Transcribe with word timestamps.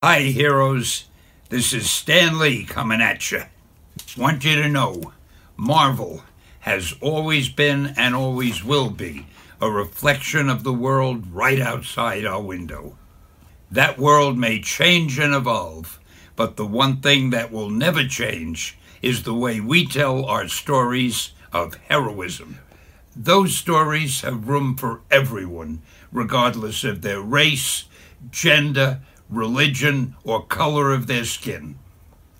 Hi, 0.00 0.20
heroes. 0.20 1.06
This 1.48 1.72
is 1.72 1.90
Stan 1.90 2.38
Lee 2.38 2.64
coming 2.64 3.00
at 3.00 3.32
you. 3.32 3.42
Want 4.16 4.44
you 4.44 4.54
to 4.54 4.68
know 4.68 5.12
Marvel 5.56 6.22
has 6.60 6.94
always 7.00 7.48
been 7.48 7.94
and 7.96 8.14
always 8.14 8.62
will 8.62 8.90
be 8.90 9.26
a 9.60 9.68
reflection 9.68 10.48
of 10.48 10.62
the 10.62 10.72
world 10.72 11.26
right 11.32 11.58
outside 11.58 12.24
our 12.24 12.40
window. 12.40 12.96
That 13.72 13.98
world 13.98 14.38
may 14.38 14.60
change 14.60 15.18
and 15.18 15.34
evolve, 15.34 15.98
but 16.36 16.56
the 16.56 16.64
one 16.64 17.00
thing 17.00 17.30
that 17.30 17.50
will 17.50 17.68
never 17.68 18.04
change 18.04 18.78
is 19.02 19.24
the 19.24 19.34
way 19.34 19.58
we 19.58 19.84
tell 19.84 20.24
our 20.26 20.46
stories 20.46 21.32
of 21.52 21.74
heroism. 21.88 22.60
Those 23.16 23.56
stories 23.56 24.20
have 24.20 24.46
room 24.46 24.76
for 24.76 25.00
everyone, 25.10 25.82
regardless 26.12 26.84
of 26.84 27.02
their 27.02 27.20
race, 27.20 27.86
gender, 28.30 29.00
religion, 29.28 30.16
or 30.24 30.44
color 30.44 30.92
of 30.92 31.06
their 31.06 31.24
skin. 31.24 31.78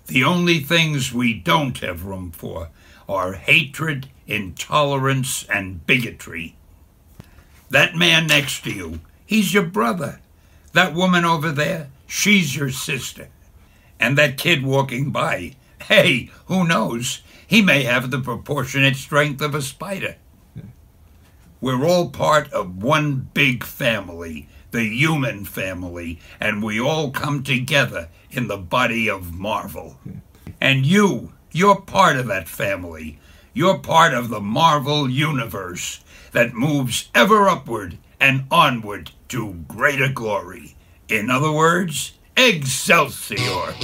The 0.07 0.23
only 0.23 0.59
things 0.59 1.13
we 1.13 1.33
don't 1.33 1.77
have 1.79 2.05
room 2.05 2.31
for 2.31 2.69
are 3.07 3.33
hatred, 3.33 4.07
intolerance, 4.27 5.45
and 5.49 5.85
bigotry. 5.85 6.55
That 7.69 7.95
man 7.95 8.27
next 8.27 8.63
to 8.63 8.71
you, 8.71 8.99
he's 9.25 9.53
your 9.53 9.63
brother. 9.63 10.19
That 10.73 10.93
woman 10.93 11.25
over 11.25 11.51
there, 11.51 11.89
she's 12.07 12.55
your 12.55 12.71
sister. 12.71 13.29
And 13.99 14.17
that 14.17 14.37
kid 14.37 14.63
walking 14.63 15.11
by, 15.11 15.55
hey, 15.83 16.31
who 16.45 16.67
knows? 16.67 17.21
He 17.45 17.61
may 17.61 17.83
have 17.83 18.11
the 18.11 18.19
proportionate 18.19 18.95
strength 18.95 19.41
of 19.41 19.53
a 19.53 19.61
spider. 19.61 20.15
We're 21.61 21.85
all 21.85 22.09
part 22.09 22.51
of 22.53 22.81
one 22.81 23.29
big 23.33 23.63
family, 23.63 24.47
the 24.71 24.85
human 24.85 25.45
family, 25.45 26.19
and 26.39 26.63
we 26.63 26.79
all 26.79 27.11
come 27.11 27.43
together 27.43 28.09
in 28.31 28.47
the 28.47 28.57
body 28.57 29.09
of 29.09 29.33
Marvel. 29.33 29.97
And 30.61 30.85
you, 30.85 31.33
you're 31.51 31.81
part 31.81 32.17
of 32.17 32.27
that 32.27 32.47
family. 32.47 33.19
You're 33.53 33.79
part 33.79 34.13
of 34.13 34.29
the 34.29 34.41
Marvel 34.41 35.09
universe 35.09 36.03
that 36.31 36.53
moves 36.53 37.09
ever 37.15 37.49
upward 37.49 37.97
and 38.19 38.45
onward 38.51 39.11
to 39.29 39.63
greater 39.67 40.09
glory. 40.09 40.75
In 41.07 41.29
other 41.29 41.51
words, 41.51 42.13
Excelsior! 42.35 43.75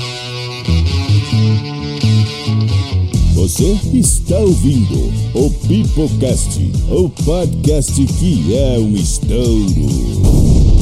Você 3.34 3.78
está 3.94 4.40
ouvindo 4.40 5.12
o 5.34 5.52
Pipocast, 5.68 6.60
o 6.90 7.10
podcast 7.10 8.06
que 8.06 8.56
é 8.56 8.80
um 8.80 8.96
estouro. 8.96 10.75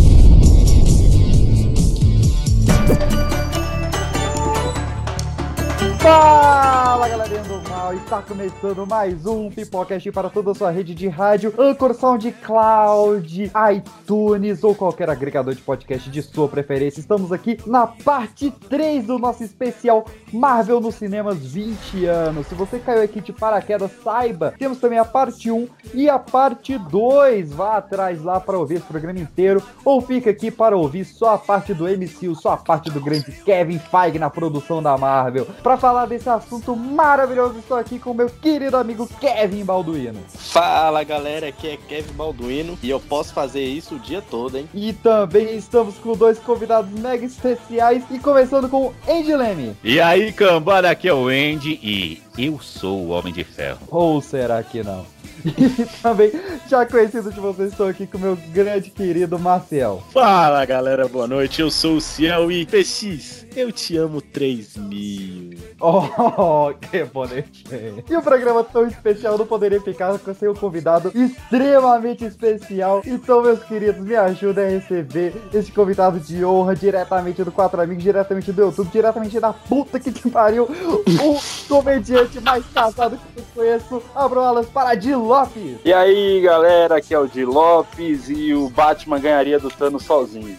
Fala 6.04 7.08
galerinha 7.08 7.44
do 7.44 7.73
está 7.94 8.22
começando 8.22 8.86
mais 8.86 9.26
um 9.26 9.50
Pipocast 9.50 10.12
para 10.12 10.30
toda 10.30 10.52
a 10.52 10.56
sua 10.56 10.70
rede 10.70 10.94
de 10.94 11.08
rádio, 11.08 11.54
Anchor 11.58 11.94
SoundCloud, 11.94 13.52
iTunes 13.76 14.64
ou 14.64 14.76
qualquer 14.76 15.10
agregador 15.10 15.56
de 15.56 15.62
podcast 15.62 16.10
de 16.10 16.22
sua 16.22 16.48
preferência. 16.48 17.00
Estamos 17.00 17.32
aqui 17.32 17.58
na 17.66 17.88
parte 17.88 18.52
3 18.70 19.06
do 19.08 19.18
nosso 19.18 19.44
especial 19.44 20.06
Marvel 20.32 20.80
nos 20.80 20.96
cinemas 20.96 21.40
20 21.40 22.06
anos. 22.06 22.48
Se 22.48 22.56
você 22.56 22.80
caiu 22.80 23.02
aqui 23.02 23.20
de 23.20 23.34
paraquedas, 23.34 23.92
saiba, 24.04 24.54
temos 24.58 24.80
também 24.80 25.00
a 25.00 25.06
parte 25.06 25.52
1 25.52 25.68
e 25.94 26.10
a 26.10 26.20
parte 26.20 26.78
2. 26.78 27.54
Vá 27.54 27.78
atrás 27.78 28.24
lá 28.24 28.40
para 28.40 28.58
ouvir 28.58 28.76
esse 28.76 28.86
programa 28.86 29.20
inteiro 29.20 29.62
ou 29.84 30.00
fica 30.00 30.30
aqui 30.30 30.52
para 30.52 30.78
ouvir 30.78 31.06
só 31.06 31.34
a 31.34 31.38
parte 31.38 31.74
do 31.74 31.86
MCU, 31.86 32.36
só 32.36 32.52
a 32.52 32.58
parte 32.58 32.92
do 32.92 33.02
grande 33.02 33.32
Kevin 33.44 33.80
Feige 33.80 34.20
na 34.20 34.30
produção 34.30 34.82
da 34.82 34.98
Marvel. 34.98 35.48
Para 35.62 35.78
falar 35.78 36.06
desse 36.06 36.30
assunto 36.30 36.76
maravilhoso, 36.76 37.64
estou 37.74 37.78
aqui 37.78 37.98
com 37.98 38.12
o 38.12 38.14
meu 38.14 38.30
querido 38.30 38.78
amigo 38.78 39.08
Kevin 39.20 39.64
Balduino. 39.64 40.20
Fala 40.28 41.04
galera, 41.04 41.48
aqui 41.48 41.70
é 41.70 41.78
Kevin 41.78 42.14
Balduino 42.14 42.78
e 42.84 42.90
eu 42.90 43.00
posso 43.00 43.34
fazer 43.34 43.64
isso 43.64 43.96
o 43.96 44.00
dia 44.00 44.22
todo, 44.22 44.58
hein? 44.58 44.70
E 44.74 44.94
também 44.94 45.56
estamos 45.56 45.96
com 45.96 46.16
dois 46.16 46.38
convidados 46.38 46.92
mega 47.00 47.26
especiais 47.26 48.04
e 48.12 48.20
começando 48.20 48.70
com 48.70 48.88
o 48.88 48.94
Andy 49.10 49.36
Leme. 49.36 49.76
E 49.84 50.00
aí, 50.00 50.32
cambada, 50.32 50.90
aqui 50.90 51.08
é 51.08 51.14
o 51.14 51.28
Andy 51.28 51.80
e 51.82 52.22
eu 52.38 52.60
sou 52.60 53.06
o 53.06 53.10
Homem 53.10 53.34
de 53.34 53.44
Ferro. 53.44 53.80
Ou 53.90 54.22
será 54.22 54.62
que 54.64 54.84
não? 54.84 55.06
E 55.46 55.86
também, 56.02 56.32
já 56.70 56.86
conhecido 56.86 57.32
de 57.32 57.40
vocês, 57.40 57.72
estou 57.72 57.88
aqui 57.88 58.08
com 58.08 58.18
o 58.18 58.22
meu 58.22 58.38
grande 58.54 58.90
querido 58.90 59.38
Marcel. 59.38 60.02
Fala 60.12 60.64
galera, 60.66 61.08
boa 61.08 61.28
noite, 61.28 61.62
eu 61.62 61.70
sou 61.70 61.98
o 61.98 62.02
Ciel 62.02 62.52
e 62.52 62.66
PX, 62.66 63.46
eu 63.56 63.72
te 63.72 63.98
amo 63.98 64.22
3000. 64.22 65.54
Oh, 65.86 66.74
que 66.80 67.04
bonitinho. 67.04 68.04
E 68.10 68.16
o 68.16 68.22
programa 68.22 68.64
tão 68.64 68.88
especial 68.88 69.38
não 69.38 69.46
poderia 69.46 69.82
ficar 69.82 70.18
sem 70.40 70.48
um 70.48 70.54
convidado 70.54 71.12
extremamente 71.14 72.24
especial. 72.24 73.02
Então, 73.06 73.42
meus 73.42 73.62
queridos, 73.64 74.02
me 74.02 74.16
ajudem 74.16 74.66
a 74.66 74.70
receber 74.70 75.34
esse 75.54 75.72
convidado 75.74 76.22
de 76.22 76.46
honra 76.46 76.74
diretamente 76.74 77.44
do 77.44 77.52
Quatro 77.52 77.82
Amigos, 77.82 78.02
diretamente 78.02 78.54
do 78.54 78.62
YouTube, 78.62 78.90
diretamente 78.92 79.38
da 79.42 79.52
puta 79.52 80.00
que 80.00 80.12
te 80.12 80.30
pariu. 80.30 80.64
O 80.64 81.68
comediante 81.68 82.23
mais 82.42 82.66
casado 82.74 83.18
que 83.18 83.40
eu 83.40 83.46
conheço. 83.56 84.04
Abro 84.16 84.40
alas 84.42 84.68
para 84.68 84.96
Di 84.96 85.14
Lopes. 85.16 85.78
E 85.84 85.94
aí 85.94 86.42
galera, 86.42 86.98
aqui 86.98 87.14
é 87.14 87.20
o 87.20 87.28
Di 87.28 87.46
Lopes 87.46 88.30
e 88.30 88.54
o 88.54 88.70
Batman 88.70 89.20
ganharia 89.20 89.60
do 89.60 89.70
Thanos 89.70 90.04
sozinho. 90.04 90.58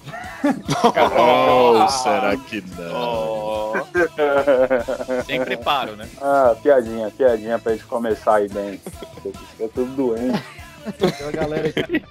Oh, 0.85 1.89
será 1.89 2.37
que 2.37 2.63
não? 2.77 3.73
Sem 5.25 5.43
preparo, 5.43 5.97
né? 5.97 6.09
ah, 6.21 6.55
piadinha, 6.63 7.11
piadinha 7.11 7.59
pra 7.59 7.73
gente 7.73 7.85
começar 7.85 8.37
aí 8.37 8.49
bem. 8.49 8.81
Fica 9.53 9.69
tudo 9.75 9.97
doente. 9.97 10.43
Então, 10.87 11.33
galera 11.33 11.69
aqui. 11.69 12.05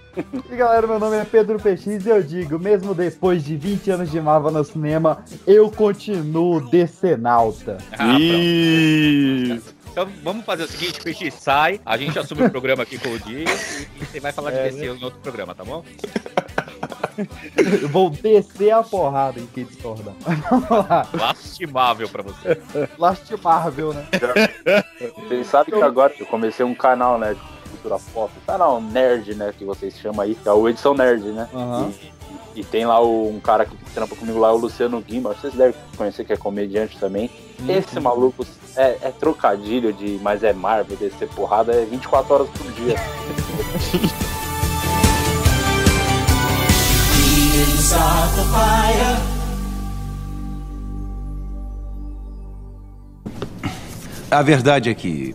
E 0.50 0.56
galera, 0.56 0.86
meu 0.86 0.98
nome 0.98 1.16
é 1.16 1.24
Pedro 1.24 1.58
PX 1.58 2.06
e 2.06 2.08
eu 2.08 2.22
digo, 2.22 2.58
mesmo 2.58 2.94
depois 2.94 3.44
de 3.44 3.56
20 3.56 3.90
anos 3.90 4.10
de 4.10 4.20
Marvel 4.20 4.50
no 4.50 4.64
cinema, 4.64 5.24
eu 5.46 5.70
continuo 5.70 6.60
decenalta. 6.68 7.78
Ah, 7.92 7.96
pronto. 9.56 9.78
Então 9.90 10.08
vamos 10.22 10.44
fazer 10.44 10.64
o 10.64 10.68
seguinte, 10.68 11.00
o 11.00 11.04
PX 11.04 11.34
sai, 11.34 11.80
a 11.84 11.96
gente 11.96 12.18
assume 12.18 12.44
o 12.44 12.50
programa 12.50 12.82
aqui 12.82 12.98
com 12.98 13.08
o 13.10 13.18
Dias 13.18 13.80
e, 13.80 13.88
e 14.00 14.06
você 14.06 14.20
vai 14.20 14.32
falar 14.32 14.50
de 14.50 14.58
É, 14.58 14.70
DC 14.70 14.86
em 14.86 15.04
outro 15.04 15.18
programa, 15.20 15.54
tá 15.54 15.64
bom? 15.64 15.84
Eu 17.56 17.88
vou 17.88 18.10
descer 18.10 18.70
a 18.70 18.82
porrada 18.82 19.40
em 19.40 19.46
quem 19.46 19.64
discordar. 19.64 20.14
Lá. 20.70 21.08
Lastimável 21.12 22.08
pra 22.08 22.22
você. 22.22 22.60
Lastimável, 22.96 23.92
né? 23.92 24.06
Vocês 25.16 25.46
sabem 25.48 25.74
que 25.74 25.82
agora 25.82 26.14
eu 26.18 26.26
comecei 26.26 26.64
um 26.64 26.74
canal, 26.74 27.18
né, 27.18 27.34
de 27.34 27.57
cultura 27.88 27.98
pop, 28.12 28.30
canal 28.46 28.80
nerd, 28.80 29.34
né, 29.34 29.52
que 29.56 29.64
vocês 29.64 29.94
chamam 29.98 30.20
aí, 30.20 30.34
que 30.34 30.48
é 30.48 30.52
o 30.52 30.68
Edição 30.68 30.94
Nerd, 30.94 31.22
né? 31.28 31.48
Aham. 31.54 31.90
E, 32.54 32.60
e 32.60 32.64
tem 32.64 32.84
lá 32.84 33.00
o- 33.00 33.28
um 33.34 33.40
cara 33.40 33.64
que 33.64 33.76
trampa 33.94 34.14
comigo 34.14 34.38
lá, 34.38 34.52
o 34.52 34.56
Luciano 34.58 35.00
Guima, 35.00 35.34
vocês 35.34 35.54
devem 35.54 35.74
conhecer 35.96 36.24
que 36.24 36.32
é 36.32 36.36
comediante 36.36 36.98
também. 36.98 37.30
Esse 37.68 37.98
maluco 38.00 38.46
é, 38.76 38.98
é 39.02 39.12
trocadilho 39.18 39.92
de, 39.92 40.18
mas 40.22 40.42
é 40.44 40.52
Marvel, 40.52 40.96
descer 40.96 41.28
porrada, 41.28 41.72
é 41.72 41.84
24 41.84 42.34
horas 42.34 42.48
por 42.50 42.70
dia. 42.72 42.96
A 54.30 54.42
verdade 54.42 54.90
é 54.90 54.94
que. 54.94 55.34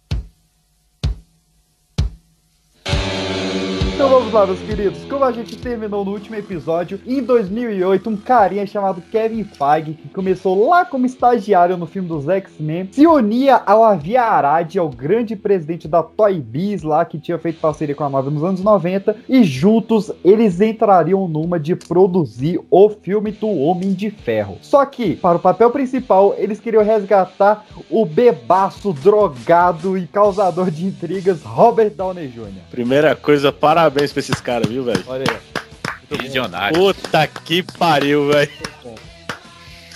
Vamos 4.31 4.33
lá, 4.33 4.45
meus 4.45 4.59
queridos. 4.61 5.03
Como 5.09 5.25
a 5.25 5.31
gente 5.31 5.57
terminou 5.57 6.05
no 6.05 6.11
último 6.11 6.37
episódio, 6.37 7.01
em 7.05 7.21
2008, 7.21 8.09
um 8.09 8.15
carinha 8.15 8.65
chamado 8.65 9.01
Kevin 9.11 9.43
Feige, 9.43 9.93
que 9.93 10.07
começou 10.07 10.69
lá 10.69 10.85
como 10.85 11.05
estagiário 11.05 11.75
no 11.75 11.85
filme 11.85 12.07
dos 12.07 12.29
X-Men, 12.29 12.89
se 12.91 13.05
unia 13.05 13.61
ao 13.65 13.83
Avi 13.83 14.15
Arad, 14.15 14.77
ao 14.77 14.87
grande 14.87 15.35
presidente 15.35 15.85
da 15.85 16.01
Toy 16.01 16.39
Biz 16.39 16.81
lá, 16.83 17.03
que 17.03 17.19
tinha 17.19 17.37
feito 17.37 17.59
parceria 17.59 17.93
com 17.93 18.05
a 18.05 18.09
Marvel 18.09 18.31
nos 18.31 18.43
anos 18.43 18.63
90, 18.63 19.17
e 19.27 19.43
juntos 19.43 20.11
eles 20.23 20.61
entrariam 20.61 21.27
numa 21.27 21.59
de 21.59 21.75
produzir 21.75 22.59
o 22.69 22.89
filme 22.89 23.31
do 23.31 23.49
Homem 23.49 23.91
de 23.91 24.09
Ferro. 24.09 24.57
Só 24.61 24.85
que, 24.85 25.15
para 25.17 25.37
o 25.37 25.41
papel 25.41 25.71
principal, 25.71 26.35
eles 26.37 26.59
queriam 26.59 26.83
resgatar 26.83 27.65
o 27.89 28.05
bebaço, 28.05 28.93
drogado 28.93 29.97
e 29.97 30.07
causador 30.07 30.71
de 30.71 30.85
intrigas 30.85 31.43
Robert 31.43 31.91
Downey 31.91 32.27
Jr. 32.29 32.61
Primeira 32.69 33.13
coisa, 33.13 33.51
parabéns 33.51 34.13
pra 34.13 34.20
esses 34.21 34.39
caras, 34.41 34.67
viu, 34.69 34.83
velho? 34.83 35.03
Olha 35.07 35.23
aí. 35.29 36.17
Visionário. 36.17 36.77
Puta 36.77 37.25
que 37.27 37.63
pariu, 37.63 38.27
velho. 38.31 38.51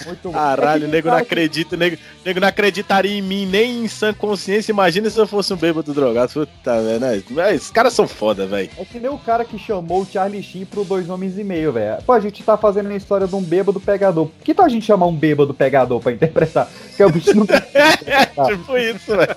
Muito 0.05 0.29
bom. 0.29 0.33
Caralho, 0.33 0.83
É 0.83 0.87
o 0.87 0.89
que 0.89 0.95
nego 0.95 1.07
não 1.09 1.15
que- 1.17 1.21
acredita, 1.23 1.75
nego, 1.75 1.95
o 1.95 1.99
nego 2.25 2.39
não 2.39 2.47
acreditaria 2.47 3.17
em 3.17 3.21
mim 3.23 3.45
nem 3.47 3.83
em 3.85 3.87
sã 3.87 4.13
consciência. 4.13 4.71
Imagina 4.71 5.09
se 5.09 5.17
eu 5.17 5.25
fosse 5.25 5.51
um 5.51 5.57
bêbado 5.57 5.93
drogado. 5.93 6.31
Puta, 6.31 6.81
velho. 6.81 6.99
né? 6.99 7.23
Mas 7.31 7.55
Esses 7.55 7.71
caras 7.71 7.93
são 7.93 8.07
foda, 8.07 8.45
velho. 8.45 8.69
É 8.77 8.85
que 8.85 8.99
nem 8.99 9.09
o 9.09 9.17
cara 9.17 9.43
que 9.43 9.57
chamou 9.57 10.01
o 10.03 10.05
Charlie 10.05 10.43
Sheen 10.43 10.63
pro 10.65 10.83
Dois 10.85 11.09
Homens 11.09 11.39
e 11.39 11.43
Meio, 11.43 11.71
velho. 11.73 12.03
Pô, 12.03 12.13
a 12.13 12.19
gente 12.19 12.43
tá 12.43 12.55
fazendo 12.55 12.89
a 12.91 12.95
história 12.95 13.25
de 13.25 13.33
um 13.35 13.41
bêbado 13.41 13.79
pegador. 13.79 14.27
Por 14.27 14.43
que 14.43 14.53
tal 14.53 14.65
a 14.65 14.69
gente 14.69 14.85
chamar 14.85 15.07
um 15.07 15.15
bêbado 15.15 15.53
pegador 15.55 15.99
pra 15.99 16.11
interpretar? 16.11 16.69
Porque 16.89 17.03
o 17.03 17.09
bicho 17.09 17.33
não 17.33 17.45
tipo 18.47 18.77
isso, 18.77 19.17
velho. 19.17 19.35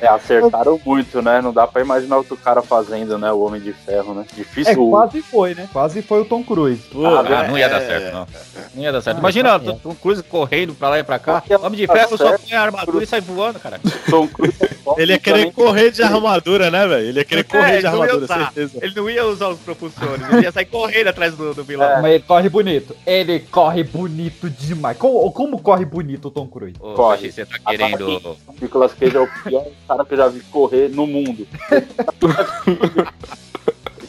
É, 0.00 0.06
acertaram 0.08 0.80
muito, 0.84 1.20
né? 1.20 1.40
Não 1.40 1.52
dá 1.52 1.66
pra 1.66 1.82
imaginar 1.82 2.16
outro 2.18 2.36
cara 2.36 2.62
fazendo, 2.62 3.18
né? 3.18 3.32
O 3.32 3.40
Homem 3.40 3.60
de 3.60 3.72
Ferro, 3.72 4.14
né? 4.14 4.24
É, 4.30 4.34
Difícil. 4.36 4.90
quase 4.90 5.22
foi, 5.22 5.54
né? 5.54 5.68
Quase 5.72 6.02
foi 6.02 6.20
o 6.20 6.24
Tom 6.24 6.42
Cruise. 6.44 6.82
Ah, 6.94 7.48
não 7.48 7.58
ia 7.58 7.68
dar 7.68 7.82
é, 7.82 7.86
certo, 7.86 8.12
não. 8.14 8.26
Não 8.74 8.82
ia 8.82 8.92
dar 8.92 9.00
certo. 9.00 9.16
Ah, 9.16 9.20
Imagina, 9.20 9.58
tá 9.58 9.72
Tom 9.82 9.94
Cruise 9.94 10.22
correndo 10.22 10.74
pra 10.74 10.90
lá 10.90 10.98
e 10.98 11.04
pra 11.04 11.18
cá. 11.18 11.42
Ia 11.48 11.58
Homem 11.58 11.78
de 11.78 11.86
ferro 11.86 12.16
só 12.16 12.38
põe 12.38 12.52
a 12.52 12.62
armadura 12.62 13.02
e 13.02 13.06
sai 13.06 13.20
voando, 13.20 13.58
cara. 13.58 13.80
Tom 14.08 14.28
Cruise 14.28 14.56
é 14.62 15.02
Ele 15.02 15.12
ia 15.12 15.18
querer 15.18 15.52
correr 15.52 15.90
de 15.90 16.02
armadura, 16.02 16.70
né, 16.70 16.86
velho? 16.86 17.08
Ele 17.08 17.18
ia 17.18 17.24
querer 17.24 17.40
É, 17.40 17.44
correr 17.44 17.80
de 17.80 17.86
armadura, 17.86 18.26
certeza. 18.26 18.78
Ele 18.80 18.94
não 18.94 19.10
ia 19.10 19.26
usar 19.26 19.48
os 19.48 19.58
propulsores, 19.58 20.22
ele 20.30 20.42
ia 20.42 20.52
sair 20.52 20.66
correndo 20.66 21.08
atrás 21.08 21.34
do, 21.34 21.54
do 21.54 21.64
vilão. 21.64 22.00
Mas 22.00 22.12
ele 22.12 22.22
corre 22.24 22.48
bonito. 22.48 22.96
Ele 23.06 23.40
corre 23.40 23.82
bonito 23.82 24.48
demais. 24.48 24.96
Como, 24.96 25.30
como 25.32 25.58
corre 25.60 25.84
bonito 25.84 26.28
o 26.28 26.30
Tom 26.30 26.46
Cruise? 26.46 26.76
Ô, 26.80 26.94
Corre. 26.94 27.30
Você 27.32 27.44
tá 27.44 27.58
querendo. 27.66 28.08
O 28.18 28.36
Nicolas 28.60 28.92
Cage 28.94 29.16
é 29.16 29.20
o 29.20 29.26
pior 29.48 29.66
cara 29.86 30.04
que 30.04 30.14
eu 30.14 30.18
já 30.18 30.28
vi 30.28 30.40
correr 30.40 30.88
no 30.88 31.06
mundo. 31.06 31.46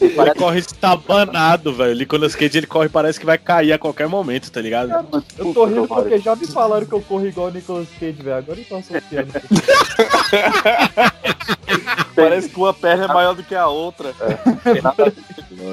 Ele 0.00 0.14
parece 0.14 0.38
corre 0.38 0.58
estabanado, 0.60 1.74
velho. 1.74 1.92
O 1.92 1.98
Nicolas 1.98 2.34
Cage 2.34 2.58
ele 2.58 2.66
corre 2.66 2.88
parece 2.88 3.20
que 3.20 3.26
vai 3.26 3.36
cair 3.36 3.72
a 3.72 3.78
qualquer 3.78 4.08
momento, 4.08 4.50
tá 4.50 4.60
ligado? 4.60 4.90
Eu 5.36 5.52
tô 5.52 5.66
rindo 5.66 5.86
porque 5.86 6.18
já 6.18 6.34
me 6.34 6.46
falaram 6.46 6.86
que 6.86 6.94
eu 6.94 7.02
corro 7.02 7.26
igual 7.26 7.48
o 7.48 7.50
Nicolas 7.50 7.88
Cage, 7.98 8.22
velho. 8.22 8.36
Agora 8.36 8.58
eu 8.58 8.64
tô 8.64 8.76
associando. 8.76 9.30
Parece 12.20 12.48
que 12.48 12.56
uma 12.58 12.74
perna 12.74 13.04
é 13.04 13.08
maior 13.08 13.34
do 13.34 13.42
que 13.42 13.54
a 13.54 13.66
outra. 13.68 14.14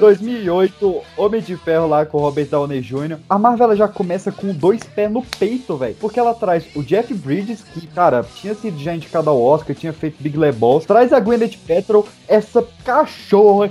2008, 0.00 1.02
Homem 1.16 1.40
de 1.40 1.56
Ferro 1.56 1.88
lá 1.88 2.04
com 2.04 2.18
o 2.18 2.20
Robert 2.20 2.46
Downey 2.46 2.80
Jr. 2.80 3.18
A 3.28 3.38
Marvel 3.38 3.66
ela 3.66 3.76
já 3.76 3.88
começa 3.88 4.30
com 4.30 4.52
dois 4.52 4.84
pés 4.84 5.10
no 5.10 5.22
peito, 5.22 5.76
velho. 5.76 5.96
Porque 6.00 6.20
ela 6.20 6.34
traz 6.34 6.64
o 6.74 6.82
Jeff 6.82 7.12
Bridges, 7.14 7.62
que, 7.62 7.86
cara, 7.86 8.24
tinha 8.34 8.54
sido 8.54 8.78
já 8.78 8.94
indicado 8.94 9.30
ao 9.30 9.40
Oscar, 9.40 9.74
tinha 9.74 9.92
feito 9.92 10.16
Big 10.20 10.36
Lebowski. 10.36 10.88
Traz 10.88 11.12
a 11.12 11.20
Gwyneth 11.20 11.58
Paltrow, 11.66 12.06
essa 12.26 12.66
cachorra. 12.84 13.70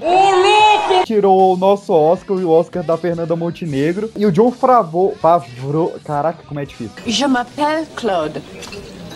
Tirou 1.06 1.53
o 1.53 1.57
nosso 1.57 1.94
Oscar 1.94 2.38
e 2.38 2.44
o 2.44 2.50
Oscar 2.50 2.83
da 2.83 2.97
Fernanda 2.97 3.35
Montenegro. 3.35 4.12
E 4.15 4.25
o 4.25 4.31
John 4.31 4.51
Favreau... 4.51 5.15
Favreau... 5.19 5.94
Caraca, 6.03 6.44
como 6.47 6.59
é 6.59 6.65
difícil. 6.65 6.91
Je 7.06 7.27
m'appelle 7.27 7.85
Claude. 7.95 8.41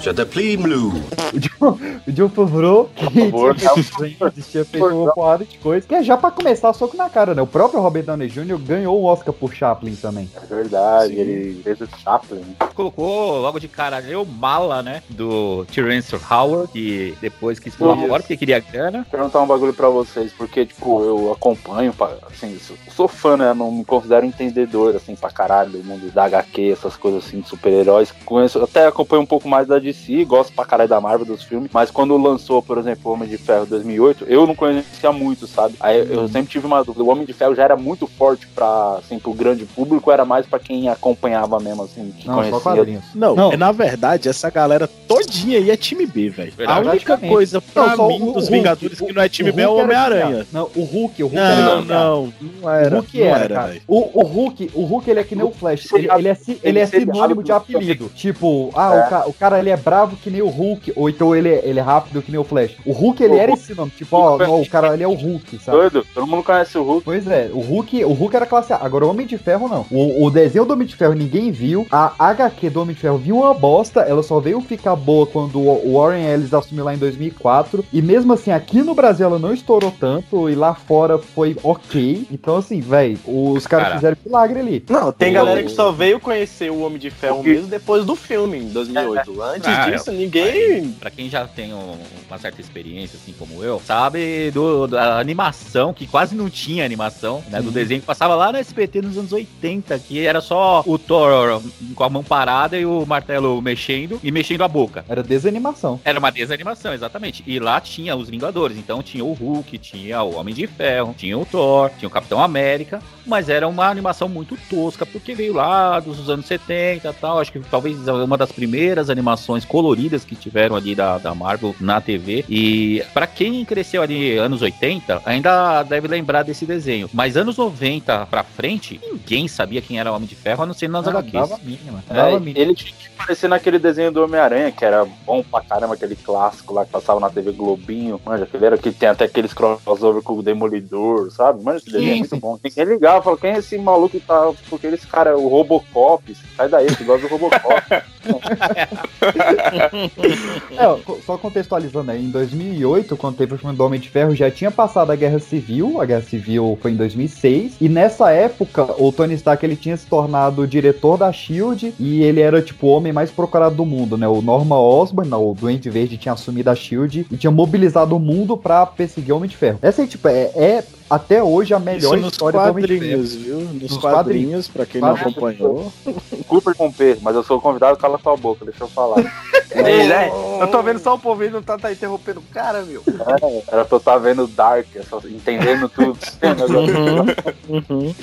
Je 0.02 0.10
t'appelle 0.12 0.58
Blue. 0.58 0.92
O 1.34 1.40
John, 1.40 1.78
o 2.08 2.12
John 2.12 2.30
Favreau, 2.30 2.90
que 2.96 3.06
favor, 3.06 3.56
tinha 3.56 3.70
feito 3.76 4.18
Friends, 4.18 4.48
tinha 4.52 4.66
feito 4.66 4.86
uma 4.88 5.14
porrada 5.14 5.46
de 5.46 5.58
coisa. 5.60 5.86
Que 5.88 5.96
é 5.96 6.04
já 6.04 6.18
pra 6.18 6.32
começar 6.32 6.74
soco 6.74 6.98
na 6.98 7.08
cara, 7.10 7.36
né? 7.36 7.42
O 7.42 7.48
próprio 7.48 7.80
Robert 7.80 8.04
Downey 8.04 8.28
Jr. 8.28 8.58
ganhou 8.58 9.00
o 9.00 9.06
Oscar 9.06 9.32
por 9.34 9.54
Chaplin 9.54 9.96
também. 9.96 10.28
É 10.36 10.46
verdade, 10.56 11.14
ele 11.14 11.62
fez 11.64 11.80
o 11.82 11.88
Chaplin. 12.04 12.44
Colocou 12.74 13.38
logo 13.40 13.60
de 13.60 13.68
cara 13.68 14.02
eu 14.02 14.26
mala, 14.26 14.82
né? 14.82 15.04
Do 15.10 15.66
Terence 15.66 16.16
Howard, 16.30 16.72
que 16.72 17.16
depois 17.22 17.60
quis 17.60 17.76
pular 17.76 17.96
fora 17.96 18.22
porque 18.24 18.36
queria 18.36 18.60
grana. 18.60 19.06
perguntar 19.10 19.42
um 19.42 19.48
bagulho 19.48 19.74
pra 19.74 19.88
vocês, 19.90 20.34
porque, 20.36 20.66
tipo, 20.66 21.04
eu 21.04 21.32
acompanho, 21.32 21.94
pa- 21.94 22.16
assim, 22.32 22.58
sou, 22.60 22.76
sou 22.96 23.08
fã, 23.08 23.38
né? 23.38 23.54
Não 23.54 23.72
me 23.72 23.86
considero 23.86 24.26
entendedor, 24.26 24.96
assim, 24.96 25.16
pra 25.16 25.30
caralho 25.30 25.70
do 25.72 25.84
mundo 25.84 26.12
da 26.12 26.24
HQ, 26.26 26.72
essas 26.72 26.96
coisas 26.98 27.24
assim, 27.26 27.42
de 27.42 27.48
super-heróis. 27.48 28.12
Conheço, 28.26 28.62
até 28.64 28.88
acompanho 28.88 29.22
um 29.22 29.26
pouco 29.28 29.48
mais 29.48 29.68
da 29.68 29.80
DC, 29.92 30.26
gosto 30.26 30.54
pra 30.54 30.66
caralho 30.66 30.90
da 30.90 31.00
Marvel, 31.02 31.26
dos 31.26 31.44
filmes, 31.44 31.70
mas 31.74 31.92
quando 31.92 32.18
lançou, 32.18 32.62
por 32.62 32.78
exemplo, 32.78 33.12
o 33.12 33.14
Homem 33.14 33.28
de 33.30 33.38
Ferro 33.38 33.66
2008, 33.66 34.26
eu 34.28 34.46
não 34.48 34.56
conhecia 34.56 35.12
muito, 35.12 35.48
sabe? 35.48 35.76
Aí 35.80 36.00
eu 36.10 36.28
sempre 36.28 36.52
tive 36.52 36.66
uma 36.66 36.84
dúvida, 36.84 37.04
o 37.04 37.10
Homem 37.10 37.26
de 37.26 37.34
Ferro 37.34 37.56
já 37.56 37.64
era 37.64 37.76
muito 37.76 38.08
forte 38.08 38.48
pra, 38.48 38.98
assim, 39.00 39.20
pro 39.20 39.34
grande 39.34 39.66
público, 39.66 40.12
era 40.12 40.26
mais 40.26 40.46
pra 40.46 40.60
quem 40.60 40.90
acompanhava 40.90 41.60
mesmo, 41.60 41.84
assim, 41.84 42.12
que 42.18 42.28
Não, 42.28 42.36
conhecia. 42.36 43.02
Não, 43.16 43.36
Não. 43.36 43.52
é, 43.52 43.58
na 43.58 43.72
verdade, 43.72 44.30
essa 44.30 44.50
galera 44.50 44.88
todinha 45.08 45.58
aí 45.58 45.70
é 45.72 45.78
time 45.78 46.06
B, 46.06 46.30
velho. 46.30 46.54
A 46.68 46.80
única 46.80 47.18
coisa 47.18 47.62
pra 47.62 47.96
Não, 47.98 48.08
mim 48.08 48.16
o 48.22 48.26
dos 48.34 48.44
Hulk. 48.48 48.52
Vingadores 48.52 49.00
que 49.00 49.14
não 49.14 49.22
é 49.22 49.30
time 49.30 49.52
B 49.52 49.62
é 49.62 49.68
o 49.68 49.76
Homem-Aranha. 49.76 50.42
assim. 50.42 50.48
Não, 50.52 50.70
o 50.76 50.84
Hulk, 50.84 51.24
o 51.24 51.28
Hulk 51.28 51.36
Não, 51.36 51.80
assim, 51.80 51.88
não, 51.88 52.34
não 52.62 52.70
era. 52.70 52.96
O 52.96 53.00
Hulk 53.00 53.22
era, 53.24 53.40
era, 53.44 53.56
cara. 53.56 53.78
O, 53.88 54.22
o 54.22 54.24
Hulk, 54.24 54.72
o 54.74 54.84
Hulk 54.84 55.10
ele 55.10 55.20
é 55.20 55.24
que 55.24 55.36
nem 55.36 55.46
o 55.46 55.52
Flash. 55.52 55.92
Ele, 55.94 56.10
ele 56.12 56.28
é, 56.28 56.36
si- 56.36 56.60
ele 56.64 56.80
é 56.80 56.86
sinônimo 56.86 57.44
de 57.44 57.52
rápido. 57.52 57.78
apelido. 57.78 58.12
Tipo, 58.16 58.70
ah, 58.76 58.96
É. 58.96 59.00
o, 59.06 59.10
ca- 59.10 59.26
o 59.28 59.34
cara 59.34 59.60
ele 59.60 59.70
é 59.70 59.78
bravo 59.82 60.16
que 60.16 60.30
nem 60.30 60.42
o 60.42 60.48
Hulk, 60.48 60.94
ou 60.96 61.10
então 61.10 61.36
ele 61.36 61.50
é, 61.50 61.62
ele 61.64 61.80
é 61.80 61.82
rápido 61.82 62.22
que 62.22 62.32
nem 62.32 62.40
o 62.40 62.44
Flash. 62.44 62.76
O 62.86 62.92
Hulk 62.92 63.24
ele 63.24 63.34
O 63.34 63.38
era 63.38 63.52
Hulk- 63.52 63.64
esse 63.64 63.74
nome, 63.76 63.92
tipo, 63.92 64.16
ó, 64.16 64.38
não, 64.38 64.62
o 64.62 64.70
cara 64.70 64.94
ele 64.94 65.04
é 65.04 65.08
o 65.08 65.14
Hulk, 65.14 65.58
sabe? 65.60 65.78
Doido, 65.78 66.06
todo 66.14 66.28
mundo 66.28 66.44
conhece 66.44 66.78
o 66.78 66.84
Hulk. 66.84 67.04
Pois 67.06 67.28
é, 67.28 67.50
o 67.54 67.60
Hulk, 67.60 68.04
o 68.06 68.14
Hulk 68.14 68.36
era 68.36 68.46
classe 68.46 68.74
A. 68.74 68.78
Agora 68.82 69.06
o 69.06 69.10
Homem 69.10 69.26
de 69.28 69.38
Ferro 69.38 69.68
não. 69.68 69.86
O, 69.92 70.26
o 70.26 70.30
desenho 70.32 70.66
do 70.66 70.74
Homem 70.74 70.88
de 70.88 70.96
Ferro 70.96 71.14
ninguém 71.14 71.52
viu. 71.52 71.86
A 71.92 72.14
HQ 72.18 72.70
do 72.70 72.82
Homem 72.82 72.96
de 72.96 73.02
Ferro 73.02 73.18
viu 73.18 73.38
uma 73.38 73.54
bosta. 73.54 74.02
Ela 74.02 74.24
só 74.24 74.40
veio 74.40 74.60
ficar 74.62 74.96
boa 74.96 75.26
quando 75.26 75.60
o 75.60 75.98
Warren 76.00 76.26
Ellis 76.26 76.54
assumiu 76.54 76.84
lá 76.86 76.94
em 76.94 76.98
2004. 76.98 77.84
E 77.92 78.02
mesmo 78.02 78.34
assim, 78.34 78.52
aqui 78.52 78.82
no 78.82 78.94
Brasil 78.94 79.26
ela 79.26 79.40
não 79.40 79.54
estourou 79.54 79.94
tanto. 80.00 80.50
E 80.50 80.56
lá 80.56 80.74
fora 80.74 81.18
foi 81.18 81.56
ok. 81.64 82.26
Então, 82.32 82.58
assim, 82.58 82.80
velho, 82.82 83.18
os 83.26 83.66
caras 83.68 83.86
Cara. 83.88 83.96
fizeram 84.00 84.18
milagre 84.26 84.60
ali. 84.60 84.86
Não, 84.90 85.12
tem 85.12 85.32
O- 85.32 85.34
galera 85.34 85.64
que 85.64 85.70
só 85.72 85.92
veio 85.92 86.20
conhecer 86.20 86.72
o 86.72 86.82
Homem 86.82 87.00
de 87.00 87.10
Ferro 87.10 87.44
mesmo 87.44 87.68
depois 87.68 88.06
do 88.06 88.16
filme, 88.16 88.58
em 88.60 88.70
2008. 88.70 89.42
Antes 89.42 89.71
Disso, 89.92 90.12
ninguém. 90.12 90.92
Pra 91.00 91.10
quem 91.10 91.30
já 91.30 91.46
tem 91.48 91.74
um- 91.74 91.98
uma 92.28 92.38
certa 92.38 92.62
experiência, 92.62 93.18
assim 93.22 93.34
como 93.38 93.64
eu, 93.64 93.82
sabe 93.86 94.52
do, 94.52 94.88
da 94.88 95.20
animação, 95.20 95.94
que 95.94 96.08
quase 96.08 96.36
não 96.36 96.50
tinha 96.50 96.86
animação, 96.86 97.44
né? 97.50 97.62
Do 97.62 97.72
desenho 97.72 98.02
que 98.02 98.08
passava 98.08 98.36
lá 98.36 98.52
no 98.52 98.58
SBT 98.58 99.02
nos 99.02 99.18
anos 99.18 99.32
80, 99.34 99.98
que 100.00 100.26
era 100.26 100.42
só 100.42 100.84
o 100.86 100.98
Thor 100.98 101.62
com 101.96 102.04
a 102.04 102.10
mão 102.10 102.24
parada 102.24 102.78
e 102.78 102.86
o 102.86 103.06
martelo 103.06 103.62
mexendo 103.62 104.20
e 104.24 104.32
mexendo 104.32 104.62
a 104.64 104.68
boca. 104.68 105.04
Era 105.10 105.24
desanimação. 105.24 106.00
Era 106.04 106.20
uma 106.20 106.32
desanimação, 106.32 106.94
exatamente. 106.94 107.44
E 107.46 107.60
lá 107.60 107.80
tinha 107.82 108.16
os 108.16 108.30
Vingadores. 108.30 108.78
Então 108.78 109.02
tinha 109.04 109.24
o 109.26 109.34
Hulk, 109.34 109.78
tinha 109.78 110.22
o 110.24 110.36
Homem 110.36 110.54
de 110.56 110.68
Ferro, 110.68 111.14
tinha 111.18 111.38
o 111.38 111.46
Thor, 111.46 111.90
tinha 111.98 112.08
o 112.08 112.12
Capitão 112.12 112.42
América. 112.42 113.02
Mas 113.26 113.50
era 113.50 113.68
uma 113.68 113.88
animação 113.88 114.28
muito 114.28 114.58
tosca, 114.70 115.06
porque 115.06 115.36
veio 115.36 115.54
lá 115.54 116.00
dos 116.00 116.30
anos 116.30 116.46
70 116.46 117.10
e 117.10 117.14
tal. 117.14 117.40
Acho 117.40 117.52
que 117.52 117.60
talvez 117.60 117.98
uma 118.08 118.38
das 118.38 118.52
primeiras 118.52 119.10
animações 119.10 119.61
coloridas 119.66 120.24
que 120.26 120.36
tiveram 120.36 120.76
ali 120.76 120.96
da, 120.96 121.18
da 121.18 121.34
Marvel 121.36 121.76
na 121.80 122.00
TV. 122.02 122.44
E 122.50 123.04
pra 123.14 123.28
quem 123.28 123.64
cresceu 123.66 124.02
ali 124.02 124.38
anos 124.38 124.62
80, 124.62 125.22
ainda 125.26 125.84
deve 125.84 126.08
lembrar 126.08 126.44
desse 126.44 126.66
desenho. 126.66 127.10
Mas 127.14 127.36
anos 127.38 127.58
90 127.58 128.26
pra 128.28 128.44
frente, 128.44 129.00
ninguém 129.04 129.48
sabia 129.48 129.82
quem 129.82 130.00
era 130.00 130.12
o 130.12 130.16
Homem 130.16 130.28
de 130.28 130.36
Ferro, 130.36 130.64
a 130.64 130.66
não 130.66 130.74
ser 130.74 130.90
nas 130.90 131.06
Não, 131.06 131.12
HQs. 131.12 131.32
dava 131.34 131.58
mínima. 131.64 132.04
É, 132.10 132.14
Dava 132.14 132.40
mínima. 132.40 132.60
ele 132.60 132.76
tinha 132.76 132.92
que 132.94 133.08
aparecer 133.18 133.48
naquele 133.48 133.78
desenho 133.80 134.12
do 134.12 134.24
Homem-Aranha, 134.24 134.72
que 134.72 134.84
era 134.84 135.06
bom 135.26 135.44
pra 135.44 135.62
caramba, 135.62 135.94
aquele 135.94 136.16
clássico 136.16 136.74
lá 136.74 136.86
que 136.86 136.92
passava 136.92 137.20
na 137.20 137.30
TV 137.30 137.52
Globinho. 137.52 138.20
Manja, 138.26 138.44
aquele 138.44 138.66
era 138.66 138.78
que 138.78 138.92
tem 138.92 139.10
até 139.10 139.26
aqueles 139.26 139.54
crossover 139.54 140.22
com 140.22 140.34
o 140.34 140.44
Demolidor, 140.44 141.32
sabe? 141.32 141.64
Manja, 141.64 141.78
esse 141.80 141.92
desenho 141.92 142.14
é 142.14 142.18
muito 142.18 142.38
bom. 142.38 142.60
Ninguém 142.64 142.86
ligava, 142.86 143.22
falou, 143.22 143.38
quem 143.38 143.52
é 143.52 143.58
esse 143.60 143.78
maluco 143.78 144.10
que 144.12 144.20
tá. 144.20 144.52
Porque 144.70 144.88
esse 144.88 145.08
cara 145.08 145.32
é 145.32 145.36
o 145.36 145.48
Robocop. 145.48 146.36
Sai 146.58 146.68
daí, 146.70 146.88
você 146.90 147.04
gosta 147.04 147.28
do 147.28 147.32
Robocop. 147.36 147.82
É, 150.72 151.22
só 151.26 151.38
contextualizando 151.38 152.12
aí, 152.12 152.24
em 152.24 152.30
2008, 152.30 153.16
quando 153.18 153.36
teve 153.36 153.54
o 153.54 153.58
filme 153.58 153.76
do 153.76 153.84
Homem 153.84 154.00
de 154.00 154.10
Ferro, 154.10 154.36
já 154.36 154.50
tinha 154.50 154.72
passado 154.72 155.12
a 155.12 155.16
Guerra 155.16 155.40
Civil, 155.40 156.02
a 156.02 156.06
Guerra 156.06 156.22
Civil 156.22 156.78
foi 156.82 156.92
em 156.92 156.96
2006, 156.96 157.74
e 157.80 157.90
nessa 157.90 158.32
época, 158.32 158.84
o 158.98 159.12
Tony 159.12 159.34
Stark, 159.36 159.64
ele 159.66 159.76
tinha 159.76 159.98
se 159.98 160.08
tornado 160.08 160.66
diretor 160.66 161.18
da 161.18 161.32
SHIELD, 161.32 161.94
e 162.00 162.24
ele 162.24 162.42
era, 162.42 162.62
tipo, 162.62 162.88
o 162.88 162.90
homem 162.92 163.12
mais 163.12 163.30
procurado 163.30 163.76
do 163.76 163.86
mundo, 163.86 164.18
né, 164.18 164.28
o 164.28 164.42
Norman 164.42 164.80
Osborn, 164.80 165.34
o 165.34 165.54
Duende 165.54 165.90
Verde 165.90 166.18
tinha 166.18 166.34
assumido 166.34 166.70
a 166.70 166.76
SHIELD, 166.76 167.28
e 167.30 167.38
tinha 167.38 167.52
mobilizado 167.52 168.16
o 168.16 168.20
mundo 168.20 168.58
pra 168.58 168.86
perseguir 168.86 169.34
o 169.34 169.38
Homem 169.38 169.50
de 169.50 169.58
Ferro. 169.58 169.80
Essa 169.82 170.02
aí, 170.02 170.08
tipo, 170.08 170.28
é, 170.28 170.52
é 170.56 170.84
até 171.12 171.44
hoje 171.44 171.74
a 171.74 171.80
melhor 171.80 172.16
Isso 172.16 172.24
nos 172.24 172.32
história 172.32 172.60
quadrinhos, 172.60 173.36
viu? 173.36 173.60
Nos, 173.60 173.82
Nos 173.82 173.98
quadrinhos, 173.98 174.68
pra 174.70 174.86
quem 174.86 175.02
não 175.02 175.10
Quadrinhos. 175.10 175.32
acompanhou. 175.38 175.94
Desculpa 176.32 176.74
romper, 176.78 177.18
mas 177.22 177.36
eu 177.36 177.44
sou 177.44 177.58
o 177.58 177.62
convidado, 177.62 177.98
cala 177.98 178.18
sua 178.18 178.38
boca, 178.38 178.64
deixa 178.64 178.86
eu 178.86 178.88
falar. 178.88 179.18
Ei, 179.76 180.08
né? 180.08 180.30
Eu 180.60 180.68
tô 180.68 180.82
vendo 180.82 181.00
só 181.00 181.16
o 181.16 181.20
povo 181.20 181.44
não 181.50 181.62
tá, 181.62 181.78
tá 181.78 181.92
interrompendo 181.92 182.40
o 182.40 182.54
cara, 182.54 182.82
meu. 182.84 183.04
É, 183.08 183.64
era 183.74 183.86
pra 183.86 183.96
eu 183.96 183.98
estar 183.98 184.18
vendo 184.18 184.48
Dark, 184.48 184.88
só 185.10 185.20
entendendo 185.26 185.90
tudo. 185.90 186.18
Uhum. 187.70 188.14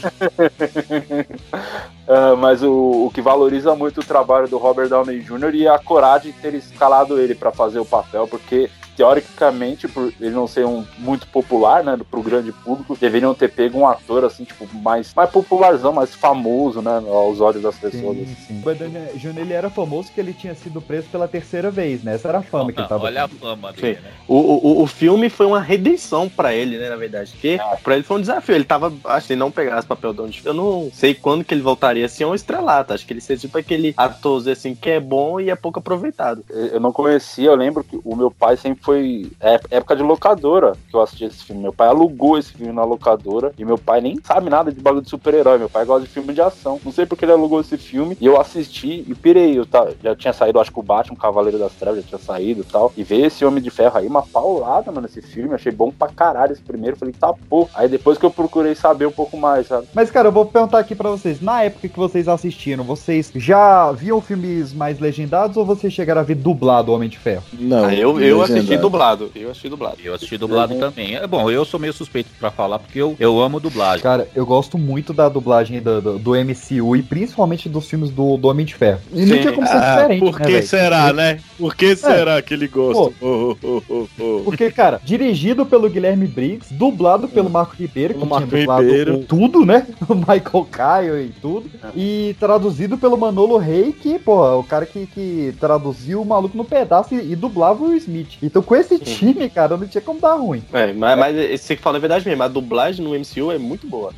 Ah, 2.07 2.35
mas 2.37 2.63
o, 2.63 3.07
o 3.07 3.11
que 3.13 3.21
valoriza 3.21 3.75
muito 3.75 4.01
o 4.01 4.05
trabalho 4.05 4.49
do 4.49 4.59
Robert 4.59 4.89
Downey 4.89 5.21
Jr. 5.21 5.55
e 5.55 5.69
a 5.69 5.79
coragem 5.79 6.33
de 6.33 6.39
ter 6.39 6.55
escalado 6.55 7.19
ele 7.19 7.35
pra 7.35 7.51
fazer 7.51 7.79
o 7.79 7.85
papel, 7.85 8.27
porque 8.27 8.71
teoricamente, 8.99 9.87
por 9.87 10.13
ele 10.21 10.33
não 10.33 10.49
ser 10.49 10.67
um 10.67 10.85
muito 10.99 11.29
popular, 11.29 11.85
né, 11.85 11.97
pro 12.11 12.21
grande 12.21 12.51
público, 12.51 12.97
deveriam 13.01 13.33
ter 13.33 13.49
pego 13.49 13.79
um 13.79 13.87
ator, 13.87 14.25
assim, 14.25 14.43
tipo, 14.43 14.67
mais, 14.75 15.15
mais 15.15 15.31
popularzão, 15.31 15.93
mais 15.93 16.13
famoso, 16.17 16.83
né, 16.83 17.01
aos 17.09 17.41
olhos 17.41 17.63
das 17.63 17.79
pessoas. 17.79 18.17
Sim, 18.17 18.37
sim. 18.49 18.59
O 18.59 18.63
Banana 18.63 19.07
Júnior 19.15 19.47
ele 19.47 19.53
era 19.53 19.71
famoso 19.71 20.11
que 20.13 20.21
ele 20.21 20.33
tinha 20.33 20.53
sido 20.53 20.81
preso 20.81 21.07
pela 21.13 21.29
terceira 21.29 21.71
vez, 21.71 22.03
né? 22.03 22.17
Essa 22.17 22.29
era 22.29 22.39
a 22.39 22.43
fama 22.43 22.73
que 22.73 22.81
ele 22.81 22.89
tava. 22.89 23.05
Olha 23.05 23.25
a 23.25 23.29
fama 23.29 23.73
dele, 23.73 23.95
Sim. 23.95 24.03
né? 24.03 24.11
O, 24.27 24.35
o, 24.35 24.83
o 24.83 24.87
filme 24.89 25.31
foi 25.31 25.47
uma 25.47 25.61
redenção 25.61 26.29
pra 26.29 26.53
ele, 26.53 26.77
né, 26.77 26.89
na 26.89 26.97
verdade. 26.97 27.31
Porque 27.31 27.57
pra 27.85 27.95
ele 27.95 28.03
foi 28.03 28.17
um 28.17 28.21
desafio. 28.21 28.57
Ele 28.57 28.65
tava, 28.65 28.93
acho 29.05 29.29
que 29.29 29.35
se 29.35 29.37
não 29.37 29.53
pegasse 29.53 29.87
papel 29.87 30.13
de 30.13 30.21
onde 30.23 30.43
eu 30.45 30.55
não 30.55 30.91
sei 30.93 31.15
quando 31.15 31.45
que 31.45 31.55
ele 31.55 31.63
voltaria 31.63 32.05
a 32.05 32.09
ser 32.09 32.25
um 32.25 32.35
estrelato. 32.35 32.93
Acho 32.93 33.07
que 33.07 33.13
ele 33.13 33.21
seria 33.21 33.41
tipo 33.41 33.57
aquele 33.57 33.95
ator 33.97 34.49
assim 34.49 34.75
que 34.75 34.91
é 34.91 34.99
bom 34.99 35.39
e 35.39 35.51
é 35.51 35.55
pouco 35.55 35.79
aproveitado. 35.79 36.45
Eu 36.49 36.81
não 36.81 36.93
conhecia, 36.93 37.47
eu 37.47 37.55
lembro 37.55 37.85
que 37.85 38.01
o 38.05 38.17
meu 38.17 38.31
pai 38.31 38.57
sempre 38.57 38.83
foi. 38.89 39.31
É 39.39 39.61
época 39.73 39.95
de 39.95 40.03
locadora 40.03 40.73
que 40.89 40.97
eu 40.97 41.03
assisti 41.03 41.25
esse 41.25 41.45
filme. 41.45 41.61
Meu 41.61 41.75
pai 41.75 41.89
alugou 41.89 42.39
esse 42.39 42.55
filme 42.55 42.73
na 42.73 42.85
locadora 42.85 43.53
e 43.59 43.65
meu 43.65 43.77
pai 43.77 44.01
nem 44.01 44.19
sabe 44.25 44.49
nada 44.49 44.73
de 44.73 44.81
bagulho 44.81 45.03
de 45.03 45.11
super-herói. 45.11 45.59
Meu 45.59 45.69
pai 45.69 45.85
gosta 45.85 46.07
de 46.07 46.09
filme 46.11 46.33
de 46.33 46.41
ação. 46.41 46.81
Não 46.83 46.91
sei 46.91 47.05
porque 47.05 47.27
ele 47.27 47.33
alugou 47.33 47.61
esse 47.61 47.77
filme 47.77 48.17
e 48.19 48.25
eu 48.25 48.41
assisti 48.41 49.05
e 49.07 49.15
pirei. 49.15 49.59
Eu 49.59 49.67
tá, 49.67 49.89
já 50.03 50.17
tinha 50.17 50.33
saído, 50.33 50.59
acho 50.59 50.73
que 50.73 50.81
o 50.81 50.83
Batman, 50.83 51.17
Cavaleiro 51.17 51.59
das 51.59 51.73
Trevas, 51.73 52.03
já 52.03 52.09
tinha 52.09 52.19
saído 52.19 52.63
e 52.63 52.65
tal. 52.65 52.91
E 52.97 53.03
ver 53.03 53.27
esse 53.27 53.45
Homem 53.45 53.63
de 53.63 53.69
Ferro 53.69 53.99
aí, 53.99 54.07
uma 54.07 54.23
paulada, 54.23 54.91
mano, 54.91 55.07
esse 55.07 55.21
filme. 55.21 55.55
Achei 55.55 55.71
bom 55.71 55.91
pra 55.91 56.09
caralho 56.09 56.53
esse 56.53 56.63
primeiro. 56.63 56.97
Falei, 56.97 57.13
tá 57.13 57.35
pô. 57.51 57.69
Aí 57.75 57.89
depois 57.89 58.17
que 58.17 58.25
eu 58.25 58.31
procurei 58.31 58.75
saber 58.75 59.07
um 59.07 59.13
pouco 59.13 59.37
mais, 59.37 59.67
sabe? 59.67 59.87
Mas, 59.93 60.11
cara, 60.11 60.29
eu 60.29 60.33
vou 60.33 60.47
perguntar 60.47 60.79
aqui 60.79 60.95
pra 60.95 61.11
vocês. 61.11 61.43
Na 61.43 61.63
época 61.63 61.89
que 61.89 61.99
vocês 61.99 62.27
assistiram, 62.27 62.85
vocês 62.85 63.31
já 63.35 63.93
viam 63.93 64.21
filmes 64.23 64.73
mais 64.73 64.99
legendados 64.99 65.59
ou 65.59 65.67
vocês 65.67 65.93
chegaram 65.93 66.23
a 66.23 66.25
ver 66.25 66.37
dublado 66.37 66.91
o 66.91 66.95
Homem 66.95 67.11
de 67.11 67.19
Ferro? 67.19 67.45
Não. 67.53 67.85
Ah, 67.85 67.95
eu, 67.95 68.19
eu 68.19 68.41
assisti. 68.41 68.78
Dublado. 68.79 69.31
Eu 69.35 69.51
assisti 69.51 69.69
dublado. 69.69 69.97
Eu 70.03 70.15
assisti 70.15 70.37
dublado 70.39 70.75
também. 70.77 71.17
É 71.17 71.27
bom, 71.27 71.51
eu 71.51 71.65
sou 71.65 71.79
meio 71.81 71.93
suspeito 71.93 72.31
pra 72.39 72.51
falar 72.51 72.79
porque 72.79 72.99
eu, 73.01 73.17
eu 73.19 73.41
amo 73.41 73.61
dublagem. 73.61 74.03
Cara, 74.03 74.29
eu 74.35 74.45
gosto 74.47 74.79
muito 74.79 75.13
da 75.13 75.29
dublagem 75.29 75.81
do, 75.81 76.01
do, 76.01 76.19
do 76.19 76.31
MCU 76.33 76.97
e 76.97 77.03
principalmente 77.03 77.69
dos 77.69 77.89
filmes 77.89 78.11
do, 78.11 78.37
do 78.37 78.49
Homem 78.49 78.65
de 78.67 78.75
Ferro. 78.75 79.01
E 79.13 79.25
não 79.27 79.39
tinha 79.39 79.53
como 79.53 79.67
ser 79.67 79.77
Ah, 79.77 79.95
diferente, 79.97 80.21
por 80.21 80.39
né, 80.39 80.47
que 80.47 80.53
velho? 80.53 80.67
será, 80.67 81.13
né? 81.13 81.41
Por 81.59 81.75
que 81.75 81.97
será 81.97 82.41
que 82.43 82.55
ele 82.55 82.69
gosta? 82.69 83.15
Oh, 83.21 83.57
oh, 83.63 83.83
oh, 83.89 84.07
oh. 84.19 84.41
Porque, 84.45 84.71
cara, 84.71 85.01
dirigido 85.05 85.65
pelo 85.67 85.89
Guilherme 85.91 86.27
Briggs, 86.27 86.73
dublado 86.73 87.29
pelo 87.29 87.51
Marco 87.51 87.75
Ribeiro, 87.77 88.15
que 88.15 88.21
tinha 88.21 88.31
Marco 88.31 88.47
dublado 88.57 88.83
Ribeiro. 88.83 89.15
o 89.17 89.25
tudo, 89.25 89.65
né? 89.65 89.87
O 90.09 90.15
Michael 90.15 90.67
Caio 90.71 91.21
e 91.21 91.29
tudo. 91.29 91.71
E 91.95 92.35
traduzido 92.41 92.97
pelo 92.97 93.17
Manolo 93.19 93.59
Rey, 93.59 93.93
que, 93.93 94.19
pô, 94.19 94.45
é 94.47 94.55
o 94.55 94.63
cara 94.65 94.87
que, 94.87 95.07
que 95.07 95.55
traduziu 95.61 96.23
o 96.23 96.25
maluco 96.25 96.57
no 96.57 96.65
pedaço 96.65 97.15
e, 97.15 97.33
e 97.33 97.37
dublava 97.37 97.85
o 97.85 97.95
Smith. 97.95 98.39
Então, 98.43 98.63
com 98.69 98.77
esse 98.77 98.99
time, 98.99 99.49
cara, 99.49 99.79
não 99.79 99.89
tinha 99.89 100.03
como 100.03 100.21
dar 100.21 100.35
ruim. 100.35 100.63
É, 100.75 100.93
mas, 100.93 101.19
mas 101.19 101.59
você 101.59 101.75
que 101.75 101.81
fala 101.81 101.97
a 101.97 102.01
verdade 102.01 102.29
mesmo, 102.29 102.43
a 102.43 102.49
dublagem 102.49 103.03
no 103.03 103.19
MCU 103.19 103.51
é 103.51 103.57
muito 103.57 103.87
boa. 103.87 104.13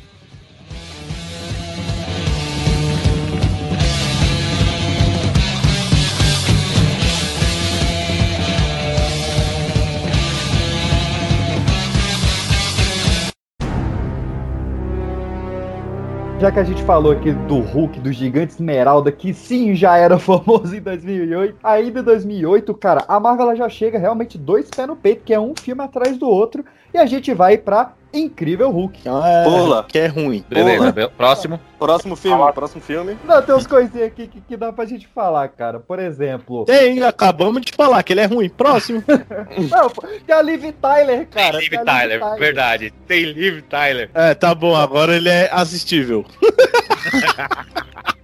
Já 16.41 16.51
que 16.51 16.57
a 16.57 16.63
gente 16.63 16.81
falou 16.81 17.11
aqui 17.11 17.31
do 17.31 17.59
Hulk, 17.59 17.99
do 17.99 18.11
Gigante 18.11 18.53
Esmeralda, 18.53 19.11
que 19.11 19.31
sim, 19.31 19.75
já 19.75 19.95
era 19.95 20.17
famoso 20.17 20.75
em 20.75 20.81
2008. 20.81 21.55
Ainda 21.61 21.99
em 21.99 22.03
2008, 22.03 22.73
cara, 22.73 23.05
a 23.07 23.19
Marvel 23.19 23.55
já 23.55 23.69
chega 23.69 23.99
realmente 23.99 24.39
dois 24.39 24.67
pés 24.67 24.87
no 24.87 24.95
peito, 24.95 25.23
que 25.23 25.35
é 25.35 25.39
um 25.39 25.53
filme 25.55 25.83
atrás 25.83 26.17
do 26.17 26.27
outro. 26.27 26.65
E 26.93 26.97
a 26.97 27.05
gente 27.05 27.33
vai 27.33 27.57
pra 27.57 27.93
Incrível 28.13 28.69
Hulk. 28.69 29.07
Ah, 29.07 29.21
é, 29.25 29.43
Pula. 29.45 29.85
Que 29.87 29.99
é 29.99 30.07
ruim. 30.07 30.43
Beleza, 30.49 30.91
be- 30.91 31.07
próximo. 31.09 31.57
Próximo 31.79 32.15
filme, 32.17 32.37
Fala. 32.37 32.51
próximo 32.51 32.81
filme. 32.81 33.17
Não, 33.23 33.41
tem 33.41 33.55
umas 33.55 33.65
coisinhas 33.65 34.07
aqui 34.07 34.27
que, 34.27 34.41
que 34.41 34.57
dá 34.57 34.73
pra 34.73 34.83
gente 34.85 35.07
falar, 35.07 35.47
cara. 35.47 35.79
Por 35.79 35.97
exemplo... 35.97 36.65
Tem, 36.65 37.01
acabamos 37.03 37.61
de 37.61 37.71
falar 37.71 38.03
que 38.03 38.11
ele 38.11 38.19
é 38.19 38.25
ruim. 38.25 38.49
Próximo. 38.49 39.01
Não, 39.07 39.89
tem 40.27 40.35
a 40.35 40.41
Liv 40.41 40.71
Tyler, 40.73 41.25
cara. 41.29 41.57
Liv 41.59 41.69
tem 41.69 41.79
a 41.79 41.85
Tyler, 41.85 42.35
verdade. 42.37 42.93
Tem 43.07 43.23
Liv 43.23 43.61
Tyler. 43.61 44.09
É, 44.13 44.33
tá 44.33 44.53
bom, 44.53 44.75
agora 44.75 45.15
ele 45.15 45.29
é 45.29 45.49
assistível. 45.51 46.25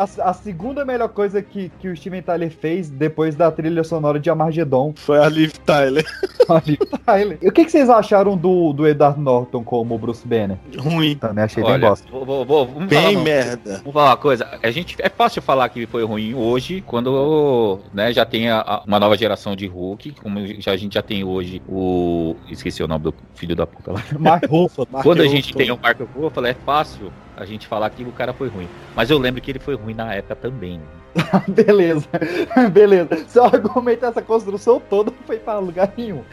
A, 0.00 0.30
a 0.30 0.32
segunda 0.32 0.82
melhor 0.82 1.08
coisa 1.10 1.42
que, 1.42 1.70
que 1.78 1.88
o 1.88 1.94
Steven 1.94 2.22
Tyler 2.22 2.50
fez 2.50 2.88
depois 2.88 3.34
da 3.36 3.50
trilha 3.50 3.84
sonora 3.84 4.18
de 4.18 4.30
Amargedon. 4.30 4.94
Foi 4.96 5.18
a 5.18 5.28
Liv 5.28 5.52
Tyler. 5.66 6.06
a 6.48 6.62
Liv 6.64 6.78
Tyler. 7.04 7.38
E 7.42 7.48
o 7.48 7.52
que, 7.52 7.66
que 7.66 7.70
vocês 7.70 7.90
acharam 7.90 8.34
do, 8.36 8.72
do 8.72 8.88
Edward 8.88 9.20
Norton 9.20 9.62
como 9.62 9.98
Bruce 9.98 10.26
Banner? 10.26 10.56
Ruim. 10.78 11.16
Também 11.16 11.44
achei 11.44 11.62
bem 11.62 11.72
Olha, 11.74 11.88
bosta. 11.90 12.10
vou, 12.10 12.24
vou, 12.24 12.44
vou, 12.46 12.66
vamos 12.66 12.88
falar 12.92 13.06
Bem 13.08 13.16
uma- 13.16 13.24
merda. 13.24 13.76
Vamos 13.78 13.92
falar 13.92 14.10
uma 14.10 14.16
coisa, 14.16 14.58
a 14.62 14.70
gente 14.70 14.96
é 15.00 15.08
fácil 15.10 15.42
falar 15.42 15.68
que 15.68 15.86
foi 15.86 16.02
ruim 16.02 16.32
hoje, 16.34 16.82
quando 16.86 17.78
né, 17.92 18.10
já 18.12 18.24
tem 18.24 18.48
a- 18.48 18.60
a- 18.60 18.82
uma 18.86 18.98
nova 18.98 19.18
geração 19.18 19.54
de 19.54 19.66
Hulk, 19.66 20.12
como 20.22 20.40
já, 20.60 20.72
a 20.72 20.76
gente 20.78 20.94
já 20.94 21.02
tem 21.02 21.24
hoje 21.24 21.60
o. 21.68 22.34
Esqueci 22.50 22.82
o 22.82 22.88
nome 22.88 23.04
do 23.04 23.14
filho 23.34 23.54
da 23.54 23.66
puta 23.66 23.92
lá. 23.92 24.02
Mark 24.18 24.44
Ruffalo. 24.48 24.88
Quando 25.02 25.20
a 25.22 25.26
gente 25.26 25.52
tem 25.54 25.70
o 25.70 25.78
Marco 25.78 26.08
Ruffalo, 26.16 26.46
é 26.46 26.54
fácil 26.54 27.12
a 27.40 27.46
gente 27.46 27.66
falar 27.66 27.88
que 27.90 28.04
o 28.04 28.12
cara 28.12 28.32
foi 28.32 28.48
ruim. 28.48 28.68
Mas 28.94 29.10
eu 29.10 29.18
lembro 29.18 29.40
que 29.40 29.50
ele 29.50 29.58
foi 29.58 29.74
ruim 29.74 29.94
na 29.94 30.14
época 30.14 30.36
também. 30.36 30.80
Beleza, 31.48 32.06
beleza. 32.70 33.24
Seu 33.26 33.44
argumento, 33.44 34.04
essa 34.04 34.22
construção 34.22 34.80
toda 34.88 35.10
não 35.10 35.18
foi 35.26 35.38
pra 35.38 35.58
lugar 35.58 35.92
nenhum. 35.96 36.22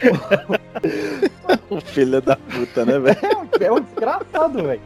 O 1.70 1.80
filho 1.80 2.20
da 2.20 2.36
puta, 2.36 2.84
né, 2.84 2.98
velho? 2.98 3.18
É 3.22 3.36
um, 3.36 3.48
é 3.66 3.72
um 3.72 3.80
desgraçado, 3.80 4.62
velho. 4.62 4.80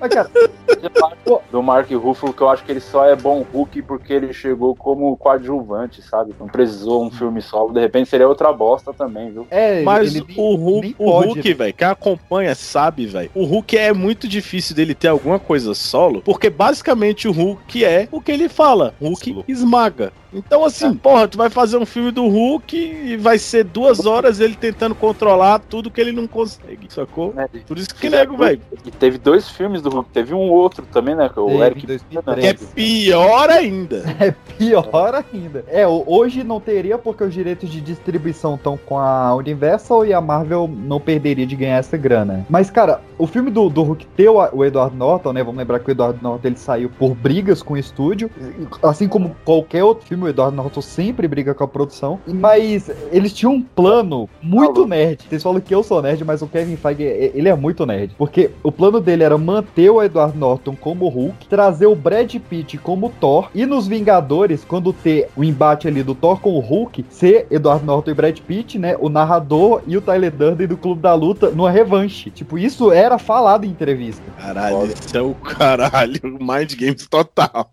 Mas, 0.00 0.12
cara, 0.12 0.30
do 1.50 1.62
Mark 1.62 1.90
Ruffalo, 1.90 2.32
que 2.32 2.42
eu 2.42 2.48
acho 2.48 2.64
que 2.64 2.72
ele 2.72 2.80
só 2.80 3.04
é 3.04 3.16
bom 3.16 3.44
Hulk 3.52 3.82
porque 3.82 4.12
ele 4.12 4.32
chegou 4.32 4.74
como 4.74 5.16
coadjuvante, 5.16 6.02
sabe? 6.02 6.34
Não 6.38 6.46
precisou 6.46 7.04
um 7.04 7.10
filme 7.10 7.40
solo, 7.40 7.72
de 7.72 7.80
repente 7.80 8.08
seria 8.08 8.28
outra 8.28 8.52
bosta 8.52 8.92
também, 8.92 9.30
viu? 9.30 9.46
é, 9.50 9.82
Mas 9.82 10.14
ele 10.14 10.24
o 10.36 10.54
Hulk, 10.54 10.96
o 10.98 11.04
pode, 11.04 11.26
Hulk, 11.26 11.48
né? 11.48 11.54
velho, 11.54 11.74
quem 11.74 11.88
acompanha 11.88 12.54
sabe, 12.54 13.06
velho. 13.06 13.30
O 13.34 13.44
Hulk 13.44 13.76
é 13.76 13.92
muito 13.92 14.28
difícil 14.28 14.74
dele 14.74 14.94
ter 14.94 15.08
alguma 15.08 15.38
coisa 15.38 15.74
solo, 15.74 16.22
porque 16.22 16.50
basicamente 16.50 17.28
o 17.28 17.32
Hulk 17.32 17.84
é 17.84 18.08
o 18.10 18.20
que 18.20 18.32
ele 18.32 18.48
fala. 18.48 18.94
Hulk 19.00 19.44
esmaga. 19.48 20.12
Então, 20.32 20.64
assim, 20.64 20.94
porra, 20.94 21.28
tu 21.28 21.38
vai 21.38 21.50
fazer 21.50 21.76
um 21.76 21.86
filme 21.86 22.10
do 22.10 22.26
Hulk 22.26 22.76
e 22.76 23.16
vai 23.16 23.38
ser 23.38 23.64
duas 23.64 24.06
horas 24.06 24.40
ele 24.40 24.54
tentando 24.54 24.94
controlar 24.94 25.58
tudo 25.58 25.90
que 25.90 26.00
ele 26.00 26.12
não 26.12 26.26
consegue, 26.26 26.86
sacou? 26.90 27.32
Né? 27.34 27.48
Por 27.66 27.78
isso 27.78 27.94
que 27.94 28.08
nego, 28.08 28.36
velho. 28.36 28.60
E 28.84 28.90
teve 28.90 29.18
dois 29.18 29.48
filmes 29.48 29.82
do 29.82 29.90
Hulk, 29.90 30.10
teve 30.10 30.34
um 30.34 30.50
outro 30.50 30.84
também, 30.92 31.14
né? 31.14 31.30
O 31.36 31.46
Teve 31.46 31.62
Eric 31.62 31.86
2013. 31.86 32.40
Que 32.40 32.46
é 32.46 32.54
pior 32.74 33.50
ainda. 33.50 34.04
É 34.18 34.34
pior 34.56 35.14
ainda. 35.14 35.64
É, 35.68 35.86
hoje 35.86 36.42
não 36.42 36.58
teria 36.58 36.96
porque 36.96 37.22
os 37.22 37.34
direitos 37.34 37.68
de 37.68 37.80
distribuição 37.80 38.54
estão 38.54 38.76
com 38.76 38.98
a 38.98 39.34
Universal 39.36 40.06
e 40.06 40.14
a 40.14 40.20
Marvel 40.20 40.68
não 40.68 40.98
perderia 40.98 41.46
de 41.46 41.54
ganhar 41.54 41.76
essa 41.76 41.96
grana. 41.96 42.46
Mas, 42.48 42.70
cara, 42.70 43.00
o 43.18 43.26
filme 43.26 43.50
do, 43.50 43.68
do 43.68 43.82
Hulk 43.82 44.06
ter 44.16 44.28
o, 44.28 44.38
o 44.52 44.64
Edward 44.64 44.96
Norton, 44.96 45.32
né? 45.32 45.42
Vamos 45.42 45.58
lembrar 45.58 45.80
que 45.80 45.90
o 45.90 45.92
Edward 45.92 46.18
Norton 46.22 46.48
ele 46.48 46.56
saiu 46.56 46.90
por 46.90 47.14
brigas 47.14 47.62
com 47.62 47.74
o 47.74 47.76
estúdio. 47.76 48.30
Assim 48.82 49.06
como 49.06 49.36
qualquer 49.44 49.84
outro 49.84 50.06
filme, 50.06 50.15
o 50.24 50.28
Edward 50.28 50.56
Norton 50.56 50.80
sempre 50.80 51.26
briga 51.28 51.54
com 51.54 51.64
a 51.64 51.68
produção. 51.68 52.18
Mas 52.26 52.90
eles 53.10 53.32
tinham 53.32 53.54
um 53.54 53.62
plano 53.62 54.28
muito 54.42 54.86
nerd. 54.86 55.24
Vocês 55.28 55.42
falam 55.42 55.60
que 55.60 55.74
eu 55.74 55.82
sou 55.82 56.00
nerd, 56.02 56.24
mas 56.24 56.42
o 56.42 56.46
Kevin 56.46 56.76
Feige, 56.76 57.04
é- 57.04 57.32
ele 57.34 57.48
é 57.48 57.54
muito 57.54 57.84
nerd. 57.86 58.14
Porque 58.16 58.50
o 58.62 58.70
plano 58.72 59.00
dele 59.00 59.22
era 59.24 59.36
manter 59.38 59.90
o 59.90 60.02
Edward 60.02 60.36
Norton 60.36 60.74
como 60.76 61.08
Hulk, 61.08 61.46
trazer 61.48 61.86
o 61.86 61.94
Brad 61.94 62.34
Pitt 62.36 62.78
como 62.78 63.10
Thor, 63.20 63.50
e 63.54 63.64
nos 63.66 63.86
Vingadores, 63.86 64.64
quando 64.64 64.92
ter 64.92 65.28
o 65.36 65.44
embate 65.44 65.88
ali 65.88 66.02
do 66.02 66.14
Thor 66.14 66.40
com 66.40 66.50
o 66.54 66.60
Hulk, 66.60 67.04
ser 67.08 67.46
Edward 67.50 67.84
Norton 67.84 68.10
e 68.10 68.14
Brad 68.14 68.38
Pitt, 68.40 68.78
né? 68.78 68.96
O 68.98 69.08
narrador 69.08 69.82
e 69.86 69.96
o 69.96 70.00
Tyler 70.00 70.30
Durden 70.32 70.66
do 70.66 70.76
Clube 70.76 71.00
da 71.00 71.14
Luta 71.14 71.50
numa 71.50 71.70
revanche. 71.70 72.30
Tipo, 72.30 72.58
isso 72.58 72.90
era 72.92 73.18
falado 73.18 73.64
em 73.64 73.70
entrevista. 73.70 74.22
Caralho, 74.38 74.86
isso 74.86 75.16
é 75.16 75.22
o 75.22 75.34
caralho. 75.34 76.20
Mind 76.40 76.74
Games 76.74 77.06
total. 77.06 77.68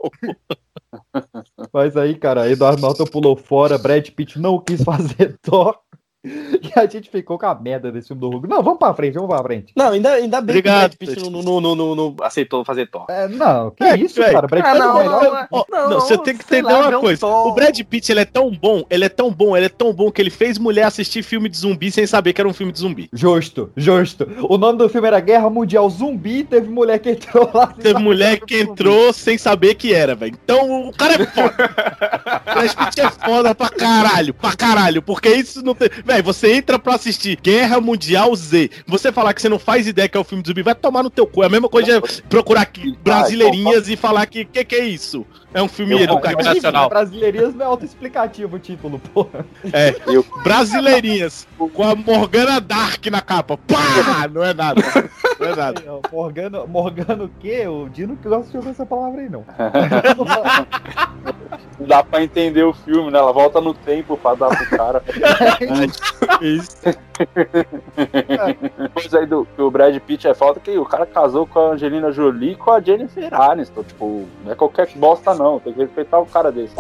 Mas 1.74 1.98
aí, 1.98 2.16
cara, 2.16 2.50
Edward 2.50 2.82
Norton 2.82 3.06
pulou 3.06 3.36
fora, 3.36 3.78
Brad 3.78 4.10
Pitt 4.12 4.40
não 4.40 4.60
quis 4.60 4.84
fazer 4.84 5.38
Thor. 5.42 5.78
E 6.64 6.80
a 6.80 6.86
gente 6.88 7.10
ficou 7.10 7.38
com 7.38 7.46
a 7.46 7.54
merda 7.54 7.92
desse 7.92 8.08
filme 8.08 8.22
do 8.22 8.30
Hulk. 8.30 8.48
Não, 8.48 8.64
vamos 8.64 8.80
pra 8.80 8.94
frente, 8.94 9.16
vamos 9.16 9.30
pra 9.30 9.44
frente. 9.44 9.74
Não, 9.76 9.90
ainda, 9.92 10.14
ainda 10.14 10.40
bem 10.40 10.54
Obrigado, 10.56 10.96
que 10.98 11.04
o 11.04 11.08
Brad 11.08 11.18
Pitt 11.18 11.30
não, 11.30 11.42
não, 11.44 11.60
não, 11.62 11.76
não- 11.76 11.96
não 11.96 12.16
aceitou 12.22 12.64
fazer 12.64 12.88
Thor. 12.90 13.06
É, 13.10 13.28
não, 13.28 13.72
que 13.72 13.84
É, 13.84 13.98
isso, 13.98 14.22
velho. 14.22 14.32
cara. 14.34 14.48
Brad 14.48 14.64
Ah, 14.66 14.72
Pitt 14.72 14.82
é 14.82 14.86
o 14.86 14.88
não, 14.88 14.98
melhor. 14.98 15.24
não, 15.24 15.48
Ó, 15.52 15.66
Não, 15.70 15.90
não, 15.90 16.00
você 16.00 16.18
tem 16.20 16.36
que 16.38 16.44
entender 16.44 16.72
lá, 16.72 16.88
uma 16.90 16.98
um 16.98 17.02
coisa. 17.02 17.28
O 17.28 17.52
Brad 17.54 17.78
Pitt, 17.82 18.10
ele 18.12 18.22
é 18.22 18.26
tão 18.26 18.50
bom, 18.50 18.84
ele 18.90 19.04
é 19.06 19.10
tão 19.10 19.30
bom, 19.32 19.56
ele 19.58 19.66
é 19.66 19.70
tão 19.70 19.94
bom 19.94 20.10
que 20.12 20.22
ele 20.22 20.30
fez 20.30 20.58
mulher 20.58 20.84
assistir 20.86 21.22
filme 21.24 21.50
de 21.50 21.58
zumbi 21.58 21.92
sem 21.92 22.08
saber 22.08 22.32
que 22.34 22.40
era 22.40 22.48
um 22.48 22.54
filme 22.54 22.72
de 22.72 22.80
zumbi. 22.80 23.10
Justo, 23.12 23.72
justo. 23.76 24.26
O 24.50 24.58
nome 24.58 24.78
do 24.78 24.88
filme 24.88 25.08
era 25.08 25.20
Guerra 25.20 25.50
Mundial 25.50 25.90
Zumbi 25.90 26.40
e 26.40 26.44
teve 26.46 26.70
mulher 26.70 27.00
que 27.00 27.10
entrou 27.12 27.50
lá. 27.54 27.68
Teve 27.68 28.00
mulher 28.00 28.40
que 28.40 28.62
entrou 28.62 29.12
sem 29.12 29.38
saber 29.38 29.76
que 29.76 29.94
era, 29.94 30.16
velho. 30.16 30.34
Então 30.44 30.88
o 30.88 30.94
cara 30.94 31.22
é 31.22 31.26
foda. 31.26 31.54
O 32.44 32.56
Brad 32.56 32.74
Pitt 32.76 33.02
é 33.02 33.10
foda 33.10 33.56
pra 33.56 33.70
caralho, 33.70 34.34
pra 34.34 34.56
caralho. 34.56 35.02
Porque 35.02 35.30
isso 35.30 35.64
não 35.64 35.74
tem. 35.74 35.90
Velho, 36.14 36.24
você 36.24 36.54
entra 36.54 36.78
pra 36.78 36.94
assistir 36.94 37.40
Guerra 37.42 37.82
Mundial 37.82 38.36
Z. 38.36 38.70
Você 38.86 39.12
falar 39.12 39.34
que 39.34 39.42
você 39.42 39.50
não 39.50 39.58
faz 39.58 39.88
ideia 39.88 40.08
que 40.08 40.16
é 40.16 40.20
o 40.20 40.24
filme 40.24 40.44
de 40.44 40.50
zumbi, 40.50 40.62
vai 40.62 40.76
tomar 40.76 41.02
no 41.02 41.10
teu 41.10 41.26
cu. 41.26 41.42
É 41.42 41.48
a 41.48 41.50
mesma 41.50 41.68
coisa 41.68 42.00
de 42.00 42.22
procurar 42.24 42.62
aqui 42.62 42.96
brasileirinhas 43.04 43.90
e 43.90 43.96
falar 43.96 44.26
que 44.28 44.46
que, 44.46 44.64
que 44.64 44.76
é 44.76 44.86
isso? 44.86 45.26
É 45.54 45.62
um 45.62 45.68
filme 45.68 45.94
Eu- 45.94 46.00
educativo 46.00 46.42
eu- 46.42 46.54
nacional. 46.54 46.90
Brasileirinhas 46.90 47.56
não 47.56 47.66
é 47.66 47.68
autoexplicativo 47.70 48.56
o 48.56 48.60
título, 48.60 49.00
porra. 49.00 49.46
É, 49.72 49.96
brasileirinhas. 50.44 51.48
Com 51.58 51.84
a 51.84 51.96
Morgana 51.96 52.60
Dark 52.62 53.06
na 53.08 53.22
capa. 53.22 53.58
Pá! 53.58 54.28
Não 54.32 54.44
é 54.44 54.54
nada. 54.54 54.82
Não 55.44 55.52
é 55.52 55.56
nada. 55.56 55.82
Morgano, 56.12 56.68
Morgano 56.68 57.26
o 57.26 57.30
quê? 57.40 57.68
O 57.68 57.90
Dino 57.90 58.16
que 58.16 58.28
gosta 58.28 58.50
de 58.50 58.58
ouvir 58.58 58.70
essa 58.70 58.86
palavra 58.86 59.22
aí, 59.22 59.30
não. 59.30 59.44
Não 61.80 61.88
dá 61.88 62.04
pra 62.04 62.24
entender 62.24 62.64
o 62.64 62.74
filme, 62.74 63.12
né? 63.12 63.20
Ela 63.20 63.32
volta 63.34 63.60
no 63.60 63.74
tempo 63.74 64.18
pra 64.18 64.36
dar 64.36 64.50
pro 64.56 64.78
cara. 64.78 65.04
Isso. 66.42 66.78
Coisa 68.94 69.20
aí 69.20 69.26
do 69.26 69.46
que 69.46 69.62
o 69.62 69.70
Brad 69.70 69.96
Pitt 70.00 70.28
é 70.28 70.34
falta 70.34 70.60
que 70.60 70.78
o 70.78 70.86
cara 70.86 71.06
casou 71.06 71.46
com 71.46 71.60
a 71.60 71.72
Angelina 71.72 72.12
Jolie 72.12 72.52
e 72.52 72.56
com 72.56 72.72
a 72.72 72.82
Jennifer 72.82 73.34
Aniston. 73.34 73.84
Tipo, 73.84 74.26
não 74.44 74.52
é 74.52 74.56
qualquer 74.56 74.88
bosta, 74.96 75.34
não. 75.34 75.60
Tem 75.60 75.74
que 75.74 75.80
respeitar 75.80 76.20
o 76.20 76.26
cara 76.26 76.52
desse. 76.52 76.74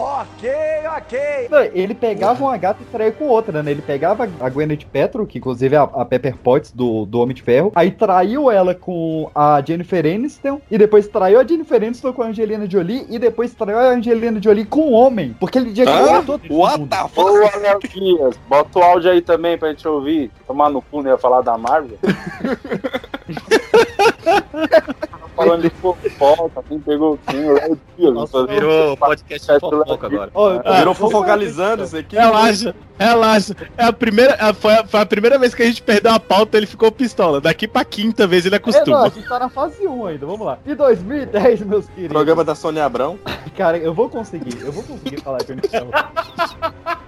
Não, 1.50 1.62
ele 1.62 1.93
pegava 1.93 2.43
uma 2.43 2.58
gata 2.58 2.82
e 2.82 2.86
traía 2.86 3.12
com 3.12 3.25
outra, 3.25 3.62
né? 3.62 3.72
Ele 3.72 3.82
pegava 3.82 4.29
a 4.39 4.50
Gwyneth 4.50 4.86
Paltrow, 4.91 5.25
que 5.25 5.38
inclusive 5.38 5.75
é 5.75 5.79
a, 5.79 5.84
a 5.84 6.05
Pepper 6.05 6.38
Potts 6.38 6.72
do, 6.72 7.05
do 7.05 7.20
Homem 7.20 7.36
de 7.36 7.41
Ferro, 7.41 7.72
aí 7.75 7.91
traiu 7.91 8.51
ela 8.53 8.75
com 8.75 9.29
a 9.33 9.62
Jennifer 9.65 10.05
Aniston, 10.05 10.62
e 10.69 10.77
depois 10.77 11.07
traiu 11.07 11.39
a 11.39 11.45
Jennifer 11.45 11.81
Aniston 11.81 12.13
com 12.13 12.22
a 12.22 12.27
Angelina 12.27 12.69
Jolie, 12.69 13.05
e 13.10 13.17
depois 13.19 13.53
traiu 13.53 13.77
a 13.79 13.89
Angelina 13.89 14.41
Jolie 14.41 14.65
com 14.65 14.91
um 14.91 14.93
homem, 14.93 15.36
porque 15.39 15.57
ele 15.57 15.74
pegar 15.74 16.24
todo 16.24 16.41
What 16.50 16.79
mundo. 16.79 16.89
the 16.89 17.07
fuck? 17.10 17.60
Léo 17.62 17.79
Dias, 17.79 18.39
bota 18.48 18.79
o 18.79 18.83
áudio 18.83 19.12
aí 19.12 19.22
também 19.22 19.57
pra 19.57 19.69
gente 19.69 19.88
ouvir. 19.88 20.31
Tomar 20.48 20.69
no 20.69 20.81
cu, 20.81 21.01
não 21.01 21.12
ia 21.12 21.17
falar 21.17 21.41
da 21.41 21.57
Marvel. 21.57 21.98
Falando 25.35 25.63
de 25.63 25.69
fofoca, 25.71 26.63
quem 26.69 26.79
pegou 26.79 27.17
quem, 27.27 27.49
o 27.49 27.75
Dias. 27.97 28.13
Nossa, 28.13 28.45
Virou 28.45 28.95
podcast 28.95 29.51
de 29.51 29.59
fofoca 29.59 30.05
agora. 30.05 30.29
Eu 30.29 30.31
tô- 30.31 30.61
Ah, 30.69 30.77
Virou 30.77 30.91
eu 30.91 30.93
fofocalizando 30.93 31.83
isso 31.83 31.97
aqui. 31.97 32.15
Relaxa, 32.15 32.75
relaxa. 32.99 33.55
É 33.75 33.85
a 33.85 33.91
primeira, 33.91 34.37
é, 34.39 34.53
foi, 34.53 34.75
a, 34.75 34.85
foi 34.85 34.99
a 34.99 35.05
primeira 35.07 35.39
vez 35.39 35.55
que 35.55 35.63
a 35.63 35.65
gente 35.65 35.81
perdeu 35.81 36.11
a 36.13 36.19
pauta, 36.19 36.55
ele 36.55 36.67
ficou 36.67 36.91
pistola. 36.91 37.41
Daqui 37.41 37.67
pra 37.67 37.83
quinta 37.83 38.27
vez 38.27 38.45
ele 38.45 38.55
É, 38.55 38.59
não, 38.59 38.63
acostuma. 38.63 39.05
a 39.05 39.09
gente 39.09 39.27
tá 39.27 39.39
na 39.39 39.49
fase 39.49 39.87
1 39.87 40.05
ainda, 40.05 40.25
vamos 40.27 40.45
lá. 40.45 40.59
Em 40.67 40.75
2010, 40.75 41.61
meus 41.61 41.87
queridos. 41.87 42.13
Programa 42.13 42.43
da 42.43 42.53
Sônia 42.53 42.85
Abrão. 42.85 43.17
Cara, 43.57 43.77
eu 43.79 43.91
vou 43.93 44.07
conseguir, 44.09 44.61
eu 44.61 44.71
vou 44.71 44.83
conseguir 44.83 45.19
falar 45.21 45.39
de 45.39 45.55
de 45.55 45.67
Ferro. 45.67 45.89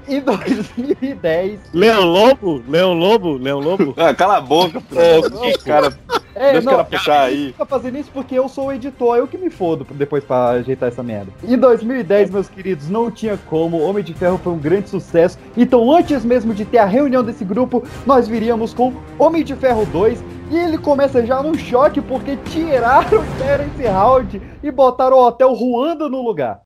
Em 0.08 0.20
2010. 0.22 1.60
Leão 1.74 2.02
Lobo? 2.04 2.64
Leão 2.68 2.94
Lobo? 2.94 3.38
Leão 3.38 3.60
Lobo? 3.60 3.94
Ah, 3.98 4.14
cala 4.16 4.38
a 4.38 4.42
boca, 4.42 4.82
pô. 4.82 4.96
cara. 5.64 5.96
É, 6.36 6.52
Deixa 6.52 6.68
o 6.68 6.72
cara 6.72 6.84
puxar 6.84 7.22
aí. 7.22 7.48
Fica 7.54 7.66
fazendo 7.66 7.98
isso 7.98 8.12
porque 8.14 8.36
eu 8.38 8.50
sou 8.50 8.68
o 8.68 8.72
editor, 8.74 9.18
eu 9.18 9.28
que 9.28 9.38
me 9.38 9.50
fodo 9.50 9.88
depois 9.92 10.24
pra 10.24 10.50
ajeitar 10.50 10.90
essa 10.90 11.02
merda. 11.02 11.32
Em 11.44 11.58
2010, 11.58 12.30
meus 12.30 12.50
queridos, 12.50 12.90
não 12.90 13.10
tinha 13.10 13.40
como, 13.50 13.80
Homem 13.82 14.04
de 14.04 14.14
Ferro 14.14 14.38
foi 14.44 14.52
um 14.52 14.58
grande 14.58 14.90
sucesso. 14.90 15.38
Então, 15.56 15.90
antes 15.96 16.26
mesmo 16.26 16.54
de 16.54 16.66
ter 16.66 16.80
a 16.80 16.86
reunião 16.86 17.24
desse 17.24 17.46
grupo, 17.46 17.84
nós 18.06 18.28
viríamos 18.28 18.74
com 18.74 18.94
Homem 19.18 19.44
de 19.44 19.56
Ferro 19.56 19.86
2. 19.86 20.22
E 20.52 20.58
ele 20.58 20.78
começa 20.78 21.26
já 21.26 21.42
num 21.42 21.58
choque 21.58 22.02
porque 22.02 22.38
tiraram 22.52 23.22
o 23.22 23.26
Terence 23.40 23.88
Howard 23.88 24.42
e 24.62 24.72
botaram 24.72 25.18
o 25.18 25.26
hotel 25.26 25.54
Ruanda 25.54 26.10
no 26.10 26.22
lugar. 26.22 26.62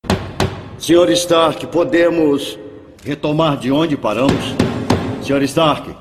Senhor 0.80 1.10
Stark, 1.12 1.68
podemos 1.68 2.58
retomar 3.06 3.56
de 3.58 3.72
onde 3.72 3.96
paramos? 3.96 4.56
Senhor 5.22 5.42
Stark, 5.44 5.96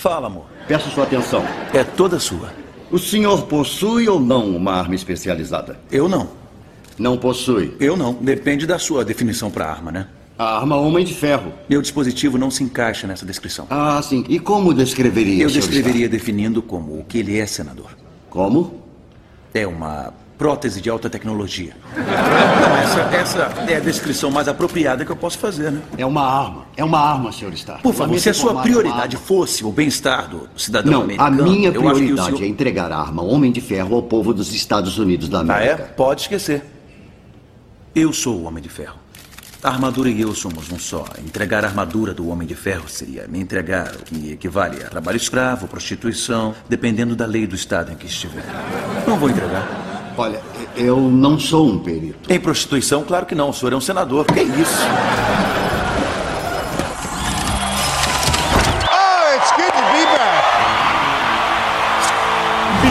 Fala, 0.00 0.28
amor. 0.28 0.44
Peço 0.70 0.88
sua 0.90 1.02
atenção. 1.02 1.42
É 1.74 1.82
toda 1.82 2.20
sua. 2.20 2.52
O 2.92 2.98
senhor 2.98 3.42
possui 3.46 4.08
ou 4.08 4.20
não 4.20 4.54
uma 4.54 4.72
arma 4.72 4.94
especializada? 4.94 5.80
Eu 5.90 6.08
não. 6.08 6.28
Não 6.96 7.18
possui. 7.18 7.74
Eu 7.80 7.96
não. 7.96 8.14
Depende 8.14 8.68
da 8.68 8.78
sua 8.78 9.04
definição 9.04 9.50
para 9.50 9.68
arma, 9.68 9.90
né? 9.90 10.06
A 10.38 10.58
arma 10.60 10.76
Homem 10.76 11.04
de 11.04 11.12
Ferro. 11.12 11.52
Meu 11.68 11.82
dispositivo 11.82 12.38
não 12.38 12.52
se 12.52 12.62
encaixa 12.62 13.04
nessa 13.08 13.26
descrição. 13.26 13.66
Ah, 13.68 14.00
sim. 14.00 14.24
E 14.28 14.38
como 14.38 14.72
descreveria, 14.72 15.42
Eu 15.42 15.50
descreveria 15.50 16.08
definindo 16.08 16.62
como 16.62 17.00
o 17.00 17.04
que 17.04 17.18
ele 17.18 17.36
é, 17.36 17.46
senador. 17.46 17.90
Como? 18.28 18.80
É 19.52 19.66
uma 19.66 20.14
prótese 20.40 20.80
de 20.80 20.88
alta 20.88 21.10
tecnologia. 21.10 21.76
Não, 21.94 22.76
essa, 22.78 23.00
essa 23.14 23.70
é 23.70 23.76
a 23.76 23.80
descrição 23.80 24.30
mais 24.30 24.48
apropriada 24.48 25.04
que 25.04 25.12
eu 25.12 25.16
posso 25.16 25.36
fazer, 25.36 25.70
né? 25.70 25.82
É 25.98 26.06
uma 26.06 26.22
arma. 26.26 26.64
É 26.78 26.82
uma 26.82 26.98
arma, 26.98 27.30
Sr. 27.30 27.52
Stark. 27.52 27.82
Por 27.82 27.92
favor, 27.92 28.18
se 28.18 28.30
a 28.30 28.32
sua 28.32 28.62
prioridade 28.62 29.18
fosse 29.18 29.62
o 29.62 29.70
bem-estar 29.70 30.30
do 30.30 30.48
cidadão 30.56 30.92
Não, 30.94 31.02
americano... 31.02 31.42
a 31.42 31.44
minha 31.46 31.70
prioridade 31.70 32.28
senhor- 32.38 32.42
é 32.42 32.46
entregar 32.46 32.90
a 32.90 32.96
arma 32.96 33.22
Homem 33.22 33.52
de 33.52 33.60
Ferro 33.60 33.94
ao 33.94 34.02
povo 34.02 34.32
dos 34.32 34.54
Estados 34.54 34.96
Unidos 34.98 35.28
da 35.28 35.40
Ah, 35.40 35.62
é? 35.62 35.72
América. 35.72 35.92
Pode 35.94 36.22
esquecer. 36.22 36.64
Eu 37.94 38.10
sou 38.10 38.36
o 38.38 38.44
Homem 38.44 38.62
de 38.62 38.70
Ferro. 38.70 38.96
A 39.62 39.68
armadura 39.68 40.08
e 40.08 40.22
eu 40.22 40.34
somos 40.34 40.72
um 40.72 40.78
só. 40.78 41.04
Entregar 41.22 41.66
a 41.66 41.68
armadura 41.68 42.14
do 42.14 42.26
Homem 42.30 42.48
de 42.48 42.54
Ferro 42.54 42.88
seria 42.88 43.28
me 43.28 43.38
entregar 43.38 43.92
o 43.94 43.98
que 44.04 44.32
equivale 44.32 44.82
a 44.82 44.88
trabalho 44.88 45.18
escravo, 45.18 45.68
prostituição, 45.68 46.54
dependendo 46.66 47.14
da 47.14 47.26
lei 47.26 47.46
do 47.46 47.54
estado 47.54 47.92
em 47.92 47.94
que 47.94 48.06
estiver. 48.06 48.42
Não 49.06 49.18
vou 49.18 49.28
entregar. 49.28 49.99
Olha, 50.20 50.42
eu 50.76 51.00
não 51.00 51.38
sou 51.38 51.66
um 51.66 51.78
perito. 51.78 52.30
Em 52.30 52.38
prostituição, 52.38 53.02
claro 53.02 53.24
que 53.24 53.34
não. 53.34 53.48
O 53.48 53.54
senhor 53.54 53.72
é 53.72 53.76
um 53.76 53.80
senador. 53.80 54.26
Que 54.26 54.42
isso? 54.42 54.82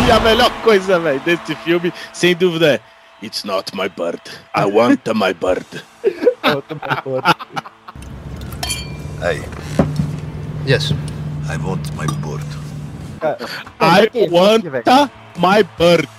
E 0.08 0.12
a 0.12 0.20
melhor 0.22 0.50
coisa, 0.64 1.00
velho, 1.00 1.20
desse 1.20 1.54
filme, 1.58 1.94
sem 2.12 2.36
dúvida, 2.36 2.74
é 2.74 2.80
It's 3.22 3.44
not 3.44 3.76
my 3.76 3.90
bird. 3.90 4.20
I 4.56 4.66
want 4.66 5.02
my 5.14 5.32
bird. 5.32 5.68
Aí. 9.22 9.44
Yes. 10.66 10.96
I 11.48 11.58
want 11.58 11.94
my 11.96 12.08
board. 12.22 12.44
I 13.80 14.10
want 14.32 14.66
my 15.38 15.62
bird. 15.78 16.10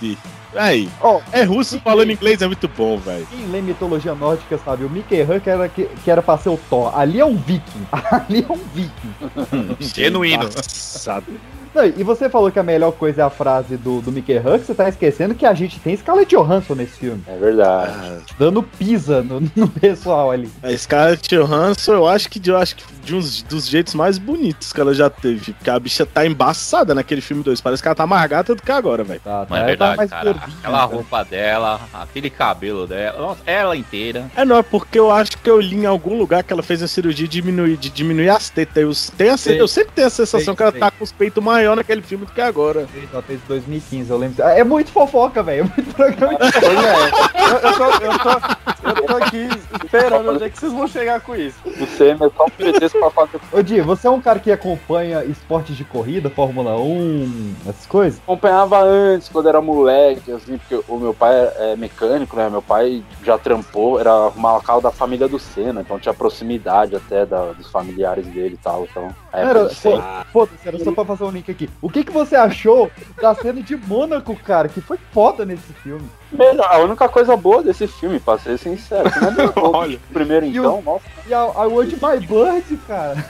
Aí. 0.54 0.88
Ó, 1.00 1.20
É 1.32 1.42
russo 1.42 1.80
falando 1.80 2.10
inglês, 2.10 2.42
é 2.42 2.46
muito 2.46 2.68
bom, 2.68 2.98
velho. 2.98 3.26
Quem 3.30 3.46
lê 3.46 3.60
mitologia 3.60 4.14
nórdica 4.14 4.58
sabe, 4.58 4.84
o 4.84 4.90
Mickey 4.90 5.22
Huck 5.22 5.48
era, 5.48 5.68
que, 5.68 5.84
que 6.04 6.10
era 6.10 6.22
pra 6.22 6.38
ser 6.38 6.48
o 6.48 6.58
Thor. 6.68 6.96
Ali 6.98 7.20
é 7.20 7.24
um 7.24 7.36
viking. 7.36 7.86
Ali 8.10 8.46
é 8.48 8.52
um 8.52 8.60
viking. 8.74 9.76
Genuíno. 9.80 10.44
Engraçado. 10.44 11.26
Não, 11.72 11.84
e 11.86 12.02
você 12.02 12.28
falou 12.28 12.50
que 12.50 12.58
a 12.58 12.64
melhor 12.64 12.90
coisa 12.90 13.22
é 13.22 13.24
a 13.24 13.30
frase 13.30 13.76
do, 13.76 14.00
do 14.00 14.10
Mickey 14.10 14.38
Huck, 14.38 14.64
você 14.66 14.74
tá 14.74 14.88
esquecendo 14.88 15.36
que 15.36 15.46
a 15.46 15.54
gente 15.54 15.78
tem 15.78 15.96
Scarlett 15.96 16.34
Johansson 16.34 16.74
nesse 16.74 16.98
filme. 16.98 17.22
É 17.28 17.36
verdade. 17.36 18.24
Dando 18.36 18.60
pisa 18.60 19.22
no, 19.22 19.40
no 19.54 19.68
pessoal 19.68 20.32
ali. 20.32 20.50
A 20.64 20.76
Scarlett 20.76 21.28
Johansson, 21.28 21.92
eu 21.92 22.08
acho 22.08 22.28
que, 22.28 22.50
eu 22.50 22.56
acho 22.56 22.74
que 22.74 22.84
de 23.04 23.14
uns 23.14 23.42
dos 23.42 23.68
jeitos 23.68 23.94
mais 23.94 24.18
bonitos 24.18 24.72
que 24.72 24.80
ela 24.80 24.92
já 24.92 25.08
teve. 25.08 25.52
Porque 25.52 25.70
a 25.70 25.78
bicha 25.78 26.04
tá 26.04 26.26
embaçada 26.26 26.92
naquele 26.92 27.20
filme 27.20 27.44
2. 27.44 27.60
Parece 27.60 27.80
que 27.80 27.88
ela 27.88 27.94
tá 27.94 28.06
mais 28.06 28.28
gata 28.28 28.54
do 28.54 28.62
que 28.62 28.72
agora, 28.72 29.04
velho. 29.04 29.20
Tá, 29.20 29.46
Não 29.48 29.56
é 29.56 29.64
verdade, 29.64 30.08
cara. 30.08 30.39
Aquela 30.40 30.84
roupa 30.84 31.24
dela, 31.24 31.80
aquele 31.92 32.30
cabelo 32.30 32.86
dela, 32.86 33.18
nossa, 33.18 33.40
ela 33.46 33.76
inteira. 33.76 34.30
É, 34.34 34.44
não, 34.44 34.56
é 34.56 34.62
porque 34.62 34.98
eu 34.98 35.10
acho 35.10 35.36
que 35.38 35.50
eu 35.50 35.60
li 35.60 35.76
em 35.76 35.86
algum 35.86 36.16
lugar 36.16 36.42
que 36.42 36.52
ela 36.52 36.62
fez 36.62 36.82
a 36.82 36.88
cirurgia 36.88 37.26
de 37.28 37.40
diminuir, 37.40 37.76
de 37.76 37.90
diminuir 37.90 38.30
as 38.30 38.50
tetas. 38.50 38.82
Eu, 38.82 39.16
tenho 39.16 39.32
a, 39.32 39.50
eu 39.50 39.68
sempre 39.68 39.92
tenho 39.94 40.06
a 40.06 40.10
sensação 40.10 40.40
Sei, 40.40 40.56
que 40.56 40.62
ela 40.62 40.72
sei. 40.72 40.80
tá 40.80 40.90
com 40.90 41.04
os 41.04 41.12
peitos 41.12 41.42
maior 41.42 41.76
naquele 41.76 42.02
filme 42.02 42.24
do 42.24 42.32
que 42.32 42.40
agora. 42.40 42.86
Ela 43.12 43.22
fez 43.22 43.40
2015, 43.46 44.10
eu 44.10 44.18
lembro. 44.18 44.42
É 44.42 44.64
muito 44.64 44.90
fofoca, 44.90 45.42
velho. 45.42 45.60
É 45.60 45.62
muito 45.62 45.94
programa 45.94 46.38
é. 46.40 47.50
Eu, 47.50 47.58
eu 47.70 47.76
tô, 47.76 47.84
eu, 48.04 48.18
tô, 48.18 48.88
eu 48.88 49.06
tô 49.06 49.16
aqui 49.16 49.48
esperando 49.84 50.30
onde 50.30 50.44
é 50.44 50.50
que 50.50 50.58
vocês 50.58 50.72
vão 50.72 50.86
chegar 50.86 51.20
com 51.20 51.34
isso. 51.34 51.56
O 51.64 51.86
CM 51.86 52.24
é 52.24 52.30
só 52.36 52.44
um 52.44 52.50
pretexto 52.50 52.98
pra 52.98 53.10
fazer. 53.10 53.40
Ô, 53.52 53.62
Di, 53.62 53.80
você 53.80 54.06
é 54.06 54.10
um 54.10 54.20
cara 54.20 54.38
que 54.38 54.52
acompanha 54.52 55.24
esportes 55.24 55.76
de 55.76 55.84
corrida, 55.84 56.30
Fórmula 56.30 56.76
1, 56.80 57.54
essas 57.68 57.86
coisas? 57.86 58.20
Acompanhava 58.20 58.82
antes, 58.82 59.28
quando 59.28 59.48
era 59.48 59.60
moleque, 59.60 60.29
assim, 60.32 60.58
porque 60.58 60.80
o 60.88 60.98
meu 60.98 61.12
pai 61.14 61.34
é 61.56 61.76
mecânico, 61.76 62.36
né? 62.36 62.48
Meu 62.48 62.62
pai 62.62 63.02
já 63.24 63.36
trampou, 63.38 63.98
era 64.00 64.10
arrumar 64.12 64.56
o 64.56 64.62
carro 64.62 64.80
da 64.80 64.90
família 64.90 65.28
do 65.28 65.38
Senna, 65.38 65.80
então 65.80 65.98
tinha 65.98 66.14
proximidade 66.14 66.96
até 66.96 67.24
da- 67.26 67.52
dos 67.52 67.68
familiares 67.70 68.26
dele 68.26 68.54
e 68.54 68.58
tal. 68.62 68.86
Então, 68.90 69.08
é, 69.32 69.42
Era, 69.42 69.68
Foda-se, 70.32 70.68
era 70.68 70.78
só 70.78 70.92
pra 70.92 71.04
fazer 71.04 71.24
um 71.24 71.30
link 71.30 71.50
aqui. 71.50 71.68
O 71.82 71.88
que, 71.90 72.04
que 72.04 72.12
você 72.12 72.36
achou 72.36 72.90
da 73.20 73.34
cena 73.34 73.62
de 73.62 73.76
Mônaco, 73.76 74.34
cara? 74.36 74.68
Que 74.68 74.80
foi 74.80 74.98
foda 75.12 75.44
nesse 75.44 75.72
filme. 75.74 76.08
Melhor, 76.32 76.68
a 76.70 76.78
única 76.78 77.08
coisa 77.08 77.36
boa 77.36 77.62
desse 77.62 77.86
filme, 77.86 78.20
pra 78.20 78.38
ser 78.38 78.58
sincero. 78.58 79.08
é. 79.08 79.52
Olha. 79.60 79.98
Primeiro 80.12 80.46
E 80.46 80.58
o- 80.60 80.62
então, 80.62 80.82
nossa. 80.82 81.04
E 81.26 81.34
a, 81.34 81.38
a 81.40 81.66
Want 81.66 81.92
My 81.92 82.26
Bird, 82.26 82.76
cara. 82.86 83.24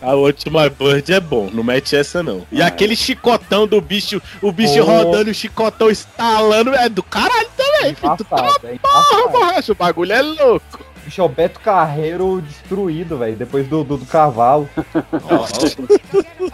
A 0.00 0.14
última 0.14 0.68
Bird 0.68 1.12
é 1.12 1.20
bom, 1.20 1.50
não 1.52 1.62
mete 1.64 1.96
essa 1.96 2.22
não. 2.22 2.46
E 2.52 2.62
aquele 2.62 2.94
chicotão 2.96 3.66
do 3.66 3.80
bicho, 3.80 4.20
o 4.40 4.52
bicho 4.52 4.80
Oh. 4.80 4.84
rodando, 4.84 5.30
o 5.30 5.34
chicotão 5.34 5.90
estalando, 5.90 6.74
é 6.74 6.88
do 6.88 7.02
caralho 7.02 7.48
também, 7.56 7.94
filho. 7.94 8.16
Tu 8.16 8.24
tá 8.24 8.36
é 8.64 8.78
porra, 8.78 9.28
borracha, 9.28 9.72
o 9.72 9.74
bagulho 9.74 10.12
é 10.12 10.22
louco. 10.22 10.84
Bicho 11.08 11.22
é 11.22 11.24
o 11.24 11.28
Beto 11.28 11.58
Carreiro 11.60 12.42
destruído, 12.42 13.16
velho, 13.16 13.34
depois 13.34 13.66
do, 13.66 13.82
do, 13.82 13.96
do 13.96 14.06
cavalo. 14.06 14.68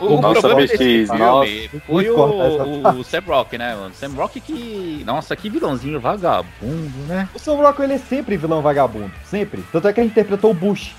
O 0.01 0.21
Nossa, 0.21 0.41
problema 0.41 0.61
desse 0.63 0.79
filme 0.79 1.19
nossa. 1.19 1.51
foi 1.87 2.07
essa 2.07 2.65
o, 2.65 3.01
o 3.01 3.05
Sam 3.05 3.23
Rock, 3.27 3.59
né, 3.59 3.75
mano? 3.75 3.95
Sam 3.95 4.13
Rock 4.15 4.41
que. 4.41 5.03
Nossa, 5.05 5.37
que 5.37 5.51
vilãozinho 5.51 6.01
vagabundo, 6.01 6.93
né? 7.07 7.29
O 7.35 7.39
Sam 7.39 7.57
Rockwell 7.57 7.89
ele 7.89 7.95
é 7.95 7.99
sempre 7.99 8.37
vilão 8.37 8.63
vagabundo, 8.63 9.13
sempre. 9.25 9.65
Tanto 9.73 9.89
é 9.89 9.93
que 9.93 10.01
ele 10.01 10.09
interpretou 10.09 10.51
o 10.51 10.55
Bush. 10.55 10.95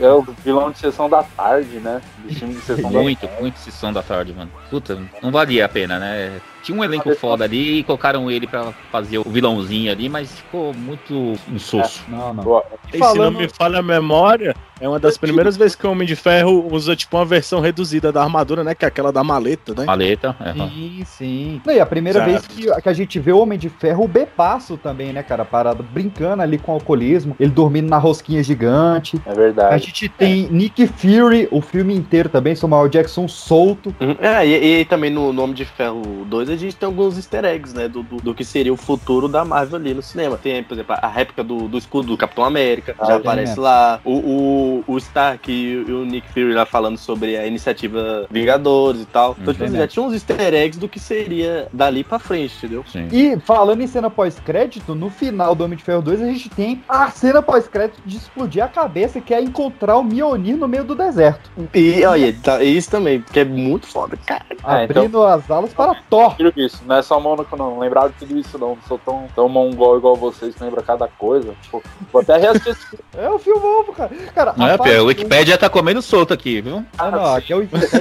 É 0.00 0.08
o 0.08 0.22
vilão 0.44 0.70
de 0.70 0.78
sessão 0.78 1.08
da 1.08 1.22
tarde, 1.22 1.78
né? 1.78 2.00
De 2.24 2.34
filme 2.34 2.54
de 2.54 2.60
sessão 2.60 2.90
da 2.90 3.00
Muito, 3.00 3.28
muito 3.40 3.58
sessão 3.58 3.92
da 3.92 4.02
tarde, 4.02 4.32
mano. 4.32 4.50
Puta, 4.70 4.98
não 5.22 5.30
valia 5.30 5.64
a 5.64 5.68
pena, 5.68 5.98
né? 5.98 6.40
Tinha 6.64 6.78
um 6.78 6.82
elenco 6.82 7.14
foda 7.14 7.44
ali 7.44 7.80
e 7.80 7.84
colocaram 7.84 8.30
ele 8.30 8.46
pra 8.46 8.72
fazer 8.90 9.18
o 9.18 9.24
vilãozinho 9.24 9.92
ali, 9.92 10.08
mas 10.08 10.32
ficou 10.32 10.72
muito 10.72 11.34
insosso. 11.48 12.02
Não, 12.08 12.32
não. 12.32 12.42
Boa. 12.42 12.64
E 12.88 12.92
se 12.92 12.98
Falando- 12.98 13.32
não 13.34 13.40
me 13.42 13.48
falha 13.48 13.78
a 13.80 13.82
memória, 13.82 14.56
é 14.80 14.88
uma 14.88 14.98
das 14.98 15.16
primeiras 15.16 15.56
vezes 15.56 15.74
que 15.76 15.86
o 15.86 15.90
Homem 15.90 16.06
de 16.06 16.16
Ferro 16.16 16.66
usa, 16.72 16.94
tipo, 16.96 17.16
uma 17.16 17.24
versão 17.24 17.60
reduzida 17.60 18.10
da 18.12 18.22
armadura, 18.22 18.64
né? 18.64 18.74
Que 18.74 18.84
é 18.84 18.88
aquela 18.88 19.12
da 19.12 19.22
maleta, 19.24 19.74
né? 19.74 19.84
Maleta, 19.84 20.34
é. 20.40 20.52
Sim, 20.52 21.02
sim. 21.06 21.60
Não, 21.64 21.72
e 21.74 21.80
a 21.80 21.86
primeira 21.86 22.18
Certo. 22.24 22.30
vez 22.30 22.46
que, 22.74 22.82
que 22.82 22.88
a 22.88 22.92
gente 22.92 23.18
vê 23.20 23.32
o 23.32 23.38
Homem 23.38 23.58
de 23.58 23.68
Ferro, 23.68 24.04
o 24.04 24.08
Bepasso 24.08 24.76
também, 24.76 25.12
né, 25.12 25.22
cara? 25.22 25.44
Parado, 25.44 25.82
brincando 25.82 26.42
ali 26.42 26.58
com 26.58 26.72
o 26.72 26.74
alcoolismo, 26.74 27.36
ele 27.38 27.50
dormindo 27.50 27.88
na 27.88 27.98
rosquinha 27.98 28.42
gigante. 28.42 29.20
É 29.26 29.30
A 29.30 29.34
verdade. 29.34 29.84
gente 29.86 30.08
tem 30.08 30.48
Nick 30.50 30.86
Fury, 30.86 31.48
o 31.50 31.60
filme 31.60 31.94
inteiro 31.94 32.28
também, 32.28 32.54
Samuel 32.54 32.88
Jackson 32.88 33.28
solto. 33.28 33.94
Uhum. 34.00 34.16
É, 34.20 34.46
e, 34.46 34.80
e 34.80 34.84
também 34.84 35.10
no 35.10 35.32
Nome 35.32 35.54
de 35.54 35.64
Ferro 35.64 36.24
2 36.26 36.50
a 36.50 36.56
gente 36.56 36.76
tem 36.76 36.86
alguns 36.86 37.16
easter 37.16 37.44
eggs, 37.44 37.74
né? 37.74 37.88
Do, 37.88 38.02
do, 38.02 38.16
do 38.16 38.34
que 38.34 38.44
seria 38.44 38.72
o 38.72 38.76
futuro 38.76 39.28
da 39.28 39.44
Marvel 39.44 39.76
ali 39.78 39.94
no 39.94 40.02
cinema. 40.02 40.36
Tem, 40.36 40.62
por 40.62 40.74
exemplo, 40.74 40.96
a 41.00 41.08
réplica 41.08 41.42
do, 41.44 41.68
do 41.68 41.78
escudo 41.78 42.08
do 42.08 42.16
Capitão 42.16 42.44
América, 42.44 42.94
Ah, 42.98 43.06
já 43.06 43.16
aparece 43.16 43.50
mesmo. 43.52 43.62
lá. 43.62 44.00
O, 44.04 44.12
o, 44.12 44.63
o 44.86 44.98
Stark 44.98 45.50
e 45.50 45.76
o, 45.90 46.04
Nick 46.04 46.28
Fury 46.28 46.52
lá 46.52 46.64
falando 46.64 46.96
sobre 46.96 47.36
a 47.36 47.46
iniciativa 47.46 48.26
Vingadores 48.30 49.02
e 49.02 49.06
tal. 49.06 49.36
Então, 49.40 49.52
tipo, 49.52 49.64
assim, 49.64 49.76
já 49.76 49.88
tinha 49.88 50.04
uns 50.04 50.12
easter 50.12 50.54
eggs 50.54 50.78
do 50.78 50.88
que 50.88 51.00
seria 51.00 51.68
dali 51.72 52.04
pra 52.04 52.18
frente, 52.18 52.56
entendeu? 52.56 52.84
Sim. 52.90 53.08
E 53.12 53.38
falando 53.40 53.80
em 53.80 53.86
cena 53.86 54.10
pós-crédito, 54.10 54.94
no 54.94 55.10
final 55.10 55.54
do 55.54 55.64
Homem 55.64 55.76
de 55.76 55.84
Ferro 55.84 56.02
2, 56.02 56.22
a 56.22 56.26
gente 56.26 56.48
tem 56.50 56.82
a 56.88 57.10
cena 57.10 57.42
pós-crédito 57.42 58.00
de 58.04 58.16
explodir 58.16 58.62
a 58.62 58.68
cabeça, 58.68 59.20
que 59.20 59.34
é 59.34 59.40
encontrar 59.40 59.96
o 59.96 60.04
Mjolnir 60.04 60.56
no 60.56 60.68
meio 60.68 60.84
do 60.84 60.94
deserto. 60.94 61.50
E 61.74 62.04
olha, 62.04 62.34
tá, 62.42 62.62
isso 62.62 62.90
também, 62.90 63.20
porque 63.20 63.40
é 63.40 63.44
muito 63.44 63.86
foda, 63.86 64.16
cara. 64.24 64.44
É, 64.50 64.84
então- 64.84 65.02
abrindo 65.02 65.22
as 65.24 65.50
alas 65.50 65.72
para 65.72 65.94
Thor. 66.08 66.36
Tiro 66.36 66.52
isso, 66.56 66.82
não 66.86 66.96
é 66.96 67.02
só 67.02 67.20
mônaco 67.20 67.56
não, 67.56 67.70
não 67.70 67.78
lembrava 67.78 68.08
de 68.08 68.14
tudo 68.16 68.38
isso 68.38 68.58
não, 68.58 68.70
não 68.70 68.78
sou 68.88 68.98
tão, 68.98 69.26
tão 69.34 69.48
mongol 69.48 69.98
igual 69.98 70.16
vocês 70.16 70.54
que 70.54 70.62
lembra 70.62 70.82
cada 70.82 71.08
coisa. 71.08 71.54
Pô, 71.70 71.82
vou 72.12 72.22
até 72.22 72.36
reassistir 72.36 72.98
É 73.16 73.28
o 73.28 73.38
filme 73.38 73.60
novo, 73.60 73.92
cara. 73.92 74.10
Cara, 74.34 74.53
Não 74.56 74.66
a 74.66 74.70
é, 74.70 74.78
Pia? 74.78 75.02
O 75.02 75.06
Wikipedia 75.06 75.58
tá 75.58 75.68
comendo 75.68 76.00
solto 76.02 76.32
aqui, 76.32 76.60
viu? 76.60 76.84
Ah, 76.98 77.10
não, 77.10 77.34
aqui 77.34 77.52
é 77.52 77.56
o 77.56 77.60
Wikipedia. 77.60 78.00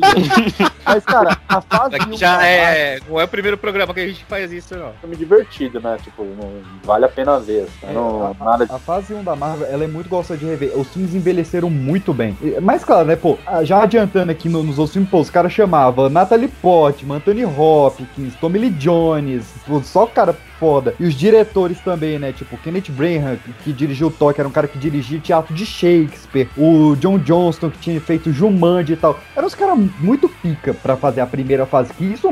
Mas, 0.84 1.04
cara, 1.04 1.38
a 1.48 1.60
fase 1.60 1.96
Aqui 1.96 2.10
1 2.10 2.16
já 2.16 2.36
da 2.38 2.46
é. 2.46 3.00
Não 3.08 3.20
é 3.20 3.24
o 3.24 3.28
primeiro 3.28 3.56
programa 3.56 3.94
que 3.94 4.00
a 4.00 4.06
gente 4.06 4.24
faz 4.26 4.52
isso, 4.52 4.76
não. 4.76 4.92
filme 5.00 5.16
divertido, 5.16 5.80
né? 5.80 5.96
Tipo, 6.02 6.24
não, 6.24 6.52
vale 6.82 7.04
a 7.04 7.08
pena 7.08 7.38
ver. 7.40 7.62
assim, 7.82 7.94
não, 7.94 8.36
É, 8.40 8.44
nada 8.44 8.66
A 8.70 8.78
fase 8.78 9.14
1 9.14 9.24
da 9.24 9.34
Marvel, 9.34 9.66
ela 9.70 9.84
é 9.84 9.86
muito 9.86 10.08
gostosa 10.08 10.38
de 10.38 10.44
rever. 10.46 10.72
Os 10.78 10.88
filmes 10.88 11.14
envelheceram 11.14 11.70
muito 11.70 12.12
bem. 12.12 12.36
Mas 12.60 12.84
claro, 12.84 13.06
né, 13.06 13.16
pô, 13.16 13.38
ah, 13.46 13.64
já 13.64 13.82
adiantando 13.82 14.30
aqui 14.30 14.48
no- 14.48 14.62
nos 14.62 14.78
outros 14.78 14.92
filmes, 14.92 15.10
pô, 15.10 15.20
os 15.20 15.30
caras 15.30 15.52
chamavam 15.52 16.08
Natalie 16.10 16.48
Portman, 16.48 17.16
Anthony 17.16 17.44
Hopkins, 17.44 18.34
Tommy 18.40 18.58
Lee 18.58 18.70
Jones, 18.70 19.44
pô, 19.66 19.80
só 19.82 20.06
cara 20.06 20.36
foda. 20.58 20.94
E 20.98 21.04
os 21.04 21.14
diretores 21.14 21.80
também, 21.80 22.18
né, 22.18 22.32
tipo, 22.32 22.56
Kenneth 22.58 22.90
Branagh, 22.90 23.38
que, 23.62 23.72
dirigiu 23.72 24.08
o 24.08 24.10
Thor, 24.10 24.34
que 24.34 24.40
era 24.40 24.48
um 24.48 24.52
cara 24.52 24.68
que 24.68 24.78
dirigia 24.78 25.18
teatro 25.18 25.54
de 25.54 25.66
Shakespeare, 25.66 26.48
o 26.56 26.96
John 26.96 27.18
Johnston, 27.18 27.70
que 27.70 27.78
tinha 27.78 28.00
feito 28.00 28.32
Jumanji 28.32 28.94
e 28.94 28.96
tal. 28.96 29.18
Eram 29.36 29.46
os 29.46 29.54
caras 29.54 29.78
muito 30.00 30.28
pica 30.28 30.74
pra 30.74 30.96
fazer 30.96 31.20
a 31.20 31.26
primeira 31.26 31.66
fase, 31.66 31.92
que 31.92 32.04
isso 32.04 32.28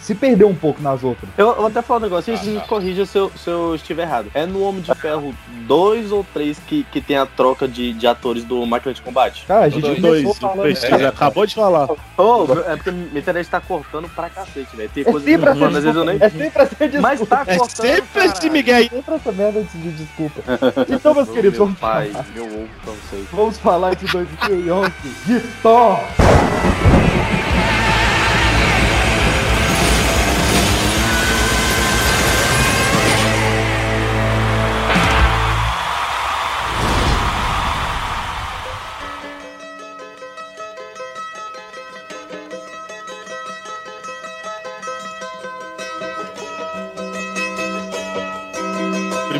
se 0.00 0.14
perdeu 0.14 0.48
um 0.48 0.54
pouco 0.54 0.80
nas 0.82 1.02
outras. 1.02 1.28
Eu, 1.36 1.54
vou 1.54 1.66
até 1.66 1.82
falar 1.82 2.00
um 2.00 2.02
negócio, 2.02 2.34
e 2.34 2.46
me 2.48 2.60
corrija 2.60 3.04
se 3.06 3.18
eu, 3.18 3.30
se 3.36 3.48
eu 3.48 3.74
estiver 3.74 4.02
errado. 4.02 4.28
É 4.34 4.46
no 4.46 4.62
Homem 4.62 4.82
de 4.82 4.94
Ferro 4.94 5.34
2 5.66 6.12
ou 6.12 6.24
3 6.32 6.58
que, 6.66 6.84
que 6.92 7.00
tem 7.00 7.16
a 7.16 7.26
troca 7.26 7.66
de, 7.68 7.92
de 7.92 8.06
atores 8.06 8.44
do 8.44 8.64
Máquina 8.66 8.92
de 8.94 9.02
Combate? 9.02 9.44
Cara, 9.46 9.64
a 9.66 9.68
gente 9.68 9.82
Dois, 9.82 10.00
dois, 10.24 10.38
falando... 10.38 10.62
pesquisa, 10.62 11.08
acabou 11.08 11.46
de 11.46 11.54
falar. 11.54 11.88
Ô, 12.16 12.44
é 12.66 12.76
porque 12.76 12.90
minha 12.90 13.18
internet 13.18 13.48
tá 13.48 13.60
cortando 13.60 14.08
pra 14.08 14.28
cacete, 14.28 14.74
velho. 14.76 14.90
Tem 14.92 15.02
É 15.06 15.10
coisa 15.10 15.26
que 15.26 15.38
falando, 15.38 15.76
às 15.76 15.84
vezes 15.84 15.96
eu 15.96 16.04
nem. 16.04 16.18
desculpa. 16.18 16.26
É 16.26 16.44
sempre 16.44 16.62
essa 16.62 16.74
desculpa. 16.88 17.00
Mas 17.06 17.20
tá 17.28 17.44
É 17.46 17.56
cortando. 17.56 17.86
sempre 17.86 18.24
esse. 18.24 18.50
Miguel 18.50 18.76
aí. 18.76 18.88
Sempre 18.88 19.14
essa 19.14 19.32
merda 19.32 19.62
de 19.62 19.78
de 19.78 19.90
desculpa. 19.92 20.40
Então, 20.88 21.14
meus 21.14 21.28
queridos, 21.28 21.58
vamos, 21.58 21.78
pai, 21.78 22.10
meu 22.34 22.44
ovo 22.44 22.68
pra 22.82 22.92
vocês. 22.92 23.26
vamos 23.32 23.58
falar 23.58 23.94
de 23.94 24.06
2011 24.06 24.90
de 25.26 25.40
Thor. 25.62 26.00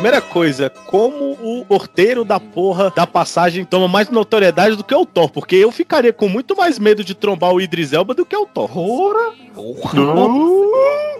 Primeira 0.07 0.25
coisa, 0.25 0.69
como 0.85 1.33
o 1.43 1.65
porteiro 1.65 2.23
da 2.23 2.39
porra 2.39 2.89
da 2.95 3.05
passagem 3.05 3.65
toma 3.65 3.89
mais 3.89 4.09
notoriedade 4.09 4.77
do 4.77 4.83
que 4.83 4.95
o 4.95 5.05
Thor? 5.05 5.29
Porque 5.29 5.57
eu 5.57 5.69
ficaria 5.69 6.13
com 6.13 6.29
muito 6.29 6.55
mais 6.55 6.79
medo 6.79 7.03
de 7.03 7.13
trombar 7.13 7.51
o 7.51 7.59
Idris 7.59 7.91
Elba 7.91 8.13
do 8.13 8.25
que 8.25 8.33
o 8.37 8.45
Thor. 8.45 8.69
Porra! 8.69 9.33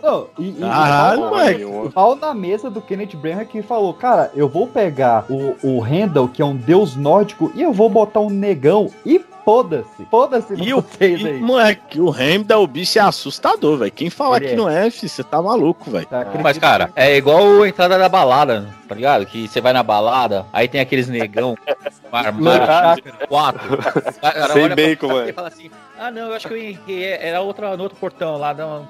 Não, 0.02 0.28
e, 0.39 0.50
e 0.52 0.54
Caralho, 0.62 1.19
pau- 1.19 1.30
moleque. 1.32 1.65
pau 1.93 2.15
na 2.15 2.34
mesa 2.34 2.69
do 2.69 2.80
Kenneth 2.80 3.13
Branagh 3.17 3.47
que 3.47 3.62
falou, 3.62 3.93
cara, 3.93 4.32
eu 4.34 4.47
vou 4.47 4.65
pegar 4.65 5.26
o, 5.30 5.56
o 5.62 5.80
Randall, 5.80 6.30
que 6.30 6.41
é 6.41 6.45
um 6.45 6.56
deus 6.56 6.95
nórdico, 6.95 7.52
e 7.56 7.62
eu 7.63 7.73
vou 7.73 7.89
botar 7.89 8.21
um 8.21 8.30
negão 8.30 8.89
e 9.06 9.19
foda-se. 9.47 10.05
Foda-se 10.12 10.55
E 10.55 10.73
o 10.73 10.81
vocês 10.81 11.21
e, 11.21 11.27
aí. 11.27 11.39
moleque, 11.39 12.01
o 12.01 12.13
Heimdall, 12.13 12.63
o 12.63 12.67
bicho 12.67 12.99
é 12.99 13.01
assustador, 13.01 13.77
velho. 13.77 13.91
Quem 13.93 14.10
falar 14.10 14.41
que 14.41 14.47
é. 14.47 14.55
não 14.57 14.69
é, 14.69 14.91
filho, 14.91 15.07
você 15.07 15.23
tá 15.23 15.41
maluco, 15.41 15.89
velho. 15.89 16.05
Tá, 16.05 16.25
Mas, 16.43 16.57
cara, 16.57 16.91
é 16.93 17.15
igual 17.15 17.62
a 17.62 17.69
entrada 17.69 17.97
da 17.97 18.10
balada, 18.10 18.67
tá 18.89 18.93
ligado? 18.93 19.25
Que 19.25 19.47
você 19.47 19.62
vai 19.62 19.71
na 19.71 19.81
balada, 19.81 20.45
aí 20.51 20.67
tem 20.67 20.81
aqueles 20.81 21.07
negão 21.07 21.55
armados, 22.12 23.01
quatro. 23.29 23.77
Cara 24.19 24.51
Sem 24.51 24.67
bacon, 24.67 25.07
você 25.07 25.13
mano. 25.13 25.29
E 25.29 25.33
fala 25.33 25.47
assim: 25.47 25.71
ah, 25.97 26.12
não, 26.12 26.23
eu 26.23 26.33
acho 26.33 26.47
que 26.49 26.53
eu 26.53 26.57
errei, 26.57 27.03
era 27.05 27.39
outra, 27.39 27.77
no 27.77 27.83
outro 27.83 27.97
portão 27.97 28.36
lá. 28.36 28.51
Dá 28.51 28.67
uma... 28.67 28.86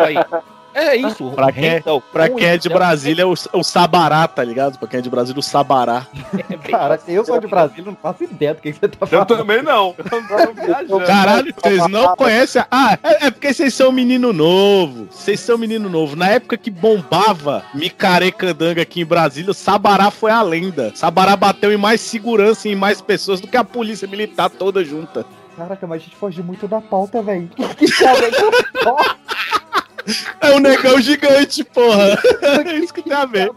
aí. 0.00 0.16
É 0.74 0.96
isso. 0.96 1.30
Pra 1.30 1.52
quem, 1.52 1.68
Randall, 1.68 2.00
pra 2.00 2.28
com 2.28 2.36
quem 2.36 2.46
é 2.48 2.56
de 2.58 2.68
Randall, 2.68 2.78
Brasília, 2.80 3.22
é 3.22 3.26
o, 3.26 3.34
o 3.52 3.62
Sabará, 3.62 4.26
tá 4.26 4.42
ligado? 4.42 4.78
Pra 4.78 4.88
quem 4.88 4.98
é 4.98 5.02
de 5.02 5.08
Brasília, 5.08 5.38
o 5.38 5.42
Sabará. 5.42 6.06
é 6.50 6.56
Cara, 6.68 7.00
eu 7.06 7.24
sou 7.24 7.38
de 7.40 7.46
Brasília, 7.46 7.84
não 7.84 7.96
faço 7.96 8.24
ideia 8.24 8.54
do 8.54 8.60
que 8.60 8.72
você 8.72 8.88
tá 8.88 8.98
Eu 9.02 9.06
falando. 9.06 9.26
também 9.28 9.62
não. 9.62 9.94
Eu. 10.88 11.00
Caralho, 11.00 11.54
vocês 11.56 11.86
não 11.88 12.16
conhecem. 12.16 12.60
a- 12.62 12.66
Ah, 12.70 12.98
é, 13.02 13.26
é 13.26 13.30
porque 13.30 13.52
vocês 13.54 13.72
são 13.72 13.92
menino 13.92 14.32
novo. 14.32 15.06
Vocês 15.10 15.38
são 15.40 15.56
menino 15.56 15.88
novo. 15.88 16.16
Na 16.16 16.28
época 16.28 16.56
que 16.56 16.70
bombava 16.70 17.62
Micarecandanga 17.74 18.82
aqui 18.82 19.00
em 19.00 19.04
Brasília, 19.06 19.50
o 19.50 19.54
Sabará 19.54 20.10
foi 20.10 20.30
a 20.30 20.42
lenda. 20.42 20.92
Sabará 20.94 21.36
bateu 21.36 21.72
em 21.72 21.76
mais 21.76 22.00
segurança 22.00 22.68
e 22.68 22.72
em 22.72 22.76
mais 22.76 23.00
pessoas 23.00 23.40
do 23.40 23.46
que 23.48 23.56
a 23.56 23.64
polícia 23.64 24.08
militar 24.08 24.50
toda 24.50 24.84
junta. 24.84 25.24
Caraca, 25.56 25.86
mas 25.86 26.00
a 26.02 26.04
gente 26.04 26.16
foge 26.16 26.42
muito 26.42 26.66
da 26.66 26.80
pauta, 26.80 27.22
velho. 27.22 27.48
Que 27.78 27.86
Thor. 28.82 29.16
É 30.40 30.54
um 30.54 30.58
negão 30.60 31.00
gigante, 31.00 31.64
porra. 31.64 32.18
É 32.64 32.76
isso 32.76 32.92
que 32.94 33.02
tem 33.02 33.12
a 33.12 33.24
ver. 33.24 33.50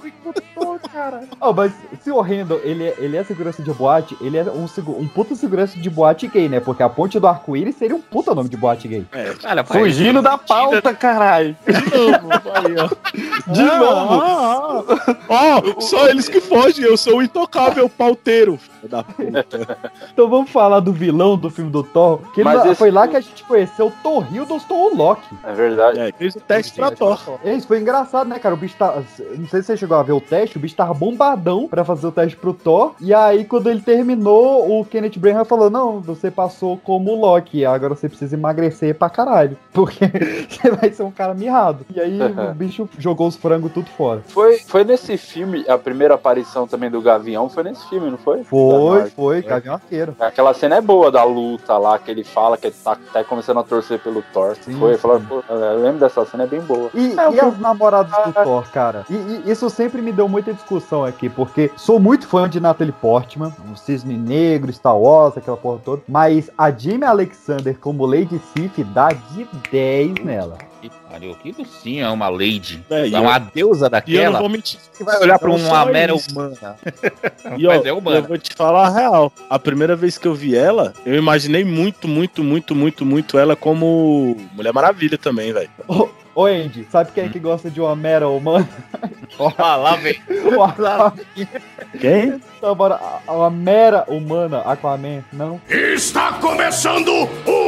Oh, 1.39 1.53
mas 1.53 1.71
se 2.01 2.11
o 2.11 2.19
Randall, 2.21 2.59
ele 2.63 2.85
é, 2.85 2.95
ele 2.97 3.17
é 3.17 3.23
segurança 3.23 3.61
de 3.61 3.71
boate, 3.71 4.17
ele 4.21 4.37
é 4.37 4.43
um, 4.43 4.65
um 4.99 5.07
puta 5.07 5.35
segurança 5.35 5.77
de 5.77 5.89
boate 5.89 6.27
gay, 6.27 6.49
né? 6.49 6.59
Porque 6.59 6.81
a 6.83 6.89
ponte 6.89 7.19
do 7.19 7.27
arco-íris 7.27 7.75
seria 7.75 7.95
um 7.95 8.01
puta 8.01 8.33
nome 8.33 8.49
de 8.49 8.57
boate 8.57 8.87
gay. 8.87 9.05
Cara, 9.41 9.63
faz 9.63 9.79
Fugindo 9.81 10.21
da 10.21 10.37
pauta, 10.37 10.93
caralho. 10.93 11.55
De 11.65 11.97
novo, 11.97 12.29
aí, 12.53 12.75
ó. 12.79 13.51
De 13.53 13.61
Ah, 13.61 13.77
novo. 13.77 14.21
ah, 14.21 14.83
ah. 15.29 15.61
Ó, 15.77 15.81
só 15.81 16.07
eles 16.07 16.27
que 16.27 16.41
fogem, 16.41 16.85
eu 16.85 16.97
sou 16.97 17.17
o 17.17 17.21
intocável 17.21 17.89
pauteiro. 17.89 18.57
Filho 18.57 18.89
Da 18.89 19.03
puta. 19.03 19.77
Então 20.13 20.29
vamos 20.29 20.49
falar 20.49 20.79
do 20.79 20.91
vilão 20.93 21.37
do 21.37 21.49
filme 21.49 21.71
do 21.71 21.83
Thor. 21.83 22.19
Que 22.33 22.41
ele 22.41 22.45
Mas 22.49 22.77
foi 22.77 22.91
lá 22.91 23.07
que 23.07 23.15
a 23.15 23.21
gente 23.21 23.43
conheceu 23.43 23.91
o 24.03 24.21
Hiddleston 24.21 24.75
ou 24.75 24.93
o 24.93 24.95
Loki. 24.95 25.35
É 25.43 25.53
verdade. 25.53 25.99
É, 25.99 26.11
o 26.37 26.41
teste 26.41 26.73
pra 26.73 26.91
Thor. 26.91 27.19
É 27.43 27.53
isso, 27.53 27.67
foi 27.67 27.79
engraçado, 27.79 28.27
né, 28.27 28.39
cara? 28.39 28.55
O 28.55 28.57
bicho 28.57 28.75
tá. 28.77 28.95
Não 29.37 29.47
sei 29.47 29.61
se 29.61 29.67
você 29.67 29.77
chegou 29.77 29.97
a 29.97 30.03
ver 30.03 30.13
o 30.13 30.21
teste, 30.21 30.57
o 30.57 30.59
bicho 30.59 30.75
tava 30.75 30.93
bombadão 30.93 31.67
pra 31.67 31.83
fazer 31.83 32.07
o 32.07 32.11
teste 32.11 32.37
pro 32.37 32.53
Thor. 32.53 32.93
E 32.99 33.13
aí, 33.13 33.45
quando 33.45 33.69
ele 33.69 33.81
terminou, 33.81 34.79
o 34.79 34.85
Kenneth 34.85 35.17
Branagh 35.17 35.45
falou: 35.45 35.69
Não, 35.69 35.99
você 35.99 36.31
passou 36.31 36.77
como 36.77 37.11
o 37.11 37.19
Loki, 37.19 37.65
agora 37.65 37.95
você 37.95 38.07
precisa 38.07 38.35
emagrecer 38.35 38.95
pra 38.95 39.09
caralho. 39.09 39.57
Porque 39.73 40.09
você 40.49 40.71
vai 40.71 40.91
ser 40.91 41.03
um 41.03 41.11
cara 41.11 41.33
mirrado. 41.33 41.85
E 41.93 41.99
aí 41.99 42.19
o 42.21 42.53
bicho 42.55 42.87
jogou 42.97 43.27
os 43.27 43.35
frangos 43.35 43.71
tudo 43.71 43.89
fora. 43.89 44.21
Foi, 44.27 44.59
foi 44.59 44.83
nesse 44.83 45.17
filme, 45.17 45.65
a 45.67 45.77
primeira 45.77 46.15
aparição 46.15 46.67
também 46.67 46.89
do 46.89 47.01
Gavião 47.01 47.49
foi 47.49 47.63
nesse 47.63 47.87
filme, 47.89 48.09
não 48.09 48.17
foi? 48.17 48.43
Foi, 48.43 49.09
foi, 49.09 49.41
Gavião 49.41 49.75
Arqueiro. 49.75 50.15
Aquela 50.19 50.53
cena 50.53 50.77
é 50.77 50.81
boa 50.81 51.11
da 51.11 51.23
luta 51.23 51.77
lá, 51.77 51.97
que 51.97 52.11
ele 52.11 52.23
fala 52.23 52.57
que 52.57 52.67
ele 52.67 52.75
tá 52.83 52.93
até 52.93 53.23
começando 53.23 53.59
a 53.59 53.63
torcer 53.63 53.99
pelo 53.99 54.21
Thor. 54.33 54.55
foi, 54.55 54.93
sim. 54.93 54.99
falou, 54.99 55.21
pô, 55.21 55.43
eu 55.49 55.81
lembro 55.81 55.99
dessa 55.99 56.25
cena, 56.27 56.43
é 56.43 56.47
bem 56.47 56.61
boa. 56.61 56.89
E, 56.93 57.13
É, 57.17 57.31
e 57.33 57.39
as 57.39 57.59
namoradas 57.59 58.11
do 58.11 58.33
Thor, 58.33 58.63
cara? 58.71 59.05
E, 59.09 59.13
e 59.13 59.51
isso 59.51 59.69
sempre 59.69 60.01
me 60.01 60.11
deu 60.11 60.27
muita 60.27 60.53
discussão 60.53 61.03
aqui, 61.03 61.29
porque 61.29 61.71
sou 61.75 61.99
muito 61.99 62.27
fã 62.27 62.47
de 62.49 62.59
Natalie 62.59 62.93
Portman, 62.93 63.51
o 63.71 63.75
Cisne 63.75 64.17
Negro, 64.17 64.71
Star 64.71 64.97
Wars, 64.97 65.37
aquela 65.37 65.57
porra 65.57 65.79
toda, 65.83 66.01
mas 66.07 66.49
a 66.57 66.69
Jamie 66.71 67.03
Alexander 67.03 67.77
como 67.79 68.05
Lady 68.05 68.39
Sif 68.53 68.83
dá 68.83 69.09
de 69.09 69.47
10 69.71 70.15
nela. 70.23 70.57
Que 70.81 70.91
pariu, 71.09 71.31
aquilo 71.31 71.65
sim 71.65 72.01
é 72.01 72.09
uma 72.09 72.29
lady. 72.29 72.83
É, 72.89 73.09
é 73.09 73.19
uma 73.19 73.37
eu- 73.37 73.47
deusa 73.53 73.85
E 73.85 73.87
eu 73.87 73.89
não 73.89 73.89
daquela. 73.89 74.39
vou 74.39 74.49
mentir. 74.49 74.79
que 74.95 75.03
vai 75.03 75.19
olhar 75.19 75.39
pra 75.39 75.49
uma 75.51 75.85
mera 75.85 76.15
isso. 76.15 76.31
humana. 76.31 76.55
E 77.57 77.65
ó, 77.65 77.69
Mas 77.75 77.85
é 77.85 77.93
humana. 77.93 78.17
eu 78.17 78.23
vou 78.23 78.37
te 78.37 78.53
falar 78.53 78.87
a 78.87 78.89
real. 78.89 79.31
A 79.49 79.57
primeira 79.57 79.95
vez 79.95 80.17
que 80.17 80.27
eu 80.27 80.35
vi 80.35 80.55
ela, 80.55 80.93
eu 81.05 81.15
imaginei 81.15 81.63
muito, 81.63 82.07
muito, 82.07 82.43
muito, 82.43 82.75
muito, 82.75 83.05
muito 83.05 83.37
ela 83.37 83.55
como 83.55 84.35
Mulher 84.53 84.73
Maravilha 84.73 85.17
também, 85.17 85.51
velho. 85.53 85.69
Ô, 85.87 86.09
ô 86.35 86.45
Andy, 86.45 86.85
sabe 86.91 87.11
quem 87.13 87.25
é 87.25 87.29
que 87.29 87.39
gosta 87.39 87.69
de 87.71 87.79
uma 87.81 87.95
mera 87.95 88.27
humana? 88.29 88.67
Lá 89.57 89.95
vem. 89.95 90.19
O. 90.29 91.97
Quem? 91.99 92.39
Então, 92.57 92.75
bora, 92.75 92.95
a- 93.27 93.31
uma 93.33 93.49
mera 93.49 94.03
humana, 94.07 94.59
Aquaman, 94.61 95.23
não? 95.31 95.59
Está 95.69 96.33
começando 96.33 97.09
o 97.45 97.66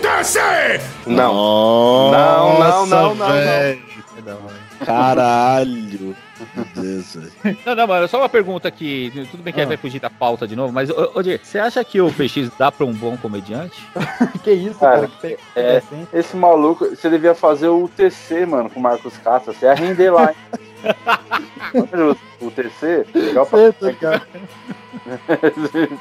UTC! 0.00 0.40
Não. 1.06 2.10
Não, 2.10 2.58
não, 2.58 2.86
não, 2.86 3.14
não, 3.14 3.32
velho. 3.32 3.82
Caralho. 4.84 6.16
Deus. 6.80 7.16
Não, 7.66 7.74
não, 7.74 7.86
mano, 7.86 8.08
só 8.08 8.18
uma 8.18 8.28
pergunta 8.28 8.66
aqui. 8.68 9.12
Tudo 9.30 9.42
bem 9.42 9.52
que 9.52 9.60
Ah. 9.60 9.66
vai 9.66 9.76
fugir 9.76 10.00
da 10.00 10.10
pauta 10.10 10.46
de 10.46 10.54
novo, 10.56 10.72
mas, 10.72 10.90
ô, 10.90 11.12
ô, 11.14 11.22
Diego, 11.22 11.44
você 11.44 11.58
acha 11.58 11.82
que 11.84 12.00
o 12.00 12.10
PX 12.12 12.50
dá 12.58 12.70
pra 12.72 12.84
um 12.86 12.92
bom 12.92 13.16
comediante? 13.16 13.82
que 14.44 14.50
isso, 14.52 14.78
Cara, 14.78 15.08
cara? 15.08 15.10
Que 15.20 15.38
É, 15.56 15.82
esse 16.12 16.36
maluco, 16.36 16.86
você 16.86 17.08
devia 17.10 17.34
fazer 17.34 17.68
o 17.68 17.84
UTC, 17.84 18.46
mano, 18.46 18.68
com 18.70 18.80
o 18.80 18.82
Marcos 18.82 19.16
Castro. 19.18 19.52
Você 19.52 19.66
ia 19.66 19.74
render 19.74 20.10
lá, 20.10 20.34
o 22.40 22.46
UTC? 22.46 23.06
Legal 23.14 23.46
pra 23.46 23.58
Certo, 23.58 23.94
cara. 24.00 24.22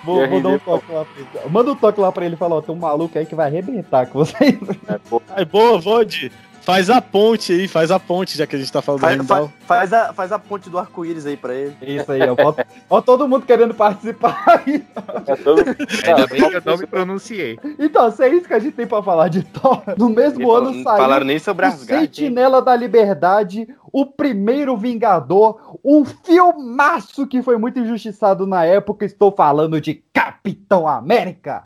Vou, 0.04 0.28
vou 0.28 0.42
dar 0.42 0.50
um 0.50 0.60
toque 0.60 0.92
lá 0.92 1.06
pra 1.06 1.20
ele. 1.22 1.50
Manda 1.50 1.72
um 1.72 1.76
toque 1.76 2.00
lá 2.02 2.12
pra 2.12 2.26
ele 2.26 2.36
e 2.36 2.38
fala, 2.38 2.56
ó, 2.56 2.62
tem 2.62 2.74
um 2.76 2.80
maluco 2.80 3.18
aí 3.18 3.26
que 3.26 3.36
vai 3.36 3.48
arrebentar 3.48 4.08
com 4.08 4.20
vocês. 4.20 4.56
É, 4.88 4.98
pô, 5.10 5.22
Ai, 5.30 5.46
boa, 5.46 5.80
Vode. 5.80 6.32
Faz 6.70 6.88
a 6.88 7.02
ponte 7.02 7.52
aí, 7.52 7.68
faz 7.68 7.90
a 7.90 8.00
ponte, 8.00 8.38
já 8.38 8.46
que 8.46 8.56
a 8.56 8.60
gente 8.60 8.72
tá 8.72 8.80
falando 8.80 9.02
Faz, 9.02 9.18
do 9.18 9.24
faz, 9.24 9.50
faz 9.66 9.92
a, 9.92 10.14
faz 10.14 10.32
a 10.32 10.38
ponte 10.38 10.70
do 10.70 10.78
arco-íris 10.78 11.26
aí 11.26 11.36
pra 11.36 11.52
ele. 11.52 11.76
Isso 11.82 12.12
aí, 12.12 12.22
ó. 12.22 12.36
Ó, 12.38 12.54
ó 12.92 13.02
todo 13.02 13.28
mundo 13.28 13.44
querendo 13.44 13.74
participar 13.74 14.44
aí. 14.46 14.86
é 15.26 15.36
todo... 15.36 15.64
Ainda 15.66 16.28
bem 16.28 16.48
que 16.48 16.56
eu 16.58 16.62
não 16.64 16.78
me 16.78 16.86
pronunciei. 16.86 17.58
Então, 17.80 18.12
se 18.12 18.24
é 18.24 18.30
isso 18.30 18.48
que 18.48 18.54
a 18.54 18.60
gente 18.60 18.74
tem 18.74 18.86
pra 18.86 19.02
falar 19.02 19.30
de 19.30 19.42
Thor, 19.42 19.82
no 19.98 20.10
mesmo 20.10 20.42
Não 20.42 20.56
ano 20.58 20.84
saiu 20.84 20.84
falaram 20.84 21.26
nem 21.26 21.40
sobre 21.40 21.66
o? 21.66 21.72
Sentinela 21.72 22.62
da 22.62 22.76
Liberdade, 22.76 23.68
o 23.92 24.06
primeiro 24.06 24.78
Vingador, 24.78 25.80
um 25.84 26.06
filmaço 26.06 27.26
que 27.26 27.42
foi 27.42 27.58
muito 27.58 27.80
injustiçado 27.80 28.46
na 28.46 28.64
época. 28.64 29.06
Estou 29.06 29.32
falando 29.32 29.82
de 29.82 30.04
Capitão 30.14 30.88
América. 30.88 31.64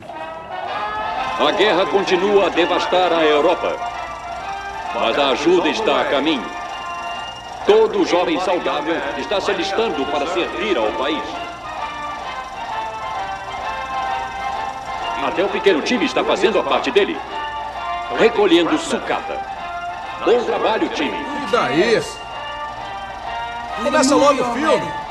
A 1.38 1.52
guerra 1.52 1.84
continua 1.84 2.46
a 2.46 2.48
devastar 2.48 3.12
a 3.12 3.22
Europa. 3.22 3.93
Mas 4.94 5.18
a 5.18 5.30
ajuda 5.30 5.68
está 5.68 6.00
a 6.00 6.04
caminho. 6.04 6.44
Todo 7.66 8.06
jovem 8.06 8.38
saudável 8.40 8.96
está 9.18 9.40
se 9.40 9.50
alistando 9.50 10.04
para 10.06 10.26
servir 10.26 10.76
ao 10.76 10.86
país. 10.92 11.22
Até 15.26 15.42
o 15.42 15.48
pequeno 15.48 15.80
time 15.80 16.04
está 16.04 16.22
fazendo 16.22 16.58
a 16.58 16.62
parte 16.62 16.90
dele, 16.90 17.18
recolhendo 18.18 18.76
sucata. 18.78 19.40
Bom 20.24 20.44
trabalho, 20.44 20.88
time. 20.90 21.10
E 21.10 21.50
daí? 21.50 22.02
Começa 23.82 24.14
logo 24.14 24.42
o 24.42 24.54
filme. 24.54 25.03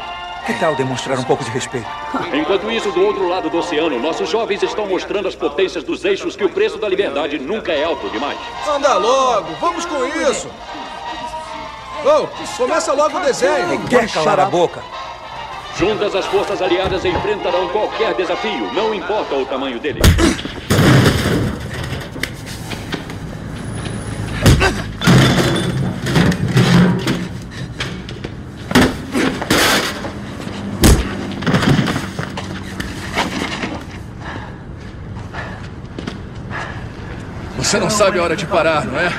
Que 0.45 0.53
tal 0.55 0.75
demonstrar 0.75 1.17
um 1.17 1.23
pouco 1.23 1.41
de 1.43 1.49
respeito? 1.51 1.87
Enquanto 2.33 2.69
isso, 2.69 2.91
do 2.91 3.05
outro 3.05 3.29
lado 3.29 3.49
do 3.49 3.59
oceano, 3.59 3.97
nossos 3.97 4.29
jovens 4.29 4.61
estão 4.61 4.85
mostrando 4.85 5.27
as 5.27 5.35
potências 5.35 5.85
dos 5.85 6.03
eixos 6.03 6.35
que 6.35 6.43
o 6.43 6.49
preço 6.49 6.77
da 6.77 6.89
liberdade 6.89 7.39
nunca 7.39 7.71
é 7.71 7.85
alto 7.85 8.09
demais. 8.09 8.37
Anda 8.67 8.97
logo, 8.97 9.53
vamos 9.61 9.85
com 9.85 10.05
isso. 10.05 10.49
Oh, 12.05 12.27
começa 12.57 12.91
logo 12.91 13.17
o 13.17 13.21
desenho. 13.21 13.85
Quer 13.87 14.11
calar 14.11 14.41
a 14.41 14.45
boca? 14.45 14.83
Juntas, 15.77 16.13
as 16.13 16.25
forças 16.25 16.61
aliadas 16.61 17.05
enfrentarão 17.05 17.69
qualquer 17.69 18.13
desafio, 18.13 18.69
não 18.73 18.93
importa 18.93 19.35
o 19.35 19.45
tamanho 19.45 19.79
dele. 19.79 20.01
Você 37.73 37.79
não 37.79 37.89
sabe 37.89 38.19
a 38.19 38.23
hora 38.23 38.35
de 38.35 38.45
parar, 38.45 38.85
não 38.85 38.99
é? 38.99 39.09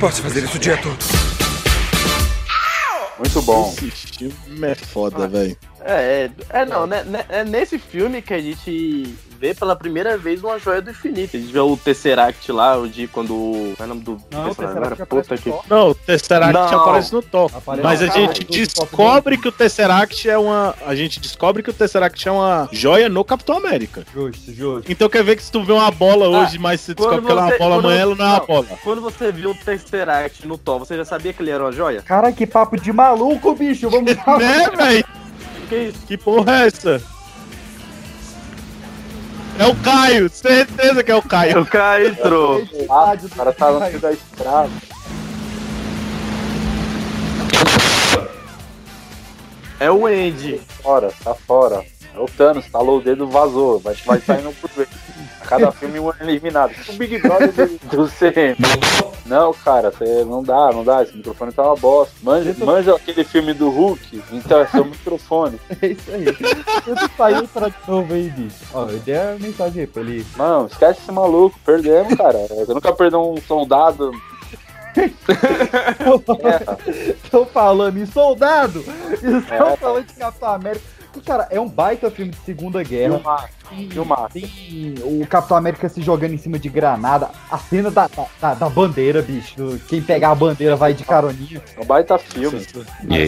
Posso 0.00 0.22
fazer 0.22 0.42
isso 0.42 0.56
o 0.56 0.58
dia 0.58 0.78
todo. 0.78 0.96
Muito 3.18 3.42
bom. 3.42 3.74
Esse 3.82 4.06
filme 4.16 4.66
é 4.66 4.74
foda, 4.74 5.28
velho. 5.28 5.54
É, 5.86 6.30
é, 6.50 6.60
é 6.60 6.66
não, 6.66 6.86
né, 6.86 7.02
né, 7.04 7.24
é 7.28 7.44
nesse 7.44 7.78
filme 7.78 8.20
que 8.20 8.34
a 8.34 8.40
gente 8.40 9.14
vê 9.38 9.52
pela 9.54 9.76
primeira 9.76 10.16
vez 10.16 10.42
uma 10.42 10.58
joia 10.58 10.80
do 10.80 10.90
infinito. 10.90 11.36
A 11.36 11.40
gente 11.40 11.52
vê 11.52 11.58
o 11.60 11.76
Tesseract 11.76 12.50
lá, 12.50 12.76
o 12.78 12.88
de 12.88 13.06
quando. 13.06 13.74
Qual 13.76 13.80
é 13.80 13.84
o 13.84 13.86
nome 13.88 14.00
do 14.00 14.18
Não, 14.30 14.50
o? 14.50 14.54
Tesseract 14.54 14.88
Puta 14.88 15.02
aparece 15.02 15.42
que. 15.42 15.54
Não, 15.68 15.90
o 15.90 15.94
Tesseract 15.94 16.52
Não. 16.54 16.80
aparece 16.80 17.12
no 17.12 17.22
Thor. 17.22 17.50
Aparece 17.54 17.82
Mas 17.82 18.02
a 18.02 18.06
gente 18.06 18.44
descobre 18.44 19.36
que 19.36 19.46
o 19.48 19.52
Tesseract 19.52 20.28
é 20.28 20.38
uma. 20.38 20.74
A 20.86 20.94
gente 20.94 21.20
descobre 21.20 21.62
que 21.62 21.68
o 21.70 21.72
Tesseract 21.74 22.26
é 22.26 22.32
uma 22.32 22.68
joia 22.72 23.08
no 23.10 23.22
Capitão 23.24 23.58
América. 23.58 24.04
Justo, 24.12 24.52
justo. 24.54 24.90
Então 24.90 25.08
quer 25.08 25.22
ver 25.22 25.36
que 25.36 25.42
se 25.42 25.52
tu 25.52 25.62
vê 25.62 25.72
uma 25.72 25.90
bola 25.90 26.24
Ah, 26.26 26.40
hoje, 26.40 26.58
mas 26.58 26.80
você 26.80 26.94
descobre 26.94 27.18
quando 27.20 27.26
que 27.26 27.32
ela 27.32 27.40
é 27.42 27.44
uma 27.44 27.50
você- 27.52 27.58
bola 27.58 27.76
amanhã, 27.78 28.00
ela 28.00 28.14
você- 28.14 28.22
não 28.22 28.28
é 28.28 28.32
uma 28.38 28.46
bola. 28.46 28.66
Quando 28.82 29.00
você 29.02 29.30
viu 29.30 29.50
o 29.50 29.54
Tesseract 29.54 30.46
no 30.48 30.56
Thor, 30.58 30.78
você 30.78 30.96
já 30.96 31.04
sabia 31.04 31.32
que 31.34 31.42
ele 31.42 31.50
era 31.50 31.62
uma 31.62 31.72
joia? 31.72 32.00
Cara, 32.02 32.32
que 32.32 32.46
papo 32.46 32.80
de 32.80 32.92
maluco, 32.92 33.54
bicho. 33.54 33.90
Vamos 33.90 34.16
lá. 34.26 34.38
Né, 34.38 34.70
velho? 34.70 35.04
Que 35.68 35.76
isso? 35.76 35.98
Que 36.06 36.16
porra 36.16 36.62
é 36.62 36.66
essa? 36.66 37.02
É 39.58 39.66
o 39.66 39.74
Caio, 39.76 40.28
certeza 40.28 41.02
que 41.02 41.10
é 41.10 41.16
o 41.16 41.22
Caio. 41.22 41.62
O 41.62 41.66
cara 41.66 42.06
entrou. 42.06 42.62
Ah, 42.90 43.16
o 43.20 43.28
cara 43.30 43.52
tá 43.52 43.70
no 43.72 43.80
fio 43.86 44.00
da 44.00 44.12
estrada. 44.12 44.70
É 49.80 49.90
o 49.90 50.06
Andy. 50.06 50.60
Fora, 50.82 51.10
tá 51.22 51.34
fora. 51.34 51.84
É 52.16 52.18
o 52.18 52.26
Thanos, 52.26 52.64
talou 52.70 52.98
o 52.98 53.02
dedo, 53.02 53.26
vazou. 53.28 53.78
Vai, 53.78 53.94
vai 54.06 54.18
saindo 54.20 54.50
por 54.60 54.70
vez. 54.70 54.88
A 55.42 55.46
cada 55.46 55.70
filme 55.70 56.00
um 56.00 56.10
eliminado. 56.20 56.72
Tipo 56.74 56.92
o 56.92 56.96
Big 56.96 57.18
Brother 57.18 57.52
do, 57.52 57.78
do 57.96 58.08
CM. 58.08 58.56
Não, 59.26 59.52
cara, 59.52 59.92
cê, 59.92 60.24
não 60.24 60.42
dá, 60.42 60.72
não 60.72 60.82
dá. 60.82 61.02
Esse 61.02 61.14
microfone 61.16 61.52
tá 61.52 61.62
uma 61.62 61.76
bosta. 61.76 62.14
Manja, 62.22 62.56
manja 62.64 62.94
aquele 62.96 63.22
filme 63.22 63.52
do 63.52 63.68
Hulk, 63.68 64.22
então 64.32 64.60
é 64.60 64.66
seu 64.66 64.84
microfone. 64.84 65.60
É 65.82 65.88
isso 65.88 66.10
aí. 66.10 66.24
Eu 66.86 66.96
saiu 67.16 67.46
pra 67.48 67.70
novo 67.86 68.14
aí, 68.14 68.30
bicho. 68.30 68.56
Ó, 68.72 68.86
eu 68.86 68.98
dei 69.00 69.16
a 69.16 69.36
mensagem 69.38 69.82
aí 69.82 69.86
pra 69.86 70.00
ele. 70.02 70.26
Mano, 70.36 70.68
esquece 70.72 71.00
esse 71.00 71.12
maluco, 71.12 71.58
perdemos, 71.66 72.14
cara. 72.14 72.38
Eu 72.50 72.66
nunca 72.74 72.92
perdi 72.94 73.16
um 73.16 73.36
soldado. 73.46 74.10
Estão 77.24 77.44
falando 77.46 77.98
em 77.98 78.06
soldado. 78.06 78.84
Estão 79.12 79.68
É. 79.68 79.76
falando 79.76 80.06
de 80.06 80.14
Capitão 80.14 80.48
América. 80.54 80.84
Cara, 81.24 81.48
é 81.50 81.60
um 81.60 81.68
baita 81.68 82.10
filme 82.10 82.32
de 82.32 82.38
Segunda 82.38 82.82
Guerra. 82.82 83.20
Tem 84.32 84.94
o 85.02 85.26
Capitão 85.26 85.56
América 85.56 85.88
se 85.88 86.00
jogando 86.02 86.32
em 86.32 86.38
cima 86.38 86.58
de 86.58 86.68
granada. 86.68 87.28
A 87.50 87.58
cena 87.58 87.90
da, 87.90 88.08
da, 88.40 88.54
da 88.54 88.68
bandeira, 88.68 89.22
bicho. 89.22 89.78
Quem 89.88 90.00
pegar 90.02 90.30
a 90.30 90.34
bandeira 90.34 90.76
vai 90.76 90.94
de 90.94 91.04
caroninha. 91.04 91.62
É 91.76 91.80
um 91.80 91.84
baita 91.84 92.18
filme. 92.18 92.58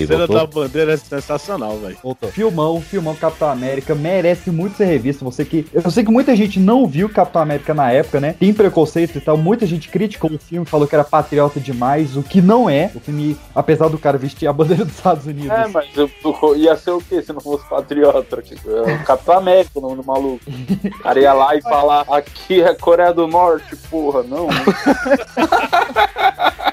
a 0.02 0.06
cena 0.06 0.26
da 0.26 0.46
bandeira 0.46 0.92
é 0.92 0.96
sensacional, 0.96 1.76
velho. 1.78 1.96
Filmão, 2.32 2.80
filmão 2.80 3.14
Capitão 3.14 3.48
América, 3.50 3.94
merece 3.94 4.50
muito 4.50 4.76
ser 4.76 4.84
revisto. 4.86 5.24
Você 5.24 5.44
que. 5.44 5.66
Eu 5.72 5.90
sei 5.90 6.04
que 6.04 6.10
muita 6.10 6.34
gente 6.36 6.58
não 6.60 6.86
viu 6.86 7.08
Capitão 7.08 7.42
América 7.42 7.74
na 7.74 7.90
época, 7.90 8.20
né? 8.20 8.34
Tem 8.38 8.52
preconceito 8.52 9.16
e 9.16 9.20
tal. 9.20 9.36
Muita 9.36 9.66
gente 9.66 9.88
criticou 9.88 10.30
o 10.30 10.38
filme, 10.38 10.66
falou 10.66 10.86
que 10.86 10.94
era 10.94 11.04
patriota 11.04 11.58
demais, 11.60 12.16
o 12.16 12.22
que 12.22 12.40
não 12.40 12.68
é. 12.68 12.90
O 12.94 13.00
filme, 13.00 13.36
apesar 13.54 13.88
do 13.88 13.98
cara 13.98 14.18
vestir 14.18 14.46
a 14.46 14.52
bandeira 14.52 14.84
dos 14.84 14.94
Estados 14.94 15.26
Unidos. 15.26 15.50
É, 15.50 15.66
mas 15.68 15.88
eu, 15.96 16.10
eu- 16.24 16.56
ia 16.56 16.76
ser 16.76 16.90
o 16.90 17.00
quê 17.00 17.22
se 17.22 17.32
não 17.32 17.40
fosse 17.40 17.68
patriota? 17.68 18.42
Tipo, 18.42 18.70
é 18.70 18.94
o 18.94 19.04
Capitão 19.04 19.36
América, 19.38 19.70
o 19.78 19.80
nome 19.80 19.96
do 19.96 20.04
maluco. 20.04 20.27
O 20.34 21.02
cara 21.02 21.20
ia 21.20 21.32
lá 21.32 21.56
e 21.56 21.62
falar, 21.62 22.04
aqui 22.10 22.60
é 22.60 22.74
Coreia 22.74 23.12
do 23.12 23.26
Norte, 23.26 23.74
porra, 23.90 24.22
não. 24.22 24.48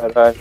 Caralho. 0.00 0.36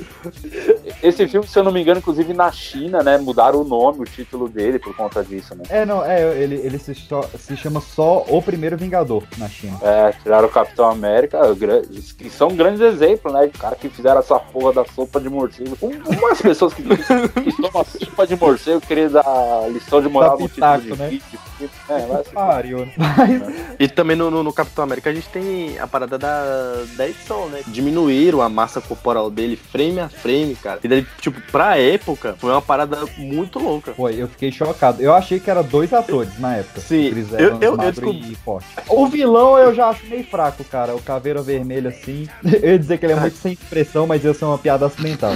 Esse 1.03 1.27
filme, 1.27 1.47
se 1.47 1.57
eu 1.57 1.63
não 1.63 1.71
me 1.71 1.81
engano, 1.81 1.99
inclusive 1.99 2.33
na 2.33 2.51
China, 2.51 3.01
né, 3.03 3.17
mudaram 3.17 3.61
o 3.61 3.63
nome, 3.63 4.01
o 4.01 4.05
título 4.05 4.47
dele 4.49 4.79
por 4.79 4.95
conta 4.95 5.23
disso, 5.23 5.55
né? 5.55 5.63
É, 5.69 5.85
não, 5.85 6.03
é, 6.05 6.37
ele, 6.37 6.55
ele 6.55 6.77
se, 6.79 6.93
só- 6.95 7.27
se 7.37 7.55
chama 7.57 7.81
só 7.81 8.25
O 8.27 8.41
Primeiro 8.41 8.77
Vingador 8.77 9.23
na 9.37 9.47
China. 9.47 9.77
É, 9.81 10.11
tiraram 10.23 10.47
o 10.47 10.51
Capitão 10.51 10.89
América, 10.89 11.39
que 12.17 12.29
são 12.29 12.49
grandes 12.55 12.81
exemplos, 12.81 13.33
né? 13.33 13.47
De 13.47 13.57
cara 13.57 13.75
que 13.75 13.89
fizeram 13.89 14.19
essa 14.19 14.39
porra 14.39 14.73
da 14.73 14.85
sopa 14.85 15.19
de 15.19 15.29
morcego. 15.29 15.77
Um- 15.81 15.99
Umas 16.19 16.41
pessoas 16.41 16.73
que, 16.73 16.83
que 16.83 17.61
tomam 17.61 17.83
sopa 17.85 18.27
de 18.27 18.35
morcego 18.35 18.81
querem 18.81 19.09
dar 19.09 19.23
lição 19.71 20.01
de 20.01 20.09
moral 20.09 20.37
Dá 20.37 20.43
no 20.43 20.49
título 20.49 20.77
de 20.77 20.81
pitaco, 20.83 20.95
né? 21.01 21.09
vídeo. 21.09 21.39
É, 21.89 22.05
vai 22.05 22.23
ser- 22.23 22.29
Pariu, 22.31 22.85
né? 22.85 22.93
E 23.79 23.87
também 23.87 24.15
no, 24.15 24.29
no- 24.31 24.43
no 24.43 24.53
Capitão 24.53 24.83
América 24.83 25.09
a 25.09 25.13
gente 25.13 25.27
tem 25.29 25.77
a 25.79 25.85
parada 25.87 26.17
da, 26.17 26.83
da 26.95 27.07
edição, 27.07 27.47
né? 27.49 27.61
Diminuíram 27.67 28.41
a 28.41 28.47
massa 28.49 28.79
corporal 28.81 29.29
dele 29.29 29.48
frame 29.55 29.99
a 29.99 30.09
frame, 30.09 30.55
cara. 30.55 30.79
E 30.83 30.88
daí, 30.88 31.05
tipo, 31.19 31.39
pra 31.51 31.77
época, 31.77 32.35
foi 32.38 32.51
uma 32.51 32.62
parada 32.62 32.97
muito 33.17 33.59
louca. 33.59 33.93
Foi, 33.93 34.15
eu 34.21 34.27
fiquei 34.27 34.51
chocado. 34.51 35.01
Eu 35.01 35.13
achei 35.13 35.39
que 35.39 35.49
era 35.49 35.62
dois 35.63 35.91
atores 35.93 36.38
na 36.39 36.57
época. 36.57 36.81
Sim, 36.81 37.09
Chris 37.12 37.31
eu- 37.31 37.39
Evans, 37.39 37.62
eu- 37.62 37.71
eu 37.71 37.77
magro 37.77 37.91
descobri- 37.93 38.31
e 38.31 38.35
forte. 38.35 38.67
O 38.88 39.07
vilão 39.07 39.57
eu 39.57 39.73
já 39.73 39.89
acho 39.89 40.05
meio 40.07 40.23
fraco, 40.25 40.63
cara. 40.63 40.95
O 40.95 41.01
Caveira 41.01 41.41
Vermelho, 41.41 41.89
assim. 41.89 42.27
Eu 42.62 42.71
ia 42.71 42.79
dizer 42.79 42.97
que 42.97 43.05
ele 43.05 43.13
é 43.13 43.15
muito 43.19 43.38
sem 43.38 43.53
expressão, 43.53 44.05
mas 44.07 44.23
ia 44.23 44.33
ser 44.33 44.45
uma 44.45 44.57
piada 44.57 44.85
acidental. 44.85 45.33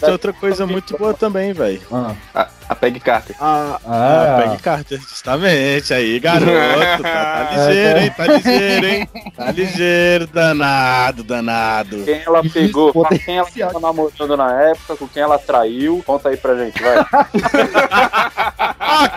Tem 0.00 0.10
outra 0.10 0.32
coisa 0.32 0.66
muito 0.66 0.96
boa 0.98 1.14
também, 1.14 1.52
velho. 1.52 1.80
Ah. 1.92 2.14
A, 2.34 2.48
a 2.70 2.74
Peg 2.74 2.98
Carter. 2.98 3.36
Ah, 3.40 3.78
Ah. 3.86 4.42
Peg 4.48 4.60
Carter, 4.62 5.00
justamente. 5.00 5.94
Aí, 5.94 6.18
garoto. 6.18 7.02
Tá, 7.02 7.04
tá 7.44 7.50
ligeiro, 7.68 7.98
hein? 8.00 8.12
Tá 8.16 8.26
ligeiro, 8.26 8.86
hein? 8.86 9.08
Tá 9.36 9.50
ligeiro, 9.52 10.26
danado, 10.26 11.22
danado. 11.24 12.02
Quem 12.04 12.20
ela 12.26 12.42
pegou, 12.42 12.92
com 12.92 13.04
quem 13.04 13.38
ela 13.38 13.48
tava 13.56 13.78
namorando 13.80 14.36
na 14.36 14.60
época, 14.70 14.96
com 14.96 15.06
quem 15.08 15.22
ela 15.22 15.38
traiu, 15.38 16.02
conta 16.04 16.28
aí 16.30 16.36
pra 16.36 16.56
gente, 16.56 16.82
vai. 16.82 16.98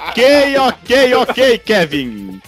ok, 0.10 0.58
ok, 0.58 1.14
ok, 1.16 1.58
Kevin. 1.60 2.42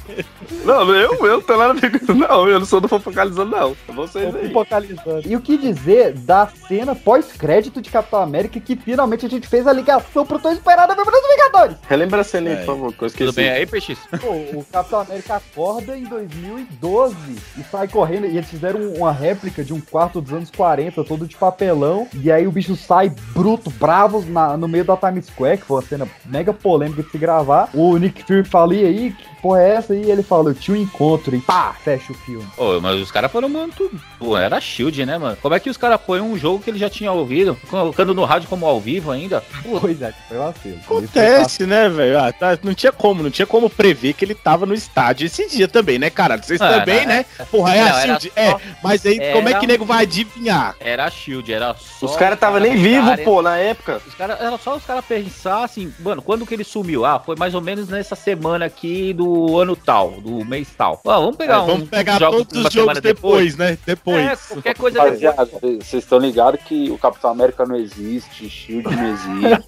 Não, 0.64 0.90
eu, 0.94 1.14
eu 1.26 1.34
não 1.38 1.42
tenho 1.42 1.60
nada 1.60 1.72
a 1.72 1.76
ver 1.76 1.92
com 1.92 1.98
isso, 1.98 2.14
não. 2.14 2.48
Eu 2.48 2.60
não 2.60 2.66
sou 2.66 2.80
do 2.82 2.88
fofocalizando, 2.88 3.52
não. 3.56 3.76
É 3.88 3.92
Vocês 3.92 4.36
aí. 4.36 4.52
Focalizando. 4.52 5.22
E 5.26 5.36
o 5.36 5.42
que 5.42 5.58
dizer 5.58 6.14
da 6.14 6.48
cena 6.68 6.96
pós-crédito 6.96 7.82
de 7.82 7.90
Capitão 7.90 8.22
América 8.22 8.60
que 8.60 8.76
finalmente 8.76 9.26
a 9.26 9.30
gente 9.30 9.48
fez 9.48 9.66
a 9.68 9.74
ligação 9.74 10.26
pro 10.26 10.40
tão 10.40 10.52
esperado 10.52 10.92
Aventura 10.92 11.18
dos 11.20 11.30
Vingadores? 11.30 11.78
Relembra 11.88 12.22
a 12.22 12.24
cena 12.24 12.50
aí, 12.50 12.56
É. 12.56 12.60
por 12.60 12.66
favor, 12.66 12.94
que 12.94 13.04
eu 13.04 13.08
esqueci. 13.08 13.26
Tudo 13.26 13.36
bem 13.36 13.50
aí, 13.50 13.66
PX? 13.66 13.98
Pô, 14.22 14.32
o 14.60 14.66
Capitão 14.72 15.00
América 15.02 15.36
acorda 15.36 15.98
em 15.98 16.04
2012 16.04 17.16
e 17.58 17.64
sai 17.64 17.88
correndo. 17.88 18.26
E 18.26 18.38
eles 18.38 18.50
fizeram 18.50 18.80
uma 18.94 19.12
réplica 19.12 19.64
de 19.64 19.74
um 19.74 19.80
quarto 19.82 20.22
dos 20.22 20.34
anos 20.34 20.52
40, 20.52 21.04
todo 21.04 21.26
de 21.28 21.36
papelão. 21.36 22.08
E 22.14 22.32
aí 22.32 22.48
o 22.48 22.52
bicho 22.52 22.76
sai 22.76 23.12
bruto, 23.34 23.70
bravo, 23.72 24.24
na- 24.28 24.58
no 24.58 24.68
meio 24.68 24.84
da 24.86 24.96
Times 24.98 25.26
Square, 25.28 25.58
que 25.60 25.66
foi 25.66 25.78
uma 25.78 25.84
cena 25.84 26.08
mega 26.26 26.54
polêmica 26.54 27.04
de 27.04 27.10
se 27.12 27.18
gravar. 27.18 27.70
O 27.74 27.98
Nick 27.98 28.24
Fury 28.24 28.44
fala, 28.44 28.74
e 28.76 28.86
aí, 28.86 29.16
porra 29.48 29.62
é 29.62 29.70
essa? 29.76 29.96
E 29.96 30.10
ele 30.12 30.24
fala, 30.24 30.50
eu 30.50 30.54
tinha 30.56 30.76
um 30.78 30.82
encontro. 30.82 31.36
E 31.36 31.40
pá, 31.40 31.74
fecha 31.84 32.12
o 32.12 32.16
filme. 32.16 32.46
Ô, 32.58 32.80
mas 32.82 33.00
os 33.02 33.12
caras 33.12 33.32
foram 33.32 33.48
muito. 33.50 33.90
Pô, 34.20 34.38
era 34.38 34.60
Shield, 34.60 35.06
né, 35.06 35.18
mano? 35.18 35.38
Como 35.42 35.56
é 35.56 35.60
que 35.60 35.70
os 35.70 35.78
caras 35.78 36.00
põem 36.02 36.22
um 36.22 36.38
jogo 36.38 36.60
que 36.64 36.70
ele 36.70 36.80
já 36.80 36.90
tinha 36.90 37.12
ouvido, 37.12 37.58
colocando 37.70 38.14
no 38.14 38.26
rádio 38.26 38.50
como 38.50 38.66
ao 38.66 38.80
vivo 38.80 39.12
ainda? 39.12 39.42
Pô, 39.64 39.80
Pois 39.88 40.02
é, 40.02 40.14
foi 40.28 40.38
vacilo. 40.38 40.78
Acontece, 40.84 41.66
né, 41.66 41.88
velho? 41.90 42.20
Ah, 42.20 42.32
tá, 42.34 42.58
não 42.64 42.74
tinha 42.74 42.92
como, 42.92 43.24
não 43.24 43.30
tinha 43.32 43.46
como 43.46 43.70
prever 43.70 44.14
que 44.14 44.26
ele 44.26 44.36
tava 44.36 44.66
no 44.66 44.74
estádio 44.74 45.26
esse 45.26 45.48
dia 45.50 45.68
também, 45.68 45.98
né, 46.00 46.10
cara? 46.10 46.38
Vocês 46.42 46.60
Ah, 46.62 46.80
também, 46.80 47.02
não, 47.02 47.08
né? 47.08 47.26
é- 47.40 47.44
Porra, 47.46 47.76
é 47.76 47.80
não, 47.84 47.90
assim, 47.90 48.10
era 48.10 48.20
de- 48.20 48.32
é, 48.36 48.52
só- 48.52 48.60
mas 48.84 49.06
aí 49.06 49.20
como 49.34 49.48
é 49.48 49.52
era 49.52 49.60
que 49.60 49.68
nego 49.68 49.86
vai 49.86 50.04
adivinhar? 50.04 50.76
Era 50.80 51.10
Shield, 51.10 51.52
era 51.54 51.74
só. 51.76 52.06
Os 52.06 52.16
caras 52.16 52.36
estavam 52.36 52.60
nem 52.60 52.82
caras- 53.02 53.24
pô, 53.24 53.42
na 53.42 53.58
época. 53.58 54.02
Os 54.06 54.14
cara, 54.16 54.38
era 54.42 54.58
só 54.58 54.76
os 54.76 54.84
caras 54.84 55.06
pensar 55.06 55.64
assim, 55.64 55.94
mano, 56.00 56.22
quando 56.22 56.46
que 56.46 56.54
ele 56.54 56.64
sumiu? 56.64 57.06
Ah, 57.06 57.20
foi 57.20 57.36
mais 57.36 57.54
ou 57.56 57.62
menos 57.62 57.88
nessa 57.88 58.16
semana 58.16 58.66
aqui 58.66 59.14
do 59.14 59.37
ano 59.58 59.76
tal, 59.76 60.12
do 60.21 60.43
mês 60.45 60.67
tal. 60.78 61.00
Ah, 61.06 61.19
vamos 61.19 61.36
pegar 61.36 61.56
É, 61.56 61.60
um. 61.60 61.65
vamos 61.65 61.89
pegar 61.89 62.19
jogos 62.19 62.39
todos 62.47 62.54
os 62.54 62.62
jogos 62.63 62.73
semana 62.73 63.02
depois, 63.02 63.56
né? 63.58 63.78
Depois. 63.86 64.26
É, 64.26 64.36
qualquer 64.54 64.76
coisa 64.78 65.00
depois. 65.00 65.21
Rapaziada, 65.21 65.60
vocês 65.84 66.04
estão 66.04 66.17
ligados 66.19 66.62
que 66.63 66.89
o 66.89 66.97
Capitão 66.97 67.30
América 67.32 67.65
não 67.65 67.76
existe, 67.76 68.50
Shield 68.50 68.88
não 68.95 69.08
existe. 69.12 69.63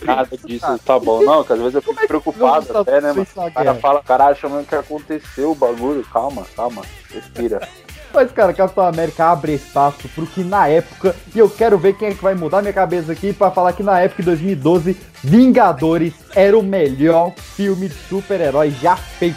Nada 0.04 0.36
disso 0.44 0.78
tá 0.84 0.98
bom, 0.98 1.22
não, 1.24 1.44
que 1.44 1.52
às 1.52 1.58
vezes 1.58 1.74
eu 1.74 1.82
fico 1.82 2.06
preocupado 2.06 2.78
até, 2.78 3.00
né, 3.00 3.12
mano? 3.12 3.26
O 3.34 3.50
cara 3.52 3.74
fala, 3.74 4.02
caralho, 4.02 4.32
achando 4.32 4.66
que 4.66 4.74
aconteceu 4.74 5.52
o 5.52 5.54
bagulho. 5.54 6.04
Calma, 6.12 6.46
calma, 6.56 6.82
respira. 7.12 7.66
Mas, 8.14 8.30
cara, 8.30 8.52
Capitão 8.52 8.86
América 8.86 9.26
abre 9.26 9.54
espaço 9.54 10.08
pro 10.14 10.24
que 10.24 10.44
na 10.44 10.68
época, 10.68 11.16
e 11.34 11.38
eu 11.40 11.50
quero 11.50 11.76
ver 11.76 11.94
quem 11.94 12.08
é 12.08 12.14
que 12.14 12.22
vai 12.22 12.32
mudar 12.36 12.62
minha 12.62 12.72
cabeça 12.72 13.10
aqui 13.10 13.32
pra 13.32 13.50
falar 13.50 13.72
que 13.72 13.82
na 13.82 13.98
época 13.98 14.22
de 14.22 14.26
2012, 14.26 14.96
Vingadores 15.24 16.14
era 16.32 16.56
o 16.56 16.62
melhor 16.62 17.34
filme 17.34 17.88
de 17.88 17.94
super-herói 18.08 18.70
já 18.70 18.94
feito. 18.94 19.36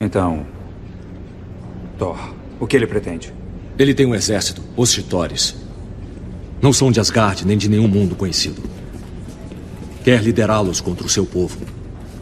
Então. 0.00 0.44
Thor, 1.96 2.18
o 2.58 2.66
que 2.66 2.76
ele 2.76 2.88
pretende? 2.88 3.32
Ele 3.78 3.94
tem 3.94 4.04
um 4.04 4.16
exército, 4.16 4.62
os 4.76 4.92
Chitores. 4.92 5.54
Não 6.60 6.72
são 6.72 6.90
de 6.90 6.98
Asgard 6.98 7.46
nem 7.46 7.56
de 7.56 7.68
nenhum 7.68 7.86
mundo 7.86 8.16
conhecido. 8.16 8.62
Quer 10.02 10.22
liderá-los 10.22 10.80
contra 10.80 11.06
o 11.06 11.10
seu 11.10 11.24
povo. 11.24 11.58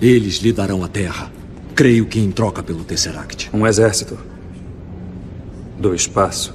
Eles 0.00 0.36
lhe 0.36 0.52
darão 0.52 0.84
a 0.84 0.88
terra. 0.88 1.32
Creio 1.74 2.06
que 2.06 2.20
em 2.20 2.30
troca 2.30 2.62
pelo 2.62 2.84
Tesseract. 2.84 3.50
Um 3.52 3.66
exército. 3.66 4.16
Do 5.76 5.92
espaço. 5.92 6.54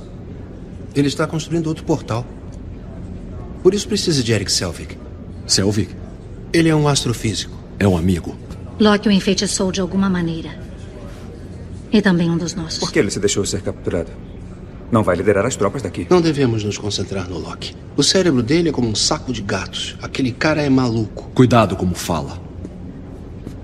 Ele 0.95 1.10
está 1.10 1.27
construindo 1.27 1.67
outro 1.67 1.84
portal. 1.84 2.25
Por 3.62 3.73
isso 3.73 3.86
precisa 3.86 4.23
de 4.23 4.32
Eric 4.32 4.49
Selvig. 4.49 4.97
Selvig? 5.45 5.89
Ele 6.53 6.69
é 6.69 6.75
um 6.75 6.88
astrofísico. 6.88 7.53
É 7.77 7.86
um 7.86 7.97
amigo. 7.97 8.36
Loki 8.79 9.10
o 9.10 9.12
enfeitiçou 9.12 9.73
de 9.73 9.82
alguma 9.82 10.10
maneira. 10.10 10.58
E 11.91 12.01
também 12.01 12.32
um 12.32 12.38
dos 12.38 12.55
nossos. 12.55 12.79
Por 12.79 12.89
que 12.89 12.99
ele 12.99 13.12
se 13.12 13.19
deixou 13.19 13.45
ser 13.45 13.62
capturado? 13.62 14.12
Não 14.89 15.03
vai 15.03 15.17
liderar 15.17 15.45
as 15.45 15.55
tropas 15.55 15.82
daqui. 15.82 16.08
Não 16.10 16.21
devemos 16.21 16.63
nos 16.63 16.77
concentrar 16.77 17.29
no 17.29 17.38
Loki. 17.38 17.75
O 17.97 18.03
cérebro 18.03 18.41
dele 18.41 18.69
é 18.69 18.71
como 18.71 18.88
um 18.88 18.95
saco 18.95 19.34
de 19.34 19.41
gatos. 19.41 19.97
Aquele 20.01 20.32
cara 20.32 20.62
é 20.62 20.69
maluco. 20.69 21.29
Cuidado 21.36 21.75
como 21.75 21.93
fala. 21.93 22.48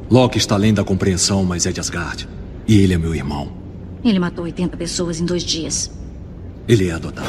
Loki 0.09 0.37
está 0.37 0.55
além 0.55 0.73
da 0.73 0.83
compreensão, 0.83 1.43
mas 1.43 1.65
é 1.65 1.71
de 1.71 1.79
Asgard. 1.79 2.27
E 2.67 2.79
ele 2.81 2.93
é 2.93 2.97
meu 2.97 3.13
irmão. 3.15 3.51
Ele 4.03 4.19
matou 4.19 4.45
80 4.45 4.77
pessoas 4.77 5.19
em 5.19 5.25
dois 5.25 5.43
dias. 5.43 5.91
Ele 6.67 6.89
é 6.89 6.91
adotado. 6.93 7.27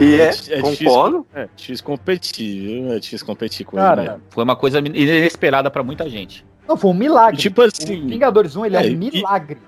E 0.00 0.14
é, 0.20 0.30
difícil- 0.30 0.60
concordo. 0.62 1.26
É 1.34 1.48
difícil 1.56 1.84
competir, 1.84 2.60
viu? 2.60 2.92
É 2.92 2.98
difícil 2.98 3.26
competir 3.26 3.64
com 3.66 3.76
Cara, 3.76 4.02
ele. 4.02 4.10
né? 4.12 4.16
Foi 4.30 4.44
uma 4.44 4.56
coisa 4.56 4.78
inesperada 4.78 5.70
pra 5.70 5.82
muita 5.82 6.08
gente. 6.08 6.44
Não, 6.68 6.76
foi 6.76 6.90
um 6.90 6.94
milagre. 6.94 7.36
Tipo 7.40 7.62
assim. 7.62 8.04
O 8.04 8.08
Vingadores 8.08 8.56
1, 8.56 8.66
ele 8.66 8.76
é, 8.76 8.80
É, 8.86 8.90
um 8.90 8.92
e- 8.92 8.96
milagre. 8.96 9.58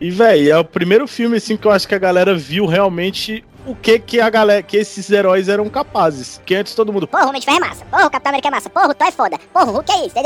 E, 0.00 0.10
velho, 0.10 0.52
é 0.52 0.58
o 0.58 0.64
primeiro 0.64 1.08
filme, 1.08 1.36
assim, 1.36 1.56
que 1.56 1.66
eu 1.66 1.70
acho 1.72 1.88
que 1.88 1.94
a 1.94 1.98
galera 1.98 2.36
viu 2.36 2.66
realmente 2.66 3.42
o 3.66 3.74
que 3.74 3.98
que 3.98 4.20
a 4.20 4.30
galera, 4.30 4.62
que 4.62 4.76
esses 4.76 5.10
heróis 5.10 5.48
eram 5.48 5.68
capazes. 5.68 6.40
Que 6.46 6.54
antes 6.54 6.74
todo 6.74 6.92
mundo. 6.92 7.06
Porra, 7.06 7.24
o 7.24 7.28
Homem 7.28 7.40
de 7.40 7.46
Ferro 7.46 7.58
é 7.58 7.60
massa. 7.60 7.84
Porra, 7.84 8.06
o 8.06 8.10
Capitão 8.10 8.30
América 8.30 8.48
é 8.48 8.50
massa. 8.50 8.70
Porra, 8.70 8.88
o 8.88 8.94
Thor 8.94 9.08
é 9.08 9.12
foda. 9.12 9.38
Porra, 9.52 9.66
o 9.66 9.72
Hulk 9.72 9.92
é 9.92 10.06
isso. 10.06 10.16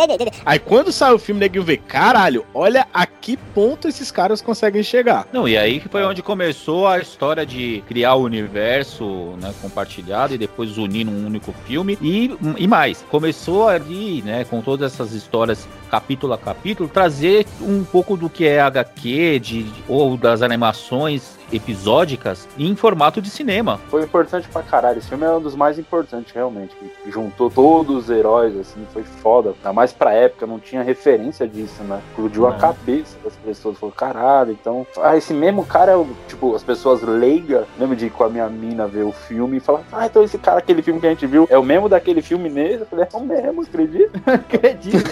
Aí 0.44 0.58
quando 0.58 0.92
sai 0.92 1.12
o 1.12 1.18
filme, 1.18 1.40
neguinho 1.40 1.64
vê, 1.64 1.76
caralho, 1.76 2.44
olha 2.52 2.86
a 2.92 3.06
que 3.06 3.36
ponto 3.36 3.88
esses 3.88 4.10
caras 4.10 4.40
conseguem 4.42 4.82
chegar. 4.82 5.26
Não, 5.32 5.48
e 5.48 5.56
aí 5.56 5.80
que 5.80 5.88
foi 5.88 6.04
onde 6.04 6.22
começou 6.22 6.86
a 6.86 6.98
história 6.98 7.46
de 7.46 7.82
criar 7.88 8.14
o 8.14 8.22
universo 8.22 9.36
né, 9.40 9.54
compartilhado 9.62 10.34
e 10.34 10.38
depois 10.38 10.76
unir 10.76 11.04
num 11.04 11.26
único 11.26 11.54
filme. 11.66 11.98
E, 12.02 12.36
e 12.58 12.66
mais, 12.66 13.04
começou 13.10 13.68
ali, 13.68 14.22
né, 14.22 14.44
com 14.44 14.60
todas 14.60 14.92
essas 14.92 15.12
histórias 15.12 15.66
capítulo 15.90 16.32
a 16.32 16.38
capítulo, 16.38 16.88
trazer 16.88 17.46
um 17.60 17.82
pouco 17.84 18.16
do 18.16 18.30
que 18.30 18.46
é 18.46 18.60
HQ 18.60 19.40
de, 19.40 19.66
ou 19.88 20.16
das 20.16 20.40
animações 20.42 21.39
episódicas 21.52 22.48
em 22.58 22.74
formato 22.74 23.20
de 23.20 23.30
cinema. 23.30 23.80
Foi 23.88 24.02
importante 24.02 24.48
pra 24.48 24.62
caralho. 24.62 24.98
Esse 24.98 25.08
filme 25.08 25.24
é 25.24 25.30
um 25.30 25.40
dos 25.40 25.54
mais 25.54 25.78
importantes, 25.78 26.32
realmente. 26.32 26.74
Que 26.76 27.10
juntou 27.10 27.50
todos 27.50 28.04
os 28.04 28.10
heróis, 28.10 28.56
assim, 28.56 28.86
foi 28.92 29.02
foda. 29.02 29.54
Ainda 29.56 29.72
mais 29.72 29.92
pra 29.92 30.12
época, 30.12 30.46
não 30.46 30.58
tinha 30.58 30.82
referência 30.82 31.46
disso, 31.46 31.82
né? 31.84 32.00
Explodiu 32.10 32.46
a 32.46 32.54
cabeça 32.54 33.16
das 33.22 33.34
pessoas. 33.36 33.78
Falou, 33.78 33.94
caralho, 33.94 34.52
então. 34.52 34.86
Ah, 34.98 35.16
esse 35.16 35.32
mesmo 35.32 35.64
cara 35.64 35.92
é 35.92 35.96
o. 35.96 36.06
Tipo, 36.28 36.54
as 36.54 36.62
pessoas 36.62 37.02
leigas. 37.02 37.66
Lembro 37.78 37.96
de 37.96 38.06
ir 38.06 38.10
com 38.10 38.24
a 38.24 38.28
minha 38.28 38.48
mina 38.48 38.86
ver 38.86 39.04
o 39.04 39.12
filme 39.12 39.58
e 39.58 39.60
falar, 39.60 39.82
ah, 39.92 40.06
então 40.06 40.22
esse 40.22 40.38
cara, 40.38 40.58
aquele 40.58 40.82
filme 40.82 41.00
que 41.00 41.06
a 41.06 41.10
gente 41.10 41.26
viu, 41.26 41.46
é 41.50 41.58
o 41.58 41.62
mesmo 41.62 41.88
daquele 41.88 42.22
filme 42.22 42.48
mesmo? 42.48 42.82
Eu 42.82 42.86
falei, 42.86 43.06
é 43.12 43.16
o 43.16 43.20
mesmo, 43.20 43.62
acredita? 43.62 44.20
Acredito. 44.30 45.10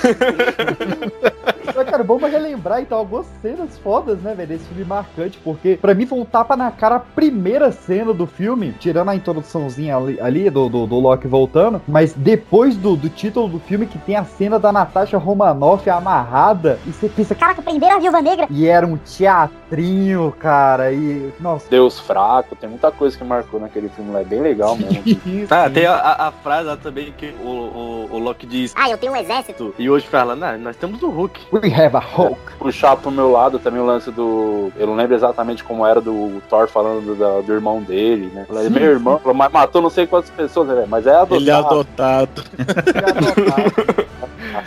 Mas, 1.75 1.89
cara, 1.89 2.03
vamos 2.03 2.31
relembrar 2.31 2.81
então 2.81 2.99
algumas 2.99 3.27
cenas 3.41 3.79
fodas, 3.79 4.19
né, 4.21 4.35
velho, 4.35 4.49
desse 4.49 4.65
filme 4.65 4.85
marcante, 4.85 5.39
porque 5.45 5.79
pra 5.81 5.95
mim 5.95 6.07
foi 6.07 6.19
um 6.19 6.25
tapa 6.31 6.57
na 6.57 6.71
cara 6.71 6.97
a 6.97 7.01
primeira 7.01 7.73
cena 7.73 8.13
do 8.13 8.27
filme, 8.27 8.75
tirando 8.79 9.09
a 9.09 9.15
introduçãozinha 9.17 9.97
ali, 9.97 10.21
ali 10.21 10.51
do, 10.51 10.69
do, 10.69 10.87
do 10.87 10.99
Loki 10.99 11.27
voltando, 11.27 11.81
mas 11.89 12.13
depois 12.15 12.77
do, 12.77 12.97
do 12.97 13.09
título 13.09 13.49
do 13.49 13.59
filme 13.59 13.87
que 13.87 13.99
tem 13.99 14.17
a 14.17 14.25
cena 14.25 14.59
da 14.59 14.71
Natasha 14.73 15.19
Romanoff 15.19 15.89
amarrada, 15.91 16.79
e 16.87 16.91
você 16.93 17.09
pensa, 17.09 17.35
Caraca, 17.35 17.63
prenderam 17.63 17.97
a 17.97 18.01
Viúva 18.01 18.21
Negra. 18.21 18.47
e 18.51 18.67
era 18.67 18.87
um 18.87 18.97
teatrinho, 18.97 20.33
cara, 20.39 20.93
e. 20.93 21.33
Nossa. 21.41 21.69
Deus 21.71 21.99
fraco, 21.99 22.55
tem 22.57 22.69
muita 22.69 22.91
coisa 22.91 23.17
que 23.17 23.25
marcou 23.25 23.61
naquele 23.61 23.89
filme 23.89 24.13
lá, 24.13 24.21
é 24.21 24.25
bem 24.25 24.41
legal 24.41 24.77
mesmo. 24.77 24.99
Ah, 25.51 25.69
tem 25.71 25.87
a, 25.87 25.95
a- 25.95 26.29
a 26.29 26.33
frase 26.33 26.67
lá 26.69 26.77
também 26.77 27.13
que 27.17 27.35
o, 27.43 27.49
o, 27.49 28.09
o 28.13 28.19
Loki 28.19 28.47
diz. 28.47 28.73
Ah, 28.77 28.91
eu 28.91 28.99
tenho 28.99 29.13
um 29.13 29.17
exército. 29.17 29.75
E 29.79 29.89
hoje 29.89 30.07
fala, 30.07 30.35
não, 30.37 30.59
nós 30.59 30.77
temos 30.77 31.03
o 31.03 31.09
Hulk. 31.11 31.41
We 31.53 31.73
have 31.73 31.97
a 31.97 32.01
Hulk. 32.01 32.39
Puxar 32.59 32.97
pro 32.97 33.11
meu 33.11 33.31
lado 33.31 33.59
também 33.59 33.81
o 33.81 33.87
lance 33.87 34.11
do. 34.11 34.71
Eu 34.77 34.87
não 34.87 34.95
lembro 34.95 35.15
exatamente 35.15 35.63
como 35.65 35.87
era 35.87 36.01
do 36.01 36.18
Thor 36.49 36.69
falando 36.69 37.05
do, 37.05 37.15
da- 37.15 37.41
do 37.41 37.53
irmão 37.53 37.83
dele, 37.83 38.31
né? 38.33 38.45
Falei, 38.49 38.69
meu 38.69 38.83
irmão, 38.83 39.19
falou, 39.19 39.35
mas 39.35 39.51
matou 39.53 39.81
não 39.83 39.91
sei 39.91 40.07
quantas 40.07 40.31
pessoas, 40.31 40.69
né? 40.69 40.85
Mas 40.89 41.07
é 41.07 41.15
adotado. 41.15 41.35
Ele 41.41 41.51
é 41.51 41.55
adotado. 41.55 42.43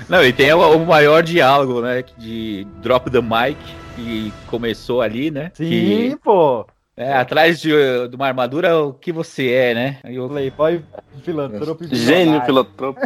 Não, 0.09 0.23
e 0.23 0.31
tem 0.33 0.51
o, 0.53 0.77
o 0.77 0.85
maior 0.85 1.23
diálogo, 1.23 1.81
né? 1.81 2.03
De 2.17 2.65
Drop 2.81 3.09
the 3.09 3.21
Mic, 3.21 3.57
que 3.95 4.33
começou 4.47 5.01
ali, 5.01 5.31
né? 5.31 5.51
Sim, 5.53 5.65
que, 5.69 6.17
pô. 6.23 6.65
é, 6.95 7.13
atrás 7.13 7.59
de, 7.59 7.71
de 8.07 8.15
uma 8.15 8.27
armadura, 8.27 8.77
o 8.83 8.93
que 8.93 9.11
você 9.11 9.51
é, 9.51 9.73
né? 9.73 9.97
Eu, 10.03 10.27
Playboy, 10.29 10.81
filantropo 11.23 11.83
Gênio, 11.91 12.41
filantropo. 12.45 12.99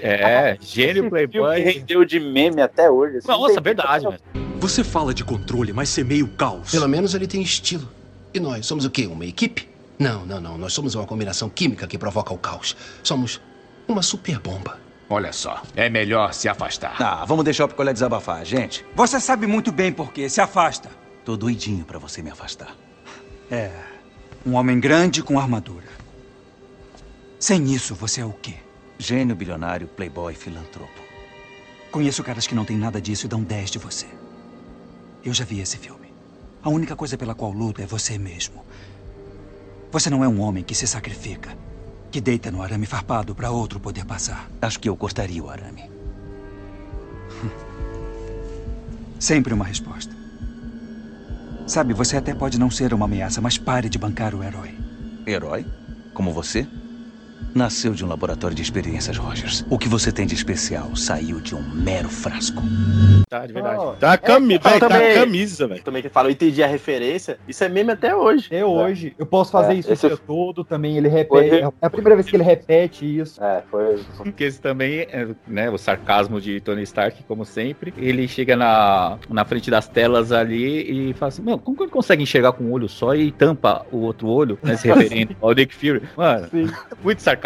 É, 0.00 0.56
gênio, 0.60 1.08
playboy. 1.10 1.60
rendeu 1.60 2.04
de 2.04 2.20
meme 2.20 2.60
até 2.62 2.90
hoje. 2.90 3.18
assim, 3.18 3.28
Nossa, 3.28 3.60
verdade, 3.60 4.06
velho. 4.06 4.20
Você 4.64 4.82
fala 4.82 5.12
de 5.12 5.22
controle, 5.22 5.74
mas 5.74 5.90
semeia 5.90 6.24
o 6.24 6.28
caos. 6.28 6.70
Pelo 6.70 6.88
menos 6.88 7.12
ele 7.14 7.26
tem 7.26 7.42
estilo. 7.42 7.86
E 8.32 8.40
nós 8.40 8.64
somos 8.64 8.86
o 8.86 8.90
quê? 8.90 9.06
Uma 9.06 9.26
equipe? 9.26 9.68
Não, 9.98 10.24
não, 10.24 10.40
não. 10.40 10.56
Nós 10.56 10.72
somos 10.72 10.94
uma 10.94 11.04
combinação 11.04 11.50
química 11.50 11.86
que 11.86 11.98
provoca 11.98 12.32
o 12.32 12.38
caos. 12.38 12.74
Somos 13.02 13.42
uma 13.86 14.00
super 14.00 14.38
bomba. 14.38 14.80
Olha 15.10 15.34
só, 15.34 15.62
é 15.76 15.90
melhor 15.90 16.32
se 16.32 16.48
afastar. 16.48 16.96
Ah, 16.98 17.26
vamos 17.26 17.44
deixar 17.44 17.66
o 17.66 17.68
picolé 17.68 17.92
desabafar, 17.92 18.42
gente. 18.42 18.82
Você 18.96 19.20
sabe 19.20 19.46
muito 19.46 19.70
bem 19.70 19.92
por 19.92 20.10
quê. 20.14 20.30
Se 20.30 20.40
afasta. 20.40 20.88
Tô 21.26 21.36
doidinho 21.36 21.84
pra 21.84 21.98
você 21.98 22.22
me 22.22 22.30
afastar. 22.30 22.74
É. 23.50 23.70
Um 24.46 24.54
homem 24.54 24.80
grande 24.80 25.22
com 25.22 25.38
armadura. 25.38 25.88
Sem 27.38 27.70
isso, 27.70 27.94
você 27.94 28.22
é 28.22 28.24
o 28.24 28.32
quê? 28.32 28.54
Gênio, 28.98 29.36
bilionário, 29.36 29.86
playboy, 29.88 30.34
filantropo. 30.34 31.02
Conheço 31.90 32.24
caras 32.24 32.46
que 32.46 32.54
não 32.54 32.64
têm 32.64 32.78
nada 32.78 32.98
disso 32.98 33.26
e 33.26 33.28
dão 33.28 33.42
10 33.42 33.70
de 33.70 33.78
você. 33.78 34.06
Eu 35.24 35.32
já 35.32 35.44
vi 35.44 35.60
esse 35.60 35.78
filme. 35.78 36.12
A 36.62 36.68
única 36.68 36.94
coisa 36.94 37.16
pela 37.16 37.34
qual 37.34 37.50
luto 37.50 37.80
é 37.80 37.86
você 37.86 38.18
mesmo. 38.18 38.62
Você 39.90 40.10
não 40.10 40.22
é 40.22 40.28
um 40.28 40.40
homem 40.40 40.62
que 40.62 40.74
se 40.74 40.86
sacrifica, 40.86 41.56
que 42.10 42.20
deita 42.20 42.50
no 42.50 42.60
arame 42.60 42.84
farpado 42.84 43.34
para 43.34 43.50
outro 43.50 43.80
poder 43.80 44.04
passar. 44.04 44.50
Acho 44.60 44.78
que 44.78 44.88
eu 44.88 44.96
cortaria 44.96 45.42
o 45.42 45.48
arame. 45.48 45.90
Sempre 49.18 49.54
uma 49.54 49.64
resposta. 49.64 50.14
Sabe, 51.66 51.94
você 51.94 52.18
até 52.18 52.34
pode 52.34 52.58
não 52.58 52.70
ser 52.70 52.92
uma 52.92 53.06
ameaça, 53.06 53.40
mas 53.40 53.56
pare 53.56 53.88
de 53.88 53.96
bancar 53.96 54.34
o 54.34 54.44
herói. 54.44 54.76
Herói? 55.26 55.64
Como 56.12 56.32
você? 56.32 56.68
Nasceu 57.54 57.92
de 57.94 58.04
um 58.04 58.08
laboratório 58.08 58.56
de 58.56 58.62
experiências, 58.62 59.16
Rogers. 59.16 59.64
O 59.70 59.78
que 59.78 59.88
você 59.88 60.10
tem 60.10 60.26
de 60.26 60.34
especial 60.34 60.96
saiu 60.96 61.40
de 61.40 61.54
um 61.54 61.62
mero 61.62 62.08
frasco. 62.08 62.60
Tá, 63.30 63.46
de 63.46 63.52
verdade. 63.52 63.96
Tá 64.00 64.12
a 64.14 64.18
cami- 64.18 64.58
Fala 64.58 64.70
velho, 64.78 64.80
tá 64.80 64.88
também- 64.88 65.14
camisa, 65.14 65.66
velho. 65.68 65.82
Também 65.84 66.02
que 66.02 66.08
fala, 66.08 66.28
eu 66.28 66.32
entendi 66.32 66.62
a 66.64 66.66
referência. 66.66 67.38
Isso 67.46 67.62
é 67.62 67.68
meme 67.68 67.92
até 67.92 68.14
hoje. 68.14 68.46
Até 68.46 68.64
hoje. 68.64 69.14
Eu 69.16 69.24
posso 69.24 69.52
fazer 69.52 69.72
É, 69.72 69.76
isso 69.76 69.88
o 69.88 69.92
esse- 69.92 70.06
dia 70.08 70.16
todo 70.16 70.64
também. 70.64 70.96
Ele 70.96 71.08
Foi- 71.08 71.44
repete. 71.44 71.64
É 71.80 71.86
a 71.86 71.90
primeira 71.90 72.16
vez 72.16 72.28
que 72.28 72.34
ele 72.36 72.42
repete 72.42 73.18
isso. 73.20 73.42
É, 73.42 73.62
foi. 73.70 74.00
Porque 74.16 74.42
esse 74.44 74.60
também, 74.60 75.00
é, 75.02 75.28
né, 75.46 75.70
o 75.70 75.78
sarcasmo 75.78 76.40
de 76.40 76.60
Tony 76.60 76.82
Stark, 76.82 77.22
como 77.22 77.44
sempre, 77.44 77.94
ele 77.96 78.26
chega 78.26 78.56
na, 78.56 79.16
na 79.28 79.44
frente 79.44 79.70
das 79.70 79.86
telas 79.86 80.32
ali 80.32 81.10
e 81.10 81.14
fala 81.14 81.28
assim, 81.28 81.42
meu, 81.42 81.56
como 81.58 81.76
que 81.76 81.84
ele 81.84 81.90
consegue 81.92 82.22
enxergar 82.24 82.52
com 82.52 82.64
um 82.64 82.72
olho 82.72 82.88
só 82.88 83.14
e 83.14 83.30
tampa 83.30 83.86
o 83.92 83.98
outro 83.98 84.26
olho, 84.26 84.58
né, 84.60 84.76
se 84.76 84.88
referente 84.88 85.36
ao 85.40 85.52
Nick 85.52 85.72
Fury? 85.72 86.02
Mano, 86.16 86.48
Sim. 86.50 86.68
muito 87.02 87.22
sarcasmo. 87.22 87.43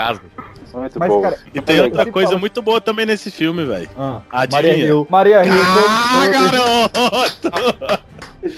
Muito 0.75 0.99
Mas, 0.99 1.09
bom. 1.09 1.23
cara, 1.23 1.39
E 1.53 1.61
tem 1.61 1.81
outra 1.81 2.07
coisa 2.07 2.39
muito 2.39 2.63
boa 2.63 2.81
também 2.81 3.07
nesse 3.07 3.31
filme, 3.31 3.65
velho. 3.65 3.89
Ah? 3.99 4.21
Maria 4.53 4.77
Hill. 4.77 5.07
Maria 5.11 5.45
Hill. 5.45 5.55
Ah, 5.89 6.27
garoto! 6.29 7.99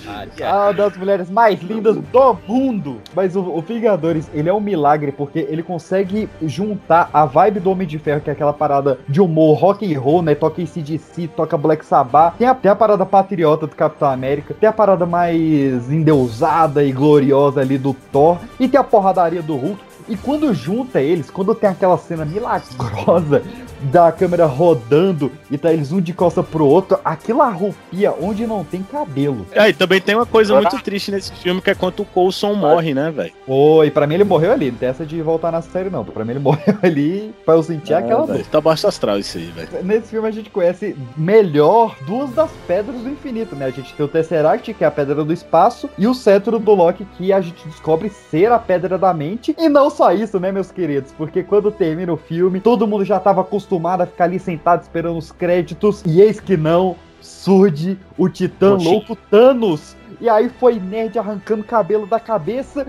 Ah, 0.07 0.27
Ah, 0.43 0.65
uma 0.67 0.75
das 0.75 0.97
mulheres 0.97 1.31
mais 1.31 1.61
lindas 1.63 1.97
do 1.97 2.39
mundo. 2.47 2.99
Mas 3.15 3.35
o, 3.35 3.41
o 3.41 3.61
Vingadores, 3.63 4.31
ele 4.35 4.49
é 4.49 4.53
um 4.53 4.61
milagre 4.61 5.11
porque 5.11 5.47
ele 5.49 5.63
consegue 5.63 6.29
juntar 6.43 7.09
a 7.13 7.25
vibe 7.25 7.61
do 7.61 7.71
Homem 7.71 7.87
de 7.89 7.99
Ferro, 7.99 8.21
que 8.21 8.29
é 8.29 8.33
aquela 8.33 8.53
parada 8.53 8.99
de 9.09 9.21
humor 9.21 9.59
rock 9.59 9.93
and 9.95 9.99
roll, 9.99 10.21
né? 10.23 10.35
Toca 10.35 10.61
ACDC, 10.63 11.29
toca 11.29 11.57
Black 11.57 11.85
Sabbath. 11.85 12.35
Tem 12.37 12.47
a, 12.47 12.55
tem 12.55 12.71
a 12.71 12.77
parada 12.77 13.07
patriota 13.07 13.67
do 13.67 13.75
Capitão 13.75 14.11
América. 14.11 14.55
Tem 14.55 14.69
a 14.69 14.73
parada 14.73 15.07
mais 15.07 15.91
endeusada 15.91 16.85
e 16.85 16.93
gloriosa 16.93 17.61
ali 17.61 17.79
do 17.79 17.95
Thor. 18.13 18.39
E 18.59 18.69
tem 18.69 18.79
a 18.79 18.85
porradaria 18.85 19.43
do 19.43 19.57
Hulk. 19.57 19.90
E 20.09 20.17
quando 20.17 20.53
junta 20.55 21.01
eles, 21.01 21.31
quando 21.31 21.55
tem 21.55 21.71
aquela 21.71 21.99
cena 21.99 22.25
milagrosa 22.25 23.43
da 23.83 24.13
câmera 24.13 24.47
rodando 24.47 25.33
e 25.51 25.57
tá 25.57 25.73
eles 25.73 25.93
um 25.93 26.01
de 26.01 26.13
costa 26.13 26.43
pro 26.43 26.67
outro, 26.67 26.99
aquilo 27.05 27.41
arrupia 27.41 28.13
onde 28.21 28.47
não 28.47 28.65
tem 28.65 28.83
cabelo. 28.83 29.47
É, 29.53 29.69
e 29.69 29.73
também 29.73 30.01
tem 30.01 30.15
uma 30.15 30.27
coisa 30.27 30.55
muito 30.55 30.83
triste 30.83 31.11
nesse 31.11 31.33
filme 31.33 31.61
que 31.61 31.71
é 31.71 31.75
quando 31.75 32.01
o 32.01 32.05
Coulson 32.05 32.55
morre, 32.55 32.93
né, 32.93 33.11
velho? 33.11 33.33
Oi, 33.47 33.91
pra 33.91 34.07
mim 34.07 34.15
ele 34.15 34.25
morreu 34.25 34.53
ali, 34.53 34.71
não 34.71 34.79
tem 34.79 34.89
essa 34.89 35.07
de 35.07 35.21
voltar 35.23 35.51
na 35.51 35.63
série 35.63 35.91
não. 35.91 36.05
Pra 36.05 36.25
mim 36.25 36.33
ele 36.33 36.41
morreu 36.41 36.77
ali 36.83 37.35
pra 37.45 37.55
eu 37.55 37.63
sentir 37.63 37.95
aquela 37.95 38.27
dor. 38.27 38.45
Tá 38.47 38.61
baixo 38.61 38.87
astral 38.87 39.19
isso 39.19 39.39
aí, 39.39 39.47
velho. 39.47 39.69
Nesse 39.83 40.09
filme 40.09 40.29
a 40.29 40.33
gente 40.33 40.51
conhece 40.51 40.97
melhor 41.17 41.97
duas 42.07 42.31
das 42.31 42.51
pedras 42.67 43.01
do 43.01 43.09
infinito, 43.09 43.57
né? 43.57 43.67
A 43.67 43.71
gente 43.71 43.95
tem 43.95 44.05
o 44.05 44.09
Tesseract, 44.09 44.75
que 44.75 44.85
é 44.85 44.87
a 44.87 44.91
pedra 44.91 45.25
do 45.25 45.33
espaço, 45.33 45.89
e 45.97 46.07
o 46.07 46.15
cetro 46.15 46.59
do 46.59 46.75
Loki, 46.75 47.07
que 47.17 47.33
a 47.33 47.41
gente 47.41 47.67
descobre 47.67 48.11
ser 48.11 48.53
a 48.53 48.59
pedra 48.59 48.99
da 48.99 49.13
mente. 49.15 49.55
E 49.59 49.69
não 49.69 49.89
só 50.01 50.15
isso, 50.15 50.41
né, 50.41 50.51
meus 50.51 50.73
queridos? 50.73 51.13
Porque 51.13 51.43
quando 51.43 51.71
termina 51.71 52.11
o 52.11 52.17
filme, 52.17 52.59
todo 52.59 52.87
mundo 52.87 53.05
já 53.05 53.21
tava 53.21 53.43
acostumado 53.43 54.01
a 54.01 54.07
ficar 54.07 54.25
ali 54.25 54.39
sentado 54.39 54.81
esperando 54.81 55.19
os 55.19 55.31
créditos, 55.31 56.03
e 56.07 56.23
eis 56.23 56.41
que 56.41 56.57
não, 56.57 56.97
surge 57.21 57.99
o 58.17 58.27
titã 58.27 58.77
Oxi. 58.77 58.85
louco 58.87 59.15
Thanos. 59.15 59.95
E 60.19 60.27
aí 60.27 60.49
foi 60.59 60.81
nerd 60.81 61.19
arrancando 61.19 61.63
cabelo 61.63 62.07
da 62.07 62.19
cabeça, 62.19 62.87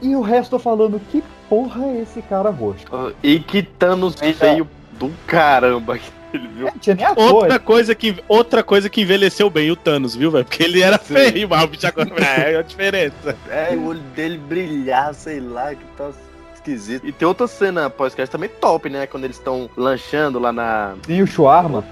e 0.00 0.16
o 0.16 0.22
resto 0.22 0.58
falando, 0.58 0.98
que 1.10 1.22
porra 1.50 1.84
é 1.84 2.00
esse 2.00 2.22
cara 2.22 2.48
roxo? 2.48 2.86
E 3.22 3.40
que 3.40 3.62
Thanos 3.62 4.14
feio 4.14 4.66
do 4.98 5.12
caramba. 5.26 5.98
Ele 6.32 6.48
viu? 6.48 6.64
Não 6.66 6.78
tinha 6.78 6.96
nem 6.96 7.04
ator. 7.04 7.34
Outra 7.34 7.58
coisa, 7.58 7.94
que, 7.94 8.16
outra 8.26 8.62
coisa 8.62 8.88
que 8.88 9.02
envelheceu 9.02 9.50
bem 9.50 9.70
o 9.70 9.76
Thanos, 9.76 10.14
viu, 10.14 10.30
velho? 10.30 10.44
Porque 10.44 10.62
ele 10.62 10.82
era 10.82 10.98
feio, 10.98 11.48
mas 11.48 11.62
o 11.62 11.66
bicho 11.66 11.86
agora 11.86 12.10
é 12.20 12.56
a 12.58 12.60
diferença. 12.62 13.34
É, 13.48 13.74
o 13.74 13.86
olho 13.86 14.00
dele 14.14 14.36
brilhar, 14.36 15.14
sei 15.14 15.40
lá, 15.40 15.74
que 15.74 15.84
tá 15.96 16.10
esquisito. 16.58 17.06
E 17.06 17.12
tem 17.12 17.26
outra 17.26 17.46
cena 17.46 17.88
pós-crédito 17.88 18.32
também 18.32 18.48
top, 18.48 18.90
né? 18.90 19.06
Quando 19.06 19.24
eles 19.24 19.36
estão 19.36 19.70
lanchando 19.76 20.38
lá 20.38 20.52
na. 20.52 20.94
Tem 21.06 21.22
o 21.22 21.26
Shuarma. 21.26 21.84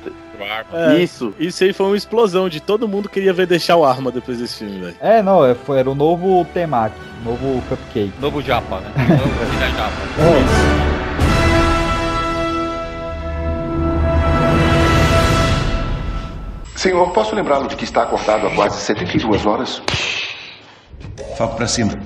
É, 0.72 0.98
Isso. 0.98 1.34
Isso 1.38 1.64
aí 1.64 1.72
foi 1.72 1.86
uma 1.86 1.96
explosão 1.96 2.46
de 2.48 2.60
todo 2.60 2.86
mundo 2.86 3.08
queria 3.08 3.32
ver 3.32 3.46
deixar 3.46 3.76
o 3.76 3.84
arma 3.86 4.12
depois 4.12 4.38
desse 4.38 4.58
filme, 4.58 4.80
velho. 4.80 4.96
É, 5.00 5.22
não, 5.22 5.44
é, 5.44 5.54
foi, 5.54 5.78
era 5.78 5.90
o 5.90 5.94
novo 5.94 6.44
Temaki, 6.52 6.94
novo 7.24 7.62
Cupcake. 7.68 8.12
Novo 8.20 8.42
Japa, 8.42 8.80
né? 8.80 8.92
Novo 9.16 9.50
Vida 9.50 9.68
Japa. 9.70 9.96
Senhor, 16.74 17.10
posso 17.12 17.34
lembrá-lo 17.34 17.66
de 17.66 17.76
que 17.76 17.84
está 17.84 18.02
acordado 18.02 18.46
há 18.46 18.54
quase 18.54 18.78
72 18.80 19.46
horas? 19.46 19.82
Foco 21.38 21.56
pra 21.56 21.66
cima. 21.66 21.98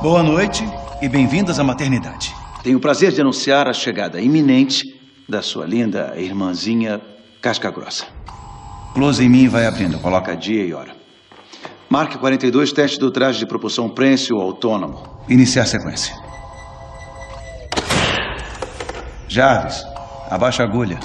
Boa 0.00 0.22
noite 0.22 0.64
e 1.00 1.08
bem-vindas 1.08 1.58
à 1.58 1.64
maternidade. 1.64 2.34
Tenho 2.62 2.78
o 2.78 2.80
prazer 2.80 3.12
de 3.12 3.20
anunciar 3.20 3.68
a 3.68 3.72
chegada 3.72 4.20
iminente 4.20 4.84
da 5.28 5.42
sua 5.42 5.66
linda 5.66 6.14
irmãzinha 6.16 7.00
Casca 7.40 7.70
Grossa. 7.70 8.06
Close 8.94 9.24
em 9.24 9.28
mim 9.28 9.48
vai 9.48 9.66
abrindo. 9.66 9.98
Coloca 9.98 10.36
dia 10.36 10.64
e 10.64 10.72
hora. 10.72 10.94
Marque 11.90 12.18
42, 12.18 12.72
teste 12.72 12.98
do 12.98 13.10
traje 13.10 13.38
de 13.38 13.46
propulsão 13.46 13.88
prensio 13.88 14.36
autônomo. 14.36 15.02
Iniciar 15.28 15.66
sequência. 15.66 16.14
Jarvis, 19.28 19.84
abaixa 20.30 20.62
a 20.62 20.66
agulha. 20.66 20.98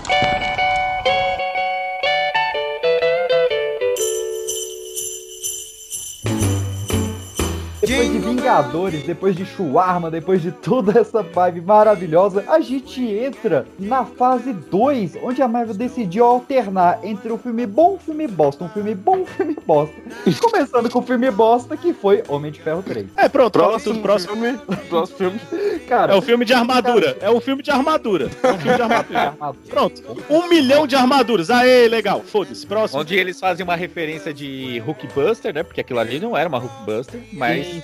Depois 7.90 8.12
de 8.12 8.20
Vingadores, 8.20 9.04
depois 9.04 9.36
de 9.36 9.46
Shawarma, 9.48 10.12
depois 10.12 10.44
de 10.44 10.52
toda 10.52 11.00
essa 11.00 11.24
vibe 11.24 11.62
maravilhosa, 11.62 12.46
a 12.48 12.60
gente 12.60 13.02
entra 13.02 13.66
na 13.80 14.06
fase 14.06 14.54
2, 14.54 15.18
onde 15.24 15.42
a 15.42 15.48
Marvel 15.48 15.74
decidiu 15.74 16.24
alternar 16.24 17.00
entre 17.02 17.34
um 17.34 17.38
filme 17.40 17.66
bom, 17.66 17.96
um 17.96 17.98
filme 17.98 18.28
bosta, 18.28 18.64
um 18.64 18.70
filme 18.70 18.94
bom, 18.94 19.22
um 19.22 19.26
filme 19.26 19.58
bosta. 19.66 19.96
Começando 20.40 20.88
com 20.88 21.00
o 21.00 21.02
filme 21.02 21.32
bosta, 21.32 21.76
que 21.76 21.92
foi 21.92 22.24
Homem 22.28 22.52
de 22.52 22.62
Ferro 22.62 22.84
3. 22.84 23.08
É, 23.18 23.28
pronto, 23.28 23.54
Próximo 23.54 24.04
próximo, 24.04 24.34
filme. 24.34 24.60
Próximo 24.88 25.18
filme. 25.18 25.40
Cara, 25.88 26.14
é 26.14 26.16
o 26.16 26.22
filme 26.22 26.46
de 26.46 26.54
armadura. 26.54 27.18
É 27.20 27.32
um 27.32 27.42
filme 27.42 27.64
de 27.64 27.72
armadura. 27.72 28.30
É 28.44 28.52
um 28.52 28.58
filme 28.60 28.76
de 28.76 28.82
armadura. 28.84 29.36
Pronto. 29.68 30.04
Um 30.30 30.48
milhão 30.48 30.86
de 30.86 30.96
armaduras. 30.96 31.50
Aê, 31.50 31.88
legal. 31.88 32.22
Foda-se. 32.22 32.68
Próximo. 32.68 33.02
Onde 33.02 33.16
eles 33.16 33.40
fazem 33.40 33.64
uma 33.64 33.76
referência 33.76 34.32
de 34.32 34.78
Hulkbuster, 34.86 35.52
né? 35.52 35.64
Porque 35.64 35.82
aquilo 35.82 35.98
ali 35.98 36.20
não 36.20 36.38
era 36.38 36.48
uma 36.48 36.60
Hulkbuster, 36.60 37.20
mas 37.34 37.66
Sim, 37.66 37.79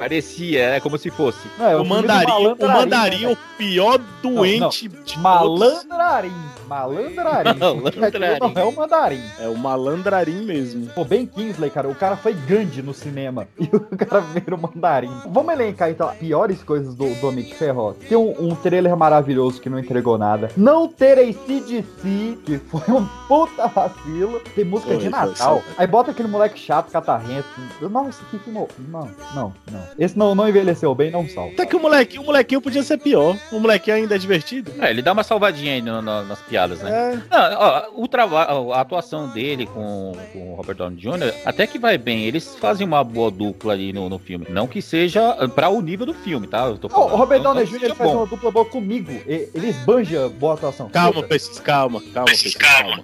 parecia, 0.00 0.60
é 0.76 0.80
como 0.80 0.96
se 0.96 1.10
fosse. 1.10 1.46
Não, 1.58 1.66
é 1.66 1.76
o 1.76 1.84
mandarim, 1.84 2.32
o 2.58 2.66
mandarim, 2.66 3.26
o 3.26 3.36
pior 3.58 4.00
doente 4.22 4.88
Não, 4.88 4.96
não. 4.96 5.04
de 5.04 5.18
Malandrarim. 5.18 6.32
Malandrarim. 6.66 7.58
Malandrarim. 7.60 8.38
Não 8.40 8.62
é 8.62 8.64
o 8.64 8.72
mandarim. 8.72 9.22
É 9.38 9.48
o 9.48 9.58
malandrarim 9.58 10.44
mesmo. 10.44 10.86
Pô, 10.94 11.04
bem 11.04 11.26
Kingsley, 11.26 11.70
cara. 11.70 11.86
O 11.86 11.94
cara 11.94 12.16
foi 12.16 12.32
Gandhi 12.32 12.80
no 12.80 12.94
cinema. 12.94 13.46
E 13.60 13.68
o 13.76 13.80
cara 13.80 14.20
vira 14.20 14.54
o 14.54 14.58
mandarim. 14.58 15.10
Vamos 15.28 15.52
elencar, 15.52 15.90
então, 15.90 16.10
piores 16.16 16.62
coisas 16.62 16.94
do, 16.94 17.14
do 17.14 17.28
Homem 17.28 17.44
de 17.44 17.54
Ferro. 17.54 17.94
Tem 18.08 18.16
um, 18.16 18.34
um 18.38 18.54
trailer 18.54 18.96
maravilhoso 18.96 19.60
que 19.60 19.68
não 19.68 19.78
entregou 19.78 20.16
nada. 20.16 20.50
Não 20.56 20.88
ter 20.88 21.18
ACDC, 21.18 22.38
que 22.44 22.58
foi 22.58 22.94
um 22.94 23.06
puta 23.28 23.68
vacilo. 23.68 24.40
Tem 24.54 24.64
música 24.64 24.92
Foi, 24.92 24.98
de 24.98 25.10
Natal. 25.10 25.62
Aí 25.76 25.86
bota 25.86 26.10
aquele 26.10 26.28
moleque 26.28 26.58
chato, 26.58 26.90
catarrento. 26.90 27.46
Nossa, 27.82 28.24
que 28.30 28.38
filme... 28.38 28.66
Não, 28.88 29.08
não, 29.34 29.52
não. 29.70 29.89
Esse 29.98 30.16
não, 30.18 30.34
não 30.34 30.48
envelheceu 30.48 30.94
bem, 30.94 31.10
não 31.10 31.28
salva. 31.28 31.52
Até 31.52 31.66
que 31.66 31.76
o 31.76 31.80
molequinho, 31.80 32.22
o 32.22 32.26
molequinho 32.26 32.60
podia 32.60 32.82
ser 32.82 32.98
pior. 32.98 33.36
O 33.52 33.58
molequinho 33.60 33.96
ainda 33.96 34.14
é 34.14 34.18
divertido. 34.18 34.72
É, 34.80 34.90
ele 34.90 35.02
dá 35.02 35.12
uma 35.12 35.22
salvadinha 35.22 35.74
aí 35.74 35.82
no- 35.82 36.00
no- 36.00 36.24
nas 36.24 36.40
piadas, 36.42 36.80
né? 36.80 36.90
É. 37.30 37.36
Não, 37.36 37.58
ó, 37.58 37.82
o 37.96 38.08
trabalho, 38.08 38.72
a 38.72 38.80
atuação 38.80 39.28
dele 39.28 39.66
com, 39.66 40.12
com 40.32 40.52
o 40.52 40.54
Robert 40.54 40.76
Downey 40.76 40.96
Jr. 40.98 41.34
até 41.44 41.66
que 41.66 41.78
vai 41.78 41.98
bem. 41.98 42.24
Eles 42.24 42.56
fazem 42.56 42.86
uma 42.86 43.02
boa 43.04 43.30
dupla 43.30 43.72
ali 43.72 43.92
no, 43.92 44.08
no 44.08 44.18
filme. 44.18 44.46
Não 44.48 44.66
que 44.66 44.80
seja 44.80 45.34
pra 45.48 45.68
o 45.68 45.80
nível 45.80 46.06
do 46.06 46.14
filme, 46.14 46.46
tá? 46.46 46.64
Eu 46.66 46.78
tô 46.78 46.88
falando. 46.88 47.12
o 47.12 47.16
Robert 47.16 47.42
Downey 47.42 47.66
Jr. 47.66 47.84
ele 47.84 47.94
faz 47.94 48.10
bom. 48.10 48.16
uma 48.18 48.26
dupla 48.26 48.50
boa 48.50 48.64
comigo. 48.64 49.12
Ele 49.26 49.68
esbanja 49.68 50.28
boa 50.28 50.54
atuação. 50.54 50.88
Calma, 50.88 51.22
Pessis, 51.22 51.58
calma, 51.60 52.00
calma, 52.12 52.26
Pessis, 52.30 52.54
calma. 52.54 53.02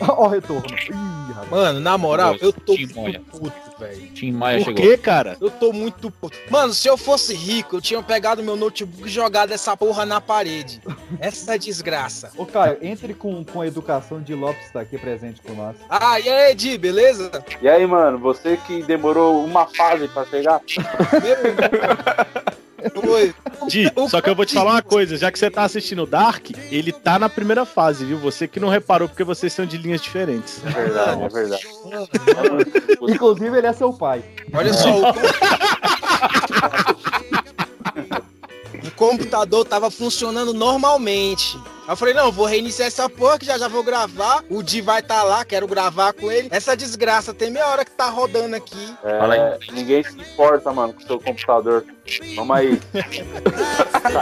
Ó 0.00 0.24
o 0.24 0.28
retorno. 0.28 0.66
Ih, 0.68 1.32
rapaz. 1.32 1.50
Mano, 1.50 1.80
na 1.80 1.96
moral, 1.98 2.36
eu 2.40 2.52
tô 2.52 2.74
Tim 2.74 2.86
Maia. 2.94 3.02
muito 3.02 3.20
puto, 3.24 3.78
velho. 3.78 4.08
Tim 4.14 4.32
Maia 4.32 4.58
Por 4.58 4.64
chegou. 4.66 4.82
quê, 4.82 4.96
cara? 4.98 5.36
Eu 5.40 5.50
tô 5.50 5.72
muito 5.72 6.10
puto. 6.10 6.36
Mano, 6.50 6.72
se 6.72 6.88
eu 6.88 6.96
fosse 6.96 7.34
rico, 7.34 7.76
eu 7.76 7.80
tinha 7.80 8.02
pegado 8.02 8.42
meu 8.42 8.56
notebook 8.56 9.06
e 9.06 9.10
jogado 9.10 9.52
essa 9.52 9.76
porra 9.76 10.04
na 10.06 10.20
parede. 10.20 10.80
Essa 11.20 11.54
é 11.54 11.58
desgraça. 11.58 12.30
Ô, 12.36 12.44
Caio, 12.46 12.78
entre 12.82 13.14
com, 13.14 13.44
com 13.44 13.60
a 13.60 13.66
educação 13.66 14.20
de 14.20 14.34
Lopes 14.34 14.70
tá 14.72 14.80
aqui 14.80 14.98
presente 14.98 15.40
com 15.42 15.52
nós. 15.54 15.76
Ah, 15.88 16.20
e 16.20 16.28
aí, 16.28 16.54
Di, 16.54 16.76
beleza? 16.78 17.30
E 17.62 17.68
aí, 17.68 17.86
mano, 17.86 18.18
você 18.18 18.56
que 18.66 18.82
demorou 18.82 19.44
uma 19.44 19.66
fase 19.66 20.06
pra 20.08 20.24
chegar? 20.26 20.60
Oi. 23.08 23.34
Di, 23.68 23.90
só 24.08 24.20
que 24.20 24.30
eu 24.30 24.34
vou 24.34 24.46
te 24.46 24.54
falar 24.54 24.72
uma 24.72 24.82
coisa, 24.82 25.16
já 25.16 25.32
que 25.32 25.38
você 25.38 25.50
tá 25.50 25.64
assistindo 25.64 26.06
Dark, 26.06 26.50
ele 26.70 26.92
tá 26.92 27.18
na 27.18 27.28
primeira 27.28 27.64
fase, 27.64 28.04
viu? 28.04 28.18
Você 28.18 28.46
que 28.46 28.60
não 28.60 28.68
reparou 28.68 29.08
porque 29.08 29.24
vocês 29.24 29.52
são 29.52 29.66
de 29.66 29.76
linhas 29.76 30.00
diferentes. 30.00 30.62
É 30.64 30.70
verdade, 30.70 31.22
é 31.22 31.28
verdade. 31.28 31.66
Inclusive, 33.02 33.58
ele 33.58 33.66
é 33.66 33.72
seu 33.72 33.92
pai. 33.92 34.22
Olha 34.52 34.72
só, 34.72 35.10
o, 35.10 35.14
computador 38.98 39.64
tava 39.64 39.90
funcionando 39.90 40.52
normalmente. 40.52 41.56
Aí 41.86 41.92
eu 41.92 41.96
falei, 41.96 42.12
não, 42.12 42.32
vou 42.32 42.44
reiniciar 42.44 42.88
essa 42.88 43.08
porra 43.08 43.38
que 43.38 43.46
já 43.46 43.56
já 43.56 43.68
vou 43.68 43.82
gravar. 43.82 44.42
O 44.50 44.62
Di 44.62 44.80
vai 44.80 45.00
estar 45.00 45.22
lá, 45.22 45.44
quero 45.44 45.66
gravar 45.66 46.12
com 46.12 46.30
ele. 46.30 46.48
Essa 46.50 46.76
desgraça 46.76 47.32
tem 47.32 47.50
meia 47.50 47.68
hora 47.68 47.84
que 47.84 47.92
tá 47.92 48.10
rodando 48.10 48.56
aqui. 48.56 48.94
É, 49.04 49.58
ninguém 49.72 50.02
se 50.02 50.18
importa, 50.18 50.72
mano, 50.72 50.92
com 50.92 51.02
o 51.02 51.06
seu 51.06 51.20
computador. 51.20 51.84
Vamos 52.34 52.56
aí. 52.56 52.80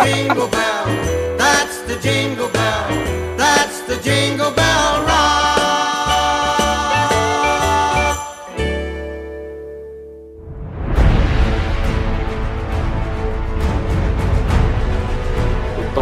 Jingle 0.05 0.47
bell, 0.49 1.37
that's 1.39 1.79
the 1.87 1.97
jingle 1.97 2.49
bell, 2.49 3.37
that's 3.37 3.81
the 3.87 3.97
jingle 3.97 4.51
bell 4.51 5.07
rock. 5.07 5.86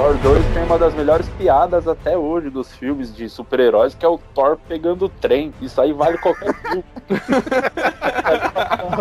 Thor 0.04 0.18
2 0.18 0.44
tem 0.52 0.62
uma 0.64 0.78
das 0.78 0.92
melhores 0.92 1.26
piadas 1.30 1.88
até 1.88 2.14
hoje 2.14 2.50
dos 2.50 2.70
filmes 2.76 3.16
de 3.16 3.26
super-heróis, 3.26 3.94
que 3.94 4.04
é 4.04 4.08
o 4.08 4.18
Thor 4.34 4.58
pegando 4.68 5.06
o 5.06 5.08
trem. 5.08 5.50
Isso 5.62 5.80
aí 5.80 5.94
vale 5.94 6.18
qualquer 6.18 6.52
filme. 6.56 6.84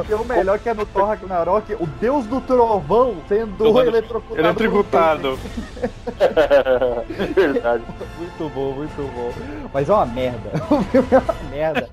Tem 0.08 0.16
o 0.16 0.26
melhor 0.26 0.60
que 0.60 0.70
é 0.70 0.74
no 0.74 0.86
Thor 0.86 1.06
Ragnarok, 1.06 1.74
o 1.76 1.86
deus 1.86 2.26
do 2.26 2.42
trovão 2.42 3.16
sendo 3.28 3.80
eletrocutado. 3.80 4.40
Eletrocutado. 4.40 5.40
Verdade. 7.36 7.84
Muito 8.18 8.54
bom, 8.54 8.74
muito 8.74 9.14
bom. 9.14 9.32
Mas 9.74 9.90
é 9.90 9.94
uma 9.94 10.06
merda. 10.06 10.52
O 10.74 10.82
filme 10.84 11.08
é 11.12 11.18
uma 11.20 11.50
merda. 11.50 11.90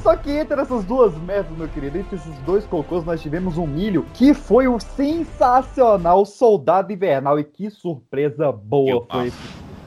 Só 0.00 0.16
que 0.16 0.30
entre 0.30 0.60
essas 0.60 0.84
duas 0.84 1.16
merdas, 1.18 1.56
meu 1.56 1.68
querido, 1.68 1.98
entre 1.98 2.16
esses 2.16 2.34
dois 2.46 2.64
cocôs, 2.64 3.04
nós 3.04 3.20
tivemos 3.20 3.58
um 3.58 3.66
milho 3.66 4.06
que 4.14 4.32
foi 4.32 4.68
o 4.68 4.78
sensacional 4.78 6.24
Soldado 6.24 6.92
Invernal. 6.92 7.38
E 7.38 7.44
que 7.44 7.70
surpresa 7.70 8.52
boa 8.52 9.04
foi 9.10 9.26
esse. 9.26 9.36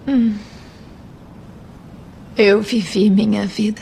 Hum. 0.08 0.36
Eu 2.38 2.62
vivi 2.62 3.10
minha 3.10 3.46
vida. 3.46 3.82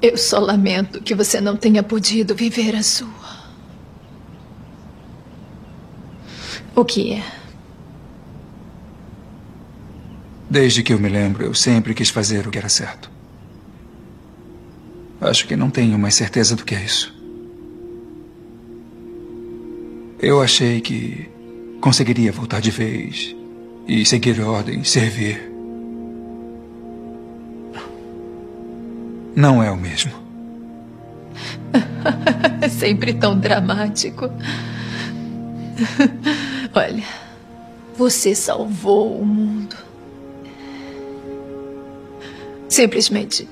Eu 0.00 0.16
só 0.16 0.38
lamento 0.38 1.00
que 1.00 1.14
você 1.14 1.40
não 1.40 1.56
tenha 1.56 1.82
podido 1.82 2.34
viver 2.34 2.74
a 2.74 2.82
sua. 2.82 3.08
O 6.74 6.84
que 6.84 7.14
é? 7.14 7.24
Desde 10.48 10.82
que 10.82 10.92
eu 10.92 10.98
me 10.98 11.08
lembro, 11.08 11.44
eu 11.44 11.54
sempre 11.54 11.94
quis 11.94 12.10
fazer 12.10 12.46
o 12.46 12.50
que 12.50 12.58
era 12.58 12.68
certo. 12.68 13.10
Acho 15.20 15.46
que 15.46 15.56
não 15.56 15.70
tenho 15.70 15.98
mais 15.98 16.14
certeza 16.14 16.54
do 16.54 16.64
que 16.64 16.74
é 16.74 16.84
isso. 16.84 17.14
Eu 20.20 20.42
achei 20.42 20.80
que 20.80 21.28
conseguiria 21.80 22.30
voltar 22.30 22.60
de 22.60 22.70
vez 22.70 23.34
e 23.88 24.04
seguir 24.04 24.40
ordens, 24.40 24.90
servir. 24.90 25.55
Não 29.36 29.62
é 29.62 29.70
o 29.70 29.76
mesmo. 29.76 30.10
É 32.62 32.68
sempre 32.72 33.12
tão 33.12 33.38
dramático. 33.38 34.30
Olha, 36.74 37.04
você 37.94 38.34
salvou 38.34 39.20
o 39.20 39.26
mundo. 39.26 39.76
Simplesmente 42.66 43.46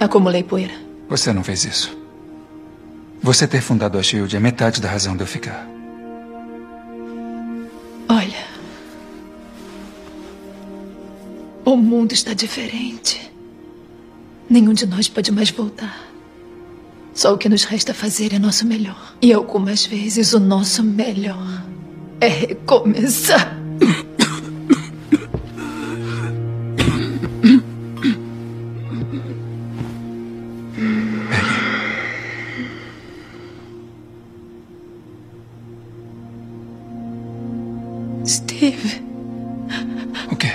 acumulei 0.00 0.42
poeira. 0.42 0.72
Você 1.10 1.30
não 1.34 1.44
fez 1.44 1.64
isso. 1.64 1.98
Você 3.22 3.46
ter 3.46 3.60
fundado 3.60 3.98
a 3.98 4.02
Shield 4.02 4.34
é 4.34 4.40
metade 4.40 4.80
da 4.80 4.88
razão 4.88 5.14
de 5.14 5.22
eu 5.22 5.26
ficar. 5.26 5.68
Olha. 8.08 8.46
O 11.62 11.76
mundo 11.76 12.12
está 12.12 12.32
diferente. 12.32 13.35
Nenhum 14.48 14.72
de 14.72 14.86
nós 14.86 15.08
pode 15.08 15.32
mais 15.32 15.50
voltar. 15.50 16.06
Só 17.12 17.32
o 17.32 17.38
que 17.38 17.48
nos 17.48 17.64
resta 17.64 17.92
fazer 17.92 18.32
é 18.34 18.38
nosso 18.38 18.66
melhor. 18.66 19.14
E 19.22 19.32
algumas 19.32 19.86
vezes 19.86 20.32
o 20.34 20.38
nosso 20.38 20.82
melhor 20.82 21.64
é 22.20 22.28
recomeçar. 22.28 23.56
Steve. 38.26 39.02
O 40.30 40.36
quê? 40.36 40.48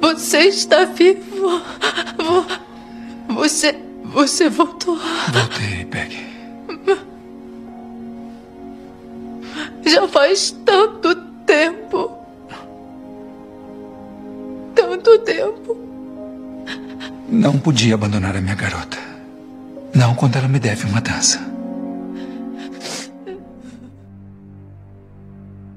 Você 0.00 0.38
está 0.48 0.84
vivo. 0.84 1.25
Vo- 4.16 4.26
Você. 4.26 4.44
Você 4.44 4.48
voltou. 4.48 4.96
Voltei, 5.30 5.84
Peggy. 5.84 6.26
Já 9.84 10.08
faz 10.08 10.52
tanto 10.64 11.14
tempo. 11.44 12.10
Tanto 14.74 15.18
tempo. 15.18 15.76
Não 17.28 17.58
podia 17.58 17.94
abandonar 17.94 18.34
a 18.36 18.40
minha 18.40 18.54
garota. 18.54 18.96
Não 19.94 20.14
quando 20.14 20.36
ela 20.36 20.48
me 20.48 20.58
deve 20.58 20.86
uma 20.86 21.00
dança. 21.02 21.38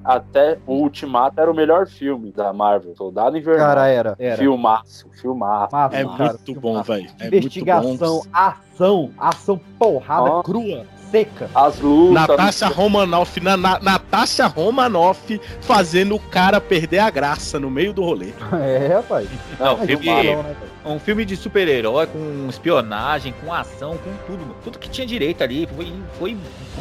Até 0.09 0.57
o 0.65 0.73
Ultimato 0.73 1.39
era 1.39 1.51
o 1.51 1.53
melhor 1.53 1.85
filme 1.87 2.31
da 2.31 2.51
Marvel. 2.51 2.95
Soldado 2.95 3.37
Invernal. 3.37 3.67
Cara, 3.67 3.87
era, 3.87 4.15
era. 4.17 4.37
Filmaço, 4.37 5.07
filmaço. 5.21 5.75
Massa, 5.75 5.95
É 5.95 6.03
cara, 6.03 6.33
muito 6.47 6.59
bom, 6.59 6.81
velho. 6.81 7.09
É 7.19 7.27
Investigação, 7.27 7.87
muito 7.89 7.99
bom. 8.05 8.21
ação, 8.33 9.11
ação 9.19 9.61
porrada 9.77 10.31
Ó. 10.31 10.41
crua, 10.43 10.83
seca. 11.11 11.47
As 11.53 11.79
lutas. 11.79 12.27
Natasha 12.27 12.67
Romanoff, 12.67 13.39
na, 13.39 13.55
na, 13.55 13.79
Natasha 13.79 14.47
Romanoff 14.47 15.39
fazendo 15.61 16.15
o 16.15 16.19
cara 16.19 16.59
perder 16.59 16.99
a 16.99 17.09
graça 17.11 17.59
no 17.59 17.69
meio 17.69 17.93
do 17.93 18.03
rolê. 18.03 18.29
É, 18.59 18.87
rapaz. 18.95 19.29
Não, 19.59 19.77
Mas 19.77 19.85
filme, 19.87 20.05
fala, 20.05 20.23
né, 20.23 20.55
velho? 20.59 20.95
um 20.95 20.99
filme 20.99 21.23
de 21.25 21.35
super-herói 21.35 22.07
com 22.07 22.47
espionagem, 22.49 23.31
com 23.43 23.53
ação, 23.53 23.91
com 23.97 24.11
tudo. 24.25 24.39
mano. 24.41 24.55
Tudo 24.63 24.79
que 24.79 24.89
tinha 24.89 25.05
direito 25.05 25.43
ali. 25.43 25.67
Foi, 25.75 25.93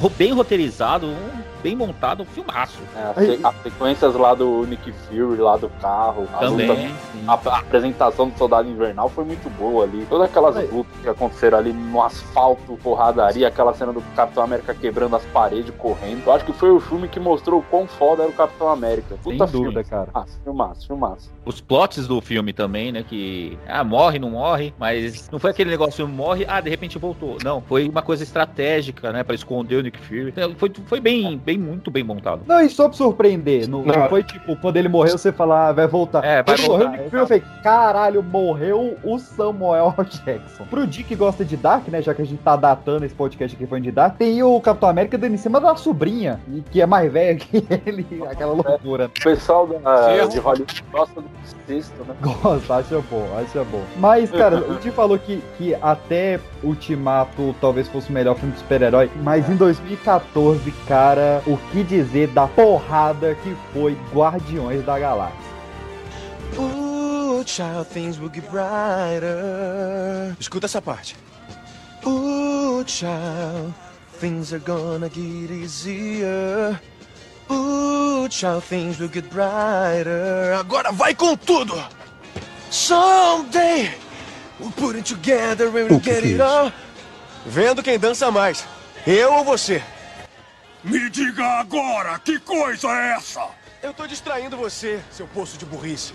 foi 0.00 0.10
bem 0.16 0.32
roteirizado, 0.32 1.06
um- 1.06 1.47
bem 1.62 1.74
montado, 1.76 2.22
um 2.22 2.26
filmaço. 2.26 2.78
É, 2.96 3.02
as, 3.02 3.16
se- 3.26 3.40
as 3.46 3.62
sequências 3.62 4.14
lá 4.14 4.34
do 4.34 4.64
Nick 4.66 4.92
Fury, 4.92 5.40
lá 5.40 5.56
do 5.56 5.68
carro. 5.80 6.26
a 6.34 6.38
Também, 6.38 6.68
luta- 6.68 6.80
sim. 7.12 7.24
a, 7.26 7.32
a 7.32 7.58
apresentação 7.58 8.28
do 8.28 8.38
Soldado 8.38 8.68
Invernal 8.68 9.08
foi 9.08 9.24
muito 9.24 9.48
boa 9.58 9.84
ali. 9.84 10.06
Todas 10.08 10.28
aquelas 10.28 10.56
lutas 10.72 10.92
que 11.02 11.08
aconteceram 11.08 11.58
ali 11.58 11.72
no 11.72 12.02
asfalto, 12.02 12.78
porradaria, 12.82 13.48
aquela 13.48 13.72
cena 13.74 13.92
do 13.92 14.00
Capitão 14.14 14.42
América 14.42 14.74
quebrando 14.74 15.16
as 15.16 15.24
paredes, 15.26 15.72
correndo. 15.78 16.22
Eu 16.26 16.32
acho 16.32 16.44
que 16.44 16.52
foi 16.52 16.70
o 16.70 16.80
filme 16.80 17.08
que 17.08 17.20
mostrou 17.20 17.60
o 17.60 17.62
quão 17.62 17.86
foda 17.86 18.22
era 18.22 18.30
o 18.30 18.34
Capitão 18.34 18.68
América. 18.68 19.16
Puta 19.22 19.46
Sem 19.46 19.60
dúvida, 19.60 19.84
filme. 19.84 19.84
cara. 19.84 20.08
Ah, 20.14 20.24
filmaço, 20.44 20.86
filmaço. 20.86 21.30
Os 21.44 21.60
plots 21.60 22.06
do 22.06 22.20
filme 22.20 22.52
também, 22.52 22.92
né? 22.92 23.02
Que 23.06 23.58
ah, 23.66 23.82
morre, 23.84 24.18
não 24.18 24.30
morre, 24.30 24.72
mas 24.78 25.28
não 25.30 25.38
foi 25.38 25.50
aquele 25.50 25.70
negócio 25.70 26.06
morre, 26.06 26.44
ah, 26.48 26.60
de 26.60 26.68
repente 26.70 26.98
voltou. 26.98 27.38
Não, 27.42 27.60
foi 27.62 27.88
uma 27.88 28.02
coisa 28.02 28.22
estratégica, 28.22 29.12
né? 29.12 29.22
Pra 29.22 29.34
esconder 29.34 29.76
o 29.76 29.82
Nick 29.82 29.98
Fury. 29.98 30.28
Então, 30.28 30.54
Foi, 30.56 30.70
foi 30.86 31.00
bem, 31.00 31.36
bem, 31.38 31.57
muito 31.58 31.90
bem 31.90 32.04
montado. 32.04 32.42
Não, 32.46 32.60
e 32.60 32.68
só 32.68 32.88
pra 32.88 32.96
surpreender, 32.96 33.68
não, 33.68 33.82
não 33.82 34.08
foi 34.08 34.22
tipo, 34.22 34.56
quando 34.56 34.76
ele 34.76 34.88
morreu, 34.88 35.18
você 35.18 35.32
falar, 35.32 35.68
ah, 35.68 35.72
vai 35.72 35.86
voltar. 35.86 36.24
É, 36.24 36.42
vai 36.42 36.56
Quando 36.56 36.68
morreu 36.68 36.86
voltar, 36.86 36.98
Nick 36.98 37.10
Fury, 37.10 37.22
eu 37.22 37.26
falei, 37.26 37.42
caralho, 37.62 38.22
morreu 38.22 38.96
o 39.02 39.18
Samuel. 39.18 39.94
Jackson. 40.24 40.64
Pro 40.64 40.86
Dick 40.86 41.08
que 41.08 41.16
gosta 41.16 41.42
de 41.42 41.56
Dark, 41.56 41.88
né, 41.88 42.02
já 42.02 42.12
que 42.12 42.20
a 42.20 42.24
gente 42.24 42.42
tá 42.42 42.54
datando 42.54 43.06
esse 43.06 43.14
podcast 43.14 43.56
aqui 43.56 43.66
foi 43.66 43.80
de 43.80 43.90
Dark, 43.90 44.18
tem 44.18 44.42
o 44.42 44.60
Capitão 44.60 44.90
América 44.90 45.16
dando 45.16 45.34
em 45.34 45.38
cima 45.38 45.58
da 45.58 45.74
sobrinha, 45.74 46.38
e 46.52 46.60
que 46.60 46.82
é 46.82 46.86
mais 46.86 47.10
velha 47.10 47.34
que 47.34 47.64
ele, 47.86 48.06
aquela 48.30 48.52
loucura. 48.52 49.06
O 49.06 49.22
pessoal 49.22 49.66
da, 49.66 50.26
de 50.26 50.38
Hollywood 50.38 50.84
gosta 50.92 51.20
do 51.22 51.28
sexto, 51.66 52.04
né? 52.04 52.14
Gosta, 52.20 52.76
acha 52.76 53.00
bom, 53.10 53.26
acha 53.38 53.64
bom. 53.64 53.82
Mas, 53.96 54.30
cara, 54.30 54.58
o 54.58 54.76
Ti 54.76 54.90
falou 54.90 55.18
que, 55.18 55.42
que 55.56 55.74
até 55.80 56.38
Ultimato 56.62 57.54
talvez 57.60 57.88
fosse 57.88 58.10
o 58.10 58.12
melhor 58.12 58.36
filme 58.36 58.52
de 58.52 58.58
super-herói, 58.58 59.10
mas 59.22 59.48
em 59.48 59.56
2014, 59.56 60.70
cara, 60.86 61.37
o 61.46 61.56
que 61.70 61.82
dizer 61.82 62.28
da 62.28 62.46
porrada 62.46 63.34
que 63.36 63.56
foi 63.72 63.96
Guardiões 64.12 64.84
da 64.84 64.98
Galáxia? 64.98 65.48
Ooh, 66.58 67.42
child, 67.46 67.86
things 67.92 68.18
will 68.18 68.30
get 68.32 68.44
brighter. 68.50 70.36
Escuta 70.40 70.66
essa 70.66 70.80
parte. 70.80 71.16
Ooh, 72.06 72.82
child, 72.86 73.74
things 74.20 74.52
are 74.52 74.62
gonna 74.64 75.08
get 75.08 75.50
easier. 75.50 76.80
Ooh, 77.50 78.28
child, 78.28 78.62
things 78.64 78.98
will 78.98 79.10
get 79.12 79.28
brighter. 79.30 80.54
Agora 80.58 80.92
vai 80.92 81.14
com 81.14 81.36
tudo! 81.36 81.74
Someday, 82.70 83.90
we'll 84.60 84.72
put 84.72 84.96
it 84.96 85.04
together 85.04 85.68
and 85.68 85.74
we'll 85.74 85.96
O 85.96 86.00
que 86.00 86.12
get 86.12 86.24
é 86.24 86.28
it 86.32 86.40
all. 86.40 86.72
Vendo 87.46 87.82
quem 87.82 87.98
dança 87.98 88.30
mais. 88.30 88.64
Eu 89.06 89.32
ou 89.32 89.44
você? 89.44 89.82
Me 90.84 91.10
diga 91.10 91.44
agora, 91.58 92.18
que 92.20 92.38
coisa 92.38 92.88
é 92.88 93.16
essa? 93.16 93.48
Eu 93.82 93.92
tô 93.92 94.06
distraindo 94.06 94.56
você, 94.56 95.00
seu 95.10 95.26
poço 95.26 95.58
de 95.58 95.64
burrice. 95.64 96.12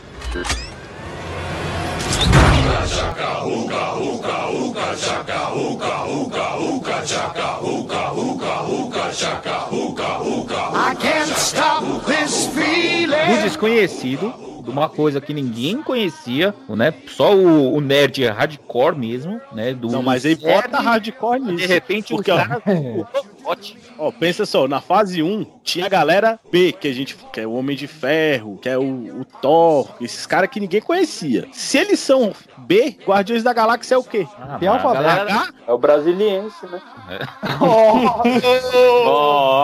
I 10.76 10.96
can't 10.96 11.32
stop 11.38 12.06
this 12.06 12.46
Do 12.46 12.52
feeling. 12.54 13.42
desconhecido, 13.44 14.34
de 14.64 14.70
uma 14.70 14.88
coisa 14.90 15.20
que 15.20 15.34
ninguém 15.34 15.82
conhecia, 15.82 16.54
né? 16.70 16.94
Só 17.08 17.36
o, 17.36 17.76
o 17.76 17.82
nerd 17.82 18.26
hardcore 18.26 18.98
mesmo, 18.98 19.40
né? 19.52 19.74
Do 19.74 19.90
Não, 19.90 20.02
mas 20.02 20.26
aí 20.26 20.36
bota 20.36 20.80
hardcore 20.80 21.40
nisso. 21.40 21.58
De 21.58 21.66
repente, 21.66 22.14
porque, 22.14 22.32
o 22.32 22.36
cara. 22.36 22.62
Ó, 23.98 24.12
pensa 24.12 24.46
só, 24.46 24.68
na 24.68 24.80
fase 24.80 25.22
1 25.22 25.46
tinha 25.64 25.86
a 25.86 25.90
galera 25.90 26.40
B, 26.52 26.72
que 26.72 26.88
a 26.88 26.94
gente 26.94 27.16
que 27.32 27.42
é 27.42 27.48
o 27.48 27.54
Homem 27.54 27.76
de 27.76 27.88
Ferro, 27.88 28.58
que 28.58 28.70
é 28.70 28.78
o, 28.78 29.22
o 29.22 29.26
Thor, 29.42 29.96
esses 30.00 30.26
caras 30.26 30.50
que 30.50 30.60
ninguém 30.60 30.82
conhecia. 30.82 31.48
Se 31.52 31.78
eles 31.78 32.00
são 32.00 32.34
B, 32.58 32.98
Guardiões 33.06 33.44
da 33.44 33.54
Galáxia 33.54 33.96
é 33.96 33.98
o 33.98 34.04
quê? 34.04 34.26
Tem 34.60 34.70
alfabeto. 34.70 35.06
H? 35.06 35.54
É 35.68 35.74
o 35.74 35.78
brasiliense, 35.78 36.66
né? 36.68 36.82
Oh, 37.62 38.24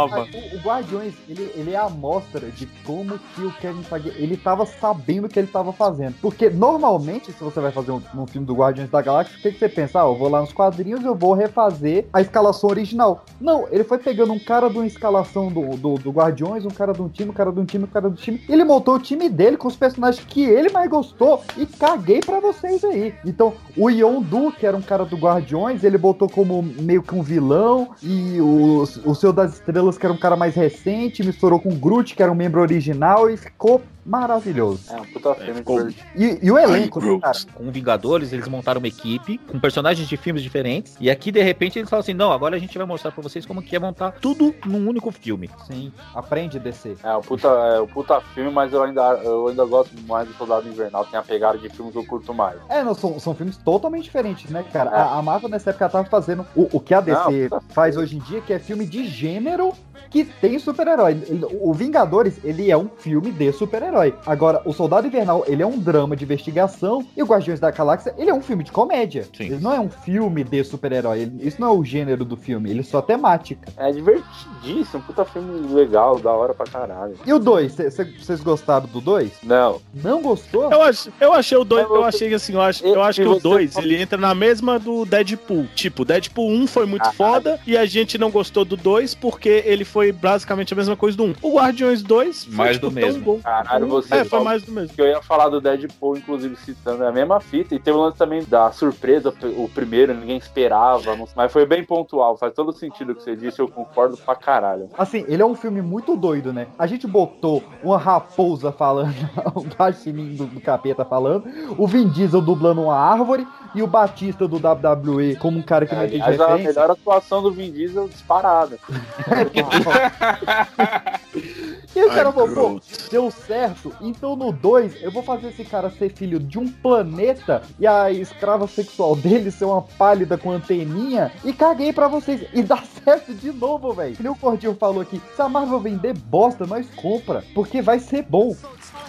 o, 0.06 0.56
o 0.56 0.60
Guardiões, 0.60 1.14
ele, 1.28 1.52
ele 1.56 1.72
é 1.74 1.78
a 1.78 1.86
amostra 1.86 2.50
de 2.52 2.66
como 2.86 3.20
que 3.36 3.41
o 3.41 3.52
Kevin 3.54 3.84
Feige, 3.84 4.14
ele 4.16 4.38
tava 4.38 4.66
sabendo 4.66 5.26
o 5.26 5.30
que 5.30 5.39
ele 5.39 5.47
tava 5.47 5.74
fazendo. 5.74 6.16
Porque 6.22 6.50
normalmente, 6.50 7.32
se 7.32 7.43
você 7.43 7.60
vai 7.60 7.72
fazer 7.72 7.91
um, 7.91 8.02
um 8.16 8.28
filme 8.28 8.45
do 8.45 8.54
Guardiões 8.54 8.89
da 8.89 9.02
Galáxia, 9.02 9.38
o 9.38 9.41
que, 9.41 9.52
que 9.52 9.60
você 9.60 9.70
pensa? 9.70 10.02
Ah, 10.02 10.06
eu 10.06 10.16
vou 10.16 10.30
lá 10.30 10.41
nos 10.41 10.54
quadrinhos, 10.54 11.04
eu 11.04 11.16
vou 11.16 11.34
refazer 11.34 12.06
a 12.14 12.22
escalação 12.22 12.70
original. 12.70 13.26
Não, 13.39 13.68
ele 13.72 13.84
foi 13.84 13.97
pegando 13.97 14.34
um 14.34 14.39
cara 14.39 14.70
de 14.70 14.78
uma 14.78 14.88
escalação 14.88 15.50
do, 15.50 15.78
do, 15.78 15.95
do 15.95 16.12
Guardiões, 16.12 16.66
um 16.66 16.70
cara 16.70 16.93
de 16.93 17.02
um 17.02 17.10
time, 17.10 17.30
um 17.30 17.34
cara 17.34 17.52
de 17.52 17.60
um 17.60 17.66
time, 17.66 17.84
um 17.84 17.88
cara 17.88 18.10
do 18.10 18.16
time. 18.16 18.41
Ele 18.47 18.64
montou 18.64 18.95
o 18.95 19.00
time 19.00 19.30
dele 19.30 19.58
com 19.58 19.68
os 19.68 19.76
personagens 19.76 20.26
que 20.26 20.43
ele 20.43 20.70
mais 20.70 20.89
gostou 20.89 21.43
e 21.58 21.66
caguei 21.66 22.20
pra 22.20 22.39
vocês 22.39 22.84
aí. 22.84 23.14
Então, 23.26 23.54
o 23.78 23.89
Yondu, 23.89 24.52
que 24.52 24.66
era 24.66 24.76
um 24.76 24.82
cara 24.82 25.06
do 25.06 25.18
Guardiões, 25.18 25.84
ele 25.84 25.97
botou 25.97 26.30
como 26.30 26.62
meio 26.62 27.02
que 27.02 27.16
um 27.16 27.22
vilão 27.22 27.89
e 28.02 28.39
o, 28.41 28.84
o 29.06 29.16
Seu 29.16 29.32
das 29.32 29.54
Estrelas, 29.54 29.89
que 29.98 30.06
era 30.06 30.14
um 30.14 30.18
cara 30.18 30.36
mais 30.36 30.56
recente, 30.56 31.24
misturou 31.24 31.60
com 31.60 31.70
o 31.70 31.76
Groot, 31.76 32.16
que 32.16 32.22
era 32.22 32.32
um 32.32 32.36
membro 32.36 32.62
original 32.62 33.30
e 33.30 33.38
ficou 33.38 33.82
maravilhoso. 34.06 34.82
É 34.89 35.00
um 35.00 35.06
puta 35.06 35.36
filme 35.36 35.62
de 35.62 35.95
E, 36.16 36.39
e 36.41 36.52
o 36.52 36.58
elenco, 36.58 37.00
né, 37.00 37.20
cara? 37.20 37.38
Com 37.54 37.72
Vingadores, 37.72 38.34
eles 38.34 38.47
montaram 38.47 38.80
uma 38.80 38.88
equipe 38.88 39.38
com 39.38 39.60
personagens 39.60 40.08
de 40.08 40.18
filmes 40.18 40.43
diferentes. 40.43 40.95
E 41.00 41.10
aqui, 41.10 41.32
de 41.32 41.41
repente, 41.41 41.80
eles 41.80 41.89
falam 41.89 42.02
assim: 42.02 42.14
não, 42.14 42.32
agora 42.32 42.56
a 42.56 42.60
gente 42.60 42.78
vai 42.78 42.88
mostrar 42.88 43.12
pra 43.12 43.22
vocês 43.22 43.45
como 43.45 43.62
que 43.62 43.76
é 43.76 43.80
montar 43.80 44.12
tudo 44.12 44.54
num 44.66 44.88
único 44.88 45.12
filme. 45.12 45.50
Sim, 45.68 45.91
aprende 46.14 46.58
a 46.58 46.60
descer. 46.60 46.97
É 47.04 47.16
o 47.16 47.22
puta, 47.22 47.47
é 47.47 47.80
o 47.80 47.88
puta 47.88 48.20
filme, 48.34 48.52
mas 48.52 48.74
eu 48.74 48.84
ainda, 48.84 49.02
eu 49.24 49.47
ainda 49.47 49.66
gosto 49.66 49.93
mais 50.08 50.28
do 50.28 50.34
Soldado 50.34 50.68
Invernal. 50.68 51.06
Tem 51.06 51.20
a 51.20 51.24
pegada 51.24 51.58
de 51.58 51.70
filme 51.70 51.91
que 51.91 51.97
eu 51.97 52.06
curto 52.06 52.34
mais. 52.34 52.58
É, 52.70 52.84
não, 52.84 52.93
são, 52.93 53.20
são 53.20 53.36
filmes 53.36 53.58
totalmente 53.58 54.04
diferentes, 54.04 54.50
né, 54.50 54.64
cara? 54.72 54.89
A, 54.89 55.18
a 55.18 55.22
Marvel 55.22 55.50
nessa 55.50 55.70
época 55.70 55.89
tava 55.89 56.08
fazendo 56.10 56.45
o, 56.56 56.68
o 56.78 56.80
que 56.80 56.93
a 56.93 57.02
DC 57.02 57.50
Não, 57.50 57.62
faz 57.70 57.97
hoje 57.97 58.18
em 58.18 58.20
dia, 58.20 58.41
que 58.41 58.54
é 58.54 58.60
filme 58.60 58.86
de 58.86 59.06
gênero 59.06 59.74
que 60.10 60.24
tem 60.26 60.57
super-herói. 60.60 61.18
O 61.62 61.74
Vingadores, 61.74 62.36
ele 62.43 62.72
é 62.72 62.78
um 62.78 62.89
filme 62.97 63.32
de 63.32 63.51
super-herói. 63.51 64.14
Agora, 64.26 64.62
o 64.66 64.74
Soldado 64.74 65.07
Invernal, 65.07 65.43
ele 65.47 65.62
é 65.62 65.68
um 65.68 65.78
drama 65.78 66.16
de 66.16 66.24
investigação 66.24 67.05
e 67.16 67.22
o 67.22 67.26
Guardiões 67.26 67.60
da 67.60 67.72
Galáxia, 67.72 68.14
ele 68.18 68.30
é 68.30 68.34
um 68.34 68.41
filme 68.41 68.64
de 68.64 68.72
comédia. 68.72 69.26
Ele 69.39 69.57
não 69.60 69.74
é 69.74 69.80
um 69.80 69.89
filme 69.89 70.43
de 70.43 70.64
super-herói. 70.64 71.32
Isso 71.39 71.60
não 71.62 71.68
é 71.70 71.72
o 71.72 71.84
gênero 71.84 72.26
do 72.26 72.36
filme, 72.36 72.70
ele 72.70 72.80
é 72.80 72.84
só 72.84 73.01
temática. 73.01 73.68
É 73.78 73.91
divertidíssimo, 73.91 75.01
puta 75.03 75.26
filme 75.26 75.74
legal, 75.74 76.20
da 76.20 76.32
hora 76.32 76.53
pra 76.53 76.66
caralho. 76.66 77.16
E 77.26 77.34
o 77.34 77.39
2, 77.39 77.76
vocês 78.20 78.41
gostaram 78.41 78.88
do 78.88 79.01
2? 79.01 79.32
Não. 79.43 79.80
Não 79.93 80.22
gostou? 80.22 80.72
Eu, 80.72 80.82
ach, 80.82 81.07
eu 81.20 81.34
achei 81.34 81.57
o 81.57 81.64
2, 81.64 81.86
eu 81.89 82.03
achei 82.03 82.34
assim, 82.34 82.53
eu 82.53 82.62
acho, 82.62 82.86
eu 82.86 83.01
acho 83.03 83.22
que 83.22 83.28
o 83.28 83.34
você 83.36 83.41
2 83.41 83.74
falou- 83.74 83.89
ele 83.89 84.01
entra 84.01 84.18
na 84.18 84.34
mesma 84.34 84.80
do 84.80 85.05
Deadpool. 85.05 85.68
Tipo, 85.76 86.03
Deadpool 86.05 86.49
1 86.51 86.68
foi 86.68 86.86
muito 86.86 87.10
foda 87.14 87.60
e 87.66 87.78
a 87.78 87.86
gente 87.86 88.18
não 88.18 88.30
gostou 88.32 88.64
do 88.66 88.76
2 88.76 89.14
porque 89.16 89.64
ele 89.66 89.84
foi 89.86 89.99
foi 90.00 90.14
basicamente 90.14 90.74
a 90.74 90.78
mesma 90.78 90.95
coisa 90.95 91.18
do 91.18 91.26
1. 91.26 91.34
O 91.41 91.58
Guardiões 91.58 92.02
2 92.02 92.45
foi, 92.45 92.56
Mais 92.56 92.78
tipo, 92.78 92.89
do 92.89 92.93
tão 92.97 93.04
mesmo. 93.04 93.22
bom. 93.22 93.39
Caralho, 93.41 93.86
você. 93.88 94.16
É, 94.16 94.24
foi 94.24 94.41
mais 94.41 94.64
do 94.64 94.72
mesmo. 94.72 94.95
Que 94.95 95.02
eu 95.02 95.08
ia 95.08 95.22
falar 95.22 95.50
do 95.50 95.60
Deadpool, 95.60 96.16
inclusive, 96.18 96.56
citando 96.56 97.04
a 97.06 97.12
mesma 97.12 97.41
fita. 97.41 97.76
E 97.76 97.80
teve 97.80 97.97
o 97.97 98.00
lance 98.00 98.18
também 98.18 98.41
da 98.45 98.72
surpresa, 98.72 99.34
o 99.58 99.68
primeiro, 99.68 100.14
ninguém 100.14 100.38
esperava. 100.38 101.18
Mas 101.36 101.52
foi 101.52 101.66
bem 101.66 101.84
pontual. 101.84 102.38
Faz 102.38 102.54
todo 102.54 102.72
sentido 102.72 103.12
o 103.12 103.16
que 103.16 103.22
você 103.22 103.36
disse, 103.36 103.60
eu 103.60 103.68
concordo 103.68 104.16
pra 104.16 104.36
caralho. 104.36 104.88
Assim, 104.97 105.26
ele 105.28 105.41
é 105.41 105.45
um 105.45 105.56
filme 105.56 105.82
muito 105.82 106.16
doido, 106.16 106.54
né? 106.54 106.68
A 106.78 106.88
gente 106.88 107.06
botou 107.06 107.62
uma 107.84 107.97
raposa 107.97 108.72
falando, 108.72 109.14
o 109.54 109.64
guaxinim 109.76 110.34
do, 110.34 110.45
do 110.45 110.62
capeta 110.62 111.04
falando, 111.04 111.43
o 111.78 111.86
Vin 111.86 112.08
Diesel 112.08 112.39
dublando 112.41 112.84
uma 112.84 112.95
árvore 112.95 113.45
e 113.76 113.82
o 113.82 113.88
Batista 113.88 114.47
do 114.47 114.57
WWE 114.57 115.36
como 115.36 115.59
um 115.59 115.61
cara 115.61 115.86
que 115.86 115.95
não 115.95 116.05
entende 116.05 116.22
Aliás, 116.22 116.41
a 116.41 116.47
referência. 116.47 116.82
melhor 116.82 116.91
atuação 116.91 117.41
do 117.41 117.51
Vin 117.51 117.72
Diesel 117.72 118.07
disparada. 118.07 118.78
E 122.00 122.06
o 122.06 122.10
cara 122.10 122.32
falou, 122.32 122.50
pô, 122.50 122.82
deu 123.12 123.30
certo, 123.30 123.93
então 124.00 124.34
no 124.34 124.54
2 124.54 125.04
eu 125.04 125.12
vou 125.12 125.22
fazer 125.22 125.50
esse 125.50 125.66
cara 125.66 125.89
ser 125.89 126.14
filho 126.14 126.39
de 126.39 126.58
um 126.58 126.66
planeta 126.66 127.62
e 127.78 127.86
a 127.86 128.10
escrava 128.10 128.68
sexual 128.68 129.16
dele 129.18 129.52
ser 129.52 129.66
uma 129.66 129.82
pálida 129.82 130.38
com 130.38 130.50
anteninha 130.50 131.30
e 131.43 131.52
caguei 131.52 131.91
pra 131.91 132.08
vocês. 132.08 132.41
E 132.54 132.64
dá 132.64 132.82
certo 133.04 133.34
de 133.34 133.52
novo, 133.52 133.93
velho. 133.93 134.16
O 134.32 134.36
Cordinho 134.36 134.76
falou 134.76 135.02
aqui, 135.02 135.22
se 135.36 135.41
a 135.41 135.50
Marvel 135.50 135.80
vender 135.82 136.14
bosta, 136.14 136.66
nós 136.66 136.88
compra, 136.95 137.43
porque 137.54 137.82
vai 137.82 138.00
ser 138.00 138.24
bom. 138.24 138.56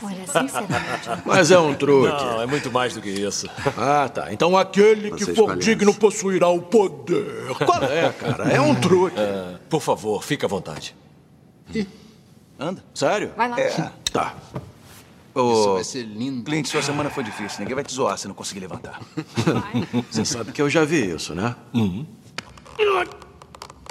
Olha, 0.02 0.26
sinceramente. 0.26 1.08
Mas 1.24 1.50
é 1.50 1.58
um 1.58 1.74
truque. 1.74 2.08
Não, 2.08 2.42
é 2.42 2.46
muito 2.46 2.72
mais 2.72 2.94
do 2.94 3.00
que 3.00 3.10
isso. 3.10 3.48
Ah, 3.76 4.08
tá. 4.08 4.32
Então 4.32 4.56
aquele 4.56 5.12
que 5.12 5.26
for 5.34 5.56
digno 5.56 5.94
possuirá 5.94 6.48
o 6.48 6.60
poder. 6.60 7.54
Qual 7.64 7.84
é, 7.84 8.10
cara? 8.10 8.50
É 8.50 8.60
um 8.60 8.74
truque. 8.74 9.16
Ah, 9.18 9.58
por 9.68 9.80
favor, 9.80 10.24
fique 10.24 10.44
à 10.44 10.48
vontade. 10.48 10.96
Anda. 12.60 12.84
Sério? 12.94 13.32
Vai 13.34 13.48
lá. 13.48 13.58
É. 13.58 13.90
Tá. 14.12 14.34
Ô, 15.34 15.74
vai 15.74 15.84
ser 15.84 16.02
lindo. 16.02 16.44
Clint, 16.44 16.66
sua 16.66 16.82
semana 16.82 17.08
foi 17.08 17.24
difícil. 17.24 17.60
Ninguém 17.60 17.74
vai 17.74 17.82
te 17.82 17.94
zoar 17.94 18.18
se 18.18 18.28
não 18.28 18.34
conseguir 18.34 18.60
levantar. 18.60 19.00
Você 20.10 20.26
sabe 20.26 20.52
que 20.52 20.60
eu 20.60 20.68
já 20.68 20.84
vi 20.84 21.10
isso, 21.10 21.34
né? 21.34 21.56
Uhum. 21.72 22.04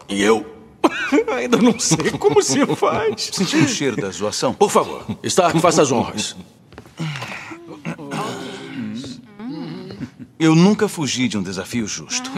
E 0.08 0.22
eu? 0.22 0.46
Ainda 1.36 1.58
não 1.58 1.80
sei 1.80 2.12
como 2.12 2.44
se 2.44 2.64
faz. 2.76 3.30
Sentiu 3.34 3.64
o 3.64 3.68
cheiro 3.68 3.98
da 4.00 4.12
zoação? 4.12 4.54
Por 4.54 4.70
favor, 4.70 5.04
Stark, 5.24 5.60
faça 5.60 5.82
as 5.82 5.92
honras. 5.92 6.36
Eu 10.40 10.56
nunca 10.56 10.88
fugi 10.88 11.28
de 11.28 11.38
um 11.38 11.44
desafio 11.44 11.88
justo. 11.88 12.32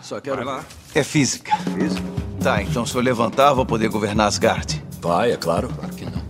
Só 0.00 0.20
quero. 0.20 0.48
É 0.94 1.02
física. 1.02 1.52
Tá, 2.40 2.62
então 2.62 2.86
se 2.86 2.94
eu 2.94 3.00
levantar, 3.00 3.52
vou 3.52 3.66
poder 3.66 3.88
governar 3.88 4.28
Asgard. 4.28 4.82
Vai, 5.02 5.32
é 5.32 5.36
claro. 5.36 5.68
Claro 5.68 5.92
que 5.94 6.04
não. 6.04 6.22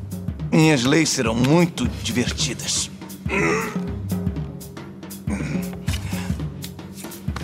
Minhas 0.51 0.83
leis 0.85 1.11
serão 1.11 1.35
muito 1.35 1.87
divertidas. 2.03 2.91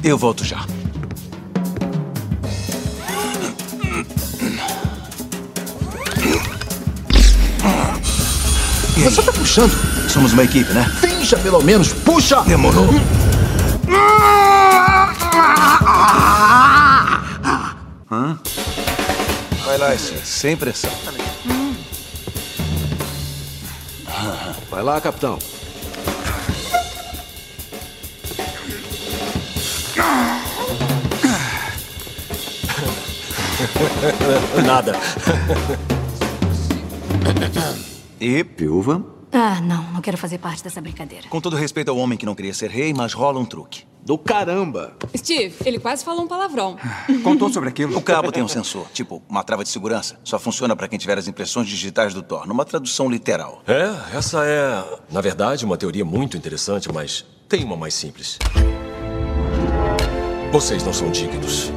Eu 0.02 0.16
volto 0.16 0.42
já. 0.44 0.64
Você 8.96 9.22
tá 9.22 9.32
puxando? 9.32 9.72
Somos 10.08 10.32
uma 10.32 10.44
equipe, 10.44 10.72
né? 10.72 10.84
Finja 11.00 11.36
pelo 11.38 11.62
menos, 11.62 11.92
puxa! 11.92 12.42
Demorou. 12.42 12.88
Hã? 18.10 18.38
Vai 19.68 19.76
lá, 19.76 19.94
Steve, 19.98 20.24
sem 20.24 20.56
pressão. 20.56 20.90
Vai 24.70 24.82
lá, 24.82 24.98
capitão. 24.98 25.38
Nada. 34.64 34.92
E, 38.18 38.42
viúva? 38.42 39.04
Ah, 39.30 39.60
não, 39.60 39.82
não 39.92 40.00
quero 40.00 40.16
fazer 40.16 40.38
parte 40.38 40.64
dessa 40.64 40.80
brincadeira. 40.80 41.28
Com 41.28 41.42
todo 41.42 41.56
respeito 41.56 41.90
ao 41.90 41.98
homem 41.98 42.16
que 42.16 42.24
não 42.24 42.34
queria 42.34 42.54
ser 42.54 42.70
rei, 42.70 42.94
mas 42.94 43.12
rola 43.12 43.38
um 43.38 43.44
truque. 43.44 43.87
Do 44.08 44.16
caramba. 44.16 44.96
Steve, 45.14 45.54
ele 45.66 45.78
quase 45.78 46.02
falou 46.02 46.24
um 46.24 46.26
palavrão. 46.26 46.78
Contou 47.22 47.52
sobre 47.52 47.68
aquilo? 47.68 47.94
O 47.94 48.00
cabo 48.00 48.32
tem 48.32 48.42
um 48.42 48.48
sensor, 48.48 48.86
tipo 48.90 49.22
uma 49.28 49.44
trava 49.44 49.62
de 49.62 49.68
segurança. 49.68 50.18
Só 50.24 50.38
funciona 50.38 50.74
para 50.74 50.88
quem 50.88 50.98
tiver 50.98 51.18
as 51.18 51.28
impressões 51.28 51.68
digitais 51.68 52.14
do 52.14 52.22
Thor, 52.22 52.48
numa 52.48 52.64
tradução 52.64 53.10
literal. 53.10 53.62
É, 53.68 54.16
essa 54.16 54.46
é, 54.46 54.82
na 55.12 55.20
verdade, 55.20 55.62
uma 55.66 55.76
teoria 55.76 56.06
muito 56.06 56.38
interessante, 56.38 56.90
mas 56.90 57.22
tem 57.50 57.62
uma 57.62 57.76
mais 57.76 57.92
simples. 57.92 58.38
Vocês 60.50 60.82
não 60.82 60.94
são 60.94 61.10
dignos. 61.10 61.70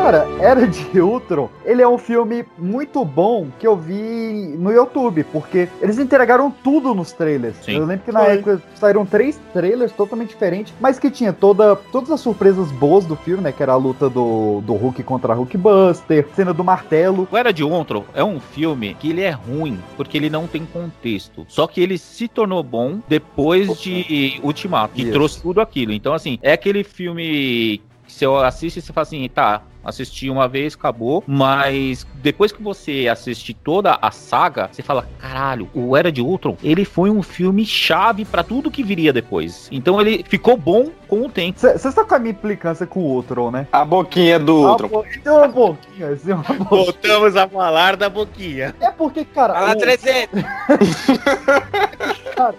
Cara, 0.00 0.26
Era 0.40 0.66
de 0.66 0.98
Ultron, 0.98 1.50
ele 1.62 1.82
é 1.82 1.86
um 1.86 1.98
filme 1.98 2.42
muito 2.56 3.04
bom 3.04 3.48
que 3.58 3.66
eu 3.66 3.76
vi 3.76 4.56
no 4.58 4.72
YouTube, 4.72 5.24
porque 5.24 5.68
eles 5.78 5.98
entregaram 5.98 6.50
tudo 6.50 6.94
nos 6.94 7.12
trailers. 7.12 7.56
Sim. 7.58 7.74
Eu 7.76 7.84
lembro 7.84 8.06
que 8.06 8.10
na 8.10 8.20
Foi. 8.20 8.32
época 8.32 8.62
saíram 8.76 9.04
três 9.04 9.38
trailers 9.52 9.92
totalmente 9.92 10.30
diferentes, 10.30 10.72
mas 10.80 10.98
que 10.98 11.10
tinha 11.10 11.34
toda, 11.34 11.76
todas 11.76 12.10
as 12.10 12.20
surpresas 12.20 12.72
boas 12.72 13.04
do 13.04 13.14
filme, 13.14 13.42
né? 13.42 13.52
Que 13.52 13.62
era 13.62 13.72
a 13.72 13.76
luta 13.76 14.08
do, 14.08 14.62
do 14.62 14.72
Hulk 14.72 15.02
contra 15.02 15.34
Hulkbuster, 15.34 16.26
cena 16.34 16.54
do 16.54 16.64
martelo. 16.64 17.28
O 17.30 17.36
Era 17.36 17.52
de 17.52 17.62
Ultron 17.62 18.04
é 18.14 18.24
um 18.24 18.40
filme 18.40 18.94
que 18.98 19.10
ele 19.10 19.20
é 19.20 19.30
ruim, 19.30 19.78
porque 19.98 20.16
ele 20.16 20.30
não 20.30 20.46
tem 20.46 20.64
contexto. 20.64 21.44
Só 21.46 21.66
que 21.66 21.78
ele 21.78 21.98
se 21.98 22.26
tornou 22.26 22.62
bom 22.62 23.00
depois 23.06 23.78
de 23.78 24.40
Ultimato, 24.42 24.94
que 24.94 25.02
Isso. 25.02 25.12
trouxe 25.12 25.42
tudo 25.42 25.60
aquilo. 25.60 25.92
Então, 25.92 26.14
assim, 26.14 26.38
é 26.40 26.54
aquele 26.54 26.82
filme 26.82 27.82
que 28.10 28.18
você 28.18 28.24
assiste 28.46 28.76
e 28.78 28.82
você 28.82 28.92
fala 28.92 29.02
assim, 29.02 29.28
tá, 29.28 29.62
assisti 29.84 30.28
uma 30.28 30.46
vez, 30.48 30.74
acabou. 30.74 31.22
Mas 31.26 32.06
depois 32.16 32.52
que 32.52 32.62
você 32.62 33.08
assiste 33.10 33.54
toda 33.54 33.98
a 34.00 34.10
saga, 34.10 34.68
você 34.70 34.82
fala, 34.82 35.06
caralho, 35.18 35.68
o 35.74 35.96
Era 35.96 36.10
de 36.12 36.20
Ultron, 36.20 36.56
ele 36.62 36.84
foi 36.84 37.10
um 37.10 37.22
filme 37.22 37.64
chave 37.64 38.24
pra 38.24 38.42
tudo 38.42 38.70
que 38.70 38.82
viria 38.82 39.12
depois. 39.12 39.68
Então 39.72 40.00
ele 40.00 40.24
ficou 40.28 40.56
bom 40.56 40.90
com 41.08 41.22
o 41.26 41.28
tempo. 41.30 41.58
Você 41.58 41.88
está 41.88 42.04
com 42.04 42.14
a 42.14 42.18
minha 42.18 42.32
implicância 42.32 42.86
com 42.86 43.00
o 43.00 43.14
Ultron, 43.14 43.50
né? 43.50 43.66
A 43.72 43.84
boquinha 43.84 44.38
do 44.38 44.66
Ah, 44.66 44.70
Ultron. 44.72 44.88
pô, 44.88 45.02
Tem 45.04 45.32
uma 45.32 45.48
boquinha, 45.48 46.08
assim, 46.08 46.32
uma 46.32 46.42
boquinha. 46.42 46.68
Voltamos 46.68 47.36
a 47.36 47.48
falar 47.48 47.96
da 47.96 48.08
boquinha. 48.08 48.74
É 48.80 48.90
porque, 48.90 49.24
cara. 49.24 49.54
Fala 49.54 49.72
o- 49.72 49.78
300. 49.78 50.40
Cara, 52.36 52.54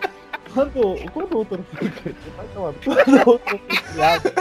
quando, 0.53 1.11
quando 1.11 1.33
o 1.33 1.37
Ultron 1.39 1.59
foi 1.73 1.89
vai 2.37 2.45
tomar- 2.53 2.73
quando 2.83 3.27
o 3.27 3.31
Ultron 3.31 3.59
foi 3.67 3.77
criado, 3.77 4.31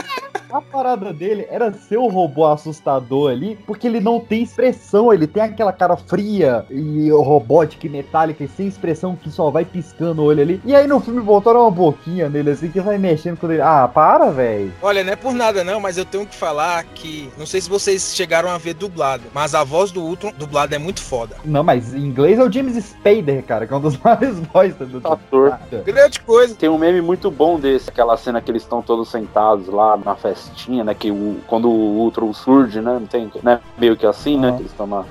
a 0.51 0.61
parada 0.61 1.13
dele 1.13 1.47
era 1.49 1.71
ser 1.73 1.97
o 1.97 2.07
robô 2.07 2.45
assustador 2.45 3.31
ali, 3.31 3.57
porque 3.65 3.87
ele 3.87 3.99
não 3.99 4.19
tem 4.19 4.43
expressão, 4.43 5.13
ele 5.13 5.27
tem 5.27 5.43
aquela 5.43 5.71
cara 5.71 5.95
fria 5.95 6.65
e 6.69 7.09
robótica 7.11 7.87
e 7.87 7.89
metálica 7.89 8.43
e 8.43 8.47
sem 8.47 8.67
expressão 8.67 9.15
que 9.15 9.29
só 9.29 9.49
vai 9.49 9.65
piscando 9.65 10.21
o 10.21 10.25
olho 10.25 10.41
ali. 10.41 10.61
E 10.65 10.75
aí 10.75 10.87
no 10.87 10.99
filme 10.99 11.21
botaram 11.21 11.61
uma 11.61 11.71
boquinha 11.71 12.29
nele 12.29 12.51
assim 12.51 12.69
que 12.69 12.79
vai 12.79 12.97
mexendo 12.97 13.37
quando 13.37 13.53
ele. 13.53 13.61
Ah, 13.61 13.87
para, 13.87 14.29
velho. 14.31 14.73
Olha, 14.81 15.03
não 15.03 15.13
é 15.13 15.15
por 15.15 15.33
nada 15.33 15.63
não, 15.63 15.79
mas 15.79 15.97
eu 15.97 16.05
tenho 16.05 16.25
que 16.25 16.35
falar 16.35 16.83
que 16.83 17.31
não 17.37 17.45
sei 17.45 17.61
se 17.61 17.69
vocês 17.69 18.13
chegaram 18.15 18.49
a 18.49 18.57
ver 18.57 18.73
dublado, 18.73 19.23
mas 19.33 19.55
a 19.55 19.63
voz 19.63 19.91
do 19.91 20.01
Ultron 20.01 20.33
dublado 20.37 20.75
é 20.75 20.77
muito 20.77 21.01
foda. 21.01 21.35
Não, 21.45 21.63
mas 21.63 21.93
em 21.93 21.99
inglês 21.99 22.39
é 22.39 22.43
o 22.43 22.51
James 22.51 22.83
Spader, 22.83 23.43
cara, 23.43 23.65
que 23.65 23.73
é 23.73 23.75
um 23.75 23.81
dos 23.81 23.97
maiores 24.01 24.39
vozes 24.53 24.75
do 24.75 24.97
Ator. 25.07 25.57
Grande 25.85 26.19
coisa. 26.19 26.55
Tem 26.55 26.69
um 26.69 26.77
meme 26.77 27.01
muito 27.01 27.29
bom 27.31 27.59
desse, 27.59 27.89
aquela 27.89 28.17
cena 28.17 28.41
que 28.41 28.51
eles 28.51 28.63
estão 28.63 28.81
todos 28.81 29.09
sentados 29.09 29.67
lá 29.67 29.97
na 29.97 30.15
festinha, 30.41 30.83
né? 30.83 30.93
Que 30.93 31.11
o, 31.11 31.37
quando 31.47 31.69
o 31.69 31.99
Ultron 31.99 32.33
surge, 32.33 32.81
né? 32.81 32.93
Não 32.93 33.05
tem, 33.07 33.31
né? 33.43 33.59
Meio 33.77 33.95
que 33.95 34.05
assim, 34.05 34.37
né? 34.39 34.51
Que 34.51 34.59
eles 34.61 34.71
estão 34.71 34.89
lá. 34.89 35.05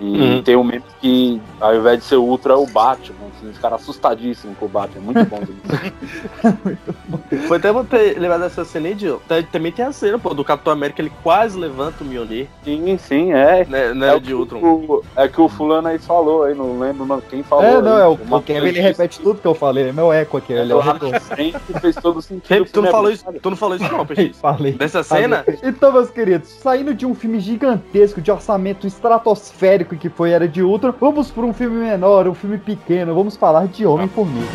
E 0.00 0.20
Uhum. 0.20 0.42
tem 0.42 0.56
um 0.56 0.62
meme 0.64 0.84
que, 1.00 1.40
ao 1.60 1.74
invés 1.74 1.98
de 2.00 2.04
ser 2.04 2.16
o 2.16 2.22
Ultron, 2.24 2.52
é 2.54 2.56
o 2.58 2.66
Batman. 2.66 3.25
Assim, 3.46 3.50
os 3.50 3.58
caras 3.58 3.82
assustadíssimos 3.82 4.56
com 4.58 4.66
o 4.66 4.68
Batman. 4.68 5.12
Muito 5.12 5.24
bom. 5.26 5.40
Foi 7.46 7.58
até 7.58 7.72
você 7.72 8.16
lembrar 8.18 8.38
dessa 8.38 8.64
cena 8.64 8.88
aí, 8.88 8.98
Gil. 8.98 9.20
Tá- 9.28 9.42
Também 9.42 9.72
tem 9.72 9.84
a 9.84 9.92
cena, 9.92 10.18
pô, 10.18 10.34
do 10.34 10.44
Capitão 10.44 10.72
América, 10.72 11.00
ele 11.00 11.12
quase 11.22 11.58
levanta 11.58 12.02
o 12.02 12.06
Mjolnir. 12.06 12.46
Sim, 12.64 12.98
sim, 12.98 13.32
é. 13.32 13.64
Né, 13.64 13.94
né, 13.94 14.08
é, 14.08 14.14
o 14.14 14.20
de 14.20 14.34
Ultron. 14.34 14.60
o, 14.60 15.04
é 15.16 15.28
que 15.28 15.40
o 15.40 15.48
fulano 15.48 15.88
aí 15.88 15.98
falou 15.98 16.44
aí, 16.44 16.54
não 16.54 16.78
lembro 16.78 17.06
não, 17.06 17.20
quem 17.20 17.42
falou. 17.42 17.64
É, 17.64 17.80
não, 17.80 17.96
aí, 17.96 18.02
é 18.02 18.06
o, 18.06 18.12
o 18.12 18.42
Kevin, 18.42 18.68
ele 18.68 18.80
repete 18.80 19.20
tudo 19.20 19.40
que 19.40 19.46
eu 19.46 19.54
falei, 19.54 19.88
é 19.88 19.92
meu 19.92 20.12
eco 20.12 20.36
aqui, 20.36 20.52
ele 20.52 20.72
é 20.72 20.74
o 20.74 20.82
frente 21.20 21.56
fez 21.80 21.96
todo 21.96 22.20
sentido. 22.20 22.64
Tu 22.66 22.80
não 22.80 22.88
é 22.88 22.90
falou 22.90 23.06
bom, 23.06 23.14
isso, 23.14 23.24
tu 23.42 23.50
não 23.50 23.56
falou 23.56 23.76
isso 23.76 23.92
não, 23.92 24.04
Peixe. 24.06 24.32
Falei. 24.34 24.72
Dessa 24.72 25.04
Falei. 25.04 25.24
cena? 25.24 25.44
Então, 25.62 25.92
meus 25.92 26.10
queridos, 26.10 26.48
saindo 26.48 26.94
de 26.94 27.06
um 27.06 27.14
filme 27.14 27.40
gigantesco, 27.40 28.20
de 28.20 28.30
orçamento 28.30 28.86
estratosférico 28.86 29.96
que 29.96 30.08
foi 30.08 30.30
Era 30.30 30.48
de 30.48 30.62
Ultron, 30.62 30.92
vamos 30.98 31.30
para 31.30 31.44
um 31.44 31.52
filme 31.52 31.76
menor, 31.76 32.28
um 32.28 32.34
filme 32.34 32.58
pequeno, 32.58 33.14
vamos 33.14 33.35
falar 33.36 33.66
de 33.68 33.86
Homem-Formiga. 33.86 34.46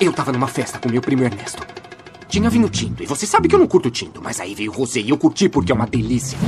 Eu 0.00 0.12
tava 0.12 0.30
numa 0.32 0.46
festa 0.46 0.78
com 0.78 0.88
meu 0.88 1.00
primo 1.00 1.24
Ernesto. 1.24 1.66
tinha 2.28 2.48
vinho 2.48 2.68
tinto. 2.68 3.02
E 3.02 3.06
você 3.06 3.26
sabe 3.26 3.48
que 3.48 3.54
eu 3.54 3.58
não 3.58 3.66
curto 3.66 3.90
tinto. 3.90 4.20
Mas 4.22 4.38
aí 4.38 4.54
veio 4.54 4.70
o 4.70 4.74
rosé 4.74 5.00
e 5.00 5.10
eu 5.10 5.18
curti 5.18 5.48
porque 5.48 5.72
é 5.72 5.74
uma 5.74 5.86
delícia. 5.86 6.38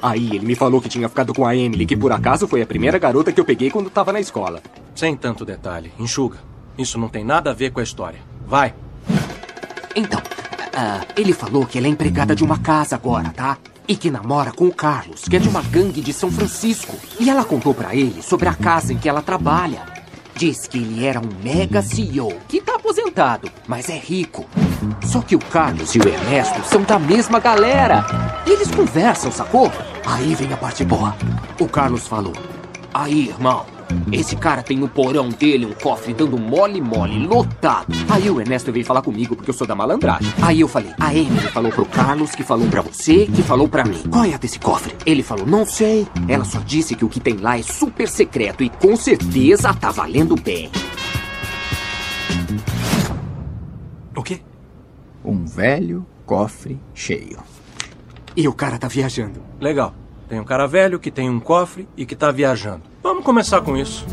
Aí 0.00 0.36
ele 0.36 0.46
me 0.46 0.54
falou 0.54 0.80
que 0.80 0.88
tinha 0.88 1.08
ficado 1.08 1.34
com 1.34 1.44
a 1.46 1.56
Emily, 1.56 1.86
que 1.86 1.96
por 1.96 2.12
acaso 2.12 2.46
foi 2.46 2.62
a 2.62 2.66
primeira 2.66 2.98
garota 2.98 3.32
que 3.32 3.40
eu 3.40 3.44
peguei 3.44 3.70
quando 3.70 3.90
tava 3.90 4.12
na 4.12 4.20
escola. 4.20 4.62
Sem 4.94 5.16
tanto 5.16 5.44
detalhe. 5.44 5.92
Enxuga. 5.98 6.38
Isso 6.78 6.98
não 6.98 7.08
tem 7.08 7.24
nada 7.24 7.50
a 7.50 7.54
ver 7.54 7.70
com 7.72 7.80
a 7.80 7.82
história. 7.82 8.20
Vai. 8.46 8.74
Então, 9.96 10.22
ah, 10.74 11.00
ele 11.16 11.32
falou 11.32 11.66
que 11.66 11.78
ela 11.78 11.86
é 11.86 11.90
empregada 11.90 12.36
de 12.36 12.44
uma 12.44 12.58
casa 12.58 12.94
agora, 12.94 13.30
tá? 13.30 13.58
E 13.88 13.96
que 13.96 14.10
namora 14.10 14.52
com 14.52 14.66
o 14.66 14.74
Carlos, 14.74 15.22
que 15.22 15.36
é 15.36 15.38
de 15.38 15.48
uma 15.48 15.62
gangue 15.62 16.00
de 16.00 16.12
São 16.12 16.30
Francisco. 16.30 16.96
E 17.18 17.28
ela 17.28 17.44
contou 17.44 17.74
pra 17.74 17.94
ele 17.94 18.22
sobre 18.22 18.48
a 18.48 18.54
casa 18.54 18.92
em 18.92 18.98
que 18.98 19.08
ela 19.08 19.20
trabalha. 19.20 19.82
Diz 20.34 20.66
que 20.66 20.78
ele 20.78 21.04
era 21.04 21.20
um 21.20 21.28
mega 21.42 21.82
CEO, 21.82 22.32
que 22.48 22.60
tá 22.60 22.76
aposentado, 22.76 23.50
mas 23.66 23.88
é 23.88 23.98
rico. 23.98 24.46
Só 25.04 25.20
que 25.20 25.36
o 25.36 25.38
Carlos 25.38 25.94
e 25.94 25.98
o 25.98 26.08
Ernesto 26.08 26.62
são 26.64 26.82
da 26.82 26.98
mesma 26.98 27.38
galera. 27.38 28.06
Eles 28.46 28.70
conversam, 28.70 29.30
sacou? 29.30 29.70
Aí 30.06 30.34
vem 30.34 30.52
a 30.52 30.56
parte 30.56 30.84
boa. 30.84 31.14
O 31.60 31.68
Carlos 31.68 32.06
falou: 32.06 32.32
Aí, 32.94 33.28
irmão, 33.28 33.66
esse 34.10 34.36
cara 34.36 34.62
tem 34.62 34.76
no 34.76 34.88
porão 34.88 35.28
dele 35.28 35.66
um 35.66 35.72
cofre 35.72 36.12
dando 36.12 36.38
mole-mole, 36.38 37.26
lotado. 37.26 37.86
Aí 38.08 38.28
o 38.30 38.40
Ernesto 38.40 38.72
veio 38.72 38.84
falar 38.84 39.02
comigo 39.02 39.34
porque 39.34 39.50
eu 39.50 39.54
sou 39.54 39.66
da 39.66 39.74
malandragem. 39.74 40.32
Aí 40.42 40.60
eu 40.60 40.68
falei: 40.68 40.92
A 41.00 41.14
Emily 41.14 41.48
falou 41.48 41.72
pro 41.72 41.86
Carlos, 41.86 42.34
que 42.34 42.42
falou 42.42 42.68
pra 42.68 42.82
você, 42.82 43.26
que 43.26 43.42
falou 43.42 43.68
pra 43.68 43.84
mim. 43.84 44.02
Qual 44.10 44.24
é 44.24 44.34
a 44.34 44.38
desse 44.38 44.58
cofre? 44.58 44.94
Ele 45.06 45.22
falou: 45.22 45.46
Não 45.46 45.64
sei. 45.64 46.06
Ela 46.28 46.44
só 46.44 46.58
disse 46.60 46.94
que 46.94 47.04
o 47.04 47.08
que 47.08 47.20
tem 47.20 47.36
lá 47.36 47.58
é 47.58 47.62
super 47.62 48.08
secreto 48.08 48.62
e 48.62 48.68
com 48.68 48.96
certeza 48.96 49.72
tá 49.74 49.90
valendo 49.90 50.36
bem. 50.36 50.70
O 54.14 54.22
quê? 54.22 54.40
Um 55.24 55.44
velho 55.44 56.06
cofre 56.26 56.78
cheio. 56.94 57.38
E 58.36 58.46
o 58.48 58.52
cara 58.52 58.78
tá 58.78 58.88
viajando. 58.88 59.42
Legal. 59.60 59.94
Tem 60.32 60.40
um 60.40 60.44
cara 60.44 60.66
velho 60.66 60.98
que 60.98 61.10
tem 61.10 61.28
um 61.28 61.38
cofre 61.38 61.86
e 61.94 62.06
que 62.06 62.16
tá 62.16 62.30
viajando. 62.30 62.80
Vamos 63.02 63.22
começar 63.22 63.60
com 63.60 63.76
isso. 63.76 64.06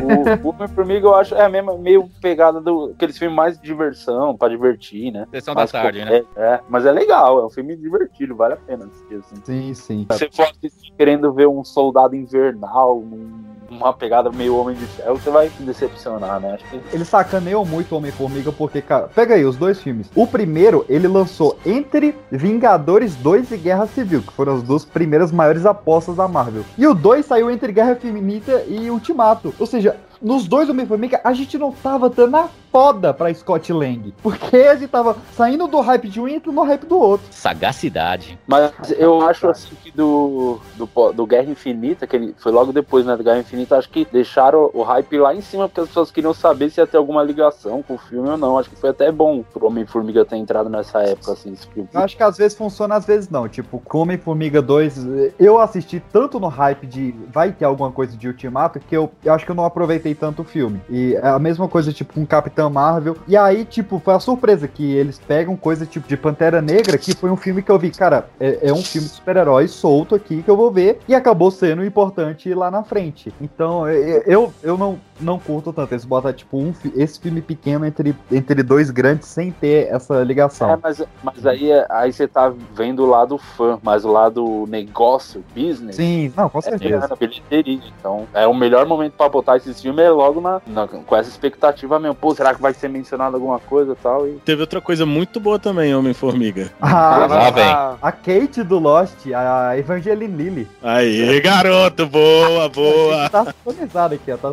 O 0.00 0.48
Homem-Formiga 0.48 1.06
eu 1.06 1.14
acho 1.14 1.34
é 1.34 1.44
a 1.44 1.48
mesma, 1.50 1.76
meio 1.76 2.08
pegada 2.22 2.58
do 2.58 2.92
aqueles 2.96 3.18
filmes 3.18 3.36
mais 3.36 3.58
de 3.58 3.64
diversão, 3.66 4.34
pra 4.34 4.48
divertir, 4.48 5.12
né? 5.12 5.26
Sessão 5.30 5.54
da 5.54 5.60
Mais 5.60 5.70
tarde, 5.72 5.98
co- 5.98 6.06
né? 6.06 6.24
É, 6.36 6.40
é, 6.54 6.60
mas 6.70 6.86
é 6.86 6.90
legal, 6.90 7.38
é 7.38 7.44
um 7.44 7.50
filme 7.50 7.76
divertido, 7.76 8.34
vale 8.34 8.54
a 8.54 8.56
pena 8.56 8.86
assistir 8.86 9.16
assim. 9.16 9.34
Sim, 9.44 9.74
sim. 9.74 10.06
Se 10.10 10.18
você 10.18 10.30
for 10.32 10.46
assistir 10.46 10.90
querendo 10.96 11.30
ver 11.34 11.48
um 11.48 11.62
soldado 11.62 12.16
invernal, 12.16 12.98
num- 13.00 13.43
uma 13.74 13.92
pegada 13.92 14.30
meio 14.30 14.56
Homem 14.56 14.76
de 14.76 14.86
Ferro, 14.86 15.18
você 15.18 15.30
vai 15.30 15.48
se 15.48 15.62
decepcionar, 15.62 16.40
né? 16.40 16.54
Acho 16.54 16.64
que 16.64 16.80
Ele 16.92 17.04
sacaneou 17.04 17.64
muito 17.64 17.94
Homem-Formiga 17.96 18.52
porque, 18.52 18.80
cara, 18.80 19.08
pega 19.14 19.34
aí 19.34 19.44
os 19.44 19.56
dois 19.56 19.80
filmes. 19.80 20.10
O 20.14 20.26
primeiro, 20.26 20.84
ele 20.88 21.08
lançou 21.08 21.58
entre 21.66 22.16
Vingadores 22.30 23.14
2 23.16 23.52
e 23.52 23.56
Guerra 23.56 23.86
Civil, 23.86 24.22
que 24.22 24.32
foram 24.32 24.54
as 24.54 24.62
duas 24.62 24.84
primeiras 24.84 25.32
maiores 25.32 25.66
apostas 25.66 26.16
da 26.16 26.28
Marvel. 26.28 26.64
E 26.78 26.86
o 26.86 26.94
2 26.94 27.26
saiu 27.26 27.50
entre 27.50 27.72
Guerra 27.72 27.92
Infinita 27.92 28.64
e 28.68 28.90
Ultimato. 28.90 29.54
Ou 29.58 29.66
seja, 29.66 29.96
nos 30.20 30.46
dois 30.46 30.68
Homem-Formiga, 30.68 31.20
a 31.24 31.32
gente 31.32 31.56
não 31.58 31.72
tava 31.72 32.08
dando 32.08 32.36
a 32.36 32.48
foda 32.74 33.14
pra 33.14 33.32
Scott 33.32 33.72
Lang. 33.72 34.12
Porque 34.20 34.56
a 34.56 34.74
gente 34.74 34.90
tava 34.90 35.16
saindo 35.36 35.68
do 35.68 35.80
hype 35.80 36.08
de 36.08 36.20
um 36.20 36.26
e 36.26 36.34
entrando 36.34 36.56
no 36.56 36.64
hype 36.64 36.86
do 36.86 36.98
outro. 36.98 37.26
Sagacidade. 37.30 38.36
Mas 38.48 38.72
eu 38.98 39.20
acho 39.22 39.48
assim 39.48 39.76
que 39.80 39.92
do, 39.92 40.58
do, 40.74 41.12
do 41.12 41.24
Guerra 41.24 41.50
Infinita, 41.50 42.04
que 42.04 42.16
ele 42.16 42.34
foi 42.36 42.50
logo 42.50 42.72
depois 42.72 43.06
né, 43.06 43.16
do 43.16 43.22
Guerra 43.22 43.38
Infinita, 43.38 43.76
acho 43.76 43.88
que 43.88 44.04
deixaram 44.10 44.70
o 44.74 44.82
hype 44.82 45.18
lá 45.18 45.32
em 45.32 45.40
cima, 45.40 45.68
porque 45.68 45.82
as 45.82 45.88
pessoas 45.88 46.10
queriam 46.10 46.34
saber 46.34 46.68
se 46.70 46.80
ia 46.80 46.86
ter 46.86 46.96
alguma 46.96 47.22
ligação 47.22 47.80
com 47.80 47.94
o 47.94 47.98
filme 47.98 48.28
ou 48.28 48.36
não. 48.36 48.58
Acho 48.58 48.70
que 48.70 48.76
foi 48.76 48.90
até 48.90 49.12
bom 49.12 49.42
pro 49.42 49.66
Homem-Formiga 49.66 50.24
ter 50.24 50.36
entrado 50.36 50.68
nessa 50.68 51.00
época, 51.02 51.32
assim, 51.32 51.52
esse 51.52 51.68
filme. 51.68 51.88
Eu 51.92 52.00
acho 52.00 52.16
que 52.16 52.22
às 52.24 52.36
vezes 52.36 52.58
funciona, 52.58 52.96
às 52.96 53.06
vezes 53.06 53.28
não. 53.28 53.48
Tipo, 53.48 53.80
Homem-Formiga 53.92 54.60
2, 54.60 55.06
eu 55.38 55.60
assisti 55.60 56.02
tanto 56.12 56.40
no 56.40 56.48
hype 56.48 56.86
de 56.88 57.14
vai 57.32 57.52
ter 57.52 57.64
alguma 57.64 57.92
coisa 57.92 58.16
de 58.16 58.26
Ultimato 58.26 58.80
que 58.80 58.96
eu, 58.96 59.12
eu 59.24 59.32
acho 59.32 59.44
que 59.44 59.50
eu 59.50 59.54
não 59.54 59.64
aproveitei 59.64 60.13
tanto 60.14 60.44
filme. 60.44 60.80
E 60.88 61.14
é 61.14 61.28
a 61.28 61.38
mesma 61.38 61.68
coisa, 61.68 61.92
tipo, 61.92 62.14
com 62.14 62.24
Capitão 62.26 62.70
Marvel. 62.70 63.16
E 63.26 63.36
aí, 63.36 63.64
tipo, 63.64 64.00
foi 64.02 64.14
a 64.14 64.20
surpresa 64.20 64.68
que 64.68 64.92
eles 64.94 65.18
pegam 65.18 65.56
coisa 65.56 65.84
tipo 65.86 66.08
de 66.08 66.16
Pantera 66.16 66.62
Negra, 66.62 66.96
que 66.98 67.14
foi 67.14 67.30
um 67.30 67.36
filme 67.36 67.62
que 67.62 67.70
eu 67.70 67.78
vi, 67.78 67.90
cara, 67.90 68.28
é, 68.38 68.68
é 68.68 68.72
um 68.72 68.82
filme 68.82 69.08
de 69.08 69.14
super-herói 69.14 69.68
solto 69.68 70.14
aqui 70.14 70.42
que 70.42 70.50
eu 70.50 70.56
vou 70.56 70.70
ver. 70.70 71.00
E 71.08 71.14
acabou 71.14 71.50
sendo 71.50 71.84
importante 71.84 72.52
lá 72.54 72.70
na 72.70 72.82
frente. 72.82 73.32
Então, 73.40 73.88
eu, 73.88 74.22
eu, 74.26 74.54
eu 74.62 74.78
não, 74.78 74.98
não 75.20 75.38
curto 75.38 75.72
tanto. 75.72 75.92
Eles 75.92 76.04
botam, 76.04 76.32
tipo, 76.32 76.58
um, 76.58 76.72
fi- 76.72 76.92
esse 76.96 77.18
filme 77.20 77.40
pequeno 77.40 77.84
entre, 77.86 78.14
entre 78.30 78.62
dois 78.62 78.90
grandes 78.90 79.28
sem 79.28 79.50
ter 79.50 79.88
essa 79.92 80.22
ligação. 80.22 80.70
É, 80.70 80.78
mas, 80.82 81.02
mas 81.22 81.46
aí, 81.46 81.70
aí 81.90 82.12
você 82.12 82.26
tá 82.28 82.52
vendo 82.74 83.02
o 83.04 83.06
lado 83.06 83.36
fã, 83.38 83.78
mas 83.82 84.04
o 84.04 84.10
lado 84.12 84.66
negócio, 84.68 85.44
business. 85.54 85.96
Sim, 85.96 86.32
não, 86.36 86.48
com 86.48 86.58
É 86.58 86.62
certeza. 86.62 86.98
grana, 86.98 87.16
bilheteria. 87.16 87.80
Então, 87.98 88.26
é 88.34 88.46
o 88.46 88.54
melhor 88.54 88.86
momento 88.86 89.12
pra 89.12 89.28
botar 89.28 89.56
esse 89.56 89.72
filme 89.74 90.02
é 90.02 90.10
logo 90.10 90.40
na, 90.40 90.60
na- 90.66 90.86
com 90.88 91.16
essa 91.16 91.28
expectativa 91.28 91.98
mesmo. 91.98 92.14
Pô, 92.14 92.34
será 92.34 92.54
que 92.54 92.60
vai 92.62 92.72
ser 92.74 92.88
mencionado 92.88 93.36
alguma 93.36 93.58
coisa 93.58 93.92
e 93.92 93.96
tal? 93.96 94.26
E 94.28 94.32
Teve 94.44 94.60
outra 94.60 94.80
coisa 94.80 95.04
muito 95.06 95.38
boa 95.40 95.58
também, 95.58 95.94
Homem-Formiga. 95.94 96.70
Ah, 96.80 97.26
Lá 97.28 97.50
vem. 97.50 97.64
a, 97.64 97.94
a 98.02 98.12
Kate 98.12 98.62
do 98.62 98.78
Lost, 98.78 99.26
a 99.34 99.76
Evangeline 99.78 100.34
Lilly. 100.36 100.68
Aí, 100.82 101.40
garoto, 101.40 102.06
boa, 102.06 102.68
boa. 102.68 103.28
Tá 103.30 103.44
sintonizada 103.46 104.14
aqui, 104.14 104.30
ó, 104.32 104.36
tá 104.36 104.52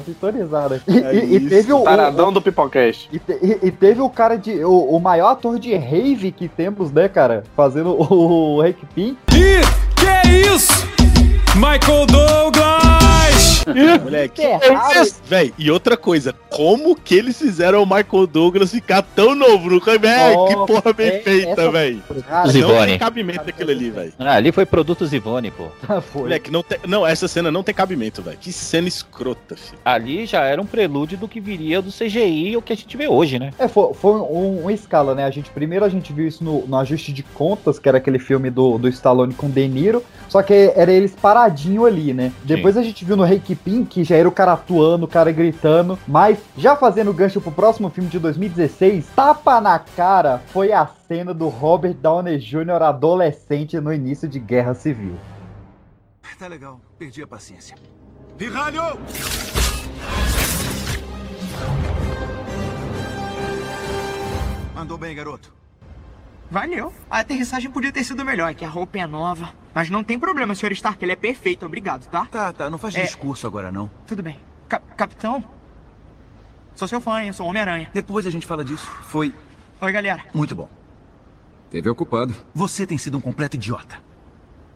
sintonizada. 0.51 0.81
E, 0.87 0.97
É 0.99 1.15
e- 1.15 1.35
e 1.35 1.49
teve 1.49 1.73
o. 1.73 1.83
Taradão 1.83 2.29
o- 2.29 2.31
do 2.31 2.41
Pipocast. 2.41 3.09
E, 3.11 3.19
te- 3.19 3.39
e- 3.41 3.67
e 3.67 3.71
teve 3.71 4.01
o 4.01 4.09
cara 4.09 4.35
de. 4.37 4.63
O, 4.63 4.95
o 4.95 4.99
maior 4.99 5.29
ator 5.31 5.57
de 5.57 5.73
rave 5.75 6.31
que 6.31 6.47
temos, 6.47 6.91
né, 6.91 7.07
cara? 7.07 7.43
Fazendo 7.55 7.89
o, 7.91 8.57
o 8.57 8.61
Hank 8.61 8.85
Pym. 8.93 9.17
Que 9.27 9.61
que 9.95 10.07
é 10.07 10.53
isso? 10.53 10.87
Michael 11.55 12.05
Douglas! 12.07 13.63
Moleque, 14.03 14.41
Ferrado. 14.41 15.09
Véi, 15.27 15.53
e 15.57 15.69
outra 15.69 15.95
coisa, 15.95 16.33
como 16.49 16.95
que 16.95 17.13
eles 17.15 17.37
fizeram 17.37 17.83
o 17.83 17.85
Michael 17.85 18.25
Douglas 18.27 18.71
ficar 18.71 19.01
tão 19.03 19.35
novo? 19.35 19.69
Nunca- 19.69 19.97
Véi, 19.99 20.31
que 20.47 20.55
Nossa, 20.55 20.65
porra 20.65 20.93
bem 20.93 21.07
é- 21.07 21.19
feita, 21.19 21.61
essa- 21.61 21.71
véi. 21.71 22.01
Cara, 22.27 22.45
Não 22.45 22.51
Zivone. 22.51 22.85
tem 22.87 22.99
cabimento 22.99 23.47
aquilo 23.49 23.71
ali, 23.71 23.89
véi. 23.91 24.13
Ah, 24.17 24.35
ali 24.35 24.51
foi 24.51 24.65
produtos 24.65 25.13
Ivone, 25.13 25.51
pô. 25.51 25.67
Foi. 26.11 26.23
Moleque, 26.23 26.51
não, 26.51 26.63
tem, 26.63 26.79
não, 26.87 27.05
essa 27.05 27.27
cena 27.27 27.51
não 27.51 27.61
tem 27.63 27.73
cabimento, 27.75 28.21
velho. 28.21 28.37
Que 28.39 28.51
cena 28.51 28.87
escrota, 28.87 29.55
filho. 29.55 29.77
Ali 29.85 30.25
já 30.25 30.41
era 30.43 30.61
um 30.61 30.65
prelúdio 30.65 31.17
do 31.17 31.27
que 31.27 31.39
viria 31.39 31.81
do 31.81 31.91
CGI, 31.91 32.57
o 32.57 32.61
que 32.61 32.73
a 32.73 32.75
gente 32.75 32.97
vê 32.97 33.07
hoje, 33.07 33.37
né? 33.37 33.51
É, 33.59 33.67
foi, 33.67 33.93
foi 33.93 34.13
um, 34.13 34.61
uma 34.61 34.73
escala, 34.73 35.13
né? 35.13 35.23
A 35.25 35.29
gente, 35.31 35.49
primeiro 35.51 35.85
a 35.85 35.89
gente 35.89 36.11
viu 36.11 36.27
isso 36.27 36.43
no, 36.43 36.65
no 36.65 36.77
Ajuste 36.77 37.13
de 37.13 37.21
Contas, 37.23 37.77
que 37.77 37.87
era 37.87 37.99
aquele 37.99 38.19
filme 38.19 38.49
do, 38.49 38.77
do 38.77 38.87
Stallone 38.89 39.33
com 39.33 39.49
De 39.49 39.67
Niro, 39.67 40.03
só 40.31 40.41
que 40.41 40.71
era 40.77 40.89
eles 40.89 41.13
paradinho 41.13 41.85
ali, 41.85 42.13
né? 42.13 42.31
Depois 42.45 42.77
a 42.77 42.83
gente 42.83 43.03
viu 43.03 43.17
no 43.17 43.23
Reiki 43.25 43.53
Pin, 43.53 43.83
que 43.83 44.01
já 44.01 44.15
era 44.15 44.29
o 44.29 44.31
cara 44.31 44.53
atuando, 44.53 45.03
o 45.03 45.07
cara 45.07 45.29
gritando, 45.29 45.99
mas 46.07 46.39
já 46.57 46.73
fazendo 46.73 47.13
gancho 47.13 47.41
pro 47.41 47.51
próximo 47.51 47.89
filme 47.89 48.09
de 48.09 48.17
2016, 48.17 49.07
tapa 49.13 49.59
na 49.59 49.77
cara 49.77 50.41
foi 50.47 50.71
a 50.71 50.87
cena 51.05 51.33
do 51.33 51.49
Robert 51.49 51.95
Downey 51.95 52.39
Jr. 52.39 52.81
adolescente 52.81 53.77
no 53.81 53.93
início 53.93 54.25
de 54.25 54.39
Guerra 54.39 54.73
Civil. 54.73 55.17
Tá 56.39 56.47
legal, 56.47 56.79
perdi 56.97 57.21
a 57.21 57.27
paciência. 57.27 57.75
Pirralho! 58.37 58.81
Mandou 64.73 64.97
bem, 64.97 65.13
garoto. 65.13 65.60
Valeu. 66.51 66.93
A 67.09 67.19
aterrissagem 67.19 67.71
podia 67.71 67.93
ter 67.93 68.03
sido 68.03 68.25
melhor, 68.25 68.53
que 68.53 68.65
a 68.65 68.69
roupa 68.69 68.99
é 68.99 69.07
nova. 69.07 69.53
Mas 69.73 69.89
não 69.89 70.03
tem 70.03 70.19
problema, 70.19 70.53
Sr. 70.53 70.73
Stark, 70.73 71.03
ele 71.03 71.13
é 71.13 71.15
perfeito, 71.15 71.65
obrigado, 71.65 72.05
tá? 72.09 72.25
Tá, 72.25 72.51
tá, 72.51 72.69
não 72.69 72.77
faz 72.77 72.93
É. 72.95 73.03
discurso 73.03 73.47
agora 73.47 73.71
não. 73.71 73.89
Tudo 74.05 74.21
bem. 74.21 74.37
Cap- 74.67 74.83
capitão? 74.97 75.41
Sou 76.75 76.87
seu 76.89 76.99
fã, 76.99 77.23
eu 77.23 77.31
sou 77.33 77.47
Homem-Aranha. 77.47 77.89
Depois 77.93 78.27
a 78.27 78.29
gente 78.29 78.45
fala 78.45 78.65
disso. 78.65 78.85
Foi 79.03 79.33
Oi, 79.79 79.91
galera. 79.93 80.25
muito 80.33 80.53
bom. 80.53 80.67
Teve 81.69 81.89
ocupado. 81.89 82.35
Você 82.53 82.85
tem 82.85 82.97
sido 82.97 83.17
um 83.17 83.21
completo 83.21 83.55
idiota. 83.55 83.97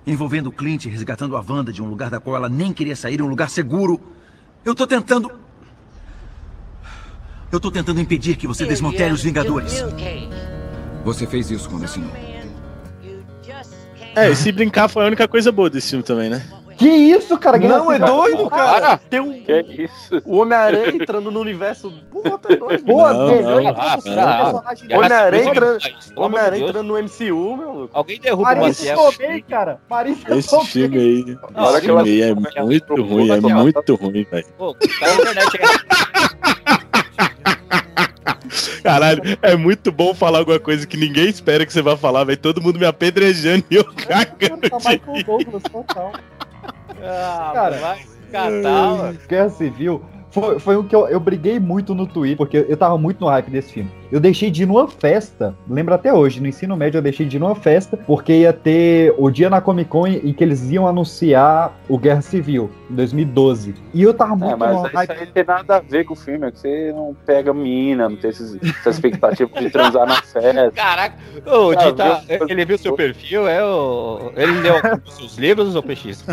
Envolvendo 0.07 0.47
o 0.47 0.51
Clint, 0.53 0.85
resgatando 0.85 1.35
a 1.35 1.41
Wanda 1.45 1.73
de 1.73 1.81
um 1.83 1.89
lugar 1.89 2.09
da 2.09 2.21
qual 2.21 2.37
ela 2.37 2.47
nem 2.47 2.71
queria 2.71 2.95
sair, 2.95 3.21
um 3.21 3.27
lugar 3.27 3.49
seguro. 3.49 3.99
Eu 4.63 4.73
tô 4.73 4.87
tentando. 4.87 5.29
Eu 7.51 7.59
tô 7.59 7.69
tentando 7.69 7.99
impedir 7.99 8.37
que 8.37 8.47
você 8.47 8.65
desmantele 8.65 9.13
os 9.13 9.23
Vingadores. 9.23 9.73
Você 11.05 11.27
fez 11.27 11.51
isso 11.51 11.69
quando 11.69 11.85
assinou. 11.85 12.09
É, 14.15 14.29
e 14.29 14.35
se 14.35 14.51
brincar 14.51 14.87
foi 14.87 15.03
a 15.03 15.07
única 15.07 15.27
coisa 15.27 15.51
boa 15.51 15.69
desse 15.69 15.89
filme 15.91 16.03
também, 16.03 16.29
né? 16.29 16.41
Que 16.77 16.89
isso, 16.89 17.37
cara? 17.37 17.57
Guerra 17.57 17.77
Não, 17.77 17.91
é 17.91 17.99
doido, 17.99 18.49
cara. 18.49 18.81
Para! 18.81 18.97
Tem 18.97 19.19
um. 19.19 19.31
Que 19.43 19.83
isso? 19.83 20.21
O 20.25 20.37
Homem-Aranha 20.37 20.89
entrando 20.89 21.31
no 21.31 21.39
universo. 21.39 21.91
Porra, 22.11 22.37
tá 22.37 22.53
doido. 22.53 22.83
Boa, 22.83 23.13
Não, 23.13 23.27
melhor 23.27 23.61
não, 23.61 23.69
introdução 23.69 24.19
ah, 24.19 24.61
personagem. 24.61 24.97
Homem-Aranha 26.17 26.67
entrando, 26.67 26.83
no 26.83 27.01
MCU, 27.01 27.57
meu 27.57 27.71
louco. 27.71 27.89
Alguém 27.93 28.19
derruba 28.19 28.41
o 28.41 28.57
Marisa 28.57 28.67
Maciel. 28.67 28.97
Tomei, 28.97 29.41
cara. 29.43 29.79
Marisa 29.89 30.35
Esse 30.35 30.49
Tomei. 30.49 30.65
filme 30.65 30.97
aí. 30.97 31.19
Esse 31.19 31.79
que 31.79 31.85
filme 31.85 32.01
aí 32.01 32.21
é 32.21 32.33
muito 32.33 32.95
ruim, 33.01 33.29
é 33.29 33.39
muito 33.39 33.95
ruim, 33.95 34.27
velho. 34.29 34.45
Pô, 34.57 34.73
tá 34.73 35.07
na 35.07 35.13
internet 35.13 35.59
aí. 35.61 36.84
Caralho, 38.83 39.21
é 39.41 39.55
muito 39.55 39.91
bom 39.91 40.13
falar 40.13 40.39
alguma 40.39 40.59
coisa 40.59 40.85
que 40.85 40.97
ninguém 40.97 41.29
espera 41.29 41.65
que 41.65 41.73
você 41.73 41.81
vá 41.81 41.95
falar, 41.95 42.23
velho. 42.23 42.37
Todo 42.37 42.61
mundo 42.61 42.79
me 42.79 42.85
apedrejando 42.85 43.63
e 43.69 43.75
eu 43.75 43.83
cagando. 43.83 44.69
Tá 44.69 44.77
Michael 44.77 45.23
Douglas, 45.25 45.63
total. 45.63 46.13
Ah, 47.01 47.51
Cara, 47.53 47.77
vai 47.77 48.05
catar. 48.31 49.13
Guerra 49.27 49.49
Civil 49.49 50.03
foi, 50.35 50.59
foi 50.59 50.75
um 50.75 50.83
que 50.83 50.93
eu, 50.93 51.07
eu 51.07 51.17
briguei 51.17 51.61
muito 51.61 51.95
no 51.95 52.05
Twitter, 52.05 52.35
porque 52.35 52.65
eu 52.67 52.75
tava 52.75 52.97
muito 52.97 53.21
no 53.21 53.27
hype 53.27 53.49
desse 53.49 53.71
filme. 53.71 53.89
Eu 54.11 54.19
deixei 54.19 54.49
de 54.51 54.63
ir 54.63 54.65
numa 54.65 54.87
festa, 54.87 55.55
lembro 55.69 55.93
até 55.93 56.13
hoje, 56.13 56.39
no 56.39 56.47
ensino 56.47 56.75
médio 56.77 56.97
eu 56.99 57.01
deixei 57.01 57.25
de 57.25 57.37
ir 57.37 57.39
numa 57.39 57.55
festa, 57.55 57.97
porque 57.97 58.33
ia 58.33 58.53
ter 58.53 59.13
o 59.17 59.29
dia 59.29 59.49
na 59.49 59.59
Comic 59.61 59.89
Con 59.89 60.07
em 60.07 60.31
que 60.33 60.43
eles 60.43 60.69
iam 60.71 60.87
anunciar 60.87 61.73
o 61.89 61.97
Guerra 61.97 62.21
Civil, 62.21 62.69
em 62.89 62.95
2012. 62.95 63.73
E 63.93 64.01
eu 64.03 64.13
tava 64.13 64.35
muito 64.35 64.53
É, 64.53 64.55
mas 64.55 64.85
isso 64.87 64.97
aí 64.97 65.07
não 65.25 65.33
tem 65.33 65.43
nada 65.43 65.75
a 65.77 65.79
ver 65.79 66.03
com 66.05 66.13
o 66.13 66.17
filme, 66.17 66.47
é 66.47 66.51
que 66.51 66.59
você 66.59 66.91
não 66.93 67.15
pega 67.25 67.53
mina, 67.53 68.09
não 68.09 68.15
tem 68.17 68.29
esses, 68.29 68.57
essa 68.61 68.89
expectativa 68.89 69.49
de 69.59 69.69
transar 69.69 70.05
na 70.07 70.21
festa. 70.21 70.71
Caraca, 70.75 71.15
ô, 71.45 71.71
Ah, 71.71 71.75
Dita, 71.75 72.21
viu? 72.27 72.45
ele 72.49 72.65
viu 72.65 72.77
seu 72.77 72.93
perfil, 72.95 73.47
é 73.47 73.63
o. 73.63 74.31
Ele 74.35 74.59
leu 74.61 74.75
os 75.05 75.13
seus 75.15 75.37
livros 75.37 75.75
ou 75.75 75.83
PX? 75.83 76.25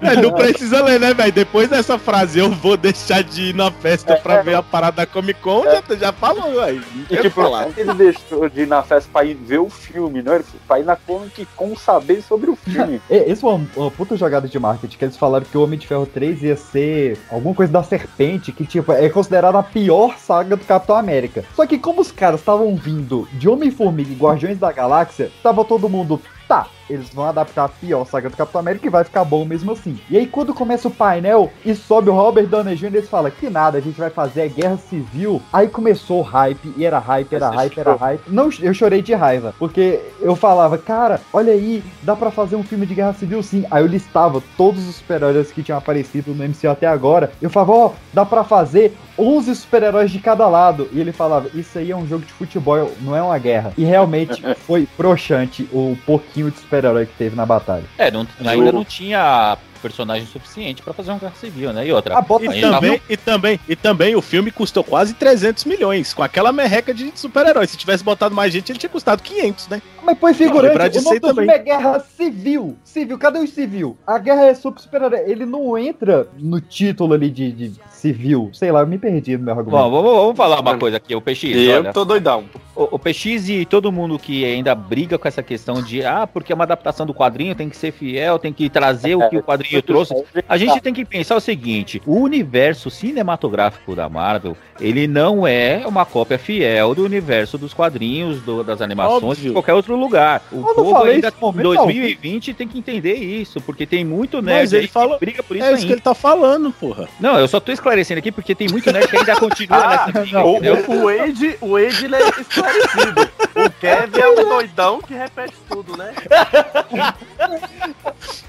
É, 0.00 0.16
não 0.20 0.32
precisa 0.32 0.82
ler, 0.82 1.00
né, 1.00 1.12
velho? 1.14 1.32
Depois 1.32 1.68
dessa 1.68 1.98
frase, 1.98 2.38
eu 2.38 2.50
vou 2.50 2.76
deixar 2.76 3.22
de 3.22 3.50
ir 3.50 3.54
na 3.54 3.70
festa 3.70 4.16
pra 4.16 4.42
ver 4.42 4.54
a 4.54 4.62
parada 4.62 4.96
da 4.96 5.06
Comic 5.06 5.40
Con, 5.40 5.64
já, 5.64 5.82
já 5.96 6.12
falou, 6.12 6.54
velho. 6.54 6.82
E 7.18 7.22
tipo, 7.22 7.42
falar. 7.42 7.68
ele 7.76 7.94
deixou 7.94 8.48
de 8.48 8.62
ir 8.62 8.66
na 8.66 8.82
festa 8.82 9.08
pra 9.12 9.24
ir 9.24 9.34
ver 9.34 9.58
o 9.58 9.68
filme, 9.68 10.22
não? 10.22 10.34
Ele 10.34 10.44
foi 10.44 10.60
pra 10.66 10.80
ir 10.80 10.84
na 10.84 10.96
Comic 10.96 11.46
Con 11.56 11.74
saber 11.76 12.22
sobre 12.22 12.50
o 12.50 12.56
filme. 12.56 13.00
É, 13.10 13.30
Esse 13.30 13.40
foi 13.40 13.52
uma, 13.54 13.66
uma 13.76 13.90
puta 13.90 14.16
jogada 14.16 14.48
de 14.48 14.58
marketing, 14.58 14.96
que 14.96 15.04
eles 15.04 15.16
falaram 15.16 15.44
que 15.44 15.56
o 15.56 15.62
Homem 15.62 15.78
de 15.78 15.86
Ferro 15.86 16.06
3 16.06 16.42
ia 16.42 16.56
ser 16.56 17.18
alguma 17.30 17.54
coisa 17.54 17.72
da 17.72 17.82
serpente, 17.82 18.52
que 18.52 18.64
tipo, 18.66 18.90
é 18.92 19.08
considerada 19.08 19.58
a 19.58 19.62
pior 19.62 20.16
saga 20.18 20.56
do 20.56 20.64
Capitão 20.64 20.96
América. 20.96 21.44
Só 21.54 21.66
que 21.66 21.78
como 21.78 22.00
os 22.00 22.10
caras 22.10 22.40
estavam 22.40 22.74
vindo 22.76 23.28
de 23.34 23.48
Homem-Formiga 23.48 24.10
e 24.10 24.16
Guardiões 24.16 24.58
da 24.58 24.72
Galáxia, 24.72 25.30
tava 25.42 25.64
todo 25.64 25.88
mundo, 25.88 26.20
tá, 26.48 26.66
eles 26.88 27.08
vão 27.10 27.24
adaptar 27.24 27.64
a 27.64 27.68
pior 27.68 28.04
saga 28.04 28.30
do 28.30 28.36
Capitão 28.36 28.60
América 28.60 28.86
e 28.86 28.90
vai 28.90 29.04
ficar 29.04 29.24
bom 29.24 29.44
mesmo 29.44 29.72
assim. 29.72 29.98
E 30.10 30.16
aí 30.16 30.26
quando 30.26 30.54
começa 30.54 30.88
o 30.88 30.90
painel 30.90 31.50
e 31.64 31.74
sobe 31.74 32.10
o 32.10 32.14
Robert 32.14 32.46
Downey 32.46 32.76
Jr., 32.76 32.86
eles 32.86 33.08
falam, 33.08 33.30
que 33.30 33.50
nada, 33.50 33.78
a 33.78 33.80
gente 33.80 33.98
vai 33.98 34.10
fazer 34.10 34.42
a 34.42 34.48
Guerra 34.48 34.76
Civil. 34.76 35.42
Aí 35.52 35.68
começou 35.68 36.20
o 36.20 36.22
hype, 36.22 36.72
e 36.76 36.84
era 36.84 36.98
hype, 36.98 37.34
era 37.34 37.50
Você 37.50 37.56
hype, 37.56 37.78
era 37.78 37.90
chorou. 37.90 37.98
hype. 37.98 38.22
Não, 38.28 38.50
eu 38.60 38.74
chorei 38.74 39.02
de 39.02 39.14
raiva, 39.14 39.54
porque 39.58 40.00
eu 40.20 40.36
falava, 40.36 40.78
cara, 40.78 41.20
olha 41.32 41.52
aí, 41.52 41.82
dá 42.02 42.14
pra 42.14 42.30
fazer 42.30 42.56
um 42.56 42.62
filme 42.62 42.86
de 42.86 42.94
Guerra 42.94 43.14
Civil 43.14 43.42
sim. 43.42 43.64
Aí 43.70 43.82
eu 43.82 43.86
listava 43.86 44.42
todos 44.56 44.86
os 44.88 44.96
super-heróis 44.96 45.50
que 45.50 45.62
tinham 45.62 45.78
aparecido 45.78 46.34
no 46.34 46.44
MCU 46.44 46.68
até 46.70 46.86
agora. 46.86 47.32
Eu 47.40 47.50
falava, 47.50 47.72
ó, 47.72 47.90
dá 48.12 48.24
pra 48.24 48.44
fazer 48.44 48.96
11 49.18 49.54
super-heróis 49.54 50.10
de 50.10 50.18
cada 50.18 50.46
lado. 50.48 50.88
E 50.92 51.00
ele 51.00 51.12
falava, 51.12 51.48
isso 51.54 51.78
aí 51.78 51.90
é 51.90 51.96
um 51.96 52.06
jogo 52.06 52.24
de 52.24 52.32
futebol, 52.32 52.90
não 53.00 53.16
é 53.16 53.22
uma 53.22 53.38
guerra. 53.38 53.72
E 53.76 53.84
realmente 53.84 54.42
foi 54.66 54.86
broxante 54.96 55.68
o 55.72 55.96
pouquinho 56.04 56.50
de 56.50 56.58
super-herói 56.76 57.06
que 57.06 57.12
teve 57.16 57.36
na 57.36 57.46
batalha. 57.46 57.84
É, 57.98 58.10
não- 58.10 58.26
ainda 58.44 58.72
não 58.72 58.84
tinha 58.84 59.56
personagem 59.90 60.26
suficiente 60.26 60.82
pra 60.82 60.92
fazer 60.92 61.12
um 61.12 61.18
guerra 61.18 61.34
civil, 61.36 61.72
né? 61.72 61.86
E 61.86 61.92
outra. 61.92 62.18
Ah, 62.18 62.24
E 62.40 62.46
gente 62.50 62.60
tava- 62.60 62.74
também, 62.80 63.00
e, 63.08 63.16
também, 63.16 63.60
e 63.68 63.76
também 63.76 64.16
o 64.16 64.22
filme 64.22 64.50
custou 64.50 64.82
quase 64.82 65.14
300 65.14 65.64
milhões, 65.64 66.12
com 66.12 66.22
aquela 66.22 66.52
merreca 66.52 66.92
de 66.92 67.12
super-heróis. 67.14 67.70
Se 67.70 67.76
tivesse 67.76 68.02
botado 68.02 68.34
mais 68.34 68.52
gente, 68.52 68.70
ele 68.72 68.78
tinha 68.78 68.90
custado 68.90 69.22
500, 69.22 69.68
né? 69.68 69.80
Mas 70.04 70.18
põe 70.18 70.34
figurante, 70.34 70.76
o 70.86 70.88
disso 70.90 71.04
nome 71.04 71.18
do 71.20 71.28
também. 71.28 71.46
filme 71.46 71.52
é 71.60 71.62
Guerra 71.62 72.00
Civil. 72.00 72.76
Civil, 72.84 73.18
cadê 73.18 73.38
o 73.40 73.46
civil? 73.46 73.96
A 74.06 74.18
guerra 74.18 74.46
é 74.46 74.54
super 74.54 74.80
super-herói. 74.80 75.20
Ele 75.26 75.44
não 75.44 75.76
entra 75.76 76.28
no 76.38 76.60
título 76.60 77.14
ali 77.14 77.28
de, 77.28 77.50
de 77.50 77.72
civil. 77.90 78.50
Sei 78.52 78.70
lá, 78.70 78.80
eu 78.80 78.86
me 78.86 78.98
perdi 78.98 79.36
no 79.36 79.44
meu 79.44 79.54
argumento. 79.58 79.82
Bom, 79.82 79.90
vamos, 79.90 80.12
vamos 80.20 80.36
falar 80.36 80.60
uma 80.60 80.78
coisa 80.78 80.96
aqui, 80.98 81.14
o 81.14 81.20
PX. 81.20 81.44
Eu 81.56 81.78
olha, 81.80 81.92
tô 81.92 82.04
doidão. 82.04 82.44
O, 82.74 82.96
o 82.96 82.98
PX 82.98 83.48
e 83.48 83.64
todo 83.64 83.90
mundo 83.90 84.16
que 84.18 84.44
ainda 84.44 84.74
briga 84.74 85.18
com 85.18 85.26
essa 85.26 85.42
questão 85.42 85.82
de 85.82 86.04
ah, 86.04 86.26
porque 86.26 86.52
é 86.52 86.54
uma 86.54 86.64
adaptação 86.64 87.04
do 87.04 87.12
quadrinho, 87.14 87.54
tem 87.54 87.68
que 87.68 87.76
ser 87.76 87.90
fiel, 87.92 88.38
tem 88.38 88.52
que 88.52 88.68
trazer 88.70 89.16
o 89.16 89.28
que 89.28 89.36
o 89.38 89.42
quadrinho 89.42 89.75
trouxe. 89.82 90.14
A 90.48 90.56
gente 90.56 90.80
tem 90.80 90.92
que 90.94 91.04
pensar 91.04 91.36
o 91.36 91.40
seguinte: 91.40 92.00
o 92.06 92.16
universo 92.20 92.90
cinematográfico 92.90 93.94
da 93.94 94.08
Marvel, 94.08 94.56
ele 94.80 95.06
não 95.06 95.46
é 95.46 95.82
uma 95.86 96.04
cópia 96.04 96.38
fiel 96.38 96.94
do 96.94 97.04
universo 97.04 97.56
dos 97.58 97.72
quadrinhos, 97.74 98.40
do- 98.42 98.62
das 98.64 98.80
animações, 98.80 99.22
Óbvio. 99.22 99.48
de 99.48 99.52
qualquer 99.52 99.74
outro 99.74 99.96
lugar. 99.96 100.42
O 100.52 100.56
não 100.56 100.74
povo 100.74 101.02
ainda 101.04 101.28
isso 101.28 101.36
em 101.36 101.38
em 101.38 101.40
momento 101.40 101.62
2020 101.76 102.54
tem 102.54 102.68
que 102.68 102.78
entender 102.78 103.14
isso, 103.14 103.60
porque 103.60 103.86
tem 103.86 104.04
muito 104.04 104.40
nerd 104.42 104.60
Mas 104.60 104.72
ele 104.72 104.82
aí 104.82 104.86
que 104.88 104.92
fala- 104.92 105.18
briga 105.18 105.42
por 105.42 105.56
isso 105.56 105.64
É 105.64 105.68
isso 105.68 105.76
ainda. 105.76 105.86
que 105.86 105.92
ele 105.94 106.00
tá 106.00 106.14
falando, 106.14 106.70
porra. 106.72 107.08
Não, 107.20 107.38
eu 107.38 107.48
só 107.48 107.58
tô 107.60 107.72
esclarecendo 107.72 108.18
aqui 108.18 108.30
porque 108.32 108.54
tem 108.54 108.68
muito 108.68 108.90
nerd 108.92 109.08
que 109.08 109.16
ainda 109.16 109.36
continua 109.40 109.78
Ah, 109.78 110.06
nessa 110.06 110.20
briga, 110.20 110.44
o, 110.44 110.56
o 110.56 111.04
Wade, 111.04 111.56
o 111.60 111.68
Wade 111.72 112.04
ele 112.04 112.16
é 112.16 112.28
esclarecido. 112.40 113.28
O 113.56 113.70
Kevin 113.80 114.18
é 114.20 114.28
um 114.28 114.48
doidão 114.48 115.00
que 115.00 115.14
repete 115.14 115.54
tudo, 115.68 115.96
né? 115.96 116.12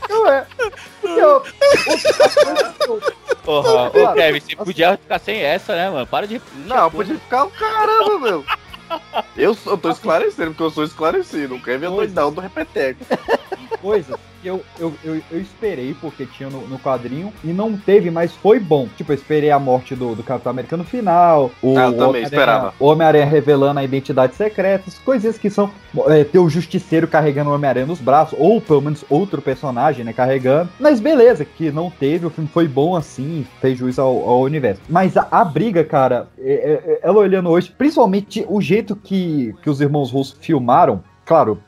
Não 0.10 0.28
é. 0.32 0.46
Porra, 3.44 3.88
ô. 3.90 4.14
Kevin, 4.14 4.40
você 4.40 4.56
podia 4.56 4.98
ficar 4.98 5.20
sem 5.20 5.42
essa, 5.42 5.76
né, 5.76 5.90
mano? 5.90 6.08
Para 6.08 6.28
de. 6.28 6.42
Não, 6.66 6.92
podia 6.92 7.16
ficar 7.16 7.46
o 7.46 7.50
caramba, 7.52 8.20
meu. 8.20 8.44
Eu, 9.36 9.54
sou- 9.54 9.74
eu 9.74 9.78
tô 9.78 9.90
esclarecendo, 9.90 10.52
porque 10.52 10.64
eu 10.64 10.70
sou 10.72 10.84
esclarecido. 10.84 11.56
O 11.56 11.62
Kevin 11.62 11.88
é 11.88 11.90
doidão 11.90 12.32
do 12.32 12.40
repeteco. 12.42 13.00
Coisas 13.82 14.16
que 14.42 14.48
eu, 14.48 14.62
eu, 14.80 14.94
eu, 15.04 15.20
eu 15.32 15.42
esperei, 15.42 15.96
porque 16.00 16.26
tinha 16.26 16.48
no, 16.50 16.68
no 16.68 16.78
quadrinho, 16.78 17.34
e 17.44 17.48
não 17.48 17.76
teve, 17.76 18.12
mas 18.12 18.34
foi 18.34 18.60
bom. 18.60 18.88
Tipo, 18.96 19.12
eu 19.12 19.16
esperei 19.16 19.50
a 19.50 19.58
morte 19.58 19.96
do, 19.96 20.14
do 20.16 20.22
Capitão 20.24 20.52
América 20.52 20.78
no 20.78 20.84
final. 20.84 21.52
O 21.62 21.78
Ah, 21.78 21.86
eu 21.88 21.98
também 21.98 22.22
esperava. 22.24 22.74
O 22.80 22.86
Homem-Aranha 22.86 23.26
revelando 23.26 23.80
a 23.80 23.84
identidade 23.84 24.36
secreta, 24.36 24.92
coisinhas 25.04 25.38
que 25.40 25.50
são. 25.50 25.72
é, 26.08 26.24
ter 26.24 26.38
o 26.40 26.48
Justiceiro 26.50 27.08
carregando 27.08 27.50
o 27.50 27.54
Homem-Aranha 27.54 27.88
nos 27.88 28.00
braços, 28.00 28.38
ou 28.40 28.62
pelo 28.62 28.82
menos 28.82 29.04
outro 29.10 29.42
personagem, 29.42 30.06
né, 30.06 30.14
carregando. 30.14 30.70
Mas 30.80 31.00
beleza, 31.00 31.44
que 31.44 31.72
não 31.72 31.90
teve, 31.90 32.26
o 32.28 32.30
filme 32.30 32.50
foi 32.54 32.68
bom 32.68 32.96
assim, 32.96 33.46
fez 33.60 33.78
juiz 33.78 33.98
ao, 33.98 34.30
ao 34.30 34.42
universo. 34.42 34.82
Mas 34.88 35.18
a, 35.18 35.28
a 35.32 35.44
briga, 35.44 35.84
cara, 35.84 36.28
é- 36.40 36.52
é- 36.54 36.92
é- 36.94 37.00
ela 37.02 37.18
olhando 37.18 37.50
hoje, 37.50 37.74
principalmente 37.76 38.46
o 38.48 38.62
jeito 38.62 38.96
que, 38.96 39.56
que 39.64 39.70
os 39.70 39.82
irmãos 39.82 40.12
russos 40.12 40.38
filmaram, 40.40 41.04
claro, 41.26 41.60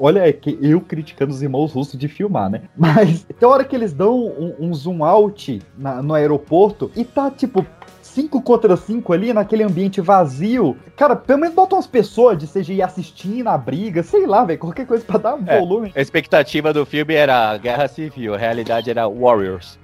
olha 0.00 0.32
que 0.32 0.58
eu 0.62 0.80
criticando 0.80 1.32
os 1.32 1.42
irmãos 1.42 1.72
russos 1.72 1.98
de 1.98 2.08
filmar, 2.08 2.48
né? 2.50 2.62
Mas 2.76 3.24
tem 3.38 3.48
hora 3.48 3.62
que 3.64 3.76
eles 3.76 3.92
dão 3.92 4.16
um, 4.18 4.54
um 4.58 4.74
zoom 4.74 5.04
out 5.04 5.60
na- 5.76 6.02
no 6.02 6.14
aeroporto 6.14 6.90
e 6.96 7.04
tá 7.04 7.30
tipo. 7.30 7.64
5 8.02 8.42
contra 8.42 8.76
5 8.76 9.12
ali, 9.12 9.32
naquele 9.32 9.62
ambiente 9.62 10.00
vazio. 10.00 10.76
Cara, 10.96 11.14
pelo 11.14 11.38
menos 11.38 11.54
bota 11.54 11.76
umas 11.76 11.86
pessoas 11.86 12.36
de 12.36 12.44
CGI 12.48 12.82
assistindo 12.82 13.46
a 13.46 13.56
briga, 13.56 14.02
sei 14.02 14.26
lá, 14.26 14.44
velho, 14.44 14.58
qualquer 14.58 14.84
coisa 14.84 15.04
pra 15.04 15.16
dar 15.16 15.38
É, 15.46 15.60
volume. 15.60 15.92
a 15.94 16.00
expectativa 16.00 16.72
do 16.72 16.84
filme 16.84 17.14
era 17.14 17.56
Guerra 17.56 17.86
Civil, 17.86 18.34
a 18.34 18.36
realidade 18.36 18.90
era 18.90 19.06
Warriors. 19.08 19.78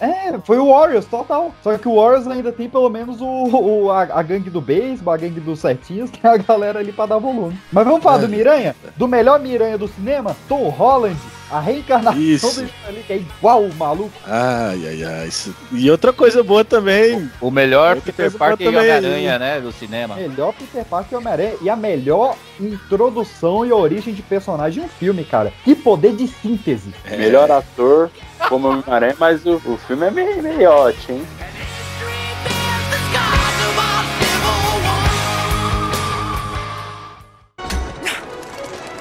É, 0.00 0.38
foi 0.44 0.58
o 0.58 0.68
Warriors, 0.70 1.04
total. 1.06 1.52
Só 1.62 1.76
que 1.76 1.86
o 1.88 1.96
Warriors 1.96 2.26
ainda 2.26 2.50
tem 2.50 2.68
pelo 2.70 2.88
menos 2.88 3.20
o, 3.20 3.26
o- 3.26 3.90
a, 3.90 4.02
a 4.02 4.22
gangue 4.22 4.48
do 4.48 4.60
beisebol, 4.60 5.12
a 5.12 5.16
gangue 5.16 5.40
dos 5.40 5.58
certinhos, 5.60 6.08
que 6.10 6.26
é 6.26 6.30
a 6.30 6.36
galera 6.38 6.78
ali 6.78 6.90
pra 6.92 7.06
dar 7.06 7.18
volume. 7.18 7.58
Mas 7.72 7.84
vamos 7.84 8.02
falar 8.02 8.18
É. 8.18 8.20
do 8.22 8.28
Miranha? 8.28 8.74
Do 8.96 9.06
melhor 9.06 9.38
Miranha 9.40 9.76
do 9.76 9.86
cinema? 9.88 10.34
Tom 10.48 10.68
Holland, 10.70 11.16
a 11.50 11.60
reencarnação 11.60 12.20
Isso. 12.20 12.62
do 12.62 12.70
ali, 12.86 13.02
que 13.06 13.12
é 13.12 13.16
igual 13.16 13.62
o 13.64 13.74
maluco. 13.74 14.12
Ai, 14.26 14.80
ai, 14.86 15.04
ai. 15.04 15.26
isso- 15.28 15.54
E 15.72 15.90
outra 15.90 16.12
coisa 16.12 16.42
boa 16.42 16.64
também. 16.64 17.28
O 17.40 17.50
melhor 17.50 17.96
Outra 17.96 18.12
Peter 18.12 18.30
Parker 18.32 18.66
e. 18.66 18.68
Homem-Aranha, 18.76 19.38
né, 19.38 19.60
do 19.60 19.72
cinema. 19.72 20.14
Melhor 20.14 20.52
Peter 20.54 20.84
Parker 20.84 21.12
e 21.12 21.16
Homem-Aranha 21.16 21.54
e 21.60 21.68
a 21.68 21.76
melhor 21.76 22.36
introdução 22.60 23.64
e 23.66 23.72
origem 23.72 24.14
de 24.14 24.22
personagem 24.22 24.82
em 24.82 24.86
um 24.86 24.88
filme, 24.88 25.24
cara. 25.24 25.52
Que 25.64 25.74
poder 25.74 26.14
de 26.14 26.26
síntese. 26.28 26.92
Melhor 27.08 27.50
ator 27.50 28.10
como 28.48 28.68
Homem-Aranha, 28.68 29.16
mas 29.18 29.44
o, 29.46 29.54
o 29.64 29.76
filme 29.86 30.06
é 30.06 30.10
meio 30.10 30.42
meiote, 30.42 31.12
hein? 31.12 31.22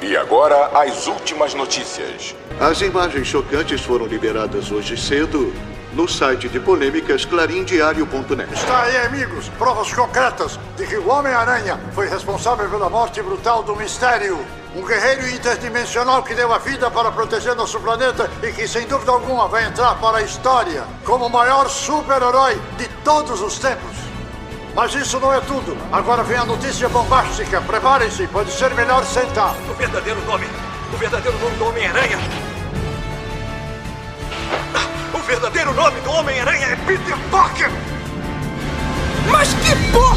E 0.09 0.17
agora, 0.17 0.71
as 0.73 1.05
últimas 1.05 1.53
notícias. 1.53 2.33
As 2.59 2.81
imagens 2.81 3.27
chocantes 3.27 3.79
foram 3.81 4.07
liberadas 4.07 4.71
hoje 4.71 4.97
cedo 4.97 5.53
no 5.93 6.07
site 6.07 6.49
de 6.49 6.59
polêmicas 6.59 7.25
clarindiario.net. 7.25 8.51
Está 8.51 8.81
aí, 8.85 8.97
amigos, 9.05 9.49
provas 9.49 9.93
concretas 9.93 10.59
de 10.75 10.87
que 10.87 10.97
o 10.97 11.07
Homem-Aranha 11.07 11.79
foi 11.93 12.07
responsável 12.09 12.67
pela 12.67 12.89
morte 12.89 13.21
brutal 13.21 13.61
do 13.61 13.75
Mistério. 13.75 14.43
Um 14.75 14.83
guerreiro 14.83 15.29
interdimensional 15.29 16.23
que 16.23 16.33
deu 16.33 16.51
a 16.51 16.57
vida 16.57 16.89
para 16.89 17.11
proteger 17.11 17.55
nosso 17.55 17.79
planeta 17.79 18.27
e 18.41 18.51
que, 18.51 18.67
sem 18.67 18.87
dúvida 18.87 19.11
alguma, 19.11 19.47
vai 19.47 19.65
entrar 19.65 19.93
para 19.99 20.17
a 20.17 20.21
história 20.23 20.85
como 21.05 21.27
o 21.27 21.29
maior 21.29 21.69
super-herói 21.69 22.59
de 22.79 22.87
todos 23.03 23.43
os 23.43 23.59
tempos. 23.59 24.08
Mas 24.79 24.95
isso 24.95 25.19
não 25.19 25.33
é 25.33 25.41
tudo. 25.41 25.77
Agora 25.91 26.23
vem 26.23 26.37
a 26.37 26.45
notícia 26.45 26.87
bombástica. 26.87 27.59
Preparem-se, 27.59 28.25
pode 28.27 28.49
ser 28.49 28.73
melhor 28.75 29.03
sentar. 29.03 29.53
O 29.69 29.73
verdadeiro 29.73 30.25
nome. 30.25 30.47
O 30.93 30.95
verdadeiro 30.95 31.37
nome 31.37 31.57
do 31.57 31.65
Homem-Aranha. 31.65 32.17
O 35.13 35.17
verdadeiro 35.17 35.73
nome 35.73 35.99
do 35.99 36.11
Homem-Aranha 36.11 36.67
é 36.67 36.75
Peter 36.77 37.17
Parker! 37.29 37.69
Mas 39.29 39.49
que 39.55 39.91
porra! 39.91 40.15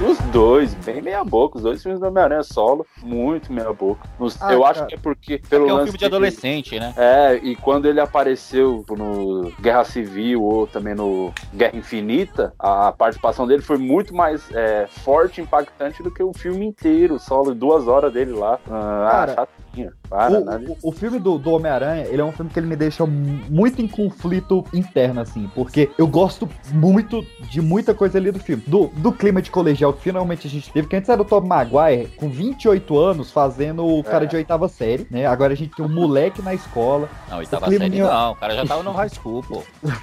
Os 0.00 0.23
dois, 0.34 0.74
bem 0.74 1.00
meia 1.00 1.22
boca. 1.24 1.56
Os 1.58 1.62
dois 1.62 1.80
filmes 1.80 2.00
do 2.00 2.06
Homem-Aranha 2.08 2.42
solo, 2.42 2.84
muito 3.02 3.52
meia 3.52 3.72
boca. 3.72 4.00
Os- 4.18 4.36
Ah, 4.42 4.52
eu 4.52 4.64
acho 4.64 4.80
cara. 4.80 4.86
que 4.88 4.94
é 4.96 4.98
porque, 4.98 5.38
pelo 5.48 5.68
É 5.68 5.72
um 5.72 5.76
lance 5.76 5.84
filme 5.86 5.98
de 5.98 6.04
adolescente, 6.04 6.78
né? 6.80 6.92
É, 6.96 7.36
e 7.36 7.54
quando 7.54 7.86
ele 7.86 8.00
apareceu 8.00 8.84
no 8.90 9.52
Guerra 9.60 9.84
Civil 9.84 10.42
ou 10.42 10.66
também 10.66 10.94
no 10.94 11.32
Guerra 11.54 11.76
Infinita, 11.76 12.52
a 12.58 12.90
participação 12.92 13.46
dele 13.46 13.62
foi 13.62 13.78
muito 13.78 14.12
mais 14.14 14.42
é, 14.52 14.86
forte 14.88 15.40
e 15.40 15.44
impactante 15.44 16.02
do 16.02 16.10
que 16.10 16.22
o 16.22 16.32
filme 16.34 16.66
inteiro, 16.66 17.18
solo, 17.20 17.54
duas 17.54 17.86
horas 17.86 18.12
dele 18.12 18.32
lá. 18.32 18.58
Ah, 18.68 19.08
Cara, 19.10 19.34
chatinho. 19.34 19.92
Para, 20.08 20.40
o, 20.40 20.44
nada. 20.44 20.64
o- 20.82 20.88
o 20.88 20.92
filme 20.92 21.18
do, 21.18 21.38
do 21.38 21.50
Homem-Aranha, 21.52 22.06
ele 22.06 22.20
é 22.20 22.24
um 22.24 22.30
filme 22.32 22.50
que 22.50 22.58
ele 22.58 22.66
me 22.66 22.76
deixa 22.76 23.04
mu- 23.06 23.40
muito 23.50 23.80
em 23.82 23.88
conflito 23.88 24.64
interno, 24.72 25.20
assim, 25.20 25.50
porque 25.54 25.90
eu 25.98 26.06
gosto 26.06 26.48
muito 26.72 27.24
de 27.50 27.60
muita 27.60 27.92
coisa 27.94 28.18
ali 28.18 28.30
do 28.30 28.38
filme. 28.38 28.62
Do, 28.66 28.88
do 28.96 29.10
clima 29.12 29.40
de 29.42 29.50
colegial 29.50 29.92
que 29.92 30.00
finalmente 30.24 30.46
a 30.46 30.50
gente 30.50 30.72
teve, 30.72 30.88
que 30.88 30.96
antes 30.96 31.08
era 31.08 31.20
o 31.20 31.24
Tom 31.24 31.42
Maguire, 31.42 32.08
com 32.16 32.28
28 32.30 32.98
anos, 32.98 33.30
fazendo 33.30 33.86
o 33.86 34.02
cara 34.02 34.24
É. 34.24 34.26
de 34.26 34.36
oitava 34.36 34.68
série, 34.68 35.06
né? 35.10 35.26
Agora 35.26 35.52
a 35.52 35.56
gente 35.56 35.74
tem 35.76 35.84
um 35.84 35.88
moleque 35.88 36.40
na 36.40 36.54
escola. 36.54 37.08
Não, 37.28 37.36
O 37.36 37.40
oitava 37.40 37.66
clima 37.66 37.84
série 37.84 37.96
neo- 37.98 38.06
não, 38.08 38.32
o 38.32 38.36
cara 38.36 38.54
já 38.56 38.66
tava 38.66 38.82
no 38.82 38.92
high 38.92 39.08
school, 39.10 39.42
pô. 39.46 39.62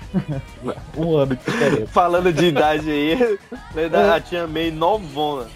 Um 0.98 1.16
ano 1.18 1.36
de 1.36 1.44
diferença. 1.44 1.88
Falando 1.88 2.32
de 2.32 2.46
idade 2.46 2.90
aí, 2.90 3.38
né, 3.74 3.90
da- 3.90 4.16
a 4.16 4.20
tia 4.20 4.46
May 4.48 4.70
novona. 4.72 5.48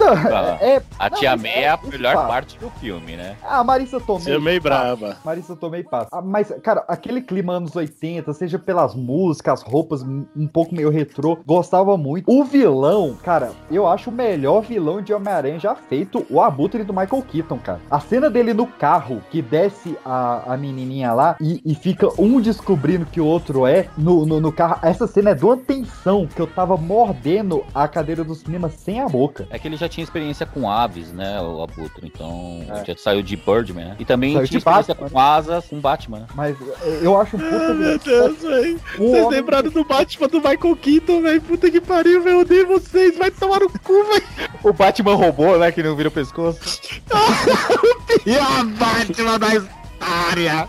É, 0.59 0.81
A 0.97 1.09
não, 1.09 1.17
tia 1.17 1.31
mas 1.31 1.41
May 1.41 1.51
é 1.51 1.61
é 1.63 1.69
a 1.69 1.79
melhor 1.83 2.15
pá. 2.15 2.27
parte 2.27 2.57
do 2.57 2.69
filme, 2.71 3.15
né? 3.15 3.35
Ah, 3.43 3.63
Marissa 3.63 3.99
Tomei. 3.99 4.23
Tia 4.25 4.39
May 4.39 4.59
passa. 4.59 4.69
brava. 4.95 5.17
Marissa 5.23 5.55
Tomei 5.55 5.83
passa. 5.83 6.09
Ah, 6.11 6.21
mas, 6.21 6.51
cara, 6.63 6.83
aquele 6.87 7.21
clima 7.21 7.53
anos 7.53 7.75
80, 7.75 8.33
seja 8.33 8.57
pelas 8.57 8.95
músicas, 8.95 9.61
as 9.61 9.63
roupas 9.71 10.01
um 10.03 10.47
pouco 10.51 10.73
meio 10.73 10.89
retrô, 10.89 11.37
gostava 11.45 11.95
muito. 11.97 12.25
O 12.31 12.43
vilão, 12.43 13.15
cara, 13.23 13.51
eu 13.69 13.87
acho 13.87 14.09
o 14.09 14.13
melhor 14.13 14.54
vilão 14.61 15.01
de 15.01 15.13
Homem-Aranha 15.13 15.59
já 15.59 15.75
feito, 15.75 16.25
o 16.29 16.41
Abutre 16.41 16.83
do 16.83 16.93
Michael 16.93 17.23
Keaton, 17.23 17.57
cara. 17.57 17.81
A 17.89 17.99
cena 17.99 18.29
dele 18.29 18.53
no 18.53 18.67
carro, 18.67 19.21
que 19.31 19.41
desce 19.41 19.97
a, 20.05 20.53
a 20.53 20.57
menininha 20.57 21.13
lá 21.13 21.35
e, 21.39 21.61
e 21.65 21.75
fica 21.75 22.09
um 22.21 22.39
descobrindo 22.39 23.05
que 23.05 23.21
o 23.21 23.25
outro 23.25 23.65
é 23.65 23.87
no, 23.97 24.25
no, 24.25 24.41
no 24.41 24.51
carro. 24.51 24.79
Essa 24.81 25.07
cena 25.07 25.31
é 25.31 25.35
de 25.35 25.45
uma 25.45 25.57
tensão 25.57 26.27
que 26.27 26.41
eu 26.41 26.47
tava 26.47 26.77
mordendo 26.77 27.63
a 27.73 27.87
cadeira 27.87 28.23
do 28.23 28.35
cinema 28.35 28.69
sem 28.69 28.99
a 29.01 29.07
boca. 29.07 29.47
É 29.49 29.57
que 29.57 29.67
ele 29.67 29.77
já 29.77 29.87
tinha 29.87 30.03
experiência 30.03 30.45
com 30.45 30.69
aves, 30.69 31.11
né, 31.11 31.39
o 31.41 31.61
Abutre, 31.61 32.11
então 32.13 32.61
já 32.85 32.95
saiu 32.97 33.21
de 33.21 33.35
Birdman, 33.35 33.85
né? 33.85 33.95
E 33.99 34.05
também 34.05 34.33
Saiu 34.33 34.47
tinha 34.47 34.57
experiência 34.57 34.93
Batman. 34.93 35.09
com 35.09 35.19
asas 35.19 35.65
com 35.65 35.79
Batman, 35.79 36.19
né? 36.19 36.25
Mas 36.35 36.57
eh, 36.61 36.99
eu 37.01 37.19
acho 37.19 37.37
um 37.37 37.39
puta 37.39 37.73
Meu 37.73 37.99
Deus, 37.99 38.41
velho. 38.41 38.79
Vocês 38.97 39.27
lembraram 39.29 39.69
do 39.69 39.83
Batman 39.83 40.27
do 40.27 40.37
Michael 40.37 40.75
Keaton, 40.75 41.21
velho? 41.21 41.41
Puta 41.41 41.71
que 41.71 41.81
pariu, 41.81 42.23
velho. 42.23 42.35
Eu 42.35 42.39
odeio 42.41 42.67
vocês. 42.67 43.17
Vai 43.17 43.31
tomar 43.31 43.59
no 43.59 43.69
cu, 43.69 44.03
velho. 44.03 44.44
O 44.63 44.73
Batman 44.73 45.15
robô, 45.15 45.57
né? 45.57 45.71
Que 45.71 45.83
não 45.83 45.95
vira 45.95 46.09
o 46.09 46.11
pescoço. 46.11 46.79
E 48.25 48.35
a 48.35 48.63
Batman 48.63 49.37
da 49.37 49.47
história. 49.55 49.84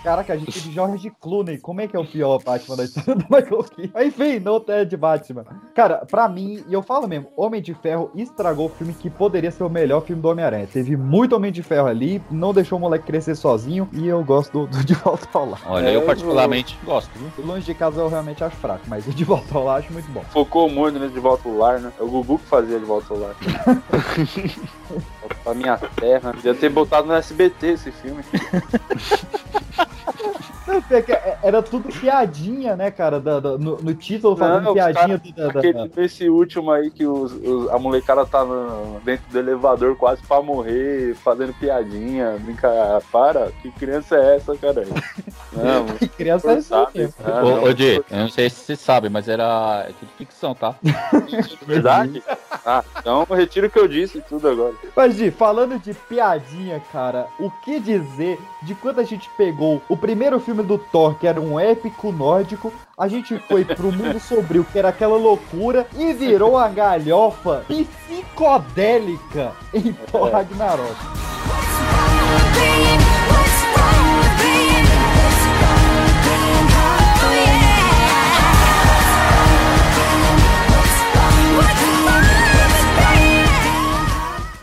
Caraca, 0.03 0.33
a 0.33 0.37
gente 0.37 0.61
de 0.61 0.73
George 0.73 1.11
Clooney. 1.21 1.59
Como 1.59 1.81
é 1.81 1.89
que 1.89 1.97
é 1.97 1.99
o 1.99 2.05
pior 2.05 2.41
Batman 2.43 2.77
da 2.77 2.85
história 2.85 3.15
do 3.15 3.25
Michael 3.25 3.65
Keaton? 3.65 3.93
Mas, 3.95 4.07
Enfim, 4.07 4.39
não 4.39 4.65
é 4.69 4.85
de 4.85 4.97
Batman. 4.97 5.45
Cara, 5.75 6.07
pra 6.07 6.29
mim, 6.29 6.63
e 6.69 6.73
eu 6.73 6.83
falo 6.83 7.09
mesmo, 7.09 7.29
Homem 7.37 7.61
de 7.61 7.75
Ferro 7.75 8.11
estragou 8.15 8.67
o 8.67 8.69
filme 8.69 8.95
que 8.95 9.11
poderia 9.11 9.51
ser 9.51 9.65
o 9.65 9.71
melhor 9.71 10.03
filme 10.03 10.23
do 10.23 10.29
Homem-Aranha. 10.29 10.69
Teve 10.73 10.97
muito 10.97 11.35
Homem 11.35 11.51
de 11.51 11.63
Ferro 11.63 11.89
ali, 11.89 12.23
não 12.31 12.55
deixou 12.55 12.79
o 12.79 12.81
moleque 12.81 13.07
crescer 13.07 13.35
sozinho, 13.35 13.89
e 13.93 14.07
eu 14.07 14.23
gosto 14.25 14.53
do, 14.53 14.67
do 14.67 14.85
De 14.85 14.95
Volta 14.95 15.29
ao 15.33 15.51
Lar. 15.51 15.63
Olha, 15.67 15.89
eu 15.89 16.03
particularmente 16.03 16.79
gosto, 16.85 17.11
viu? 17.19 17.45
Longe 17.45 17.67
de 17.67 17.75
casa 17.75 18.01
eu 18.01 18.09
realmente 18.09 18.43
acho 18.45 18.57
fraco, 18.57 18.85
mas 18.87 19.07
o 19.07 19.11
De 19.11 19.25
Volta 19.25 19.57
ao 19.57 19.65
Lar 19.65 19.77
eu 19.77 19.81
acho 19.81 19.93
muito 19.93 20.11
bom. 20.11 20.23
Focou 20.31 20.71
muito 20.71 20.99
nesse 20.99 21.17
de 21.17 21.21
volta 21.21 21.49
ao 21.49 21.57
lar, 21.57 21.81
né? 21.81 21.93
É 21.99 22.03
o 22.03 22.09
Gugu 22.09 22.39
que 22.39 22.47
fazia 22.47 22.79
de 22.79 22.85
volta 22.85 23.13
ao 23.13 23.21
lar. 23.21 23.37
Pra 25.43 25.55
minha 25.55 25.77
terra. 25.77 26.33
Devia 26.33 26.55
ter 26.55 26.69
botado 26.69 27.07
no 27.07 27.15
SBT 27.15 27.69
esse 27.69 27.91
filme. 27.91 28.23
Não, 30.67 30.83
é 30.91 30.99
é- 30.99 31.39
Era 31.43 31.63
tudo 31.63 31.89
piadinha, 31.89 32.75
né, 32.77 32.91
cara? 32.91 33.21
da- 33.21 33.39
da- 33.41 33.59
no, 33.59 33.77
no 33.77 33.95
título 33.95 34.37
fazendo 34.37 34.65
Não, 34.65 34.73
piadinha 34.75 35.19
cara- 35.19 35.23
da, 35.37 35.49
da- 35.49 35.59
aquele- 35.61 35.91
Esse 35.97 36.29
último 36.29 36.71
aí 36.71 36.91
que 36.91 37.07
os, 37.07 37.33
os- 37.33 37.69
a 37.71 37.79
molecada 37.79 38.27
tá 38.27 38.45
no- 38.45 39.01
dentro 39.05 39.25
do 39.31 39.39
elevador 39.39 39.97
quase 39.97 40.23
pra 40.23 40.43
morrer, 40.43 41.15
fazendo 41.17 41.53
piadinha, 41.55 42.37
brincar. 42.41 43.01
Para, 43.13 43.51
que 43.63 43.71
criança 43.73 44.17
é 44.17 44.37
essa, 44.37 44.57
cara? 44.57 44.85
Não, 45.53 45.87
Que 45.87 46.09
criança 46.09 46.51
é 46.53 46.55
essa 46.59 46.89
ah, 47.25 47.45
Ô, 47.45 47.69
ô, 47.69 47.73
Di, 47.73 48.03
eu 48.11 48.19
não 48.19 48.29
sei 48.29 48.51
se 48.51 48.57
você 48.57 48.77
sabe, 48.77 49.09
mas 49.09 49.29
era 49.29 49.87
é 49.89 49.93
tudo 49.99 50.11
ficção, 50.19 50.55
tá? 50.55 50.75
Verdade? 51.67 52.23
Ah, 52.65 52.83
então 52.99 53.27
eu 53.29 53.37
retiro 53.37 53.67
o 53.67 53.71
que 53.71 53.79
eu 53.79 53.89
disse 53.89 54.21
tudo 54.29 54.49
agora. 54.49 54.75
Mas, 54.95 55.17
Di, 55.17 55.31
falando 55.31 55.79
de 55.79 55.95
piadinha, 55.95 56.81
cara, 56.93 57.27
o 57.39 57.51
que 57.51 57.79
dizer 57.81 58.39
de 58.63 58.75
quando 58.75 59.01
a 59.01 59.05
gente 59.05 59.31
pegou 59.37 59.81
o 59.89 59.97
primeiro 59.97 60.39
filme 60.41 60.56
do 60.63 60.79
Thor, 60.79 61.19
que 61.19 61.27
era 61.27 61.41
um 61.41 61.59
épico 61.59 62.13
nórdico, 62.13 62.73
a 62.97 63.09
gente 63.09 63.39
foi 63.49 63.65
pro 63.65 63.93
mundo 63.93 64.19
sombrio, 64.21 64.65
que 64.65 64.79
era 64.79 64.89
aquela 64.89 65.17
loucura, 65.17 65.87
e 65.97 66.13
virou 66.13 66.53
uma 66.53 66.69
galhofa 66.69 67.65
psicodélica 67.69 69.53
em 69.73 69.93
Thor 69.93 70.31
Ragnarok. 70.31 70.95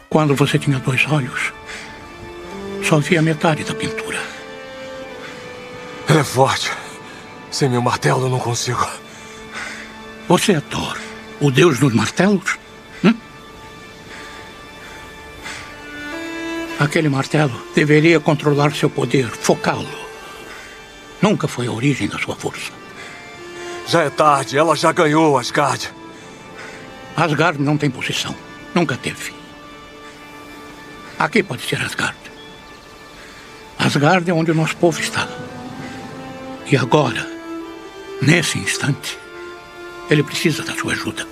Quando 0.10 0.36
você 0.36 0.60
tinha 0.60 0.78
dois 0.78 1.08
olhos, 1.12 1.52
só 2.84 3.00
via 3.00 3.20
metade 3.20 3.64
da 3.64 3.74
pintura. 3.74 4.33
Ele 6.10 6.20
é 6.20 6.24
forte. 6.24 6.72
Sem 7.52 7.70
meu 7.70 7.82
martelo 7.82 8.26
eu 8.26 8.30
não 8.30 8.40
consigo. 8.40 8.88
Você 10.28 10.54
é 10.54 10.62
Thor, 10.62 10.98
o 11.40 11.52
deus 11.52 11.80
dos 11.80 11.94
martelos? 11.94 12.58
Hum? 13.04 13.14
Aquele 16.80 17.10
martelo 17.10 17.54
deveria 17.76 18.20
controlar 18.20 18.74
seu 18.74 18.90
poder, 18.90 19.28
focá-lo. 19.28 19.88
Nunca 21.22 21.48
foi 21.48 21.68
a 21.68 21.72
origem 21.72 22.08
da 22.08 22.18
sua 22.18 22.36
força. 22.36 22.72
Já 23.88 24.04
é 24.04 24.10
tarde, 24.10 24.58
ela 24.58 24.76
já 24.76 24.92
ganhou, 24.92 25.38
Asgard. 25.38 25.90
Asgard 27.16 27.62
não 27.62 27.78
tem 27.78 27.90
posição. 27.90 28.36
Nunca 28.74 28.98
teve. 28.98 29.34
Aqui 31.20 31.44
pode 31.44 31.62
ser 31.62 31.82
Asgard. 31.82 32.18
Asgard 33.78 34.30
é 34.30 34.34
onde 34.34 34.52
o 34.52 34.56
nosso 34.56 34.76
povo 34.78 35.00
está. 35.00 35.28
E 36.74 36.76
agora, 36.76 37.24
nesse 38.20 38.58
instante, 38.58 39.16
ele 40.10 40.24
precisa 40.24 40.64
da 40.64 40.74
sua 40.74 40.94
ajuda. 40.94 41.24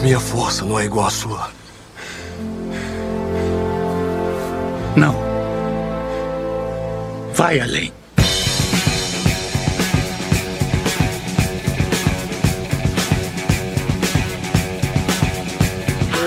Minha 0.00 0.20
força 0.20 0.64
não 0.64 0.78
é 0.78 0.84
igual 0.84 1.08
à 1.08 1.10
sua. 1.10 1.50
Não. 4.94 5.16
Vai 7.34 7.58
além. 7.58 7.97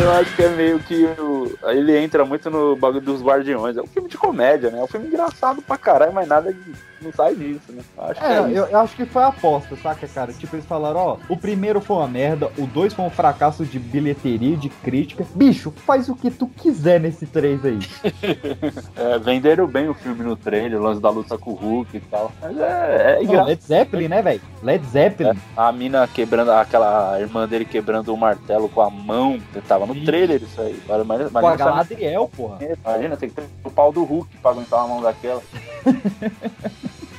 Eu 0.02 0.12
acho 0.14 0.36
que 0.36 0.42
é 0.44 0.50
meio 0.50 0.80
que 0.80 1.06
o- 1.20 1.56
ele 1.70 1.98
entra 1.98 2.26
muito 2.26 2.50
no 2.50 2.76
bagulho 2.76 3.02
dos 3.02 3.22
guardiões. 3.22 3.78
É 3.78 3.82
um 3.82 3.88
filme 3.88 4.10
de 4.10 4.18
comédia, 4.18 4.70
né? 4.72 4.80
É 4.80 4.84
um 4.84 4.88
filme 4.88 5.08
engraçado 5.08 5.62
pra 5.62 5.78
caralho, 5.78 6.12
mas 6.14 6.28
nada 6.28 6.52
de- 6.52 6.91
não 7.04 7.12
sai 7.14 7.36
disso, 7.36 7.72
né? 7.72 7.82
Acho 7.98 8.24
É, 8.24 8.36
é 8.38 8.40
eu, 8.40 8.66
eu 8.66 8.80
acho 8.80 8.96
que 8.96 9.06
foi 9.06 9.24
a 9.24 9.28
aposta, 9.28 9.76
saca, 9.78 10.08
cara? 10.08 10.34
Tipo, 10.34 10.56
eles 10.56 10.66
falaram, 10.66 11.00
ó, 11.00 11.18
o 11.30 11.38
primeiro 11.38 11.82
foi 11.82 11.98
uma 11.98 12.08
merda, 12.08 12.52
o 12.58 12.66
dois 12.66 12.94
foi 12.94 13.06
um 13.06 13.10
fracasso 13.10 13.66
de 13.66 13.80
bilheteria, 13.80 14.56
de 14.58 14.70
crítica. 14.70 15.26
Bicho, 15.36 15.72
faz 15.86 16.10
o 16.10 16.16
que 16.16 16.30
tu 16.30 16.48
quiser 16.48 17.00
nesse 17.00 17.26
três 17.26 17.64
aí. 17.66 17.80
É, 18.96 19.18
venderam 19.20 19.68
bem 19.68 19.88
o 19.90 19.94
filme 19.94 20.24
no 20.24 20.36
trailer, 20.36 20.80
o 20.80 20.84
lance 20.84 21.02
da 21.02 21.10
luta 21.10 21.38
com 21.38 21.52
o 21.52 21.56
Hulk 21.56 21.98
e 21.98 22.00
tal. 22.02 22.32
Mas 22.42 22.58
é, 22.58 23.20
é 23.22 23.24
Não. 23.24 23.46
Led 23.46 23.64
Zeppelin, 23.64 24.08
né, 24.08 24.22
velho? 24.22 24.42
Led 24.62 24.86
Zeppelin. 24.86 25.38
A 25.56 25.72
mina 25.72 26.08
quebrando, 26.08 26.52
aquela 26.52 27.20
irmã 27.20 27.48
dele 27.48 27.66
quebrando 27.66 28.14
o 28.14 28.18
martelo 28.18 28.70
com 28.70 28.82
a 28.82 28.90
mão. 28.90 29.40
Tava 29.68 29.86
no 29.86 29.96
trailer 30.04 30.42
isso 30.42 30.62
aí. 30.62 30.80
Mas, 30.88 31.06
mas, 31.08 31.32
Com 31.32 31.38
a 31.38 31.42
imagina, 31.42 31.58
Galadriel, 31.58 32.30
porra. 32.36 32.58
imagina, 32.86 33.18
tem 33.18 33.30
que 33.30 33.36
ter 33.36 33.44
o 33.64 33.72
pau 33.72 33.92
do 33.92 34.04
Hulk 34.04 34.38
pra 34.38 34.52
aguentar 34.52 34.80
uma 34.80 34.88
mão 34.88 35.02
daquela. 35.02 35.42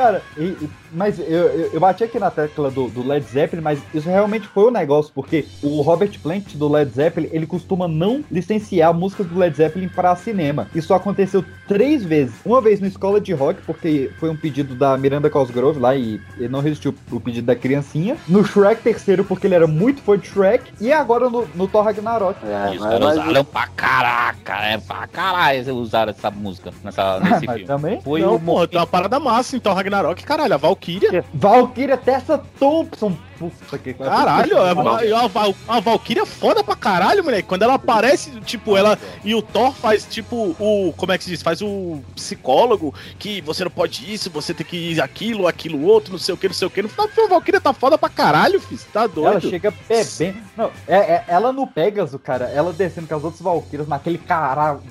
Cara, 0.00 0.22
e, 0.38 0.44
e 0.44 0.70
Mas 0.92 1.18
eu, 1.18 1.26
eu, 1.26 1.70
eu 1.74 1.80
bati 1.80 2.02
aqui 2.02 2.18
na 2.18 2.30
tecla 2.30 2.70
do, 2.70 2.88
do 2.88 3.06
Led 3.06 3.24
Zeppelin, 3.24 3.62
mas 3.62 3.78
isso 3.94 4.08
realmente 4.08 4.46
foi 4.48 4.68
um 4.68 4.70
negócio, 4.70 5.12
porque 5.14 5.44
o 5.62 5.82
Robert 5.82 6.18
Plant 6.20 6.54
do 6.54 6.68
Led 6.68 6.90
Zeppelin, 6.90 7.28
ele 7.30 7.46
costuma 7.46 7.86
não 7.86 8.24
licenciar 8.30 8.92
músicas 8.92 9.26
do 9.26 9.38
Led 9.38 9.56
Zeppelin 9.56 9.88
para 9.88 10.16
cinema. 10.16 10.68
Isso 10.74 10.92
aconteceu 10.94 11.44
três 11.68 12.02
vezes. 12.02 12.34
Uma 12.44 12.60
vez 12.60 12.80
no 12.80 12.86
Escola 12.86 13.20
de 13.20 13.32
Rock, 13.32 13.60
porque 13.62 14.10
foi 14.18 14.30
um 14.30 14.36
pedido 14.36 14.74
da 14.74 14.96
Miranda 14.96 15.30
Cosgrove 15.30 15.78
lá 15.78 15.94
e 15.94 16.20
ele 16.38 16.48
não 16.48 16.60
resistiu 16.60 16.94
o 17.12 17.20
pedido 17.20 17.46
da 17.46 17.54
criancinha. 17.54 18.16
No 18.26 18.44
Shrek 18.44 18.82
terceiro, 18.82 19.22
porque 19.24 19.46
ele 19.46 19.54
era 19.54 19.66
muito 19.66 20.02
fã 20.02 20.18
de 20.18 20.26
Shrek. 20.26 20.72
E 20.80 20.90
agora 20.92 21.30
no, 21.30 21.46
no 21.54 21.68
Thor 21.68 21.84
Ragnarok. 21.84 22.38
E 22.42 22.76
os 22.76 22.82
caras 22.82 23.12
usaram 23.12 23.44
pra 23.44 23.66
caraca, 23.68 24.54
é 24.54 24.78
pra 24.78 25.06
caralho 25.06 25.58
eles 25.58 25.68
usaram 25.68 26.10
essa 26.10 26.30
música 26.30 26.72
nessa, 26.82 27.20
nesse 27.22 27.46
Mas 27.46 27.56
filme. 27.56 27.64
também? 27.64 28.00
Foi 28.00 28.20
não, 28.20 28.34
o 28.34 28.40
porra, 28.40 28.66
tem 28.66 28.78
uma 28.78 28.86
parada 28.86 29.20
massa, 29.20 29.56
então 29.56 29.74
Ragnarok, 29.74 29.89
caralho, 30.24 30.54
a 30.54 30.56
Valkyria. 30.56 31.24
Valkyria 31.34 31.96
Tessa 31.96 32.38
Thompson. 32.58 33.16
Puta 33.40 33.78
que 33.78 33.94
Caralho, 33.94 34.58
a, 34.58 34.66
a, 34.68 35.24
a, 35.24 35.26
Val- 35.26 35.54
a 35.66 35.80
Valkyria 35.80 36.24
é 36.24 36.26
foda 36.26 36.62
pra 36.62 36.76
caralho, 36.76 37.24
moleque. 37.24 37.48
Quando 37.48 37.62
ela 37.62 37.74
aparece, 37.74 38.30
tipo, 38.42 38.76
ela. 38.76 38.98
E 39.24 39.34
o 39.34 39.40
Thor 39.40 39.72
faz, 39.72 40.04
tipo, 40.04 40.54
o. 40.60 40.92
Como 40.94 41.10
é 41.10 41.16
que 41.16 41.24
se 41.24 41.30
diz? 41.30 41.42
Faz 41.42 41.62
o 41.62 42.00
psicólogo 42.14 42.94
que 43.18 43.40
você 43.40 43.64
não 43.64 43.70
pode 43.70 44.12
isso, 44.12 44.30
você 44.30 44.52
tem 44.52 44.66
que 44.66 44.76
ir 44.92 45.00
aquilo, 45.00 45.48
aquilo 45.48 45.82
outro, 45.86 46.12
não 46.12 46.18
sei 46.18 46.34
o 46.34 46.38
que, 46.38 46.48
não 46.48 46.54
sei 46.54 46.68
o 46.68 46.70
que. 46.70 46.82
No 46.82 46.88
final 46.90 47.06
do 47.06 47.12
filme, 47.14 47.28
a 47.30 47.34
Valkyria 47.34 47.60
tá 47.62 47.72
foda 47.72 47.96
pra 47.96 48.10
caralho, 48.10 48.60
filho. 48.60 48.80
Tá 48.92 49.06
doido. 49.06 49.30
Ela 49.30 49.40
chega 49.40 49.72
bebendo. 49.88 50.38
Não, 50.54 50.70
é, 50.86 50.96
é- 50.98 51.24
ela 51.26 51.50
no 51.50 51.66
Pegasus, 51.66 52.20
cara, 52.22 52.44
ela 52.50 52.74
descendo 52.74 53.06
com 53.08 53.14
as 53.14 53.24
outras 53.24 53.40
Valkyrias 53.40 53.88
naquele 53.88 54.18
caralho. 54.18 54.82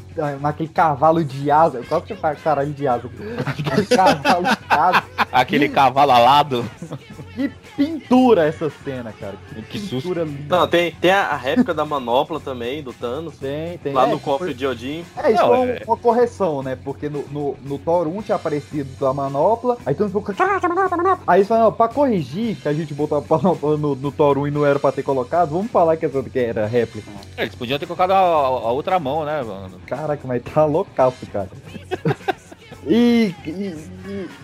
Naquele 0.41 0.67
cavalo 0.69 1.23
de 1.23 1.49
asa. 1.49 1.81
Qual 1.87 2.01
que 2.01 2.11
é 2.11 2.15
o 2.15 2.19
caralho 2.43 2.73
de 2.73 2.85
asa? 2.87 3.09
Aquele 3.45 3.85
cavalo 3.85 4.43
de 4.43 4.57
asa. 4.69 5.03
Aquele 5.31 5.69
cavalo 5.69 6.11
alado. 6.11 6.69
Que 7.39 7.47
pintura 7.77 8.43
essa 8.45 8.69
cena, 8.83 9.13
cara. 9.17 9.35
Que 9.69 9.79
pintura 9.79 10.25
linda. 10.25 10.57
Não, 10.57 10.67
tem, 10.67 10.91
tem 10.91 11.09
a, 11.09 11.27
a 11.27 11.37
réplica 11.37 11.73
da 11.73 11.85
manopla 11.85 12.37
também, 12.37 12.83
do 12.83 12.91
Thanos. 12.91 13.37
Tem, 13.37 13.77
tem. 13.77 13.93
Lá 13.93 14.05
É, 14.05 14.11
no 14.11 14.19
cofre 14.19 14.47
foi- 14.47 14.53
de 14.53 14.67
Odin. 14.67 15.05
É, 15.15 15.31
isso 15.31 15.41
Não, 15.41 15.61
um- 15.61 15.63
é- 15.63 15.81
uma 15.87 15.95
correção, 15.95 16.61
né? 16.61 16.75
Porque 16.83 17.07
no, 17.07 17.23
no, 17.29 17.55
no 17.63 17.77
Thor 17.79 18.09
1 18.09 18.21
tinha 18.23 18.35
aparecido 18.35 19.07
a 19.07 19.13
manopla, 19.13 19.77
aí 19.85 19.95
todo 19.95 20.07
mundo 20.11 20.19
ficou, 20.19 20.35
caraca, 20.35 20.67
manopla, 20.67 20.97
manopla. 20.97 21.23
Aí 21.25 21.41
isso 21.41 21.71
pra 21.77 21.87
corrigir 21.87 22.57
que 22.57 22.67
a 22.67 22.73
gente 22.73 22.93
botou 22.93 23.17
a 23.19 23.21
manopla 23.37 23.77
no, 23.77 23.95
no 23.95 24.11
Thor 24.11 24.37
1 24.37 24.47
e 24.47 24.51
não 24.51 24.65
era 24.65 24.77
pra 24.77 24.91
ter 24.91 25.03
colocado, 25.03 25.51
vamos 25.51 25.71
falar 25.71 25.95
que 25.95 26.05
essa 26.05 26.21
que 26.21 26.39
era 26.39 26.65
réplica. 26.67 27.09
Eles 27.37 27.55
podiam 27.55 27.79
ter 27.79 27.85
colocado 27.85 28.11
a, 28.11 28.17
a 28.17 28.71
outra 28.73 28.99
mão, 28.99 29.23
né, 29.23 29.41
mano? 29.41 29.79
Caraca, 29.85 30.27
mas 30.27 30.43
tá 30.43 30.65
loucaço, 30.65 31.25
cara. 31.31 31.47
E. 32.85 33.33
E. 33.45 33.75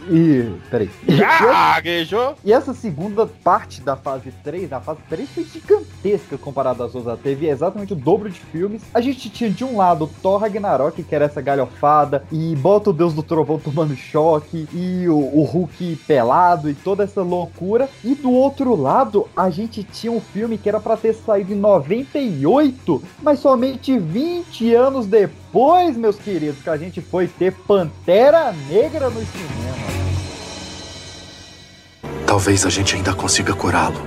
e, 0.10 0.54
peraí. 0.70 0.90
Gaguejou? 1.08 2.36
E 2.44 2.52
essa 2.52 2.74
segunda 2.74 3.26
parte 3.26 3.82
da 3.82 3.96
fase 3.96 4.32
3, 4.44 4.72
a 4.74 4.80
fase 4.80 5.00
3 5.10 5.30
foi 5.30 5.44
gigantesca 5.44 6.38
comparada 6.38 6.86
às 6.86 6.94
outras. 6.96 7.20
Teve 7.20 7.48
exatamente 7.48 7.94
o 7.94 7.96
dobro 7.96 8.30
de 8.30 8.40
filmes. 8.40 8.82
A 8.94 9.02
gente 9.02 9.30
tinha 9.30 9.50
de 9.50 9.64
um 9.64 9.78
lado 9.78 10.10
Thor 10.22 10.40
Ragnarok, 10.40 11.02
que 11.04 11.16
era 11.16 11.26
essa 11.26 11.42
galhofada, 11.42 12.24
e 12.32 12.56
bota 12.56 12.90
o 12.90 12.94
Deus 12.94 13.14
do 13.14 13.24
Trovão 13.24 13.60
tomando 13.60 13.96
choque, 13.96 14.68
e 14.74 15.08
o, 15.08 15.18
o 15.18 15.44
Hulk 15.44 15.98
pelado, 16.08 16.70
e 16.70 16.74
toda 16.74 17.04
essa 17.04 17.22
loucura. 17.22 17.90
E 18.04 18.16
do 18.16 18.32
outro 18.32 18.76
lado, 18.76 19.28
a 19.36 19.50
gente 19.50 19.84
tinha 19.84 20.12
um 20.12 20.22
filme 20.22 20.58
que 20.58 20.70
era 20.70 20.80
pra 20.80 20.98
ter 20.98 21.14
saído 21.14 21.54
em 21.54 21.58
98, 21.58 23.02
mas 23.22 23.40
somente 23.40 23.98
20 23.98 24.74
anos 24.74 25.06
depois, 25.06 25.45
meus 26.06 26.18
queridos, 26.18 26.62
que 26.62 26.70
a 26.70 26.76
gente 26.76 27.02
foi 27.02 27.28
ter 27.28 27.54
Pantera 27.54 28.54
Negra 28.70 29.10
no 29.10 29.22
cinema. 29.26 29.76
Talvez 32.28 32.66
a 32.66 32.70
gente 32.70 32.96
ainda 32.96 33.14
consiga 33.14 33.54
curá-lo. 33.54 34.02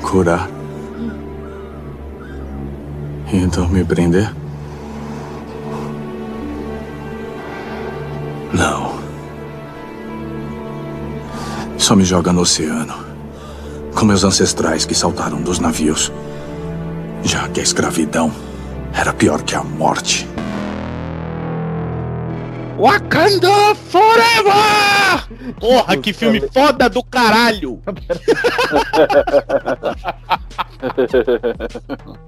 Curar. 0.00 0.48
Então 3.32 3.68
me 3.68 3.84
prender? 3.84 4.32
Não. 8.52 8.94
Só 11.76 11.96
me 11.96 12.04
joga 12.04 12.32
no 12.32 12.42
oceano. 12.42 12.94
Com 13.94 14.04
meus 14.04 14.22
ancestrais 14.22 14.84
que 14.84 14.94
saltaram 14.94 15.42
dos 15.42 15.58
navios. 15.58 16.12
Já 17.24 17.48
que 17.48 17.58
a 17.58 17.62
escravidão 17.62 18.43
era 18.94 19.12
pior 19.12 19.42
que 19.42 19.54
a 19.54 19.62
morte. 19.62 20.26
Wakanda 22.78 23.74
Forever! 23.74 25.54
Porra, 25.60 25.96
que 25.96 26.12
filme 26.12 26.40
foda 26.52 26.88
do 26.88 27.02
caralho! 27.04 27.80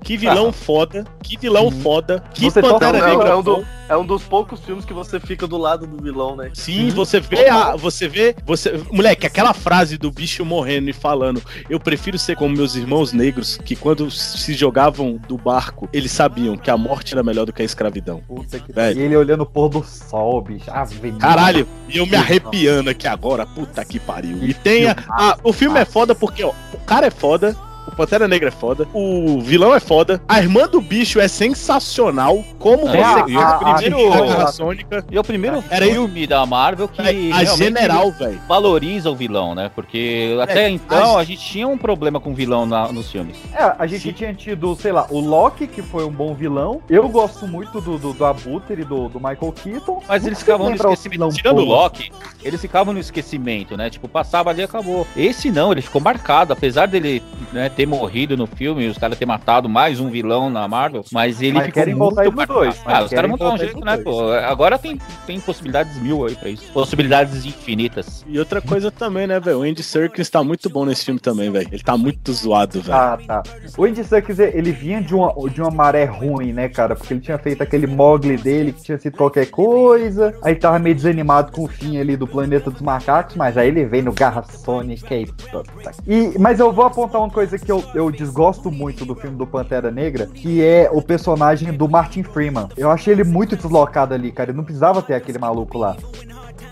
que 0.03 0.17
vilão 0.17 0.53
foda, 0.53 1.05
que 1.23 1.37
vilão 1.37 1.71
foda, 1.71 2.23
que 2.35 2.45
Você 2.45 2.61
Pantera 2.61 3.07
Negra 3.07 3.29
é 3.31 3.35
um 3.35 3.43
do- 3.43 3.67
é 3.89 3.97
um 3.97 4.05
dos 4.05 4.25
poucos 4.25 4.59
filmes 4.61 4.85
que 4.85 4.93
você 4.93 5.21
fica 5.21 5.47
do 5.47 5.57
lado 5.57 5.87
do 5.87 6.03
vilão, 6.03 6.35
né? 6.35 6.51
Sim, 6.55 6.89
você 6.91 7.21
vê 7.21 7.49
a. 7.49 7.77
Você 7.77 8.09
vê. 8.09 8.35
Você, 8.45 8.83
moleque, 8.91 9.25
aquela 9.27 9.55
frase 9.55 9.97
do 9.97 10.11
bicho 10.11 10.45
morrendo 10.45 10.91
e 10.91 10.93
falando: 10.93 11.41
Eu 11.71 11.79
prefiro 11.79 12.19
ser 12.19 12.35
como 12.35 12.57
meus 12.57 12.75
irmãos 12.75 13.13
negros, 13.13 13.57
que 13.65 13.77
quando 13.77 14.11
se 14.11 14.55
jogavam 14.55 15.21
do 15.29 15.37
barco, 15.39 15.89
eles 15.93 16.11
sabiam 16.11 16.57
que 16.57 16.69
a 16.69 16.77
morte 16.77 17.15
era 17.15 17.23
melhor 17.23 17.47
do 17.47 17.53
que 17.53 17.63
a 17.63 17.65
escravidão. 17.65 18.21
Puta 18.27 18.59
que 18.59 18.73
Velho. 18.73 18.99
E 19.01 19.03
ele 19.05 19.17
olhando 19.17 19.43
o 19.43 19.47
pôr 19.47 19.69
do 19.69 19.85
sol, 19.85 20.43
bicho. 20.43 20.69
Ave 20.69 21.13
Caralho, 21.13 21.69
e 21.89 21.99
eu 21.99 22.07
me 22.07 22.17
arrepiando 22.17 22.91
aqui 22.91 23.07
agora, 23.07 23.47
puta 23.47 23.85
que 23.85 24.01
pariu. 24.01 24.43
E 24.43 24.53
tem 24.53 24.89
a, 24.89 24.97
a- 25.09 25.39
o 25.45 25.53
filme 25.53 25.79
é 25.79 25.85
foda 25.85 26.13
porque, 26.13 26.43
ó, 26.43 26.53
o 26.75 26.79
cara 26.79 27.07
é 27.07 27.11
foda, 27.11 27.57
o 27.87 27.95
Pantera 27.95 28.27
Negra 28.29 28.49
é 28.49 28.53
foda, 28.53 28.87
o 28.93 29.41
vilão 29.41 29.75
é 29.75 29.81
foda, 29.81 30.21
a 30.29 30.39
irmã 30.41 30.67
do 30.69 30.81
bicho 30.81 31.21
é 31.21 31.29
sensacional, 31.29 32.43
como 32.59 32.89
É, 32.89 33.03
você 33.03 33.33
e 33.33 33.37
o 33.37 33.57
primeiro- 33.89 34.13
a 34.13 34.21
Guerra 34.27 34.47
Sônica. 34.49 35.05
E 35.11 35.17
é 35.17 35.21
o 35.21 35.25
primeiro 35.25 35.63
Era 35.71 35.85
filme 35.87 36.27
da 36.27 36.45
Marvel 36.47 36.89
que 36.89 37.01
A 37.01 37.05
realmente 37.05 37.57
general, 37.57 38.11
velho. 38.13 38.41
valoriza 38.49 39.11
o 39.11 39.15
vilão, 39.17 39.55
né? 39.55 39.71
Porque 39.75 40.37
até 40.43 40.65
É, 40.67 40.71
então 40.71 41.17
a- 41.17 41.21
a 41.21 41.25
gente 41.25 41.41
tinha 41.43 41.67
um 41.69 41.77
problema 41.79 42.19
com 42.21 42.31
o 42.31 42.35
vilão 42.35 42.67
na- 42.67 42.91
nos 42.93 43.11
filmes. 43.11 43.37
É, 43.55 43.75
a 43.79 43.87
gente 43.87 44.13
tinha 44.13 44.33
tido, 44.35 44.75
sei 44.77 44.93
lá, 44.93 45.07
o 45.11 45.21
Loki, 45.21 45.67
que 45.67 45.83
foi 45.83 46.05
um 46.05 46.11
bom 46.11 46.35
vilão. 46.35 46.81
Eu 46.89 47.09
gosto 47.09 47.47
muito 47.47 47.81
do, 47.81 47.99
do, 47.99 48.13
do 48.13 48.25
Abutre 48.25 48.83
e 48.83 48.85
do, 48.85 49.09
do 49.09 49.19
Michael 49.19 49.53
Keaton. 49.53 50.03
Mas 50.09 50.23
Não 50.23 50.29
eles 50.29 50.39
ficavam 50.41 50.69
no 50.71 50.75
esquecimento. 50.77 51.35
Tirando 51.35 51.59
o. 51.59 51.65
Loki, 51.65 52.11
eles 52.43 52.61
ficavam 52.61 52.93
no 52.95 53.01
esquecimento, 53.01 53.77
né? 53.77 53.91
Tipo, 53.91 54.09
passava 54.09 54.51
ali 54.51 54.61
e 54.61 54.65
acabou. 54.65 55.07
Esse 55.17 55.51
não, 55.51 55.73
ele 55.73 55.83
ficou 55.83 56.01
marcado. 56.01 56.53
Apesar 56.53 56.87
dele 56.87 57.23
né, 57.53 57.69
ter 57.77 57.87
morrido 57.87 58.37
no 58.37 58.47
filme 58.47 58.85
e 58.85 58.89
os 58.89 58.97
caras 58.99 59.19
ter 59.19 59.27
matado 59.27 59.69
mais 59.69 60.01
um 60.01 60.09
vilão 60.09 60.49
na 60.49 60.67
Marvel, 60.67 61.05
mas 61.13 61.43
ele 61.43 61.53
Mas 61.53 61.67
ficou 61.67 61.83
querem 61.83 61.95
muito 61.95 62.15
voltar 62.15 62.31
marcado. 62.35 62.59
dois, 62.61 62.81
Ah, 62.87 63.05
os 63.05 63.11
caras 63.11 63.29
vão 63.31 63.39
dar 63.39 63.55
um 63.55 63.59
jeito, 63.59 63.81
né, 63.81 63.97
pô? 63.99 64.31
Agora 64.33 64.79
tem, 64.79 64.99
tem 65.27 65.39
possibilidades 65.39 65.97
mil 66.01 66.25
aí 66.27 66.35
pra 66.35 66.49
isso. 66.49 66.65
Possibilidades 66.73 67.45
infinitas. 67.45 68.25
E 68.27 68.39
outra 68.39 68.61
coisa 68.63 68.91
também, 68.91 69.27
né, 69.27 69.39
velho? 69.39 69.59
O 69.59 69.63
Andy 69.63 69.83
Serkis 69.83 70.31
tá 70.31 70.43
muito 70.43 70.71
bom 70.71 70.85
nesse 70.87 71.05
filme 71.05 71.21
também, 71.21 71.51
velho. 71.51 71.69
Ele 71.71 71.83
tá 71.83 71.97
muito 71.97 72.33
zoado, 72.33 72.81
velho. 72.81 72.97
Ah, 72.97 73.19
tá. 73.27 73.43
O 73.77 73.85
Andy 73.85 74.03
Serkis, 74.05 74.39
ele 74.39 74.73
vinha 74.73 75.03
de 75.03 75.15
uma, 75.15 75.33
de 75.51 75.61
uma 75.61 75.71
maré 75.71 76.05
ruim, 76.05 76.53
né, 76.53 76.69
cara? 76.69 76.97
Porque 76.97 77.13
ele 77.13 77.21
tinha 77.21 77.37
feito 77.39 77.63
aquele 77.63 77.87
Mogli 77.87 78.37
dele 78.39 78.73
que 78.73 78.83
tinha 78.83 78.99
sido 78.99 79.17
qualquer 79.17 79.47
coisa. 79.47 80.35
Aí 80.43 80.55
tava 80.55 80.79
meio 80.79 80.95
desanimado 80.95 81.53
com 81.53 81.65
o 81.65 81.69
fim 81.69 81.99
ali 81.99 82.17
do 82.17 82.27
Planeta 82.27 82.71
dos 82.71 82.81
Macacos, 82.81 83.37
mas 83.37 83.57
aí 83.59 83.69
ele 83.69 83.85
vem 83.85 84.01
no 84.03 84.13
Garra 84.13 84.43
Sonic 84.43 85.13
aí. 85.13 85.27
puta. 85.27 85.63
E, 86.07 86.33
mas 86.39 86.59
eu 86.59 86.73
vou 86.73 86.87
apontar 86.87 87.21
uma 87.21 87.31
coisa 87.31 87.57
que 87.67 87.73
eu, 87.73 87.85
eu 87.95 88.11
desgosto 88.11 88.71
muito 88.71 89.05
do 89.05 89.15
filme 89.15 89.37
do 89.37 89.47
Pantera 89.47 89.91
Negra, 89.91 90.27
que 90.27 90.63
é 90.65 90.89
o 90.91 91.03
personagem 91.03 91.73
do 91.73 91.89
Martin 91.89 92.23
Freeman. 92.23 92.69
Eu 92.77 92.91
achei 92.91 93.13
ele 93.13 93.25
muito 93.25 93.57
deslocado 93.57 94.15
ali, 94.15 94.33
cara. 94.33 94.51
Ele 94.51 94.57
não 94.57 94.65
precisava 94.65 95.03
ter 95.03 95.15
aquele 95.15 95.39
maluco 95.39 95.77
lá. 95.77 95.97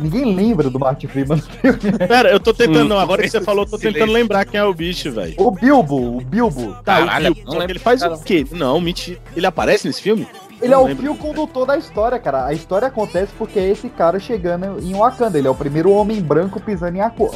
Ninguém 0.00 0.34
lembra 0.34 0.68
do 0.70 0.78
Martin 0.78 1.06
Freeman 1.06 1.36
no 1.36 1.42
filme. 1.42 1.98
Pera, 1.98 2.30
eu 2.30 2.40
tô 2.40 2.52
tentando, 2.54 2.84
não, 2.88 2.96
Hum. 2.96 3.00
agora 3.00 3.22
que 3.22 3.28
você 3.28 3.40
falou, 3.40 3.64
eu 3.64 3.70
tô 3.70 3.76
tentando 3.76 3.92
Silêncio. 3.94 4.14
lembrar 4.14 4.44
quem 4.44 4.58
é 4.58 4.64
o 4.64 4.74
bicho, 4.74 5.12
velho. 5.12 5.34
O 5.36 5.50
Bilbo, 5.50 6.16
o 6.16 6.20
Bilbo. 6.20 6.72
Tá, 6.84 6.98
Caralho, 6.98 7.30
o 7.32 7.34
Bilbo. 7.34 7.62
ele 7.62 7.78
faz 7.78 8.00
desse 8.00 8.22
o 8.22 8.24
quê? 8.24 8.44
Não, 8.52 8.80
mentira. 8.80 9.18
Ele 9.36 9.46
aparece 9.46 9.86
nesse 9.86 10.00
filme? 10.02 10.26
Ele 10.62 10.72
é 10.72 10.76
Não 10.76 10.84
o 10.84 10.86
lembro. 10.86 11.02
fio 11.02 11.16
condutor 11.16 11.66
da 11.66 11.76
história, 11.76 12.18
cara. 12.18 12.46
A 12.46 12.52
história 12.52 12.88
acontece 12.88 13.32
porque 13.36 13.58
é 13.58 13.68
esse 13.68 13.88
cara 13.88 14.18
chegando 14.18 14.80
em 14.82 14.94
Wakanda. 14.94 15.36
Ele 15.36 15.46
é 15.46 15.50
o 15.50 15.54
primeiro 15.54 15.90
homem 15.92 16.20
branco 16.22 16.58
pisando 16.60 16.96
em 16.96 17.00
Aku- 17.00 17.30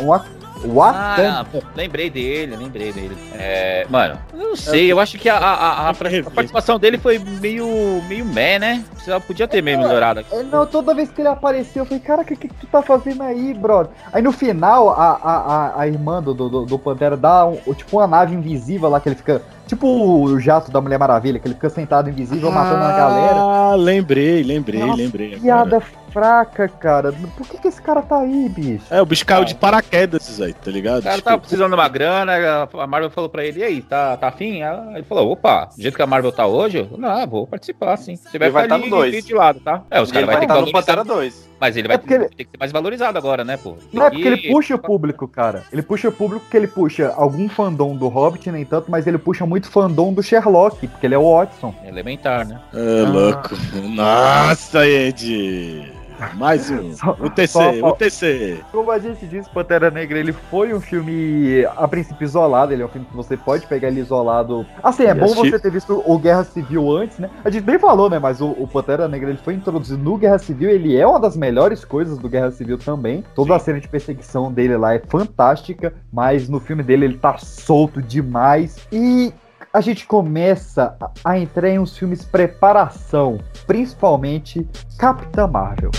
Wa- 0.67 0.93
Wakanda. 0.93 1.47
Ah, 1.55 1.61
lembrei 1.77 2.11
dele, 2.11 2.57
lembrei 2.57 2.93
dele. 2.93 3.17
É, 3.35 3.87
mano, 3.89 4.19
eu 4.33 4.39
não 4.39 4.57
sei, 4.57 4.91
eu 4.91 4.99
acho 5.01 5.19
que 5.19 5.29
a, 5.29 5.37
a- 5.37 5.55
a- 5.55 5.91
a 5.91 5.95
participação 5.95 6.79
dele 6.79 6.99
foi 6.99 7.19
meio, 7.19 8.03
meio 8.09 8.25
meh, 8.25 8.59
né? 8.59 8.85
Você 8.97 9.19
podia 9.21 9.47
ter 9.49 9.63
meio 9.63 9.79
melhorado 9.79 10.21
aqui. 10.21 10.35
É, 10.35 10.43
não, 10.43 10.67
toda 10.67 10.95
vez 10.95 11.11
que 11.11 11.21
ele 11.21 11.29
apareceu, 11.29 11.83
eu 11.83 11.87
falei, 11.87 12.01
cara, 12.01 12.23
o 12.23 12.25
que, 12.25 12.37
que 12.37 12.49
tu 12.49 12.67
tá 12.67 12.83
fazendo 12.83 13.23
aí, 13.23 13.55
brother? 13.55 13.93
Aí 14.13 14.21
no 14.23 14.33
final, 14.33 14.91
a, 14.91 15.11
a, 15.23 15.37
a, 15.77 15.81
a 15.83 15.87
irmã 15.87 16.23
do, 16.23 16.35
do, 16.35 16.65
do 16.67 16.79
Pantera 16.79 17.17
dá 17.17 17.47
um, 17.47 17.57
tipo 17.75 17.99
uma 17.99 18.07
nave 18.07 18.35
invisível 18.35 18.89
lá 18.89 19.01
que 19.01 19.09
ele 19.09 19.17
fica. 19.17 19.41
Tipo 19.67 19.87
o 19.87 20.41
jato 20.41 20.71
da 20.71 20.81
Mulher 20.81 20.99
Maravilha, 20.99 21.39
que 21.39 21.47
ele 21.47 21.55
fica 21.55 21.69
sentado 21.69 22.09
invisível 22.09 22.51
matando 22.51 22.85
a 22.85 22.93
galera. 22.93 23.37
Ah, 23.39 23.75
lembrei, 23.77 24.43
lembrei, 24.43 24.81
Nossa, 24.81 24.97
lembrei. 24.97 25.39
Piada 25.39 25.83
fraca, 26.13 26.69
cara. 26.69 27.13
Por 27.13 27.47
que, 27.47 27.59
que 27.59 27.69
esse 27.69 27.81
cara 27.81 28.03
tá 28.03 28.21
aí, 28.21 28.49
bicho? 28.49 28.85
É, 28.91 29.01
o 29.01 29.07
bicho 29.07 29.25
caiu 29.25 29.45
de 29.45 29.55
paraquedas 29.55 30.41
aí, 30.41 30.53
tá 30.53 30.71
ligado? 30.71 31.01
O 31.01 31.03
cara 31.03 31.17
Tipo, 31.17 31.25
tava 31.25 31.39
precisando 31.39 31.69
de 31.71 31.75
uma 31.75 31.89
grana, 31.89 32.69
a 32.73 32.87
Marvel 32.87 33.11
falou 33.11 33.31
pra 33.31 33.45
ele, 33.45 33.61
e 33.61 33.65
aí, 33.65 33.83
tá, 33.83 34.17
tá 34.17 34.29
afim? 34.29 34.63
Ele 34.95 35.05
falou, 35.05 35.31
opa, 35.33 35.67
do 35.67 35.83
jeito 35.83 35.97
que 35.97 36.03
a 36.03 36.07
Marvel 36.07 36.33
tá 36.33 36.47
hoje, 36.47 36.79
eu, 36.79 36.99
não, 36.99 37.27
vou 37.27 37.47
participar 37.47 37.97
sim. 37.97 38.17
Você 38.17 38.39
vai 38.39 38.51
vai 38.51 38.65
ficar 38.65 38.79
tá 38.79 38.85
no 38.85 38.91
dois. 38.91 39.25
de 39.25 39.35
lado, 39.35 39.61
tá? 39.61 39.83
É, 39.91 40.01
os 40.01 40.11
caras 40.11 40.27
vai 40.27 40.37
vai 40.37 40.47
ter 40.47 40.53
tá 40.53 40.61
que 40.61 40.67
no. 40.67 40.73
Pantera 40.73 41.05
2. 41.05 41.51
Mas 41.61 41.77
ele 41.77 41.89
vai 41.89 41.97
É 41.97 41.99
porque 41.99 42.15
ele- 42.15 42.29
ter 42.29 42.45
que 42.45 42.51
ser 42.51 42.59
mais 42.59 42.71
valorizado 42.73 43.19
agora, 43.19 43.45
né, 43.45 43.57
pô? 43.57 43.77
Não 43.93 44.07
é 44.07 44.11
porque 44.11 44.27
ele 44.27 44.49
puxa 44.49 44.75
o 44.75 44.79
público, 44.79 45.27
cara. 45.27 45.65
Ele 45.73 45.83
puxa 45.83 46.09
o 46.09 46.13
público 46.13 46.43
porque 46.45 46.57
ele 46.57 46.69
puxa 46.69 47.13
algum 47.17 47.49
fandom 47.49 47.97
do 47.97 48.07
Hobbit, 48.09 48.51
nem 48.51 48.65
tanto, 48.65 48.91
mas 48.91 49.07
ele 49.07 49.19
puxa 49.19 49.45
muito 49.45 49.69
fandom 49.71 50.13
do 50.13 50.23
Sherlock, 50.23 50.87
porque 50.87 51.07
ele 51.07 51.15
é 51.15 51.19
o 51.19 51.33
Watson. 51.37 51.75
Elementar, 51.85 52.47
né? 52.47 52.61
É 52.73 53.03
louco. 53.09 53.57
Nossa, 53.95 54.87
Ed. 54.87 55.93
Mais 56.37 56.71
um. 56.71 56.91
o 57.21 57.31
TC, 57.31 57.47
só- 57.49 57.71
o 57.89 57.93
TC. 57.93 58.61
Como 58.73 58.91
a 58.91 58.99
gente 58.99 59.27
disse, 59.27 59.49
Pantera 59.51 59.91
Negra, 59.91 60.19
ele 60.19 60.33
foi 60.33 60.75
um 60.75 60.81
filme, 60.81 61.65
a 61.77 61.87
princípio, 61.87 62.25
isolado. 62.25 62.73
Ele 62.73 62.83
é 62.83 62.87
um 62.87 62.89
filme 62.89 63.07
que 63.07 63.17
você 63.17 63.37
pode 63.37 63.67
pegar 63.67 63.89
ele 63.89 64.01
isolado. 64.01 64.67
Assim, 64.83 65.05
é 65.05 65.11
E 65.11 65.15
bom 65.15 65.25
assistir- 65.27 65.51
você 65.51 65.59
ter 65.59 65.71
visto 65.71 66.03
o 66.05 66.19
Guerra 66.19 66.45
Civil 66.45 66.91
antes, 66.91 67.19
né? 67.19 67.31
A 67.45 67.51
gente 67.51 67.67
nem 67.67 67.79
falou, 67.79 68.11
né? 68.11 68.19
Mas 68.19 68.41
o, 68.41 68.49
o 68.51 68.67
Pantera 68.67 69.07
Negra, 69.09 69.31
ele 69.31 69.39
foi 69.39 69.55
introduzido 69.55 70.03
no 70.03 70.17
Guerra 70.17 70.39
Civil. 70.39 70.71
Ele 70.71 70.97
é 70.97 71.07
uma 71.07 71.21
das 71.21 71.37
melhores 71.37 71.85
coisas 71.85 72.19
do 72.19 72.29
Guerra 72.29 72.51
Civil 72.51 72.79
também. 72.79 73.25
Toda 73.35 73.55
a 73.55 73.59
cena 73.59 73.81
de 73.81 73.89
perseguição 73.89 74.53
dele 74.53 74.77
lá 74.77 74.95
é 74.95 75.03
fantástica. 75.09 75.95
Mas 76.13 76.49
no 76.49 76.59
filme 76.61 76.83
dele, 76.83 77.05
ele 77.05 77.19
tá 77.19 77.39
solto 77.39 78.03
demais. 78.03 78.77
E 78.93 79.33
a 79.73 79.81
gente 79.81 80.07
começa 80.07 80.97
a- 81.25 81.39
entrar 81.39 81.69
em 81.69 81.79
uns 81.79 81.97
filmes 81.97 82.25
preparação, 82.25 83.39
principalmente 83.67 84.67
Capitã 84.99 85.47
Marvel. 85.47 85.91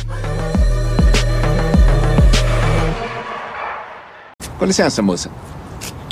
Com 4.58 4.66
licença, 4.66 5.02
moça. 5.02 5.30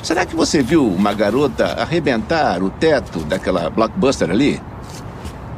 Será 0.02 0.26
que 0.26 0.36
você 0.36 0.62
viu 0.62 0.88
uma 0.88 1.14
garota 1.14 1.66
arrebentar 1.82 2.64
o 2.64 2.70
teto 2.70 3.20
daquela 3.20 3.70
blockbuster 3.70 4.30
ali? 4.30 4.62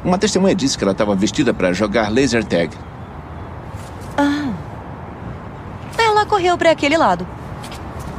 Uma 0.04 0.18
testemunha 0.18 0.56
disse 0.56 0.78
que 0.78 0.84
ela 0.84 0.94
estava 0.94 1.14
vestida 1.14 1.54
para 1.54 1.72
jogar 1.74 2.10
laser 2.10 2.44
tag. 2.44 2.76
Ah. 4.18 4.52
Ela 5.98 6.26
correu 6.26 6.58
pra 6.58 6.72
aquele 6.72 6.98
lado. 6.98 7.28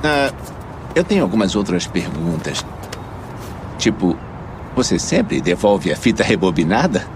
Ah, 0.05 0.33
eu 0.95 1.03
tenho 1.03 1.23
algumas 1.23 1.57
outras 1.57 1.87
perguntas. 1.87 2.65
Tipo, 3.81 4.15
você 4.77 4.99
sempre 4.99 5.41
devolve 5.41 5.91
a 5.91 5.97
fita 5.97 6.23
rebobinada? 6.23 7.07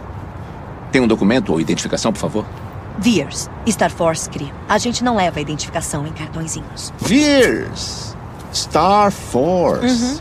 Tem 0.91 1.01
um 1.03 1.07
documento 1.07 1.53
ou 1.53 1.61
identificação, 1.61 2.11
por 2.11 2.19
favor? 2.19 2.47
Veers, 2.99 3.51
Star 3.69 3.91
Force 3.91 4.31
cria. 4.31 4.53
A 4.66 4.78
gente 4.78 5.05
não 5.05 5.16
leva 5.16 5.41
identificação 5.41 6.07
em 6.07 6.12
cartõezinhos. 6.12 6.91
Veers! 6.99 8.16
Star 8.53 9.11
Force. 9.11 10.05
Uhum. 10.05 10.19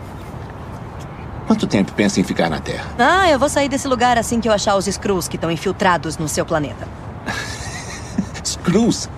Quanto 1.47 1.65
tempo 1.65 1.93
pensa 1.93 2.19
em 2.19 2.23
ficar 2.23 2.49
na 2.49 2.59
Terra? 2.59 2.91
Ah, 2.99 3.29
eu 3.29 3.39
vou 3.39 3.47
sair 3.47 3.69
desse 3.69 3.87
lugar 3.87 4.17
assim 4.17 4.41
que 4.41 4.49
eu 4.49 4.53
achar 4.53 4.75
os 4.75 4.85
Skrulls 4.87 5.29
que 5.29 5.37
estão 5.37 5.49
infiltrados 5.49 6.17
no 6.17 6.27
seu 6.27 6.45
planeta. 6.45 6.87
Skrulls? 8.43 9.09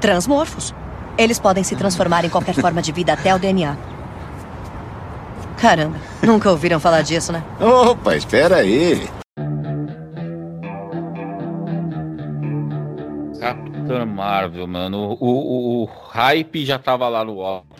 Transmorfos. 0.00 0.74
Eles 1.18 1.38
podem 1.38 1.62
se 1.64 1.76
transformar 1.76 2.24
em 2.24 2.30
qualquer 2.30 2.54
forma 2.54 2.80
de 2.80 2.92
vida 2.92 3.12
até 3.12 3.34
o 3.34 3.38
DNA. 3.38 3.76
Caramba, 5.64 5.96
nunca 6.22 6.50
ouviram 6.50 6.78
falar 6.78 7.00
disso, 7.00 7.32
né? 7.32 7.42
Opa, 7.58 8.14
espera 8.14 8.56
aí. 8.56 9.08
Capitã 13.40 14.04
Marvel, 14.04 14.66
mano. 14.66 15.16
O, 15.18 15.26
o, 15.26 15.82
o 15.84 15.84
hype 15.86 16.66
já 16.66 16.78
tava 16.78 17.08
lá 17.08 17.24
no 17.24 17.36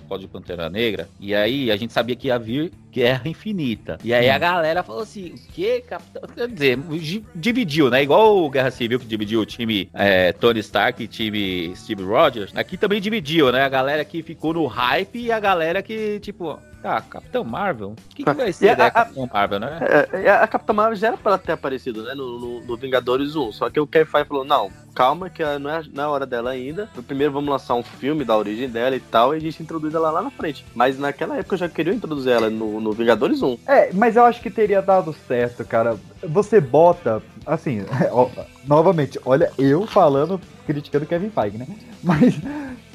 Código 0.08 0.20
de 0.20 0.28
Pantera 0.28 0.70
Negra. 0.70 1.10
E 1.20 1.34
aí 1.34 1.70
a 1.70 1.76
gente 1.76 1.92
sabia 1.92 2.16
que 2.16 2.28
ia 2.28 2.38
vir 2.38 2.72
Guerra 2.90 3.28
Infinita. 3.28 3.98
E 4.02 4.14
aí 4.14 4.30
a 4.30 4.38
galera 4.38 4.82
falou 4.82 5.02
assim: 5.02 5.34
o 5.34 5.52
que, 5.52 5.82
Capitão? 5.82 6.22
Quer 6.34 6.48
dizer, 6.48 6.78
di- 6.78 7.24
dividiu, 7.34 7.90
né? 7.90 8.02
Igual 8.02 8.38
o 8.44 8.48
Guerra 8.48 8.70
Civil 8.70 8.98
que 8.98 9.04
dividiu 9.04 9.42
o 9.42 9.46
time 9.46 9.90
é, 9.92 10.32
Tony 10.32 10.60
Stark 10.60 11.02
e 11.02 11.06
time 11.06 11.76
Steve 11.76 12.02
Rogers. 12.02 12.50
Aqui 12.56 12.78
também 12.78 12.98
dividiu, 12.98 13.52
né? 13.52 13.62
A 13.62 13.68
galera 13.68 14.06
que 14.06 14.22
ficou 14.22 14.54
no 14.54 14.64
hype 14.64 15.18
e 15.18 15.30
a 15.30 15.38
galera 15.38 15.82
que, 15.82 16.18
tipo, 16.20 16.58
tá, 16.84 17.00
Capitão 17.00 17.42
Marvel? 17.44 17.88
O 17.92 18.14
que, 18.14 18.22
que 18.22 18.30
vai 18.34 18.52
ser 18.52 18.68
a- 18.68 18.74
da 18.74 18.86
a- 18.86 18.90
Capitão 18.90 19.26
Marvel, 19.32 19.58
né? 19.58 19.78
É, 20.12 20.30
a 20.30 20.46
Capitã 20.46 20.72
Marvel 20.74 20.96
já 20.96 21.06
era 21.08 21.16
pra 21.16 21.32
ela 21.32 21.38
ter 21.38 21.52
aparecido, 21.52 22.02
né, 22.02 22.12
no, 22.14 22.38
no- 22.38 22.60
no 22.60 22.76
Vingadores 22.76 23.34
1. 23.34 23.52
Só 23.52 23.70
que 23.70 23.80
o 23.80 23.86
Kevin 23.86 24.04
Feige 24.10 24.28
falou, 24.28 24.44
não, 24.44 24.70
calma 24.94 25.30
que 25.30 25.42
não 25.58 25.70
é, 25.70 25.82
não 25.94 26.04
é 26.04 26.06
hora 26.06 26.26
dela 26.26 26.50
ainda. 26.50 26.86
Primeiro 27.06 27.32
vamos 27.32 27.48
lançar 27.48 27.74
um 27.74 27.82
filme 27.82 28.22
da 28.22 28.36
origem 28.36 28.68
dela 28.68 28.94
e 28.94 29.00
tal, 29.00 29.32
e 29.34 29.38
a 29.38 29.40
gente 29.40 29.62
introduz 29.62 29.94
ela 29.94 30.10
lá 30.10 30.20
na 30.20 30.30
frente. 30.30 30.62
Mas 30.74 30.98
naquela 30.98 31.38
época 31.38 31.54
eu 31.54 31.58
já 31.60 31.68
queria 31.70 31.94
introduzir 31.94 32.32
ela 32.32 32.50
no, 32.50 32.78
no 32.82 32.92
Vingadores 32.92 33.40
1. 33.40 33.58
É, 33.66 33.90
mas 33.94 34.16
eu 34.16 34.24
acho 34.24 34.42
que 34.42 34.50
teria 34.50 34.82
dado 34.82 35.14
certo, 35.26 35.64
cara. 35.64 35.96
Você 36.22 36.60
bota, 36.60 37.22
assim, 37.46 37.80
ó, 38.12 38.28
novamente, 38.66 39.18
olha, 39.24 39.50
eu 39.56 39.86
falando, 39.86 40.38
criticando 40.64 41.06
Kevin 41.06 41.30
Feige, 41.30 41.58
né? 41.58 41.66
Mas 42.02 42.38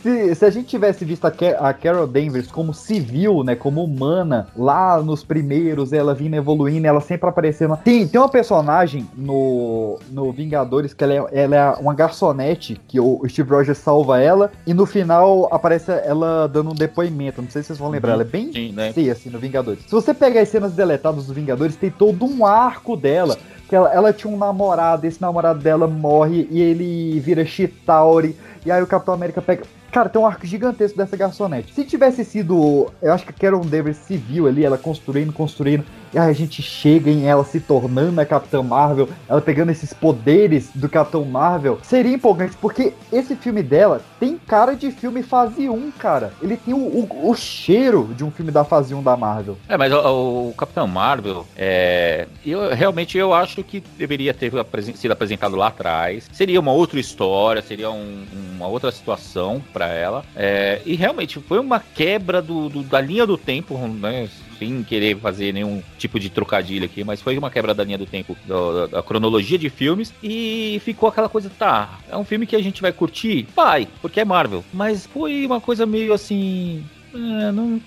se, 0.01 0.33
se 0.35 0.45
a 0.45 0.49
gente 0.49 0.67
tivesse 0.67 1.03
visto 1.03 1.25
a, 1.25 1.31
Ca- 1.31 1.57
a 1.59 1.73
Carol 1.73 2.07
Danvers 2.07 2.47
como 2.47 2.73
civil, 2.73 3.43
né, 3.43 3.55
como 3.55 3.83
humana, 3.83 4.47
lá 4.55 5.01
nos 5.01 5.23
primeiros, 5.23 5.91
ela 5.91 6.13
vindo 6.15 6.35
evoluindo, 6.35 6.87
ela 6.87 7.01
sempre 7.01 7.27
aparecendo. 7.29 7.77
Tem, 7.77 8.07
tem 8.07 8.19
uma 8.19 8.29
personagem 8.29 9.07
no, 9.15 9.99
no 10.11 10.31
Vingadores 10.31 10.93
que 10.93 11.03
ela 11.03 11.13
é, 11.13 11.43
ela 11.43 11.55
é 11.55 11.69
uma 11.81 11.93
garçonete, 11.93 12.79
que 12.87 12.99
o 12.99 13.21
Steve 13.27 13.49
Rogers 13.49 13.77
salva 13.77 14.19
ela, 14.19 14.51
e 14.65 14.73
no 14.73 14.85
final 14.85 15.47
aparece 15.51 15.91
ela 15.91 16.47
dando 16.47 16.71
um 16.71 16.75
depoimento. 16.75 17.41
Não 17.41 17.49
sei 17.49 17.61
se 17.61 17.67
vocês 17.67 17.79
vão 17.79 17.89
lembrar, 17.89 18.13
ela 18.13 18.21
é 18.21 18.25
bem 18.25 18.51
Sim, 18.53 18.71
né? 18.71 18.93
Assim, 19.11 19.29
no 19.29 19.39
Vingadores. 19.39 19.83
Se 19.83 19.91
você 19.91 20.13
pegar 20.13 20.41
as 20.41 20.49
cenas 20.49 20.71
deletadas 20.73 21.25
dos 21.25 21.35
Vingadores, 21.35 21.75
tem 21.75 21.89
todo 21.89 22.25
um 22.25 22.45
arco 22.45 22.95
dela. 22.95 23.37
Que 23.69 23.75
ela, 23.75 23.93
ela 23.93 24.11
tinha 24.11 24.33
um 24.33 24.37
namorado, 24.37 25.05
esse 25.05 25.21
namorado 25.21 25.59
dela 25.59 25.87
morre 25.87 26.47
e 26.49 26.59
ele 26.59 27.19
vira 27.19 27.45
Chitauri. 27.45 28.35
E 28.65 28.71
aí 28.71 28.81
o 28.81 28.87
Capitão 28.87 29.13
América 29.13 29.41
pega. 29.41 29.63
Cara, 29.91 30.09
tem 30.09 30.21
um 30.21 30.25
arco 30.25 30.45
gigantesco 30.45 30.97
dessa 30.97 31.15
garçonete. 31.15 31.73
Se 31.73 31.83
tivesse 31.83 32.25
sido. 32.25 32.91
Eu 33.01 33.13
acho 33.13 33.25
que 33.25 33.33
Carol 33.33 33.63
Danvers 33.63 33.97
civil 33.97 34.47
ali, 34.47 34.65
ela 34.65 34.77
construindo, 34.77 35.31
construindo. 35.31 35.85
A 36.15 36.31
gente 36.33 36.61
chega 36.61 37.09
em 37.09 37.25
ela 37.27 37.43
se 37.43 37.59
tornando 37.59 38.19
a 38.19 38.25
Capitã 38.25 38.61
Marvel, 38.63 39.09
ela 39.27 39.41
pegando 39.41 39.71
esses 39.71 39.93
poderes 39.93 40.69
do 40.73 40.89
Capitão 40.89 41.23
Marvel. 41.25 41.79
Seria 41.83 42.13
empolgante, 42.15 42.55
porque 42.59 42.93
esse 43.11 43.35
filme 43.35 43.61
dela 43.61 44.01
tem 44.19 44.37
cara 44.37 44.75
de 44.75 44.91
filme 44.91 45.21
fase 45.23 45.69
1, 45.69 45.91
cara. 45.91 46.33
Ele 46.41 46.57
tem 46.57 46.73
o, 46.73 46.77
o- 46.77 47.29
o 47.29 47.35
cheiro 47.35 48.09
de 48.15 48.23
um 48.23 48.31
filme 48.31 48.51
da 48.51 48.63
fase 48.63 48.93
1 48.93 49.03
da 49.03 49.15
Marvel. 49.15 49.57
É, 49.67 49.77
mas 49.77 49.91
o, 49.93 50.49
o 50.49 50.53
Capitão 50.57 50.87
Marvel, 50.87 51.45
é, 51.55 52.27
eu 52.45 52.73
realmente 52.73 53.17
eu 53.17 53.33
acho 53.33 53.63
que 53.63 53.81
deveria 53.97 54.33
ter 54.33 54.51
sido 54.95 55.11
apresentado 55.11 55.55
lá 55.55 55.67
atrás. 55.67 56.27
Seria 56.31 56.59
uma 56.59 56.71
outra 56.71 56.99
história, 56.99 57.61
seria 57.61 57.89
um- 57.91 58.25
uma 58.55 58.67
outra 58.67 58.91
situação 58.91 59.61
pra 59.71 59.87
ela. 59.87 60.23
É, 60.35 60.81
e 60.85 60.95
realmente 60.95 61.39
foi 61.39 61.59
uma 61.59 61.79
quebra 61.79 62.41
do, 62.41 62.67
do- 62.69 62.83
da 62.83 62.99
linha 62.99 63.25
do 63.25 63.37
tempo, 63.37 63.77
né? 63.77 64.27
Sem 64.59 64.83
querer 64.83 65.17
fazer 65.17 65.53
nenhum 65.53 65.81
tipo 65.97 66.19
de 66.19 66.29
trocadilho 66.29 66.85
aqui, 66.85 67.03
mas 67.03 67.21
foi 67.21 67.37
uma 67.37 67.49
quebra 67.49 67.73
da 67.73 67.83
linha 67.83 67.97
do 67.97 68.05
tempo 68.05 68.35
da, 68.45 68.87
da 68.87 69.01
cronologia 69.01 69.57
de 69.57 69.69
filmes 69.69 70.13
e 70.21 70.81
ficou 70.83 71.07
aquela 71.07 71.29
coisa, 71.29 71.49
tá, 71.57 71.97
é 72.09 72.17
um 72.17 72.25
filme 72.25 72.45
que 72.45 72.55
a 72.55 72.61
gente 72.61 72.81
vai 72.81 72.91
curtir? 72.91 73.47
Vai, 73.55 73.87
porque 74.01 74.19
é 74.19 74.25
Marvel. 74.25 74.63
Mas 74.73 75.05
foi 75.05 75.45
uma 75.45 75.61
coisa 75.61 75.85
meio 75.85 76.13
assim. 76.13 76.83
é, 77.13 77.51
não, 77.51 77.81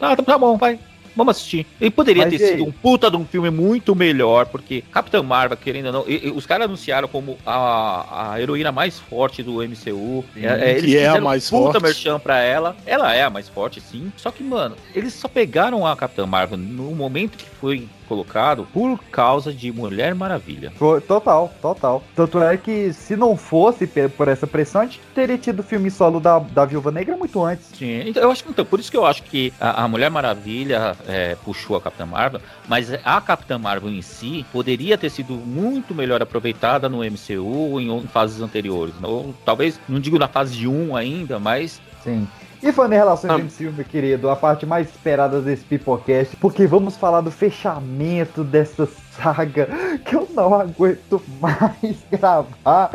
ah, 0.00 0.14
tá, 0.14 0.22
tá 0.22 0.38
bom, 0.38 0.56
vai. 0.56 0.78
Vamos 1.18 1.36
assistir. 1.36 1.66
E 1.80 1.90
poderia 1.90 2.22
Mas 2.22 2.30
ter 2.38 2.44
e 2.44 2.48
sido 2.50 2.64
um 2.64 2.70
puta 2.70 3.10
de 3.10 3.16
um 3.16 3.26
filme 3.26 3.50
muito 3.50 3.92
melhor, 3.94 4.46
porque 4.46 4.82
Capitão 4.92 5.20
Marvel, 5.24 5.56
querendo 5.56 5.86
ou 5.86 5.92
não, 5.92 6.04
e- 6.06 6.28
e 6.28 6.30
os 6.30 6.46
caras 6.46 6.66
anunciaram 6.66 7.08
como 7.08 7.36
a, 7.44 8.32
a 8.34 8.40
heroína 8.40 8.70
mais 8.70 9.00
forte 9.00 9.42
do 9.42 9.60
MCU. 9.60 10.24
Sim, 10.32 10.46
É, 10.46 10.70
é, 10.70 10.70
eles 10.78 10.84
que 10.84 10.96
é 10.96 11.08
a 11.08 11.20
mais 11.20 11.50
puta 11.50 11.72
forte. 11.72 11.82
merchan 11.82 12.20
pra 12.20 12.38
ela. 12.38 12.76
Ela 12.86 13.12
é 13.14 13.24
a 13.24 13.30
mais 13.30 13.48
forte, 13.48 13.80
sim. 13.80 14.12
Só 14.16 14.30
que, 14.30 14.44
mano, 14.44 14.76
eles 14.94 15.12
só 15.12 15.26
pegaram 15.26 15.84
a 15.84 15.96
Capitã 15.96 16.24
Marvel 16.24 16.56
no 16.56 16.92
momento 16.94 17.36
que 17.36 17.44
foi 17.60 17.88
colocado 18.08 18.66
por 18.72 18.98
causa 19.12 19.52
de 19.52 19.70
Mulher 19.70 20.14
Maravilha. 20.14 20.72
Foi- 20.76 21.00
Total, 21.00 21.52
total. 21.60 22.02
Tanto 22.14 22.42
é 22.42 22.56
que 22.56 22.92
se 22.92 23.16
não 23.16 23.36
fosse 23.36 23.86
por 24.16 24.28
essa 24.28 24.46
pressão, 24.46 24.80
a 24.80 24.84
gente 24.84 25.00
teria 25.14 25.38
tido 25.38 25.60
o 25.60 25.62
filme 25.62 25.90
solo 25.90 26.18
da, 26.18 26.38
da 26.38 26.64
Viúva 26.64 26.90
Negra 26.90 27.16
muito 27.16 27.42
antes. 27.42 27.66
Sim, 27.78 28.02
então 28.08 28.22
eu 28.22 28.30
acho 28.30 28.42
que 28.44 28.50
então, 28.50 28.64
por 28.64 28.80
isso 28.80 28.90
que 28.90 28.96
eu 28.96 29.04
acho 29.06 29.22
que 29.22 29.52
a, 29.60 29.84
a 29.84 29.88
Mulher 29.88 30.10
Maravilha 30.10 30.96
é, 31.06 31.36
puxou 31.44 31.76
a 31.76 31.80
Capitã 31.80 32.06
Marvel, 32.06 32.40
mas 32.66 32.92
a 33.04 33.20
Capitã 33.20 33.58
Marvel 33.58 33.90
em 33.90 34.02
si 34.02 34.44
poderia 34.52 34.96
ter 34.96 35.10
sido 35.10 35.34
muito 35.34 35.94
melhor 35.94 36.22
aproveitada 36.22 36.88
no 36.88 36.98
MCU 37.04 37.44
ou 37.44 37.80
em, 37.80 37.88
em 37.94 38.06
fases 38.06 38.40
anteriores. 38.40 38.94
Ou 39.02 39.34
talvez, 39.44 39.78
não 39.88 40.00
digo 40.00 40.18
na 40.18 40.28
fase 40.28 40.66
1 40.66 40.96
ainda, 40.96 41.38
mas 41.38 41.80
Sim. 42.02 42.26
E 42.62 42.72
falando 42.72 42.92
em 42.92 42.96
relações 42.96 43.32
entre 43.32 43.48
filme, 43.50 43.84
querido, 43.84 44.28
a 44.28 44.34
parte 44.34 44.66
mais 44.66 44.88
esperada 44.88 45.40
desse 45.40 45.64
Pipocast, 45.64 46.36
porque 46.36 46.66
vamos 46.66 46.96
falar 46.96 47.20
do 47.20 47.30
fechamento 47.30 48.42
dessa 48.42 48.88
saga 49.12 49.68
que 50.04 50.16
eu 50.16 50.28
não 50.34 50.52
aguento 50.54 51.22
mais 51.40 51.96
gravar. 52.10 52.90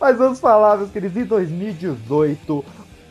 Mas 0.00 0.18
vamos 0.18 0.40
falar, 0.40 0.78
meus 0.78 0.90
queridos, 0.90 1.16
em 1.16 1.24
2018, 1.24 2.64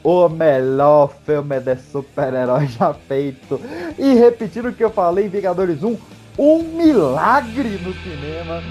o 0.03 0.29
melhor 0.29 1.13
filme 1.25 1.59
de 1.61 1.75
super-herói 1.77 2.67
já 2.67 2.93
feito. 2.93 3.59
E 3.97 4.13
repetindo 4.15 4.67
o 4.67 4.73
que 4.73 4.83
eu 4.83 4.91
falei 4.91 5.25
em 5.25 5.29
Vingadores 5.29 5.83
1, 5.83 5.97
um 6.37 6.63
milagre 6.63 7.79
no 7.81 7.93
cinema, 7.93 8.61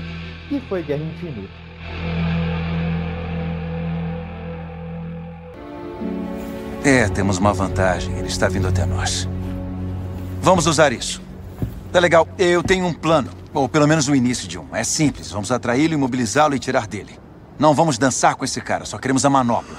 que 0.48 0.60
foi 0.68 0.82
Guerra 0.82 1.04
Infinita. 1.04 2.31
É, 6.84 7.08
temos 7.08 7.38
uma 7.38 7.52
vantagem. 7.52 8.16
Ele 8.18 8.26
está 8.26 8.48
vindo 8.48 8.66
até 8.66 8.84
nós. 8.84 9.28
Vamos 10.40 10.66
usar 10.66 10.92
isso. 10.92 11.22
Tá 11.92 12.00
legal. 12.00 12.26
Eu 12.36 12.62
tenho 12.62 12.84
um 12.86 12.92
plano. 12.92 13.30
Ou 13.54 13.68
pelo 13.68 13.86
menos 13.86 14.08
o 14.08 14.16
início 14.16 14.48
de 14.48 14.58
um. 14.58 14.66
É 14.72 14.82
simples. 14.82 15.30
Vamos 15.30 15.52
atraí-lo, 15.52 15.94
imobilizá-lo 15.94 16.56
e 16.56 16.58
tirar 16.58 16.88
dele. 16.88 17.18
Não 17.58 17.72
vamos 17.72 17.98
dançar 17.98 18.34
com 18.34 18.44
esse 18.44 18.60
cara. 18.60 18.84
Só 18.84 18.98
queremos 18.98 19.24
a 19.24 19.30
manopla. 19.30 19.76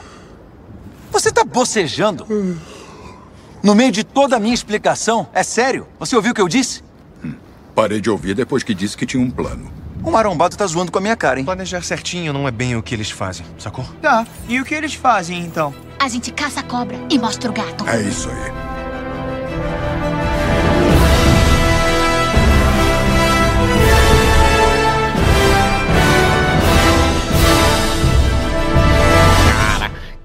Você 1.11 1.31
tá 1.31 1.43
bocejando? 1.43 2.25
No 3.61 3.75
meio 3.75 3.91
de 3.91 4.03
toda 4.03 4.37
a 4.37 4.39
minha 4.39 4.53
explicação? 4.53 5.27
É 5.33 5.43
sério? 5.43 5.87
Você 5.99 6.15
ouviu 6.15 6.31
o 6.31 6.35
que 6.35 6.41
eu 6.41 6.47
disse? 6.47 6.83
Parei 7.75 7.99
de 7.99 8.09
ouvir 8.09 8.33
depois 8.33 8.63
que 8.63 8.73
disse 8.73 8.95
que 8.95 9.05
tinha 9.05 9.21
um 9.21 9.29
plano. 9.29 9.69
O 10.03 10.11
marombado 10.11 10.55
tá 10.55 10.65
zoando 10.65 10.91
com 10.91 10.97
a 10.99 11.01
minha 11.01 11.15
cara, 11.15 11.39
hein? 11.39 11.45
Planejar 11.45 11.81
certinho 11.81 12.33
não 12.33 12.47
é 12.47 12.51
bem 12.51 12.75
o 12.75 12.83
que 12.83 12.93
eles 12.93 13.09
fazem, 13.09 13.45
sacou? 13.57 13.85
Tá, 14.01 14.27
e 14.49 14.59
o 14.59 14.65
que 14.65 14.75
eles 14.75 14.93
fazem 14.93 15.39
então? 15.39 15.73
A 16.03 16.07
gente 16.09 16.33
caça 16.33 16.59
a 16.59 16.63
cobra 16.63 16.97
e 17.09 17.17
mostra 17.17 17.49
o 17.49 17.53
gato. 17.53 17.87
É 17.87 18.01
isso 18.01 18.29
aí. 18.29 18.51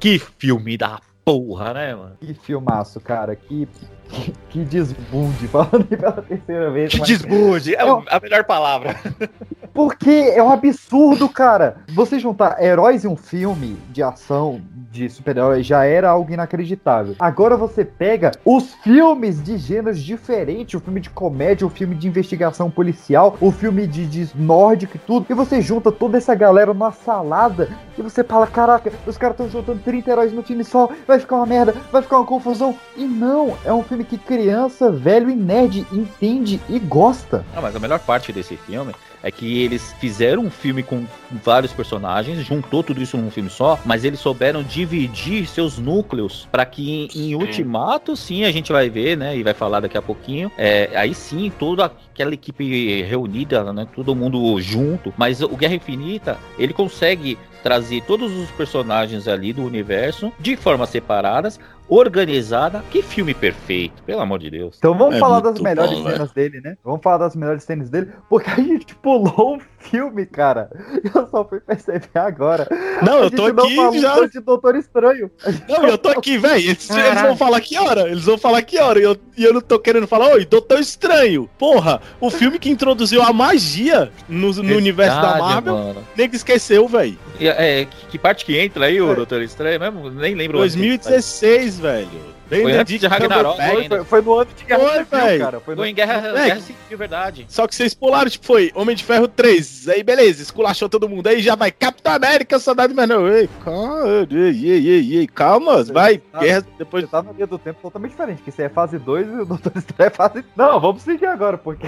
Que 0.00 0.18
filme 0.18 0.76
da 0.76 1.00
porra, 1.24 1.74
né, 1.74 1.94
mano? 1.94 2.16
Que 2.20 2.32
filmaço, 2.34 3.00
cara. 3.00 3.34
Que, 3.34 3.68
que, 4.09 4.32
que 4.50 4.59
desbunde. 4.64 5.48
Falando 5.48 5.84
pela 5.84 6.12
terceira 6.22 6.70
vez. 6.70 6.92
Que 6.92 6.98
mas- 7.00 7.09
desbunde, 7.09 7.74
é 7.74 7.82
Eu- 7.82 8.05
a 8.09 8.20
melhor 8.20 8.44
palavra. 8.44 8.96
Porque 9.74 10.32
é 10.34 10.42
um 10.42 10.50
absurdo, 10.50 11.28
cara. 11.28 11.78
Você 11.94 12.18
juntar 12.18 12.62
heróis 12.62 13.05
em 13.05 13.09
um 13.09 13.16
filme 13.16 13.76
de 13.90 14.02
ação 14.02 14.60
de 14.90 15.09
super-heróis 15.09 15.66
já 15.66 15.85
era 15.85 16.10
algo 16.10 16.32
inacreditável. 16.32 17.15
Agora 17.19 17.56
você 17.56 17.85
pega 17.85 18.32
os 18.44 18.74
filmes 18.74 19.43
de 19.43 19.59
gêneros 19.59 20.02
diferentes, 20.02 20.74
o 20.74 20.81
filme 20.81 21.01
de 21.01 21.10
comédia, 21.10 21.66
o 21.66 21.70
filme 21.70 21.94
de 21.94 22.09
investigação 22.09 22.70
policial, 22.70 23.36
o 23.40 23.51
filme 23.51 23.86
de, 23.86 24.06
de 24.06 24.31
nórdico 24.35 24.97
e 24.97 25.01
tudo, 25.01 25.27
e 25.28 25.35
você 25.35 25.60
junta 25.60 25.93
toda 25.93 26.19
essa 26.19 26.35
galera 26.35 26.73
numa 26.73 26.93
salada 26.93 27.69
e 27.97 28.02
você 28.02 28.23
fala, 28.23 28.47
caraca, 28.47 28.93
os 29.06 29.19
caras 29.19 29.35
estão 29.35 29.51
juntando 29.51 29.81
30 29.81 30.10
heróis 30.10 30.32
no 30.32 30.43
filme 30.43 30.65
só, 30.65 30.89
vai 31.06 31.19
ficar 31.19 31.36
uma 31.36 31.47
merda, 31.47 31.74
vai 31.90 32.02
ficar 32.02 32.19
uma 32.19 32.27
confusão. 32.27 32.74
E 32.97 33.05
não, 33.05 33.56
é 33.65 33.73
um 33.73 33.82
filme 33.82 34.05
que 34.05 34.16
criança, 34.16 34.90
velho 34.90 35.28
e 35.28 35.35
nerd 35.35 35.86
entende 35.93 36.60
e 36.69 36.78
gosta. 36.78 37.44
Não, 37.55 37.62
mas 37.62 37.74
a 37.74 37.81
melhor 37.81 37.98
parte 38.01 38.32
desse 38.32 38.56
filme 38.56 38.94
é 39.23 39.31
que 39.31 39.62
eles 39.62 39.95
fizeram 40.01 40.45
um 40.45 40.51
filme 40.51 40.82
com 40.82 41.05
vários 41.45 41.73
personagens, 41.73 42.45
juntou 42.45 42.82
tudo 42.82 43.03
isso 43.03 43.16
num 43.16 43.31
filme 43.31 43.51
só, 43.51 43.78
mas 43.85 44.05
eles 44.05 44.20
souberam 44.20 44.62
dividir 44.62 45.47
seus 45.47 45.78
núcleos 45.78 46.49
para 46.51 46.65
que 46.65 47.09
em, 47.15 47.31
em 47.31 47.35
Ultimato, 47.35 48.16
sim, 48.16 48.45
a 48.45 48.51
gente 48.51 48.73
vai 48.73 48.89
ver, 48.89 49.16
né, 49.16 49.36
e 49.36 49.43
vai 49.43 49.55
falar 49.55 49.81
daqui 49.81 49.99
a 49.99 50.03
pouquinho, 50.03 50.51
é, 50.57 50.90
aí 50.95 51.15
sim, 51.15 51.53
toda 51.59 51.86
aquela 51.86 52.35
equipe 52.35 53.03
reunida, 53.03 53.73
né, 53.73 53.86
todo 53.95 54.15
mundo 54.15 54.61
junto, 54.61 55.12
mas 55.16 55.40
o 55.40 55.57
Guerra 55.57 55.74
Infinita, 55.74 56.39
ele 56.59 56.73
consegue 56.73 57.39
trazer 57.62 58.03
todos 58.03 58.32
os 58.32 58.51
personagens 58.53 59.27
ali 59.27 59.53
do 59.53 59.65
universo 59.65 60.32
de 60.39 60.57
formas 60.57 60.90
separadas, 60.90 61.59
organizada. 61.89 62.85
Que 62.90 63.02
filme 63.02 63.35
perfeito, 63.35 64.02
pelo 64.05 64.20
amor 64.20 64.39
de 64.39 64.51
Deus. 64.51 64.77
Então 64.78 64.97
vamos 64.97 65.16
É 65.16 65.19
falar 65.19 65.40
das 65.40 65.59
melhores 65.60 65.98
bom, 65.98 66.05
né? 66.05 66.12
cenas 66.12 66.32
dele, 66.32 66.60
né? 66.60 66.77
Vamos 66.85 67.01
falar 67.02 67.19
das 67.19 67.35
melhores 67.36 67.62
cenas 67.65 67.89
dele, 67.90 68.10
porque 68.28 68.51
a 68.51 68.56
gente 68.56 68.94
pulou 68.97 69.56
um 69.56 69.60
filme, 69.78 70.27
cara. 70.27 70.70
Eu 71.15 71.27
só 71.28 71.44
fui 71.44 71.60
perceber 71.60 72.09
agora. 72.15 72.66
Não, 73.02 73.19
A 73.19 73.23
eu 73.23 73.31
tô 73.31 73.47
gente 73.47 73.56
não 73.56 73.65
aqui 73.65 73.77
falou 73.77 73.98
já. 73.98 74.27
de 74.27 74.40
Doutor 74.40 74.77
Estranho. 74.77 75.31
Não, 75.69 75.86
eu 75.86 75.97
tô 75.98 76.09
aqui, 76.10 76.36
velho. 76.36 76.69
Eles, 76.70 76.90
eles 76.90 77.23
vão 77.23 77.36
falar 77.36 77.60
que 77.60 77.78
hora? 77.78 78.02
Eles 78.09 78.24
vão 78.24 78.36
falar 78.39 78.62
que 78.62 78.78
hora? 78.78 78.98
E 78.98 79.02
eu, 79.05 79.16
e 79.36 79.44
eu 79.44 79.52
não 79.55 79.60
tô 79.60 79.78
querendo 79.78 80.06
falar, 80.06 80.32
oi, 80.32 80.44
Doutor 80.44 80.78
Estranho. 80.81 81.48
Porra, 81.59 82.01
o 82.20 82.31
filme 82.31 82.59
que 82.59 82.69
introduziu 82.70 83.23
a 83.23 83.32
magia 83.32 84.10
no, 84.28 84.52
no 84.52 84.77
universo 84.77 85.20
da 85.20 85.39
Marvel, 85.39 85.74
mano. 85.77 86.05
nem 86.16 86.28
que 86.28 86.36
esqueceu, 86.36 86.86
velho. 86.89 87.16
É, 87.40 87.86
que, 88.10 88.19
parte 88.19 88.44
que 88.44 88.59
entra 88.59 88.86
aí, 88.86 89.01
o 89.01 89.15
Doutor 89.15 89.40
Estranho 89.43 89.78
mesmo? 89.78 90.10
Nem 90.10 90.35
lembro. 90.35 90.59
o 90.59 90.60
ano 90.62 90.70
que- 90.70 90.77
2016, 90.78 91.77
velho. 91.78 92.38
Foi 92.49 92.73
antes 92.73 93.01
de 93.01 93.07
Ragnarok 93.07 93.57
Foi, 93.61 93.89
foi, 93.89 94.05
foi 94.05 94.23
no 94.23 94.35
ano 94.35 94.51
de 94.57 94.65
Guerra 94.65 94.81
Foi, 94.81 94.91
Civil, 95.05 95.07
velho. 95.20 95.41
cara. 95.45 95.61
Foi, 95.61 95.75
no- 95.75 95.81
Foi 95.83 95.89
em 95.91 95.95
Guerra, 95.95 96.12
É, 96.29 96.45
Guerra 96.47 96.61
Civil, 96.61 96.99
verdade. 96.99 97.47
Só 97.49 97.66
que 97.66 97.75
vocês 97.75 97.95
pularam, 97.95 98.31
tipo, 98.31 98.47
foi 98.47 98.70
Homem 98.75 98.97
de 98.97 99.05
Ferro 99.05 99.29
3. 99.29 99.89
Aí, 99.89 100.03
beleza, 100.03 100.43
esculachou 100.43 100.89
todo 100.89 101.09
mundo. 101.09 101.27
Aí 101.27 101.41
já 101.41 101.55
vai 101.55 101.70
Capitão 101.70 102.12
América, 102.15 102.59
Soldado 102.59 102.93
Invernal. 102.93 103.29
Ei, 103.29 103.49
calma, 103.65 104.27
ei, 104.31 104.70
ei, 104.70 104.89
ei, 104.89 105.16
ei, 105.19 105.27
calma, 105.27 105.83
vai. 105.85 106.19
tá- 106.19 106.39
Guerra, 106.41 106.66
depois... 106.79 107.05
Você 107.05 107.11
tá 107.11 107.23
no 107.23 107.35
dia 107.35 107.47
do 107.47 107.59
tempo 107.59 107.79
totalmente 107.83 108.11
diferente, 108.12 108.43
que 108.43 108.51
isso 108.51 108.62
é 108.62 108.69
fase 108.69 108.99
2 108.99 109.27
e 109.27 109.31
o 109.31 109.45
Doutor 109.45 109.73
Estranho 109.77 110.07
é 110.09 110.11
fase... 110.11 110.45
Não, 110.57 110.81
vamos 110.81 111.03
seguir 111.03 111.27
agora, 111.27 111.59
porque... 111.59 111.87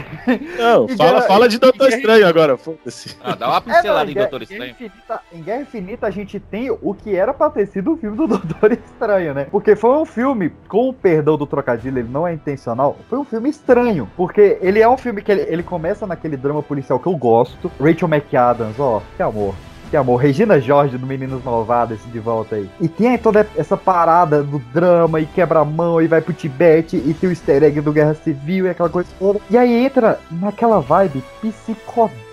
Não, 0.59 0.89
fala, 0.97 1.11
Guerra- 1.13 1.23
fala 1.23 1.49
de 1.49 1.59
Doutor 1.59 1.89
Guerra- 1.89 1.97
Estranho 2.01 2.27
agora, 2.27 2.57
foda-se. 2.57 3.17
Ah, 3.23 3.35
dá 3.35 3.49
uma 3.49 3.57
É, 3.59 3.61
pincelada 3.61 4.05
não, 4.05 4.11
em 4.11 4.15
Doutor 4.15 4.43
Estranho. 4.43 4.71
Infinita- 4.73 5.21
em 5.33 5.43
Guerra 5.43 5.63
Infinita 5.63 6.07
a 6.07 6.11
gente 6.11 6.39
tem 6.39 6.71
o 6.71 6.95
que 6.95 7.15
era 7.17 7.33
pra 7.33 7.51
ter 7.51 7.67
sido 7.67 7.93
o 7.93 7.97
filme 7.97 8.17
do 8.17 8.27
Doutor 8.29 8.73
Estranho, 8.73 9.35
né? 9.35 9.47
Porque 9.51 9.75
foi 9.77 9.91
um 9.91 10.05
filme, 10.05 10.50
com 10.69 10.89
o 10.89 10.93
perdão 10.93 11.37
do 11.37 11.47
trocadilho, 11.47 11.99
ele 11.99 12.09
não 12.09 12.27
é 12.27 12.33
intencional, 12.33 12.97
foi 13.09 13.19
um 13.19 13.25
filme 13.25 13.49
estranho. 13.49 14.09
Porque 14.17 14.59
ele 14.61 14.81
é 14.81 14.89
um 14.89 14.97
filme 14.97 15.23
que 15.23 15.33
ele, 15.33 15.43
ele 15.43 15.63
começa 15.63 16.07
naquele 16.07 16.37
drama 16.37 16.63
policial 16.63 16.99
que 16.99 17.07
eu 17.07 17.17
gosto. 17.17 17.71
Rachel 17.81 18.09
McAdams, 18.09 18.79
ó, 18.79 19.03
que 19.17 19.23
amor. 19.23 19.55
Que 19.91 19.97
amor, 19.97 20.19
Regina 20.19 20.61
Jorge 20.61 20.97
do 20.97 21.05
Meninos 21.05 21.43
Malvados 21.43 21.99
de 22.13 22.19
volta 22.21 22.55
aí. 22.55 22.71
E 22.81 22.87
tem 22.87 23.09
aí 23.09 23.19
toda 23.19 23.45
essa 23.57 23.77
parada 23.77 24.41
do 24.41 24.61
drama 24.73 25.19
e 25.19 25.27
quebra 25.27 25.59
a 25.59 25.65
mão 25.65 26.01
e 26.01 26.07
vai 26.07 26.21
pro 26.21 26.33
Tibete 26.33 26.97
e 26.97 27.13
tem 27.13 27.29
o 27.29 27.33
easter 27.33 27.65
egg 27.65 27.81
do 27.81 27.93
Guerra 27.93 28.15
Civil 28.15 28.67
e 28.67 28.69
aquela 28.69 28.89
coisa 28.89 29.09
toda. 29.19 29.41
E 29.51 29.59
aí 29.59 29.85
entra 29.85 30.21
naquela 30.31 30.79
vibe 30.79 31.25
psicodélica 31.41 32.30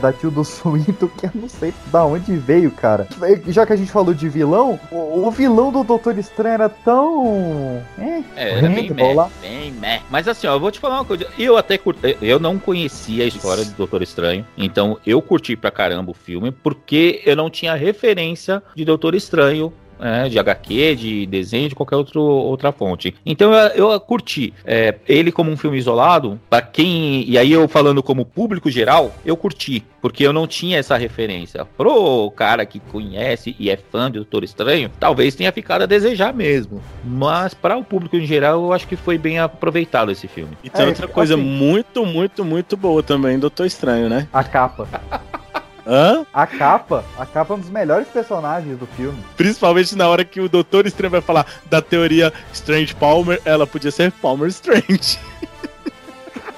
da 0.00 0.12
Tio 0.12 0.30
do 0.30 0.44
Suíto 0.44 1.08
que 1.16 1.26
eu 1.26 1.30
não 1.34 1.48
sei 1.48 1.72
da 1.92 2.04
onde 2.04 2.36
veio, 2.36 2.70
cara. 2.70 3.06
Já 3.48 3.64
que 3.64 3.72
a 3.72 3.76
gente 3.76 3.90
falou 3.90 4.12
de 4.12 4.28
vilão, 4.28 4.78
o, 4.90 5.26
o 5.26 5.30
vilão 5.30 5.70
do 5.70 5.84
Doutor 5.84 6.18
Estranho 6.18 6.54
era 6.54 6.68
tão. 6.68 7.82
É, 7.98 8.22
É, 8.34 8.58
era 8.58 8.68
bem 8.68 8.90
meh, 8.90 9.14
lá. 9.14 9.30
bem 9.40 9.72
meh. 9.72 10.02
Mas 10.10 10.26
assim, 10.28 10.46
ó, 10.46 10.54
eu 10.54 10.60
vou 10.60 10.70
te 10.70 10.78
falar 10.78 10.96
uma 10.96 11.04
coisa. 11.04 11.26
Eu 11.38 11.56
até 11.56 11.78
curti, 11.78 12.16
eu 12.20 12.38
não 12.38 12.58
conhecia 12.58 13.24
a 13.24 13.26
história 13.26 13.64
do 13.64 13.72
Doutor 13.72 14.02
Estranho, 14.02 14.44
então 14.56 14.98
eu 15.06 15.22
curti 15.22 15.56
pra 15.56 15.70
caramba 15.70 16.10
o 16.10 16.14
filme, 16.14 16.50
porque 16.50 17.22
eu 17.24 17.36
não 17.36 17.48
tinha 17.48 17.74
referência 17.74 18.62
de 18.74 18.84
Doutor 18.84 19.14
Estranho. 19.14 19.72
Né, 19.98 20.28
de 20.28 20.38
HQ, 20.38 20.94
de 20.96 21.26
desenho, 21.26 21.68
de 21.68 21.74
qualquer 21.74 21.96
outro, 21.96 22.20
outra 22.22 22.72
fonte. 22.72 23.14
Então 23.24 23.52
eu, 23.52 23.90
eu 23.92 24.00
curti 24.00 24.52
é, 24.64 24.94
ele 25.08 25.32
como 25.32 25.50
um 25.50 25.56
filme 25.56 25.78
isolado, 25.78 26.38
pra 26.48 26.60
quem. 26.62 27.24
E 27.28 27.36
aí 27.38 27.52
eu 27.52 27.66
falando 27.68 28.02
como 28.02 28.24
público 28.24 28.70
geral, 28.70 29.14
eu 29.24 29.36
curti, 29.36 29.82
porque 30.00 30.24
eu 30.26 30.32
não 30.32 30.46
tinha 30.46 30.78
essa 30.78 30.96
referência. 30.96 31.64
Pro 31.76 32.30
cara 32.32 32.64
que 32.66 32.78
conhece 32.80 33.54
e 33.58 33.70
é 33.70 33.76
fã 33.76 34.10
de 34.10 34.18
Doutor 34.18 34.44
Estranho, 34.44 34.90
talvez 35.00 35.34
tenha 35.34 35.52
ficado 35.52 35.82
a 35.82 35.86
desejar 35.86 36.32
mesmo. 36.34 36.82
Mas 37.04 37.54
para 37.54 37.76
o 37.76 37.84
público 37.84 38.16
em 38.16 38.26
geral, 38.26 38.62
eu 38.64 38.72
acho 38.72 38.86
que 38.86 38.96
foi 38.96 39.18
bem 39.18 39.38
aproveitado 39.38 40.10
esse 40.12 40.26
filme. 40.28 40.56
E 40.62 40.70
tem 40.70 40.84
É, 40.84 40.88
outra 40.88 41.08
coisa 41.08 41.34
assim- 41.34 41.42
muito, 41.42 42.04
muito, 42.06 42.44
muito 42.44 42.76
boa 42.76 43.02
também, 43.02 43.38
Doutor 43.38 43.66
Estranho, 43.66 44.08
né? 44.08 44.28
A 44.32 44.42
capa. 44.44 44.88
Hã? 45.86 46.26
A 46.34 46.46
capa. 46.46 47.04
A 47.16 47.24
capa 47.24 47.54
é 47.54 47.56
um 47.56 47.60
dos 47.60 47.70
melhores 47.70 48.08
personagens 48.08 48.78
do 48.78 48.86
filme. 48.86 49.18
Principalmente 49.36 49.96
na 49.96 50.08
hora 50.08 50.24
que 50.24 50.40
o 50.40 50.48
Doutor 50.48 50.86
Estranho 50.86 51.12
vai 51.12 51.20
falar 51.20 51.46
da 51.66 51.80
teoria 51.80 52.32
Strange 52.52 52.94
Palmer, 52.94 53.40
ela 53.44 53.66
podia 53.66 53.90
ser 53.90 54.10
Palmer 54.10 54.48
Strange. 54.48 55.18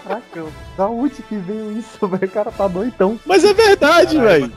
Caraca, 0.08 0.44
da 0.76 0.88
onde 0.88 1.22
que 1.22 1.36
veio 1.36 1.78
isso, 1.78 1.98
velho? 2.08 2.24
O 2.24 2.30
cara 2.30 2.50
tá 2.50 2.66
doidão. 2.66 3.20
Mas 3.26 3.44
é 3.44 3.52
verdade, 3.52 4.18
velho. 4.18 4.50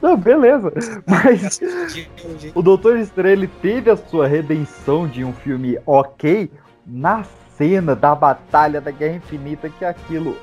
Não, 0.00 0.16
beleza. 0.16 0.72
Mas 1.06 1.60
o 2.54 2.62
Doutor 2.62 2.98
Estranho 2.98 3.34
ele 3.34 3.48
teve 3.48 3.90
a 3.90 3.96
sua 3.96 4.26
redenção 4.26 5.06
de 5.06 5.22
um 5.22 5.34
filme 5.34 5.78
ok 5.84 6.50
na 6.86 7.24
cena 7.58 7.94
da 7.94 8.14
Batalha 8.14 8.80
da 8.80 8.90
Guerra 8.90 9.16
Infinita, 9.16 9.68
que 9.68 9.84
aquilo. 9.84 10.36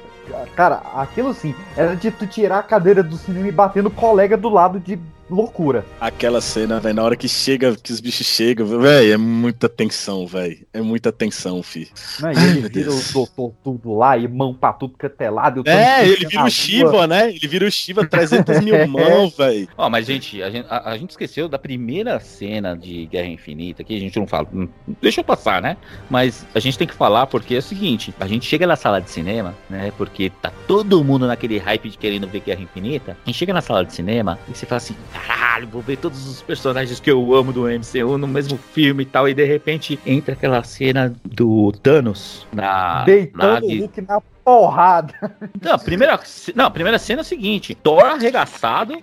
Cara, 0.56 0.82
aquilo 0.96 1.34
sim, 1.34 1.56
era 1.76 1.96
de 1.96 2.12
tu 2.12 2.28
tirar 2.28 2.60
a 2.60 2.64
cadeira 2.64 3.04
do 3.04 3.18
cinema 3.18 3.48
e 3.48 3.52
bater 3.52 3.84
no 3.84 3.92
colega 3.92 4.38
do 4.38 4.50
lado 4.50 4.80
de 4.80 5.00
loucura. 5.30 5.86
Aquela 6.00 6.42
cena, 6.42 6.80
velho, 6.80 6.96
na 6.96 7.04
hora 7.04 7.16
que 7.16 7.28
chega, 7.28 7.76
que 7.76 7.92
os 7.92 8.00
bichos 8.00 8.28
chegam, 8.28 8.66
velho, 8.80 9.14
é 9.14 9.18
muita 9.18 9.68
tensão, 9.70 10.26
velho. 10.28 10.60
É 10.74 10.82
muita 10.82 11.12
tensão, 11.12 11.62
fi. 11.64 11.90
Não, 12.20 12.32
e 12.32 12.36
Ai, 12.38 12.44
ele 12.44 12.62
meu 12.62 12.70
vira 12.70 12.90
Deus. 12.90 13.10
o 13.10 13.14
doutor 13.14 13.54
tudo 13.64 13.94
lá 13.96 14.18
e 14.18 14.28
mão 14.28 14.54
pra 14.54 14.74
tudo 14.74 14.96
que 14.98 15.06
é 15.06 15.10
e 15.10 15.70
É, 15.70 16.08
ele 16.08 16.26
vira 16.28 16.44
o 16.44 16.50
Shiva, 16.50 16.92
rua. 16.92 17.08
né? 17.08 17.30
Ele 17.30 17.48
vira 17.48 17.66
o 17.66 17.72
Shiva 17.72 18.06
300 18.08 18.62
mil 18.62 18.88
mãos, 18.88 19.36
velho. 19.38 19.68
Ó, 19.78 19.90
mas 19.90 20.06
gente 20.06 20.42
a, 20.44 20.50
gente, 20.50 20.68
a, 20.70 20.90
a 20.92 20.98
gente 20.98 21.12
esqueceu 21.12 21.48
da 21.48 21.58
primeira 21.58 22.20
cena 22.20 22.76
de 22.76 23.06
Guerra 23.06 23.28
Infinita, 23.28 23.84
que 23.84 23.96
a 23.96 24.00
gente 24.00 24.18
não 24.20 24.28
fala. 24.28 24.48
hum, 24.54 24.68
Deixa 25.02 25.22
eu 25.22 25.26
passar, 25.26 25.62
né? 25.62 25.78
Mas 26.10 26.46
a 26.54 26.60
gente 26.60 26.78
tem 26.78 26.88
que 26.88 26.94
falar 26.94 27.28
porque 27.28 27.56
é 27.56 27.60
o 27.60 27.62
seguinte: 27.62 28.14
a 28.20 28.28
gente 28.28 28.46
chega 28.46 28.68
na 28.68 28.76
sala 28.76 29.00
de 29.02 29.10
cinema, 29.10 29.56
né? 29.70 29.92
Porque 29.98 30.30
tá 30.42 30.52
todo 30.68 31.04
mundo 31.04 31.28
naquele 31.28 31.58
hype 31.58 31.90
de 31.90 31.98
querendo 31.98 32.28
ver 32.28 32.42
Guerra 32.42 32.62
Infinita. 32.62 33.18
A 33.24 33.30
gente 33.30 33.38
chega 33.38 33.54
na 33.54 33.62
sala 33.62 33.86
de 33.86 33.94
cinema 33.94 34.38
e 34.50 34.56
você 34.56 34.66
fala 34.66 34.78
assim: 34.78 34.96
caralho, 35.14 35.68
vou 35.68 35.82
ver 35.82 35.98
todos 35.98 36.28
os 36.28 36.42
personagens 36.42 37.00
que 37.00 37.10
eu 37.12 37.34
amo 37.34 37.54
do 37.54 37.64
MCU 37.68 38.18
no 38.18 38.28
mesmo 38.28 38.58
filme 38.58 39.04
e 39.04 39.06
tal. 39.06 39.28
E 39.30 39.34
de 39.34 39.46
repente 39.46 40.00
entra 40.06 40.34
aquela 40.34 40.64
cena 40.64 41.14
do 41.24 41.72
Thanos 41.72 42.46
na 42.52 43.04
Deitando 43.04 43.66
o. 43.66 43.80
Hulk 43.80 44.02
na 44.02 44.22
porrada. 44.44 45.14
Não, 45.62 45.74
a 45.74 45.80
primeira, 45.80 46.20
não, 46.56 46.66
a 46.66 46.72
primeira 46.72 47.00
cena 47.00 47.22
é 47.22 47.24
o 47.24 47.26
seguinte: 47.26 47.74
Thor 47.76 48.04
arregaçado, 48.06 48.98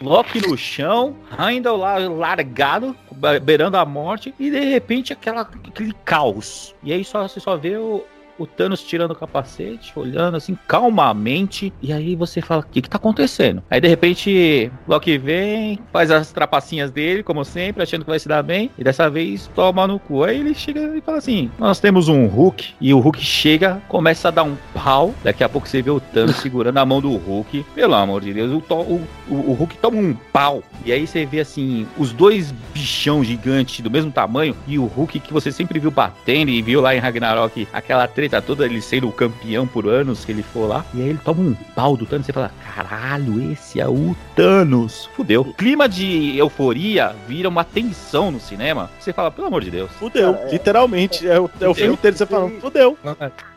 Loki 0.00 0.40
no 0.46 0.56
chão, 0.58 1.16
Heimdall 1.38 1.76
lá 1.76 1.96
largado, 1.98 2.94
be- 3.12 3.38
beirando 3.40 3.76
a 3.76 3.84
morte, 3.84 4.34
e 4.38 4.50
de 4.50 4.60
repente 4.60 5.12
aquela, 5.12 5.42
aquele 5.42 5.94
caos. 6.04 6.74
E 6.82 6.92
aí 6.92 7.04
só, 7.04 7.26
você 7.26 7.38
só 7.40 7.56
vê 7.56 7.76
o, 7.76 8.04
o 8.38 8.46
Thanos 8.46 8.82
tirando 8.82 9.12
o 9.12 9.14
capacete, 9.14 9.92
olhando 9.96 10.36
assim 10.36 10.56
calmamente, 10.66 11.72
e 11.82 11.92
aí 11.92 12.16
você 12.16 12.40
fala: 12.40 12.62
o 12.62 12.66
que, 12.66 12.82
que 12.82 12.90
tá 12.90 12.96
acontecendo? 12.96 13.62
Aí 13.70 13.80
de 13.80 13.88
repente 13.88 14.70
Loki 14.86 15.18
vem, 15.18 15.78
faz 15.92 16.10
as 16.10 16.32
trapacinhas 16.32 16.90
dele, 16.90 17.22
como 17.22 17.44
sempre, 17.44 17.82
achando 17.82 18.04
que 18.04 18.10
vai 18.10 18.18
se 18.18 18.28
dar 18.28 18.42
bem, 18.42 18.70
e 18.78 18.84
dessa 18.84 19.08
vez 19.08 19.50
toma 19.54 19.86
no 19.86 19.98
cu. 19.98 20.24
Aí 20.24 20.40
ele 20.40 20.54
chega 20.54 20.96
e 20.96 21.00
fala 21.00 21.18
assim: 21.18 21.50
nós 21.58 21.80
temos 21.80 22.08
um 22.08 22.26
Hulk, 22.26 22.74
e 22.80 22.92
o 22.92 22.98
Hulk 22.98 23.22
chega, 23.22 23.82
começa 23.88 24.28
a 24.28 24.30
dar 24.30 24.44
um 24.44 24.56
pau, 24.74 25.14
daqui 25.22 25.44
a 25.44 25.48
pouco 25.48 25.68
você 25.68 25.82
vê 25.82 25.90
o 25.90 26.00
Thanos 26.00 26.36
segurando 26.42 26.78
a 26.78 26.86
mão 26.86 27.00
do 27.00 27.16
Hulk, 27.16 27.64
pelo 27.74 27.94
amor 27.94 28.22
de 28.22 28.32
Deus, 28.32 28.50
o, 28.52 28.74
o, 28.74 29.06
o 29.28 29.52
Hulk 29.52 29.76
toma 29.78 29.98
um 29.98 30.14
pau, 30.32 30.62
e 30.84 30.92
aí 30.92 31.06
você 31.06 31.24
vê 31.24 31.40
assim, 31.40 31.86
os 31.96 32.12
dois 32.12 32.52
bichão 32.72 33.22
gigantes 33.22 33.80
do 33.80 33.90
mesmo 33.90 34.10
tamanho, 34.10 34.56
e 34.66 34.78
o 34.78 34.86
Hulk 34.86 35.20
que 35.20 35.32
você 35.32 35.52
sempre 35.52 35.78
viu 35.78 35.90
batendo, 35.90 36.50
e 36.50 36.62
viu 36.62 36.80
lá 36.80 36.94
em 36.94 36.98
Ragnarok 36.98 37.68
aquela 37.72 38.06
treta 38.06 38.31
toda, 38.40 38.64
ele 38.64 38.80
sendo 38.80 39.08
o 39.08 39.12
campeão 39.12 39.66
por 39.66 39.86
anos 39.88 40.24
que 40.24 40.32
ele 40.32 40.42
for 40.42 40.66
lá, 40.68 40.84
e 40.94 41.02
aí 41.02 41.08
ele 41.10 41.20
toma 41.22 41.40
um 41.42 41.54
pau 41.74 41.96
do 41.96 42.06
Thanos, 42.06 42.24
e 42.24 42.26
você 42.28 42.32
fala, 42.32 42.50
caralho, 42.74 43.52
esse 43.52 43.80
é 43.80 43.88
o 43.88 44.16
Thanos, 44.34 45.10
fudeu. 45.16 45.42
O 45.42 45.52
clima 45.54 45.88
de 45.88 46.36
euforia 46.38 47.14
vira 47.26 47.48
uma 47.48 47.64
tensão 47.64 48.30
no 48.30 48.40
cinema, 48.40 48.88
você 48.98 49.12
fala, 49.12 49.30
pelo 49.30 49.48
amor 49.48 49.62
de 49.62 49.70
Deus. 49.70 49.90
Fudeu, 49.98 50.36
literalmente. 50.50 51.26
É 51.28 51.38
o, 51.40 51.50
é 51.60 51.68
o 51.68 51.74
filme 51.74 51.94
inteiro 51.94 52.16
você 52.16 52.24
falando, 52.26 52.60
fudeu. 52.60 52.96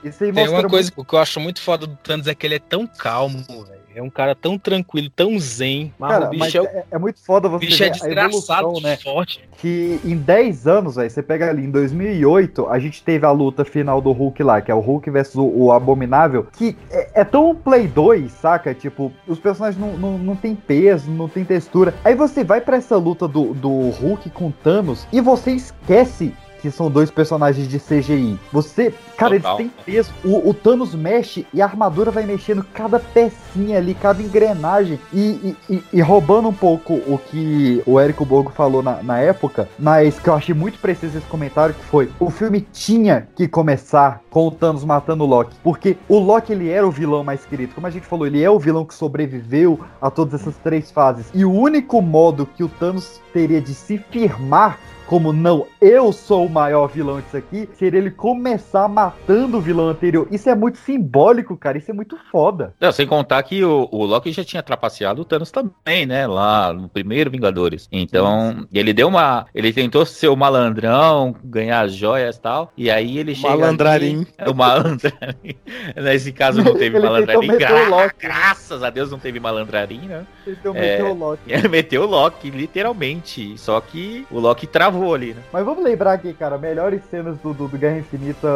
Isso 0.03 0.23
aí 0.23 0.34
Tem 0.34 0.47
uma 0.49 0.68
coisa 0.68 0.91
muito- 0.95 1.07
que 1.10 1.15
eu 1.15 1.19
acho 1.19 1.39
muito 1.39 1.61
foda 1.61 1.85
do 1.88 1.95
Thanos 1.97 2.27
é 2.27 2.35
que 2.35 2.45
ele 2.45 2.56
é 2.56 2.60
tão 2.60 2.85
calmo, 2.88 3.38
velho. 3.47 3.74
É 3.96 4.02
um 4.02 4.10
cara 4.10 4.36
tão 4.36 4.58
tranquilo, 4.58 5.10
tão 5.10 5.40
zen. 5.40 5.94
Mas 5.98 6.12
Cara, 6.12 6.28
o 6.28 6.30
bicho 6.30 6.44
mas 6.44 6.56
é, 6.56 6.60
é, 6.60 6.86
é 6.92 6.98
muito 6.98 7.24
foda 7.24 7.48
você 7.48 7.66
bicho 7.66 7.78
ver 7.78 7.86
é 7.86 7.88
a 7.88 7.92
desgraçado 7.92 8.28
evolução, 8.28 8.74
de 8.74 8.84
né? 8.84 8.98
forte. 8.98 9.50
Que 9.58 10.02
em 10.04 10.18
10 10.18 10.68
anos, 10.68 10.96
velho, 10.98 11.10
você 11.10 11.24
pega 11.24 11.50
ali 11.50 11.64
em 11.64 11.72
2008, 11.72 12.68
a 12.68 12.78
gente 12.78 13.02
teve 13.02 13.26
a 13.26 13.32
luta 13.32 13.64
final 13.64 14.02
do 14.02 14.12
Hulk 14.12 14.44
lá, 14.44 14.62
que 14.62 14.70
é 14.70 14.76
o 14.76 14.82
Hulk 14.82 15.10
versus 15.10 15.36
o, 15.36 15.46
o 15.46 15.72
Abominável, 15.72 16.46
que 16.58 16.76
é, 16.92 17.22
é 17.22 17.24
tão 17.24 17.56
Play 17.56 17.88
2, 17.88 18.30
saca? 18.34 18.74
Tipo, 18.74 19.14
os 19.26 19.40
personagens 19.40 19.80
não, 19.80 19.98
não, 19.98 20.18
não 20.18 20.36
tem 20.36 20.56
peso, 20.56 21.10
não 21.10 21.30
tem 21.30 21.46
textura. 21.46 21.94
Aí 22.04 22.16
você 22.16 22.44
vai 22.44 22.60
pra 22.60 22.76
essa 22.76 22.98
luta 22.98 23.30
do, 23.30 23.54
do 23.54 23.92
Hulk 23.92 24.30
com 24.32 24.52
Thanos 24.52 25.08
e 25.14 25.22
você 25.22 25.52
esquece 25.52 26.34
que 26.66 26.72
são 26.72 26.90
dois 26.90 27.12
personagens 27.12 27.68
de 27.68 27.80
CGI. 27.80 28.40
Você, 28.52 28.92
cara, 29.16 29.36
Total. 29.36 29.60
eles 29.60 29.72
têm 29.72 29.84
peso. 29.86 30.12
O, 30.24 30.50
o 30.50 30.54
Thanos 30.54 30.96
mexe 30.96 31.46
e 31.54 31.62
a 31.62 31.66
armadura 31.66 32.10
vai 32.10 32.26
mexendo 32.26 32.66
cada 32.74 33.00
pecinha 33.00 33.78
ali, 33.78 33.94
cada 33.94 34.22
engrenagem. 34.22 35.00
E, 35.14 35.56
e- 35.70 35.84
e- 35.94 36.02
roubando 36.02 36.48
um 36.48 36.54
pouco 36.54 36.94
o 36.96 37.20
que 37.30 37.84
o 37.86 38.00
Érico 38.00 38.26
Borgo 38.26 38.52
falou 38.52 38.82
na, 38.82 39.04
na 39.04 39.20
época, 39.20 39.70
mas 39.78 40.18
que 40.20 40.28
eu 40.28 40.34
achei 40.34 40.56
muito 40.56 40.80
preciso 40.80 41.18
esse 41.20 41.28
comentário, 41.28 41.76
que 41.76 41.84
foi, 41.86 42.10
o 42.20 42.30
filme 42.32 42.62
tinha 42.74 43.28
que 43.36 43.48
começar 43.48 44.22
com 44.32 44.48
o 44.48 44.52
Thanos 44.52 44.84
matando 44.84 45.24
o 45.24 45.28
Loki. 45.28 45.56
Porque 45.64 45.98
o 46.10 46.18
Loki, 46.18 46.52
ele 46.52 46.70
era 46.70 46.88
o 46.88 46.92
vilão 46.92 47.24
mais 47.24 47.46
querido. 47.46 47.76
Como 47.76 47.86
a 47.86 47.92
gente 47.92 48.08
falou, 48.08 48.26
ele 48.26 48.42
é 48.42 48.50
o 48.50 48.58
vilão 48.60 48.86
que 48.86 48.94
sobreviveu 48.96 49.80
a 50.02 50.10
todas 50.10 50.42
essas 50.42 50.56
três 50.58 50.90
fases. 50.90 51.28
E 51.34 51.46
o 51.46 51.52
único 51.52 52.02
modo 52.02 52.46
que 52.46 52.64
o 52.64 52.70
Thanos 52.70 53.22
teria 53.32 53.62
de 53.62 53.74
se 53.76 53.98
firmar 53.98 54.80
como 55.07 55.32
não, 55.32 55.68
eu 55.82 56.11
sou 56.11 56.45
o 56.45 56.49
maior 56.49 56.88
vilão 56.88 57.19
disso 57.22 57.38
aqui, 57.38 57.69
seria 57.73 57.99
ele 57.99 58.11
começar 58.11 58.88
matando 58.88 59.57
o 59.57 59.61
vilão 59.61 59.90
anterior. 59.90 60.27
Isso 60.32 60.49
é 60.49 60.56
muito 60.56 60.77
simbólico, 60.77 61.56
cara. 61.57 61.77
Isso 61.77 61.91
é 61.91 61.94
muito 61.94 62.18
foda. 62.32 62.73
Não, 62.80 62.91
sem 62.91 63.06
contar 63.07 63.41
que 63.44 63.64
o, 63.64 63.88
o 63.91 64.06
Loki 64.06 64.32
já 64.32 64.44
tinha 64.44 64.64
trapaceado 64.64 65.22
o 65.22 65.26
Thanos 65.26 65.52
também, 65.52 66.06
né? 66.06 66.26
lá 66.27 66.73
no 66.73 66.90
primeiro 66.90 67.30
Vingadores. 67.30 67.88
Então, 67.91 68.65
ele 68.73 68.94
deu 68.94 69.07
uma. 69.07 69.45
Ele 69.53 69.72
tentou 69.72 70.06
ser 70.06 70.27
o 70.27 70.36
malandrão, 70.36 71.36
ganhar 71.44 71.82
as 71.86 71.94
joias 71.94 72.36
e 72.36 72.41
tal. 72.41 72.72
E 72.76 72.90
aí 72.90 73.18
ele 73.18 73.36
chega. 73.36 73.56
Malandrarim. 73.56 74.15
ali- 74.18 74.27
É 74.38 74.49
o 74.49 74.56
malandrarim. 74.56 75.56
Nesse 75.95 76.32
caso 76.32 76.64
não 76.64 76.73
teve 76.73 76.98
Ele 76.98 77.06
malandrarim. 77.06 77.52
o 77.52 77.57
gra- 77.57 77.88
Loki. 77.90 78.15
Graças 78.19 78.84
a 78.84 78.90
Deus 78.90 79.11
não 79.11 79.19
teve 79.19 79.40
malandrarim, 79.40 79.99
né? 80.07 80.26
Ele 80.45 80.56
tentou 80.56 80.76
É. 80.76 80.80
meter 80.82 81.03
o 81.03 81.14
Loki. 81.14 81.41
Ele 81.52 81.68
meteu 81.68 82.03
o 82.03 82.06
Loki, 82.07 82.49
literalmente. 82.49 83.57
Só 83.57 83.80
que 83.82 84.26
o 84.32 84.40
Loki 84.40 84.65
travou 84.68 84.95
ali, 85.14 85.34
né? 85.34 85.42
Mas 85.52 85.66
vamos 85.66 85.84
lembrar 85.84 86.14
aqui, 86.14 86.34
cara, 86.34 86.58
melhores 86.58 87.02
cenas 87.10 87.38
do, 87.40 87.54
do, 87.54 87.68
do 87.68 87.78
Guerra 87.78 88.00
Infinita 88.00 88.48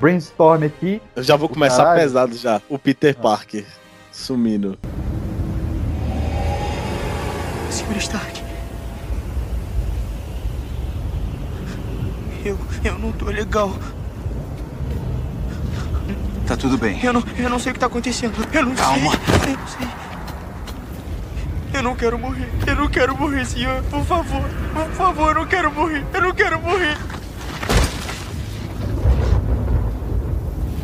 Brainstorm 0.00 0.64
aqui. 0.64 1.00
Eu 1.16 1.22
já 1.22 1.36
vou 1.36 1.48
começar 1.48 1.84
Caralho. 1.84 2.00
pesado 2.02 2.34
já. 2.36 2.60
O 2.68 2.78
Peter 2.78 3.16
Parker 3.16 3.64
sumindo. 4.10 4.78
Senhor 7.70 7.96
Stark. 7.96 8.42
Eu, 12.44 12.58
eu 12.84 12.98
não 12.98 13.12
tô 13.12 13.26
legal. 13.26 13.72
Tá 16.46 16.56
tudo 16.56 16.76
bem. 16.76 17.00
Eu 17.02 17.12
não, 17.12 17.22
eu 17.38 17.48
não 17.48 17.58
sei 17.58 17.70
o 17.70 17.74
que 17.74 17.80
tá 17.80 17.86
acontecendo. 17.86 18.34
Eu 18.52 18.66
não 18.66 18.74
Calma. 18.74 19.12
sei. 19.12 19.52
Eu 19.54 19.58
não 19.58 19.66
sei. 19.68 19.88
Eu 21.74 21.82
não 21.82 21.96
quero 21.96 22.18
morrer. 22.18 22.48
Eu 22.66 22.76
não 22.76 22.88
quero 22.88 23.16
morrer, 23.16 23.44
senhor. 23.46 23.82
Por 23.84 24.04
favor. 24.04 24.42
Por 24.74 24.90
favor, 24.94 25.28
eu 25.30 25.34
não 25.34 25.46
quero 25.46 25.72
morrer. 25.72 26.04
Eu 26.12 26.20
não 26.20 26.32
quero 26.34 26.60
morrer. 26.60 26.96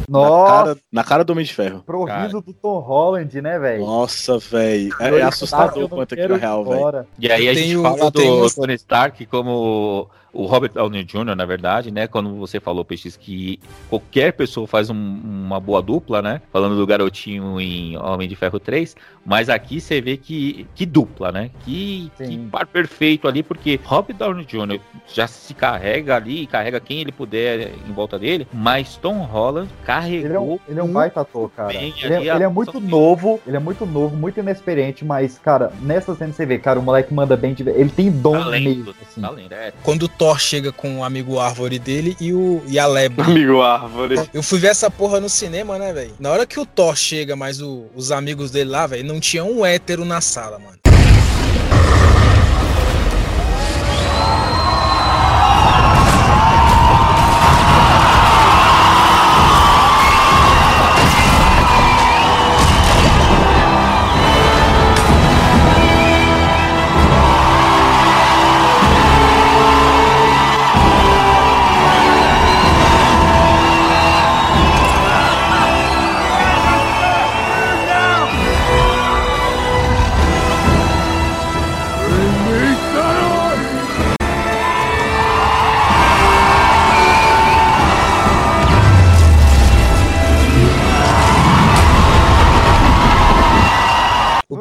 Na 0.09 0.19
Nossa, 0.19 0.53
cara, 0.65 0.77
na 0.93 1.05
cara 1.05 1.25
do 1.25 1.33
Homem 1.33 1.45
de 1.45 1.53
Ferro. 1.53 1.83
pro 1.85 2.05
riso 2.05 2.41
do 2.41 2.53
Tom 2.53 2.79
Holland, 2.79 3.41
né, 3.43 3.59
velho? 3.59 3.85
Nossa, 3.85 4.39
velho. 4.39 4.95
É, 5.01 5.09
é 5.19 5.23
assustador 5.23 5.89
quanto 5.89 6.15
aquilo 6.15 6.35
é 6.35 6.39
real, 6.39 6.65
velho. 6.65 7.07
E 7.19 7.31
aí 7.31 7.47
Eu 7.47 7.51
a 7.51 7.55
gente 7.55 7.67
tenho- 7.67 7.83
fala 7.83 8.11
do 8.11 8.21
tenho- 8.21 8.51
Tony 8.51 8.75
Stark 8.75 9.27
como 9.27 10.09
o 10.33 10.45
Robert 10.45 10.73
Downey 10.73 11.05
Jr., 11.05 11.35
na 11.35 11.45
verdade, 11.47 11.91
né? 11.91 12.07
Quando 12.07 12.37
você 12.37 12.61
falou, 12.61 12.85
Peixes, 12.85 13.17
que 13.17 13.59
qualquer 13.89 14.33
pessoa 14.35 14.67
faz 14.67 14.89
um- 14.91 14.95
uma 14.95 15.59
boa 15.59 15.81
dupla, 15.83 16.21
né? 16.23 16.41
Falando 16.53 16.77
do 16.77 16.87
garotinho 16.87 17.59
em 17.61 17.97
Homem 17.97 18.29
de 18.29 18.37
Ferro 18.37 18.61
3, 18.61 18.95
mas 19.25 19.49
aqui 19.49 19.81
você 19.81 20.01
vê 20.01 20.17
que, 20.17 20.67
que 20.75 20.85
dupla, 20.87 21.33
né? 21.33 21.51
Que, 21.65 22.11
que 22.17 22.39
par 22.51 22.67
perfeito 22.67 23.27
ali, 23.27 23.43
porque 23.43 23.81
Robert 23.85 24.17
Downey 24.17 24.45
Jr. 24.45 24.79
já 25.13 25.27
se 25.27 25.55
carrega 25.55 26.15
ali, 26.17 26.47
carrega 26.47 26.79
quem 26.79 27.01
ele 27.01 27.11
puder 27.11 27.73
em 27.89 27.93
volta 27.93 28.19
dele, 28.19 28.47
mas 28.53 28.97
Tom 28.97 29.19
Holland 29.23 29.69
carregou. 30.01 30.25
Ele 30.27 30.35
é 30.35 30.41
um, 30.41 30.59
ele 30.69 30.81
é 30.81 30.83
um 30.83 30.93
baita 30.93 31.21
ator, 31.21 31.51
cara. 31.51 31.69
bem 31.69 31.95
Ele 32.03 32.15
ali 32.15 32.29
é, 32.29 32.35
ele 32.35 32.45
é 32.45 32.49
muito 32.49 32.81
novo, 32.81 33.41
ele 33.47 33.57
é 33.57 33.61
muito 33.61 33.85
novo, 33.87 34.17
muito 34.17 34.41
inexperiente, 34.41 35.05
mas, 35.05 35.39
cara, 35.39 35.73
nessa 35.83 36.15
cena 36.15 36.33
você 36.33 36.47
vê, 36.47 36.59
cara, 36.59 36.79
o 36.79 36.83
moleque 36.83 37.13
manda 37.13 37.37
bem 37.37 37.55
de 37.55 37.63
Ele 37.69 37.91
tem 37.91 38.11
dom 38.11 38.33
Talento, 38.39 38.65
mesmo, 38.65 38.95
assim. 39.03 39.21
talento, 39.21 39.53
é. 39.53 39.73
Quando 39.83 40.05
o 40.05 40.09
Thor 40.09 40.39
chega 40.39 40.73
com 40.73 40.99
o 41.01 41.05
amigo 41.05 41.39
árvore 41.39 41.79
dele 41.79 42.17
e, 42.21 42.33
o, 42.33 42.63
e 42.69 42.79
a 42.79 42.87
lebre. 42.87 43.23
Amigo 43.25 43.61
árvore. 43.61 44.17
Eu 44.33 44.43
fui 44.43 44.59
ver 44.59 44.69
essa 44.69 44.91
porra 44.91 45.21
no 45.21 45.29
cinema, 45.29 45.79
né, 45.79 45.93
velho? 45.93 46.13
Na 46.19 46.31
hora 46.31 46.47
que 46.47 46.59
o 46.61 46.67
Thor 46.67 46.97
chega, 46.97 47.35
mas 47.37 47.61
o- 47.61 47.87
os 47.95 48.11
amigos 48.13 48.51
dele 48.51 48.71
lá, 48.71 48.87
velho, 48.87 49.05
não 49.05 49.21
tinha 49.21 49.45
um 49.45 49.65
hétero 49.65 50.05
na 50.05 50.21
sala, 50.21 50.59
mano. 50.59 50.78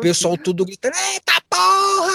Pessoal 0.07 0.37
tudo 0.37 0.65
gritando, 0.65 0.95
eita 1.13 1.33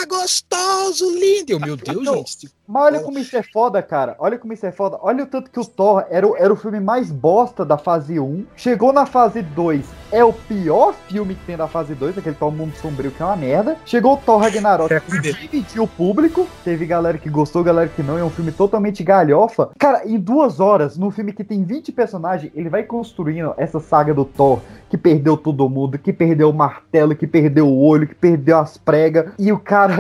gostoso, 0.07 1.05
lindo. 1.19 1.53
Eu, 1.53 1.61
meu 1.61 1.77
Deus, 1.77 2.05
Não, 2.05 2.17
gente. 2.17 2.51
Mas 2.67 2.85
olha 2.85 3.01
como 3.01 3.19
isso 3.19 3.37
é 3.37 3.43
foda, 3.43 3.83
cara. 3.83 4.17
Olha 4.19 4.39
como 4.39 4.53
isso 4.53 4.65
é 4.65 4.73
foda. 4.73 4.97
Olha 5.03 5.25
o 5.25 5.27
tanto 5.27 5.51
que 5.51 5.61
o 5.61 5.65
Thor 5.65 6.05
era, 6.09 6.27
o- 6.27 6.37
era 6.37 6.51
o 6.53 6.57
filme 6.57 6.81
mais 6.81 7.11
bosta 7.11 7.65
da 7.67 7.77
fase 7.77 8.19
1. 8.19 8.47
Chegou 8.57 8.93
na 8.95 9.05
fase 9.05 9.43
2, 9.43 9.85
é 10.11 10.25
o 10.25 10.33
pior 10.33 10.95
filme 11.09 11.35
que 11.35 11.45
tem 11.45 11.57
da 11.57 11.69
fase 11.69 11.95
2, 11.95 12.17
aquele 12.17 12.35
Thor 12.37 12.51
Mundo 12.51 12.73
Sombrio 12.81 13.11
que 13.11 13.23
é 13.23 13.27
uma 13.27 13.37
merda. 13.37 13.77
Chegou 13.85 14.15
o 14.15 14.17
Thor 14.17 14.39
Ragnarok, 14.41 14.89
que 15.01 15.21
dividiu 15.21 15.83
o 15.83 15.89
público. 15.89 16.47
Teve 16.65 16.87
galera 16.87 17.19
que 17.19 17.29
gostou, 17.29 17.63
galera 17.63 17.91
que 17.95 18.03
não. 18.03 18.17
É 18.17 18.25
um 18.25 18.31
filme 18.31 18.53
totalmente 18.53 19.03
galhofa. 19.05 19.71
Cara, 19.79 20.07
em 20.07 20.19
duas 20.19 20.59
horas, 20.59 20.97
num 20.97 21.11
filme 21.11 21.33
que 21.33 21.45
tem 21.45 21.65
20 21.65 21.93
personagens, 21.93 22.51
ele 22.55 22.71
vai 22.71 22.85
construindo 22.85 23.53
essa 23.59 23.81
saga 23.81 24.15
do 24.15 24.25
Thor, 24.25 24.61
que 24.89 24.97
perdeu 24.97 25.37
todo 25.37 25.69
mundo, 25.69 25.99
que 25.99 26.13
perdeu 26.13 26.49
o 26.49 26.55
martelo, 26.55 27.15
que 27.15 27.27
perdeu 27.27 27.67
o 27.69 27.79
olho, 27.85 28.07
que 28.07 28.15
perdeu 28.15 28.59
as 28.59 28.79
pregas. 28.79 29.33
E 29.39 29.53
o 29.53 29.59
cara 29.59 29.92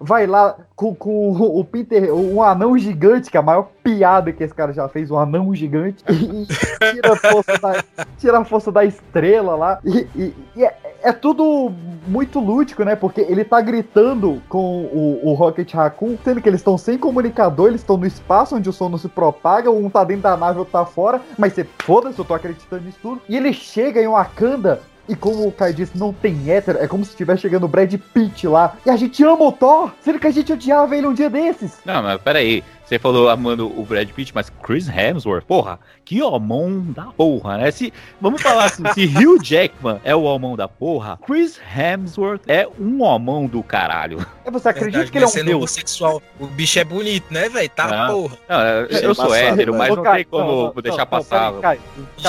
vai 0.00 0.26
lá 0.26 0.56
com, 0.76 0.94
com 0.94 1.30
o 1.32 1.64
Peter, 1.64 2.12
um 2.14 2.42
anão 2.42 2.76
gigante, 2.78 3.30
que 3.30 3.36
é 3.36 3.40
a 3.40 3.42
maior 3.42 3.68
piada 3.82 4.32
que 4.32 4.42
esse 4.44 4.54
cara 4.54 4.72
já 4.72 4.88
fez, 4.88 5.10
um 5.10 5.18
anão 5.18 5.54
gigante, 5.54 6.04
e, 6.08 6.12
e 6.42 6.46
tira, 6.92 7.12
a 7.12 7.16
força 7.16 7.58
da, 7.58 7.84
tira 8.18 8.38
a 8.38 8.44
força 8.44 8.72
da 8.72 8.84
estrela 8.84 9.54
lá. 9.56 9.78
E, 9.84 10.06
e- 10.14 10.34
e 10.56 10.64
é, 10.64 10.76
é 11.02 11.12
tudo 11.12 11.72
muito 12.06 12.38
lúdico, 12.40 12.84
né? 12.84 12.96
Porque 12.96 13.20
ele 13.20 13.44
tá 13.44 13.60
gritando 13.60 14.40
com 14.48 14.84
o, 14.84 15.20
o 15.30 15.34
Rocket 15.34 15.72
Raccoon, 15.74 16.16
sendo 16.24 16.40
que 16.40 16.48
eles 16.48 16.60
estão 16.60 16.76
sem 16.78 16.96
comunicador, 16.98 17.68
eles 17.68 17.80
estão 17.80 17.96
no 17.96 18.06
espaço 18.06 18.56
onde 18.56 18.68
o 18.68 18.72
som 18.72 18.88
não 18.88 18.98
se 18.98 19.08
propaga, 19.08 19.70
um 19.70 19.88
tá 19.90 20.04
dentro 20.04 20.22
da 20.22 20.36
nave, 20.36 20.58
outro 20.58 20.72
tá 20.72 20.84
fora, 20.84 21.20
mas 21.38 21.52
você 21.52 21.64
foda-se, 21.80 22.18
eu 22.18 22.24
tô 22.24 22.34
acreditando 22.34 22.84
nisso 22.84 22.98
tudo. 23.02 23.20
E 23.28 23.36
ele 23.36 23.52
chega 23.52 24.00
em 24.02 24.08
Wakanda. 24.08 24.80
E 25.08 25.16
como 25.16 25.46
o 25.46 25.52
Kai 25.52 25.72
disse, 25.72 25.96
não 25.96 26.12
tem 26.12 26.50
hétero, 26.50 26.78
é 26.78 26.86
como 26.86 27.04
se 27.04 27.10
estivesse 27.10 27.42
chegando 27.42 27.64
o 27.64 27.68
Brad 27.68 27.94
Pitt 28.12 28.46
lá. 28.46 28.76
E 28.84 28.90
a 28.90 28.96
gente 28.96 29.24
ama 29.24 29.44
o 29.44 29.52
Thor, 29.52 29.92
sendo 30.02 30.18
que 30.18 30.26
a 30.26 30.30
gente 30.30 30.52
odiava 30.52 30.96
ele 30.96 31.06
um 31.06 31.14
dia 31.14 31.30
desses. 31.30 31.78
Não, 31.84 32.02
mas 32.02 32.20
peraí. 32.20 32.62
Você 32.88 32.98
falou 32.98 33.28
amando 33.28 33.66
o 33.78 33.84
Brad 33.84 34.08
Pitt, 34.08 34.34
mas 34.34 34.48
Chris 34.62 34.88
Hemsworth, 34.88 35.44
porra, 35.44 35.78
que 36.06 36.22
homão 36.22 36.86
da 36.88 37.04
porra, 37.04 37.58
né? 37.58 37.70
Se, 37.70 37.92
vamos 38.18 38.40
falar 38.40 38.64
assim, 38.64 38.82
se 38.94 39.04
Hugh 39.14 39.44
Jackman 39.44 40.00
é 40.02 40.16
o 40.16 40.22
homão 40.22 40.56
da 40.56 40.66
porra, 40.66 41.18
Chris 41.26 41.60
Hemsworth 41.76 42.40
é 42.48 42.66
um 42.80 43.02
homão 43.02 43.46
do 43.46 43.62
caralho. 43.62 44.26
É, 44.42 44.50
você 44.50 44.70
acredita 44.70 45.04
Verdade, 45.04 45.12
que 45.12 45.18
ele 45.18 45.24
é 45.24 45.26
mas 45.26 45.34
um 45.34 45.36
sendo 45.36 45.44
deus? 45.44 45.56
homossexual, 45.58 46.22
o 46.40 46.46
bicho 46.46 46.78
é 46.78 46.84
bonito, 46.84 47.26
né, 47.30 47.50
velho? 47.50 47.68
Tá 47.68 47.88
Não. 47.88 48.22
porra. 48.22 48.38
Não, 48.48 48.60
eu, 48.60 48.86
eu 48.86 49.14
sou 49.14 49.34
hétero, 49.34 49.74
mas 49.74 49.90
Ô, 49.90 49.96
não 49.96 50.12
tem 50.14 50.24
como 50.24 50.46
não, 50.46 50.72
não, 50.74 50.82
deixar 50.82 50.98
não, 50.98 51.06
passar. 51.06 51.52
é 51.62 51.78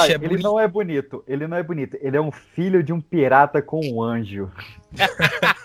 ele 0.10 0.18
bonito. 0.18 0.44
não 0.44 0.60
é 0.60 0.68
bonito, 0.68 1.24
ele 1.26 1.48
não 1.48 1.56
é 1.56 1.64
bonito, 1.64 1.98
ele 2.02 2.18
é 2.18 2.22
um 2.22 2.34
filho 2.34 2.84
de 2.84 2.92
um 2.92 3.00
pirata 3.00 3.62
com 3.62 3.80
um 3.80 4.04
anjo. 4.04 4.52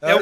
É 0.00 0.14
o, 0.14 0.20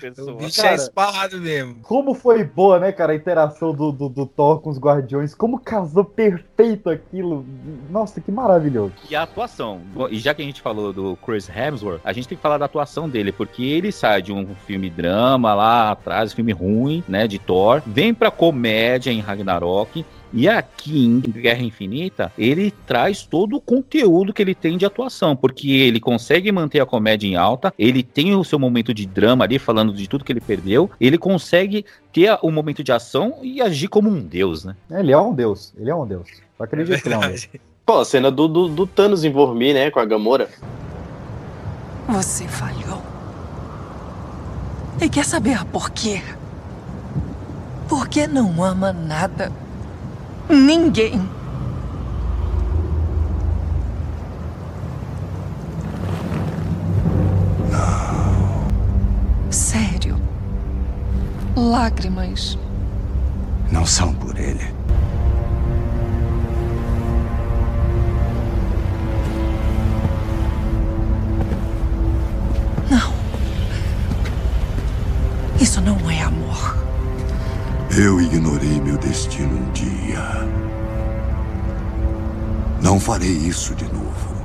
Pessoa. 0.00 0.32
o 0.32 0.36
bicho 0.36 0.60
Cara, 0.60 0.72
é 0.72 0.74
esparrado 0.74 1.40
mesmo. 1.40 1.76
Como 1.82 2.14
foi 2.14 2.44
boa, 2.44 2.78
né, 2.78 2.92
cara, 2.92 3.12
a 3.12 3.16
interação 3.16 3.74
do, 3.74 3.92
do, 3.92 4.08
do 4.08 4.26
Thor 4.26 4.60
com 4.60 4.70
os 4.70 4.78
Guardiões, 4.78 5.34
como 5.34 5.58
casou 5.58 6.04
perfeito 6.04 6.90
aquilo. 6.90 7.44
Nossa, 7.90 8.20
que 8.20 8.30
maravilhoso. 8.30 8.92
E 9.08 9.14
a 9.14 9.22
atuação. 9.22 9.80
E 10.10 10.18
já 10.18 10.34
que 10.34 10.42
a 10.42 10.44
gente 10.44 10.60
falou 10.60 10.92
do 10.92 11.16
Chris 11.16 11.48
Hemsworth, 11.48 12.00
a 12.04 12.12
gente 12.12 12.28
tem 12.28 12.36
que 12.36 12.42
falar 12.42 12.58
da 12.58 12.64
atuação 12.64 13.08
dele, 13.08 13.32
porque 13.32 13.62
ele 13.62 13.92
sai 13.92 14.22
de 14.22 14.32
um 14.32 14.54
filme 14.66 14.90
drama 14.90 15.54
lá 15.54 15.92
atrás, 15.92 16.32
filme 16.32 16.52
ruim, 16.52 17.04
né, 17.08 17.26
de 17.26 17.38
Thor, 17.38 17.82
vem 17.86 18.12
pra 18.12 18.30
comédia 18.30 19.10
em 19.10 19.20
Ragnarok. 19.20 20.04
E 20.32 20.48
aqui 20.48 21.04
em 21.06 21.20
Guerra 21.20 21.62
Infinita, 21.62 22.32
ele 22.36 22.70
traz 22.86 23.24
todo 23.24 23.56
o 23.56 23.60
conteúdo 23.60 24.32
que 24.32 24.42
ele 24.42 24.54
tem 24.54 24.76
de 24.76 24.84
atuação, 24.84 25.34
porque 25.34 25.70
ele 25.70 26.00
consegue 26.00 26.52
manter 26.52 26.80
a 26.80 26.86
comédia 26.86 27.26
em 27.26 27.36
alta, 27.36 27.72
ele 27.78 28.02
tem 28.02 28.34
o 28.34 28.44
seu 28.44 28.58
momento 28.58 28.92
de 28.92 29.06
drama 29.06 29.44
ali, 29.44 29.58
falando 29.58 29.92
de 29.92 30.08
tudo 30.08 30.24
que 30.24 30.32
ele 30.32 30.40
perdeu, 30.40 30.90
ele 31.00 31.16
consegue 31.16 31.84
ter 32.12 32.38
o 32.42 32.50
momento 32.50 32.84
de 32.84 32.92
ação 32.92 33.36
e 33.42 33.60
agir 33.60 33.88
como 33.88 34.10
um 34.10 34.20
deus, 34.20 34.64
né? 34.64 34.76
Ele 34.90 35.12
é 35.12 35.18
um 35.18 35.34
deus, 35.34 35.72
ele 35.78 35.90
é 35.90 35.94
um 35.94 36.06
deus. 36.06 36.28
Eu 36.58 36.64
acredito 36.64 37.00
que 37.00 37.08
ele 37.08 37.14
é 37.14 37.18
um 37.18 37.28
deus. 37.28 37.48
Pô, 37.86 38.00
a 38.00 38.04
cena 38.04 38.30
do, 38.30 38.46
do, 38.46 38.68
do 38.68 38.86
Thanos 38.86 39.24
em 39.24 39.32
Vormir, 39.32 39.72
né, 39.72 39.90
com 39.90 39.98
a 39.98 40.04
Gamora. 40.04 40.50
Você 42.06 42.46
falhou. 42.46 43.02
E 45.00 45.08
quer 45.08 45.24
saber 45.24 45.64
por 45.66 45.90
quê? 45.90 46.20
Porque 47.88 48.26
não 48.26 48.62
ama 48.62 48.92
nada. 48.92 49.50
Ninguém. 50.48 51.20
Sério. 59.50 60.16
Lágrimas. 61.54 62.58
Não 63.70 63.84
são 63.84 64.14
por 64.14 64.38
ele. 64.38 64.77
Eu 78.00 78.20
ignorei 78.20 78.80
meu 78.80 78.96
destino 78.96 79.58
um 79.58 79.72
dia. 79.72 80.22
Não 82.80 83.00
farei 83.00 83.28
isso 83.28 83.74
de 83.74 83.86
novo. 83.86 84.36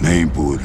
Nem 0.00 0.26
por 0.26 0.58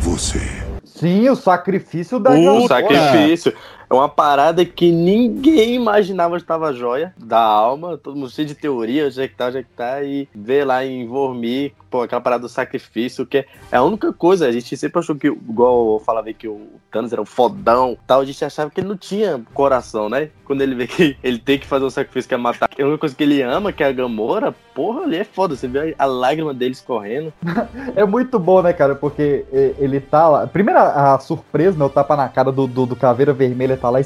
você. 0.00 0.42
Sim, 0.82 1.28
o 1.28 1.36
sacrifício 1.36 2.18
da 2.18 2.32
O 2.32 2.66
sacrifício. 2.66 3.52
É 3.52 3.54
uma 3.94 4.08
parada 4.08 4.64
que 4.64 4.90
ninguém 4.90 5.74
imaginava 5.74 6.36
que 6.36 6.42
estava 6.42 6.72
jóia 6.72 7.14
da 7.18 7.40
alma. 7.40 7.98
Todo 7.98 8.16
mundo 8.16 8.30
cheio 8.30 8.48
de 8.48 8.54
teoria, 8.54 9.06
onde 9.06 9.20
é 9.20 9.28
que 9.28 9.34
tá, 9.34 9.48
onde 9.48 9.58
é 9.58 9.62
que 9.62 9.70
tá. 9.70 10.02
E 10.02 10.28
vê 10.34 10.64
lá 10.64 10.84
em 10.84 11.06
Vormir, 11.06 11.72
pô, 11.90 12.02
aquela 12.02 12.20
parada 12.20 12.42
do 12.42 12.48
sacrifício, 12.48 13.26
que 13.26 13.38
é 13.38 13.76
a 13.76 13.82
única 13.82 14.12
coisa. 14.12 14.46
A 14.46 14.52
gente 14.52 14.76
sempre 14.76 14.98
achou 14.98 15.14
que, 15.14 15.28
igual 15.28 15.94
eu 15.94 16.00
falava 16.00 16.32
que 16.32 16.48
o 16.48 16.68
Thanos 16.90 17.12
era 17.12 17.22
um 17.22 17.26
fodão 17.26 17.96
tal, 18.06 18.20
a 18.20 18.24
gente 18.24 18.44
achava 18.44 18.70
que 18.70 18.80
ele 18.80 18.88
não 18.88 18.96
tinha 18.96 19.42
coração, 19.52 20.08
né? 20.08 20.30
Quando 20.44 20.62
ele 20.62 20.74
vê 20.74 20.86
que 20.86 21.16
ele 21.22 21.38
tem 21.38 21.58
que 21.58 21.66
fazer 21.66 21.84
um 21.84 21.90
sacrifício 21.90 22.28
que 22.28 22.34
é 22.34 22.38
matar. 22.38 22.68
A 22.78 22.82
única 22.82 22.98
coisa 22.98 23.14
que 23.14 23.22
ele 23.22 23.42
ama, 23.42 23.72
que 23.72 23.82
é 23.82 23.86
a 23.86 23.92
Gamora, 23.92 24.54
porra, 24.74 25.02
ali 25.02 25.16
é 25.16 25.24
foda. 25.24 25.56
Você 25.56 25.66
vê 25.66 25.94
a 25.98 26.04
lágrima 26.04 26.52
dele 26.52 26.72
escorrendo. 26.72 27.32
É 27.96 28.04
muito 28.04 28.38
bom, 28.38 28.62
né, 28.62 28.72
cara? 28.72 28.94
Porque 28.94 29.44
é, 29.52 29.74
ele 29.78 30.00
tá 30.00 30.28
lá. 30.28 30.46
Primeiro 30.46 30.80
a, 30.80 31.14
a 31.14 31.18
surpresa, 31.18 31.78
né? 31.78 31.84
O 31.84 31.88
tapa 31.88 32.16
na 32.16 32.28
cara 32.28 32.50
do, 32.50 32.66
do, 32.66 32.86
do 32.86 32.96
Caveira 32.96 33.32
Vermelha 33.32 33.76
tá 33.84 33.90
lá 33.90 34.00
e. 34.00 34.04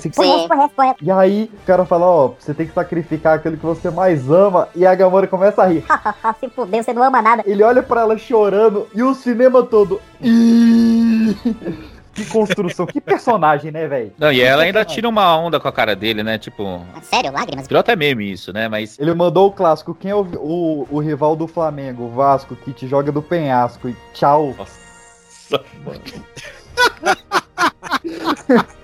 E 1.02 1.10
aí 1.10 1.50
o 1.52 1.66
cara 1.66 1.84
fala, 1.84 2.06
ó, 2.06 2.32
você 2.38 2.52
tem 2.52 2.66
que 2.66 2.72
sacrificar 2.72 3.36
aquilo 3.36 3.56
que 3.56 3.64
você 3.64 3.90
mais 3.90 4.28
ama. 4.30 4.68
E 4.74 4.84
a 4.84 4.94
Gamora 4.94 5.26
começa 5.26 5.62
a 5.62 5.66
rir. 5.66 5.84
Se 6.40 6.48
fudeu, 6.48 6.82
você 6.82 6.92
não 6.92 7.02
ama 7.02 7.22
nada. 7.22 7.42
Ele 7.46 7.62
olha 7.62 7.82
pra 7.82 8.00
ela 8.00 8.18
chorando 8.18 8.88
e 8.94 9.02
o 9.02 9.14
cinema 9.14 9.62
todo. 9.62 10.00
Que 12.18 12.24
construção, 12.24 12.84
que 12.84 13.00
personagem, 13.00 13.70
né, 13.70 13.86
velho? 13.86 14.12
Não, 14.18 14.32
e 14.32 14.40
ela 14.40 14.64
ainda 14.64 14.84
tira 14.84 15.08
uma 15.08 15.38
onda 15.38 15.60
com 15.60 15.68
a 15.68 15.72
cara 15.72 15.94
dele, 15.94 16.24
né? 16.24 16.36
Tipo. 16.36 16.84
Sério, 17.00 17.30
lágrimas? 17.30 17.68
Virou 17.68 17.78
até 17.78 17.94
meme 17.94 18.32
isso, 18.32 18.52
né? 18.52 18.68
Mas. 18.68 18.98
Ele 18.98 19.14
mandou 19.14 19.46
o 19.46 19.52
clássico. 19.52 19.94
Quem 19.94 20.10
é 20.10 20.14
o, 20.16 20.22
o, 20.22 20.88
o 20.90 20.98
rival 20.98 21.36
do 21.36 21.46
Flamengo? 21.46 22.06
O 22.06 22.10
Vasco, 22.10 22.56
que 22.56 22.72
te 22.72 22.88
joga 22.88 23.12
do 23.12 23.22
penhasco. 23.22 23.88
E 23.88 23.96
tchau. 24.12 24.52
Nossa, 24.58 25.62
mano. 25.84 26.02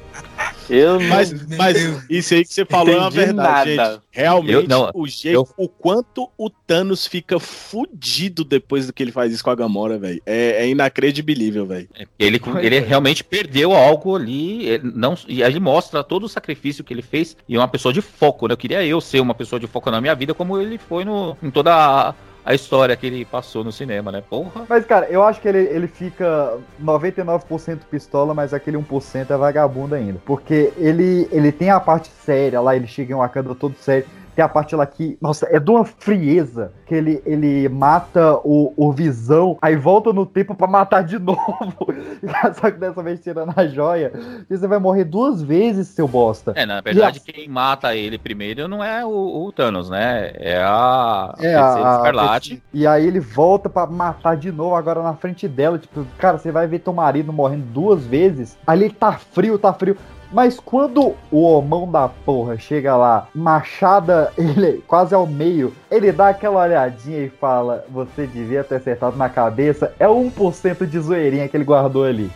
Eu 0.69 0.99
não- 1.01 1.09
Mas, 1.09 1.33
mas 1.57 1.77
isso 2.09 2.35
aí 2.35 2.45
que 2.45 2.53
você 2.53 2.65
falou 2.65 2.93
é 2.95 2.97
uma 2.99 3.09
Entendi 3.09 3.27
verdade, 3.27 3.75
nada. 3.77 3.93
gente. 3.95 4.03
Realmente, 4.11 4.53
Eu- 4.55 4.69
não, 4.69 4.91
o 4.95 5.07
jeito, 5.07 5.35
eu- 5.35 5.49
o 5.57 5.69
quanto 5.69 6.31
o 6.39 6.49
Thanos 6.49 7.07
fica 7.07 7.39
fudido 7.39 8.45
depois 8.45 8.87
do 8.87 8.93
que 8.93 9.03
ele 9.03 9.13
faz 9.13 9.33
isso 9.33 9.43
com 9.45 9.51
a 9.51 9.55
Gamora, 9.55 9.99
velho. 9.99 10.23
É, 10.25 10.63
é 10.65 10.69
inacredibilível, 10.69 11.67
velho. 11.67 11.89
Ele, 12.19 12.41
ele 12.63 12.81
realmente 12.81 13.23
perdeu 13.25 13.73
algo 13.73 14.17
ali. 14.17 14.81
não, 14.83 15.17
e 15.29 15.43
aí 15.43 15.51
ele 15.53 15.61
mostra 15.61 16.03
todo 16.05 16.25
o 16.25 16.29
sacrifício 16.29 16.85
que 16.85 16.93
ele 16.95 17.03
fez. 17.03 17.37
E 17.49 17.57
é 17.57 17.59
uma 17.59 17.69
pessoa 17.69 17.93
de 17.93 18.01
foco, 18.01 18.47
né? 18.47 18.53
Eu 18.53 18.57
queria 18.59 18.85
eu 18.85 19.01
ser 19.01 19.21
uma 19.21 19.35
pessoa 19.35 19.59
de 19.61 19.67
foco 19.67 19.91
na 19.91 20.01
minha 20.01 20.15
vida, 20.15 20.33
como 20.35 20.59
ele 20.59 20.79
foi 20.79 21.05
no, 21.05 21.37
em 21.43 21.51
toda 21.51 21.75
a, 21.75 22.15
a 22.45 22.55
história 22.55 22.95
que 22.97 23.07
ele 23.07 23.25
passou 23.25 23.65
no 23.65 23.73
cinema, 23.73 24.13
né? 24.13 24.23
Porra. 24.29 24.67
Mas, 24.69 24.85
cara, 24.85 25.07
eu 25.07 25.23
acho 25.23 25.41
que 25.41 25.49
ele, 25.49 25.59
ele 25.59 25.89
fica 25.89 26.59
99% 26.83 27.81
pistola, 27.91 28.35
mas 28.35 28.53
aquele 28.53 28.77
1% 28.77 29.31
é 29.31 29.37
vagabundo 29.37 29.95
ainda. 29.95 30.21
Porque 30.27 30.73
ele, 30.77 31.27
ele 31.33 31.51
tem 31.51 31.71
a 31.71 31.81
parte 31.81 32.11
séria 32.25 32.61
lá, 32.61 32.77
ele 32.77 32.87
chega 32.87 33.13
em 33.13 33.17
Wakanda 33.17 33.55
todo 33.55 33.75
sério. 33.77 34.07
Tem 34.35 34.45
a 34.45 34.49
parte 34.49 34.75
lá 34.75 34.85
que, 34.87 35.17
nossa, 35.21 35.47
é 35.51 35.61
de 35.61 35.71
uma 35.71 35.85
frieza 35.85 36.73
que 36.87 36.95
ele, 36.95 37.23
ele 37.25 37.69
mata 37.69 38.37
o, 38.45 38.73
o 38.77 38.93
Visão, 38.93 39.57
aí 39.63 39.77
volta 39.77 40.13
no 40.13 40.27
tempo 40.27 40.55
pra 40.55 40.67
matar 40.67 41.03
de 41.05 41.19
novo. 41.21 41.87
Só 42.61 42.71
que 42.71 42.79
dessa 42.79 43.03
vez 43.03 43.21
tirando 43.21 43.53
a 43.57 43.67
joia. 43.67 44.13
E 44.51 44.57
você 44.57 44.67
vai 44.67 44.79
morrer 44.79 45.05
duas 45.05 45.43
vezes, 45.43 45.89
seu 45.89 46.09
bosta. 46.09 46.53
É, 46.57 46.67
na 46.67 46.81
verdade, 46.81 47.21
quem 47.21 47.49
mata 47.49 47.95
ele 47.95 48.19
primeiro 48.19 48.67
não 48.69 48.83
é 48.83 49.05
o, 49.05 49.47
o 49.47 49.53
Thanos, 49.53 49.89
né? 49.89 50.33
É 50.35 50.63
a 50.63 51.35
É, 51.39 51.55
a, 51.55 51.75
a 51.75 51.97
Escarlate. 51.97 52.63
E 52.73 52.87
aí 52.87 53.07
ele 53.07 53.21
volta 53.21 53.69
pra 53.69 53.87
matar 53.87 54.37
de 54.37 54.51
novo 54.51 54.75
agora 54.75 55.03
na 55.03 55.15
frente 55.15 55.47
dela. 55.47 55.79
Tipo, 55.79 56.05
cara, 56.19 56.39
você 56.39 56.51
vai 56.51 56.67
ver 56.67 56.81
teu 56.81 56.93
marido 56.93 57.33
morrendo 57.33 57.67
duas 57.67 58.05
vezes. 58.05 58.57
Ali 58.67 58.91
tá 58.91 59.13
frio, 59.13 59.59
tá 59.59 59.73
frio. 59.73 59.97
Mas 60.35 60.59
quando 60.59 61.15
o 61.31 61.43
homão 61.43 61.89
da 61.89 62.09
porra 62.09 62.59
chega 62.59 62.97
lá, 62.97 63.29
machada 63.33 64.33
ele 64.37 64.83
quase 64.85 65.15
ao 65.15 65.29
meio, 65.29 65.73
ele 65.89 66.11
dá 66.11 66.31
aquela 66.31 66.61
olhadinha 66.61 67.21
e 67.21 67.29
fala: 67.29 67.85
Você 67.89 68.27
devia 68.27 68.65
ter 68.65 68.75
acertado 68.75 69.17
na 69.17 69.29
cabeça. 69.29 69.95
É 69.97 70.09
o 70.09 70.17
1% 70.17 70.87
de 70.87 70.99
zoeirinha 70.99 71.49
que 71.49 71.57
ele 71.57 71.63
guardou 71.63 72.05
ali. 72.05 72.33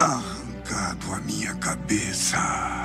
Arrancado 0.00 1.14
a 1.14 1.20
minha 1.26 1.54
cabeça. 1.56 2.79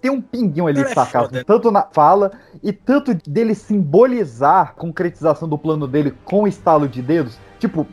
Tem 0.00 0.10
um 0.10 0.20
pinguinho 0.20 0.66
ali 0.66 0.82
de 0.82 0.90
é 0.90 0.94
sarcasmo, 0.94 1.28
foda. 1.28 1.44
tanto 1.44 1.70
na 1.70 1.82
fala 1.82 2.32
e 2.62 2.72
tanto 2.72 3.14
dele 3.28 3.54
simbolizar 3.54 4.68
a 4.68 4.72
concretização 4.72 5.48
do 5.48 5.58
plano 5.58 5.86
dele 5.86 6.14
com 6.24 6.42
o 6.42 6.48
estalo 6.48 6.88
de 6.88 7.02
dedos. 7.02 7.38
Tipo, 7.58 7.86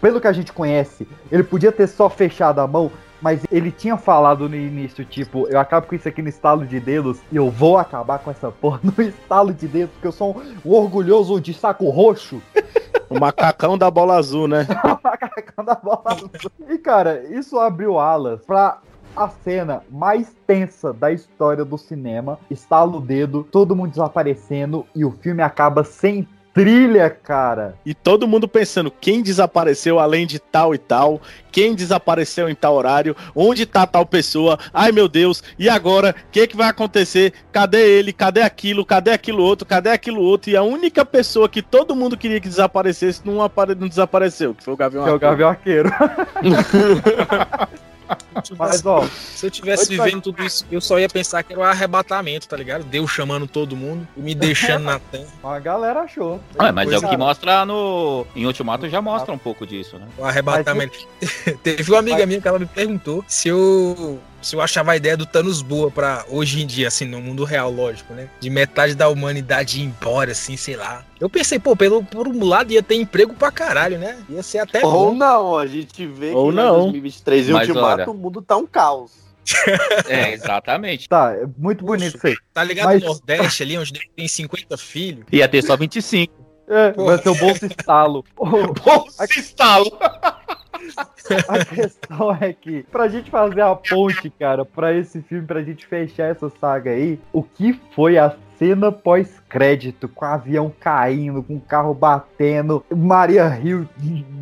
pelo 0.00 0.20
que 0.20 0.26
a 0.26 0.32
gente 0.32 0.52
conhece, 0.52 1.08
ele 1.30 1.42
podia 1.42 1.72
ter 1.72 1.86
só 1.86 2.08
fechado 2.10 2.60
a 2.60 2.66
mão, 2.66 2.90
mas 3.20 3.42
ele 3.50 3.70
tinha 3.70 3.96
falado 3.96 4.48
no 4.48 4.54
início, 4.54 5.04
tipo, 5.04 5.48
eu 5.48 5.58
acabo 5.58 5.86
com 5.86 5.94
isso 5.94 6.06
aqui 6.06 6.20
no 6.20 6.28
estalo 6.28 6.66
de 6.66 6.78
dedos 6.78 7.20
e 7.32 7.36
eu 7.36 7.50
vou 7.50 7.78
acabar 7.78 8.18
com 8.18 8.30
essa 8.30 8.50
porra 8.50 8.80
no 8.82 8.92
estalo 9.02 9.52
de 9.52 9.66
dedos, 9.66 9.92
porque 9.94 10.08
eu 10.08 10.12
sou 10.12 10.36
um, 10.36 10.70
um 10.70 10.74
orgulhoso 10.74 11.40
de 11.40 11.54
saco 11.54 11.88
roxo. 11.88 12.42
O 13.10 13.20
macacão 13.20 13.76
da 13.76 13.90
bola 13.90 14.16
azul, 14.16 14.48
né? 14.48 14.66
macacão 15.04 15.62
da 15.64 15.74
bola 15.74 16.02
azul. 16.06 16.30
E 16.68 16.78
cara, 16.78 17.22
isso 17.30 17.60
abriu 17.60 17.98
alas 17.98 18.40
pra 18.44 18.78
a 19.16 19.28
cena 19.28 19.82
mais 19.90 20.34
tensa 20.46 20.92
da 20.92 21.12
história 21.12 21.64
do 21.64 21.78
cinema. 21.78 22.38
Estala 22.50 22.96
o 22.96 23.00
dedo, 23.00 23.46
todo 23.50 23.76
mundo 23.76 23.90
desaparecendo 23.90 24.86
e 24.94 25.04
o 25.04 25.10
filme 25.10 25.42
acaba 25.42 25.84
sem 25.84 26.26
trilha, 26.54 27.10
cara. 27.10 27.74
E 27.84 27.92
todo 27.92 28.28
mundo 28.28 28.46
pensando 28.46 28.90
quem 28.90 29.20
desapareceu 29.20 29.98
além 29.98 30.24
de 30.24 30.38
tal 30.38 30.72
e 30.72 30.78
tal, 30.78 31.20
quem 31.50 31.74
desapareceu 31.74 32.48
em 32.48 32.54
tal 32.54 32.74
horário, 32.74 33.16
onde 33.34 33.66
tá 33.66 33.84
tal 33.84 34.06
pessoa, 34.06 34.56
ai 34.72 34.92
meu 34.92 35.08
Deus, 35.08 35.42
e 35.58 35.68
agora? 35.68 36.14
O 36.28 36.30
que, 36.30 36.46
que 36.46 36.56
vai 36.56 36.68
acontecer? 36.68 37.32
Cadê 37.50 37.98
ele? 37.98 38.12
Cadê 38.12 38.42
aquilo? 38.42 38.86
Cadê 38.86 39.10
aquilo 39.10 39.42
outro? 39.42 39.66
Cadê 39.66 39.90
aquilo 39.90 40.22
outro? 40.22 40.48
E 40.50 40.56
a 40.56 40.62
única 40.62 41.04
pessoa 41.04 41.48
que 41.48 41.60
todo 41.60 41.96
mundo 41.96 42.16
queria 42.16 42.40
que 42.40 42.48
desaparecesse 42.48 43.20
não, 43.24 43.42
apare... 43.42 43.74
não 43.74 43.88
desapareceu, 43.88 44.54
que 44.54 44.62
foi 44.62 44.74
o 44.74 44.76
Gavião 44.76 45.18
Que 45.18 45.24
é 45.24 45.28
o 45.28 45.48
Arqueiro. 45.48 45.90
Gavião 45.90 46.58
Arqueiro. 46.58 46.94
Mas, 48.58 48.84
ó, 48.84 49.06
Se 49.34 49.46
eu 49.46 49.50
tivesse 49.50 49.88
vivendo 49.88 50.22
tudo 50.22 50.42
isso, 50.44 50.66
eu 50.70 50.80
só 50.80 50.98
ia 50.98 51.08
pensar 51.08 51.42
que 51.42 51.52
era 51.52 51.60
um 51.60 51.64
arrebatamento, 51.64 52.48
tá 52.48 52.56
ligado? 52.56 52.84
Deus 52.84 53.10
chamando 53.10 53.46
todo 53.46 53.76
mundo 53.76 54.06
e 54.16 54.20
me 54.20 54.34
deixando 54.34 54.84
na 54.84 54.98
terra. 54.98 55.26
a 55.42 55.58
galera 55.58 56.00
achou. 56.00 56.40
Ah, 56.58 56.72
mas 56.72 56.90
é 56.90 56.98
o 56.98 57.08
que 57.08 57.16
mostra 57.16 57.64
no. 57.64 58.26
Em 58.34 58.46
Ultimato 58.46 58.88
já 58.88 59.00
mostra 59.00 59.32
um 59.32 59.38
pouco 59.38 59.66
disso, 59.66 59.98
né? 59.98 60.06
O 60.18 60.24
arrebatamento. 60.24 60.98
Teve 61.62 61.90
uma 61.90 61.98
amiga 61.98 62.26
minha 62.26 62.40
que 62.40 62.48
ela 62.48 62.58
me 62.58 62.66
perguntou 62.66 63.24
se 63.28 63.48
eu. 63.48 64.18
Se 64.44 64.54
eu 64.54 64.60
achava 64.60 64.92
a 64.92 64.96
ideia 64.96 65.16
do 65.16 65.24
Thanos 65.24 65.62
boa 65.62 65.90
pra 65.90 66.24
hoje 66.28 66.62
em 66.62 66.66
dia, 66.66 66.88
assim, 66.88 67.06
no 67.06 67.18
mundo 67.18 67.44
real, 67.44 67.70
lógico, 67.70 68.12
né? 68.12 68.28
De 68.40 68.50
metade 68.50 68.94
da 68.94 69.08
humanidade 69.08 69.80
ir 69.80 69.84
embora, 69.84 70.32
assim, 70.32 70.54
sei 70.54 70.76
lá. 70.76 71.02
Eu 71.18 71.30
pensei, 71.30 71.58
pô, 71.58 71.74
pelo, 71.74 72.04
por 72.04 72.28
um 72.28 72.44
lado 72.44 72.70
ia 72.70 72.82
ter 72.82 72.96
emprego 72.96 73.32
pra 73.32 73.50
caralho, 73.50 73.98
né? 73.98 74.18
Ia 74.28 74.42
ser 74.42 74.58
até 74.58 74.84
Ou 74.84 75.12
bom. 75.12 75.14
não, 75.14 75.56
a 75.56 75.66
gente 75.66 76.06
vê 76.06 76.32
Ou 76.32 76.50
que 76.50 76.56
não. 76.56 76.74
em 76.80 76.82
2023 76.92 77.48
em 77.48 77.52
Mas 77.52 77.68
Ultimato 77.68 78.02
olha- 78.02 78.10
o 78.10 78.14
mundo 78.14 78.42
tá 78.42 78.56
um 78.58 78.66
caos. 78.66 79.12
É, 80.08 80.32
exatamente. 80.32 81.08
Tá, 81.08 81.32
é 81.34 81.46
muito 81.56 81.82
bonito 81.84 82.16
isso 82.18 82.26
aí. 82.26 82.36
Tá 82.52 82.62
ligado 82.62 82.86
Mas- 82.86 83.00
no 83.02 83.08
Nordeste 83.08 83.62
ali, 83.62 83.78
onde 83.78 83.92
tem 84.14 84.28
50 84.28 84.76
filhos? 84.76 85.24
Ia 85.32 85.48
ter 85.48 85.62
só 85.62 85.74
25. 85.76 86.43
É, 86.68 86.92
vai 86.92 87.18
ser 87.18 87.28
o 87.28 87.34
bolso 87.34 87.66
estalo. 87.66 88.24
Bolsa 88.36 89.24
estalo. 89.24 89.92
A 91.48 91.64
questão 91.64 92.36
é 92.38 92.52
que, 92.52 92.82
pra 92.84 93.08
gente 93.08 93.30
fazer 93.30 93.62
a 93.62 93.74
ponte, 93.74 94.28
cara, 94.28 94.64
pra 94.64 94.92
esse 94.92 95.22
filme, 95.22 95.46
pra 95.46 95.62
gente 95.62 95.86
fechar 95.86 96.24
essa 96.24 96.50
saga 96.60 96.90
aí, 96.90 97.18
o 97.32 97.42
que 97.42 97.80
foi 97.94 98.18
a 98.18 98.36
cena 98.58 98.92
pós-crédito, 98.92 100.08
com 100.08 100.24
o 100.24 100.28
avião 100.28 100.72
caindo, 100.78 101.42
com 101.42 101.56
o 101.56 101.60
carro 101.60 101.94
batendo, 101.94 102.84
Maria 102.94 103.48
Rio 103.48 103.88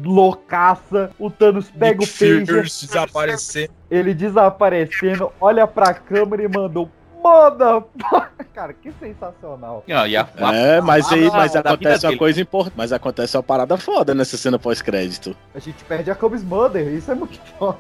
loucaça, 0.05 1.11
o 1.19 1.31
Thanos 1.31 1.71
pega 1.71 2.03
o 2.03 2.07
pager, 2.07 2.47
Fierce 2.47 2.87
desaparecer. 2.87 3.71
ele 3.91 4.13
desaparecendo, 4.13 5.33
olha 5.41 5.67
pra 5.67 5.95
câmera 5.95 6.43
e 6.43 6.49
mandou 6.49 6.91
Moda! 7.23 7.85
Cara, 8.55 8.73
que 8.75 8.93
sensacional. 9.01 9.83
Ah, 9.91 10.07
e 10.07 10.17
a- 10.17 10.29
a- 10.39 10.55
É, 10.55 10.81
mas 10.81 11.11
aí 11.11 11.31
mas 11.31 11.53
da 11.53 11.61
vida 11.61 11.71
acontece 11.71 12.05
uma 12.05 12.11
dele. 12.11 12.19
coisa 12.19 12.41
importante. 12.43 12.75
Mas 12.77 12.93
acontece 12.93 13.37
uma 13.37 13.43
parada 13.43 13.77
foda 13.79 14.15
nessa 14.15 14.37
cena 14.37 14.59
pós-crédito. 14.59 15.35
A 15.55 15.59
gente 15.59 15.83
perde 15.85 16.11
a 16.11 16.15
Cubs 16.15 16.43
Mother, 16.43 16.87
isso 16.93 17.11
é 17.11 17.15
muito 17.15 17.39
foda. 17.59 17.79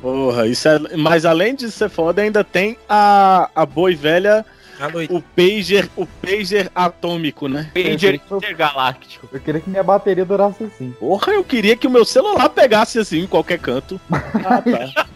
Porra, 0.00 0.46
isso 0.46 0.68
é. 0.68 0.78
Mas 0.96 1.24
além 1.24 1.54
de 1.54 1.70
ser 1.70 1.88
foda, 1.88 2.22
ainda 2.22 2.44
tem 2.44 2.78
a, 2.88 3.50
a 3.54 3.66
boa 3.66 3.90
e 3.90 3.94
velha. 3.94 4.44
O 5.10 5.22
pager, 5.22 5.88
o 5.96 6.06
pager 6.06 6.70
atômico, 6.74 7.48
né? 7.48 7.70
Pager 7.72 8.20
intergaláctico. 8.30 9.28
Eu 9.32 9.40
queria 9.40 9.60
que 9.60 9.70
minha 9.70 9.82
bateria 9.82 10.24
durasse 10.24 10.64
assim. 10.64 10.94
Porra, 10.98 11.32
eu 11.32 11.42
queria 11.42 11.76
que 11.76 11.86
o 11.86 11.90
meu 11.90 12.04
celular 12.04 12.48
pegasse 12.50 12.98
assim 12.98 13.20
em 13.20 13.26
qualquer 13.26 13.58
canto. 13.58 14.00
Ah, 14.10 14.62
tá. 14.62 15.06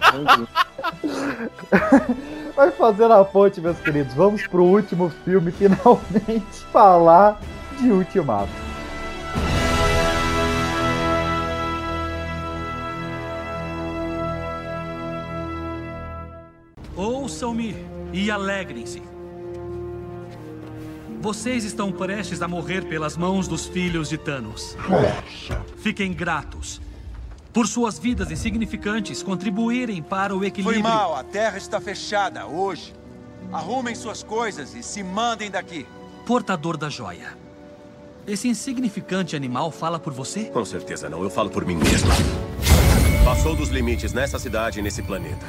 Vai 2.57 2.71
fazendo 2.71 3.13
a 3.13 3.25
ponte, 3.25 3.61
meus 3.61 3.79
queridos. 3.79 4.15
Vamos 4.15 4.47
pro 4.47 4.65
último 4.65 5.11
filme, 5.25 5.53
finalmente, 5.53 6.65
falar 6.73 7.41
de 7.79 7.91
Ultimato. 7.91 8.49
Ouçam-me 16.97 17.75
e 18.13 18.31
alegrem-se. 18.31 19.10
Vocês 21.21 21.65
estão 21.65 21.93
prestes 21.93 22.41
a 22.41 22.49
morrer 22.49 22.87
pelas 22.87 23.15
mãos 23.17 23.47
dos 23.47 23.67
filhos 23.67 24.09
de 24.09 24.17
Thanos. 24.17 24.75
Fiquem 25.77 26.13
gratos 26.15 26.81
por 27.53 27.67
suas 27.67 27.99
vidas 27.99 28.31
insignificantes 28.31 29.23
contribuírem 29.23 30.01
para 30.03 30.35
o 30.35 30.39
Foi 30.39 30.47
equilíbrio. 30.47 30.83
mal, 30.83 31.15
a 31.15 31.23
terra 31.25 31.59
está 31.59 31.81
fechada 31.81 32.47
hoje. 32.47 32.95
Arrumem 33.53 33.95
suas 33.95 34.23
coisas 34.23 34.75
e 34.75 34.83
se 34.83 35.03
mandem 35.03 35.51
daqui. 35.51 35.87
Portador 36.25 36.77
da 36.77 36.89
joia. 36.89 37.37
Esse 38.27 38.49
insignificante 38.49 39.35
animal 39.35 39.71
fala 39.71 39.99
por 39.99 40.13
você? 40.13 40.45
Com 40.45 40.65
certeza 40.65 41.11
não, 41.11 41.23
eu 41.23 41.29
falo 41.31 41.51
por 41.51 41.65
mim 41.67 41.75
mesmo. 41.75 42.09
Passou 43.25 43.55
dos 43.57 43.69
limites 43.69 44.13
nessa 44.13 44.39
cidade 44.39 44.79
e 44.79 44.83
nesse 44.83 45.03
planeta. 45.03 45.45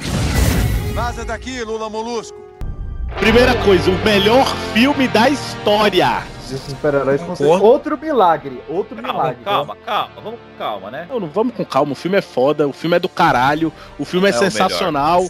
Vaza 0.92 1.24
daqui, 1.24 1.62
Lula 1.64 1.88
Molusco. 1.88 2.36
Primeira 3.18 3.54
coisa, 3.64 3.90
o 3.90 4.04
melhor 4.04 4.46
filme 4.74 5.06
da 5.08 5.28
história. 5.28 6.22
Super-heróis 6.58 7.20
outro 7.40 7.96
milagre, 7.96 8.62
outro 8.68 8.94
Calma, 8.96 9.12
milagre. 9.12 9.44
calma, 9.44 9.76
calma, 9.86 10.10
vamos 10.22 10.40
com 10.40 10.58
calma, 10.58 10.90
né? 10.90 11.06
Não, 11.08 11.20
não 11.20 11.28
vamos 11.28 11.54
com 11.54 11.64
calma, 11.64 11.92
o 11.92 11.94
filme 11.94 12.18
é 12.18 12.20
foda, 12.20 12.68
o 12.68 12.72
filme 12.72 12.96
é 12.96 12.98
do 12.98 13.08
caralho, 13.08 13.72
o 13.98 14.04
filme 14.04 14.28
é, 14.28 14.32
É 14.32 14.34
o 14.34 14.38
sensacional. 14.38 15.24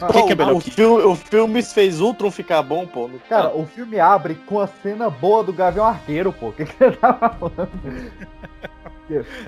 Ah, 0.00 0.12
que, 0.12 0.32
é 0.32 0.34
melhor 0.34 0.56
o, 0.56 0.60
que 0.60 0.70
filme, 0.72 1.04
o 1.04 1.14
filme 1.14 1.62
fez 1.62 2.00
Ultron 2.00 2.30
ficar 2.30 2.62
bom, 2.62 2.86
pô. 2.86 3.08
Cara, 3.28 3.54
o 3.54 3.64
filme 3.66 4.00
abre 4.00 4.34
com 4.34 4.58
a 4.58 4.66
cena 4.66 5.08
boa 5.08 5.44
do 5.44 5.52
Gavião 5.52 5.84
Arqueiro, 5.84 6.32
pô. 6.32 6.48
O 6.48 6.52
que, 6.52 6.64
que 6.64 6.76
você 6.76 6.90
tá 6.90 7.12
falando? 7.14 7.70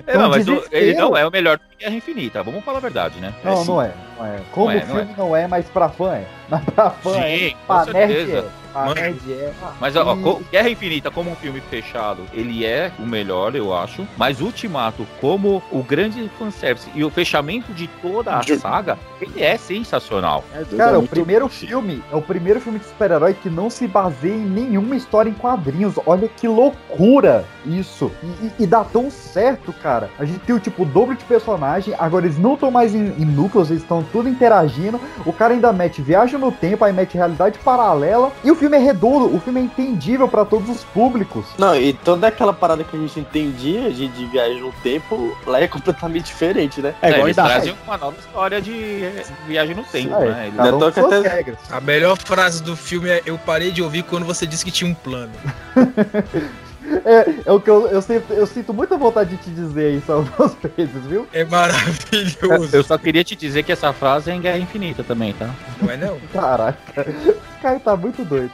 É, 0.07 0.17
não, 0.17 0.27
Um 0.27 0.29
mas 0.29 0.47
o- 0.47 0.63
ele 0.71 0.93
não 0.93 1.15
é 1.17 1.25
o 1.27 1.31
melhor 1.31 1.57
do 1.57 1.63
que 1.69 1.83
Guerra 1.83 1.95
Infinita, 1.95 2.41
vamos 2.43 2.63
falar 2.63 2.77
a 2.77 2.81
verdade, 2.81 3.19
né? 3.19 3.33
Não, 3.43 3.61
É, 3.61 3.65
não 3.65 3.81
é, 3.81 3.91
não 4.17 4.25
é. 4.25 4.39
Como 4.51 4.65
Não 4.67 4.71
é, 4.71 4.75
o 4.77 4.87
não 4.87 4.95
filme 4.95 5.13
não 5.17 5.35
é, 5.35 5.47
mas 5.47 5.65
pra 5.69 5.89
fã 5.89 6.15
é. 6.15 6.25
Mas 6.49 6.63
pra 6.63 6.89
fã 6.91 7.13
Sim, 7.13 7.19
é. 7.19 7.49
com 7.51 7.57
Pra 7.67 7.85
nerd 7.93 8.13
certeza. 8.13 8.51
É. 8.75 8.77
A 8.79 8.85
Mano. 8.85 9.01
Red 9.01 9.15
é. 9.31 9.51
Mas 9.79 9.95
ó, 9.95 10.15
E- 10.15 10.43
Guerra 10.51 10.69
Infinita 10.69 11.09
como 11.11 11.31
um 11.31 11.35
filme 11.35 11.61
fechado, 11.69 12.23
ele 12.33 12.65
é 12.65 12.91
o 12.99 13.03
melhor, 13.05 13.55
eu 13.55 13.73
acho. 13.75 14.07
Mas 14.17 14.41
Ultimato, 14.41 15.05
como 15.21 15.61
o 15.71 15.81
grande 15.83 16.29
fanservice 16.37 16.89
e 16.95 17.03
o 17.03 17.09
fechamento 17.09 17.73
de 17.73 17.87
toda 18.01 18.35
a 18.37 18.43
saga, 18.59 18.97
ele 19.21 19.41
é 19.43 19.57
sensacional. 19.57 20.43
Cara, 20.77 20.97
o 20.99 21.07
primeiro 21.07 21.47
filme 21.49 22.03
é 22.11 22.15
o 22.15 22.21
primeiro 22.21 22.59
filme 22.61 22.79
de 22.79 22.85
super-herói 22.85 23.33
que 23.33 23.49
não 23.49 23.69
se 23.69 23.87
baseia 23.87 24.33
em 24.33 24.45
nenhuma 24.45 24.95
história 24.95 25.29
em 25.29 25.33
quadrinhos. 25.33 25.95
Olha 26.05 26.27
que 26.27 26.47
loucura 26.47 27.45
isso. 27.65 28.11
E, 28.23 28.27
e- 28.45 28.51
e 28.63 28.67
dá 28.67 28.83
tão 28.83 29.09
certo, 29.11 29.73
cara. 29.73 30.09
A 30.17 30.25
gente 30.25 30.39
tem 30.39 30.55
o 30.55 30.59
tipo 30.59 30.83
o 30.83 30.85
dobro 30.85 31.15
de 31.15 31.23
personagem, 31.25 31.93
agora 31.99 32.25
eles 32.25 32.37
não 32.37 32.53
estão 32.53 32.71
mais 32.71 32.95
em, 32.95 33.07
em 33.17 33.25
núcleos, 33.25 33.69
eles 33.69 33.81
estão 33.83 34.03
tudo 34.11 34.29
interagindo. 34.29 34.99
O 35.25 35.33
cara 35.33 35.53
ainda 35.53 35.71
mete 35.73 36.01
viagem 36.01 36.39
no 36.39 36.51
tempo, 36.51 36.83
aí 36.85 36.93
mete 36.93 37.15
realidade 37.15 37.59
paralela. 37.59 38.31
E 38.43 38.51
o 38.51 38.55
filme 38.59 38.77
é 38.77 38.79
redondo, 38.79 39.33
o 39.33 39.39
filme 39.39 39.61
é 39.61 39.63
entendível 39.63 40.27
pra 40.27 40.43
todos 40.43 40.69
os 40.69 40.83
públicos. 40.83 41.45
Não, 41.57 41.75
e 41.75 41.93
toda 41.93 42.27
aquela 42.27 42.53
parada 42.53 42.83
que 42.83 42.95
a 42.95 42.99
gente 42.99 43.19
entendia 43.19 43.89
de, 43.91 44.07
de 44.09 44.25
viagem 44.25 44.61
no 44.61 44.71
tempo, 44.83 45.35
lá 45.47 45.61
é 45.61 45.67
completamente 45.67 46.25
diferente, 46.25 46.81
né? 46.81 46.93
É, 47.01 47.19
eles 47.19 47.35
trazem 47.35 47.75
uma 47.85 47.97
nova 47.97 48.17
história 48.19 48.61
de 48.61 49.03
eh, 49.03 49.23
viagem 49.47 49.75
no 49.75 49.83
tempo, 49.83 50.13
É, 50.15 50.51
né? 50.51 50.71
Com 50.71 50.91
suas 50.91 51.23
regras. 51.23 51.57
A 51.71 51.79
melhor 51.79 52.17
frase 52.17 52.61
do 52.61 52.75
filme 52.75 53.09
é: 53.09 53.21
Eu 53.25 53.37
parei 53.37 53.71
de 53.71 53.81
ouvir 53.81 54.03
quando 54.03 54.25
você 54.25 54.45
disse 54.45 54.65
que 54.65 54.71
tinha 54.71 54.89
um 54.89 54.93
plano. 54.93 55.31
É, 57.05 57.33
é 57.45 57.51
o 57.51 57.59
que 57.59 57.69
eu, 57.69 57.87
eu, 57.87 58.01
sinto, 58.01 58.33
eu 58.33 58.47
sinto 58.47 58.73
muita 58.73 58.97
vontade 58.97 59.31
de 59.31 59.37
te 59.37 59.49
dizer 59.49 59.93
isso 59.95 60.11
algumas 60.11 60.55
vezes, 60.77 61.05
viu? 61.05 61.27
É 61.33 61.43
maravilhoso. 61.43 62.75
Eu 62.75 62.83
só 62.83 62.97
queria 62.97 63.23
te 63.23 63.35
dizer 63.35 63.63
que 63.63 63.71
essa 63.71 63.91
frase 63.93 64.31
é 64.31 64.33
em 64.33 64.41
Guerra 64.41 64.57
Infinita 64.57 65.03
também, 65.03 65.33
tá? 65.33 65.49
Não 65.81 65.91
é 65.91 65.97
não? 65.97 66.19
Caraca, 66.33 67.01
esse 67.09 67.37
cara 67.61 67.79
tá 67.79 67.95
muito 67.95 68.23
doido. 68.23 68.51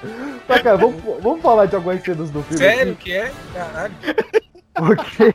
Tá, 0.48 0.60
cara, 0.60 0.78
vamos, 0.78 1.02
vamos 1.22 1.42
falar 1.42 1.66
de 1.66 1.76
algumas 1.76 2.02
cenas 2.04 2.30
do 2.30 2.42
filme. 2.44 2.58
Sério 2.58 2.94
aqui? 2.94 3.04
que 3.04 3.14
é? 3.14 3.32
Caralho. 3.54 3.94
Porque 4.76 5.34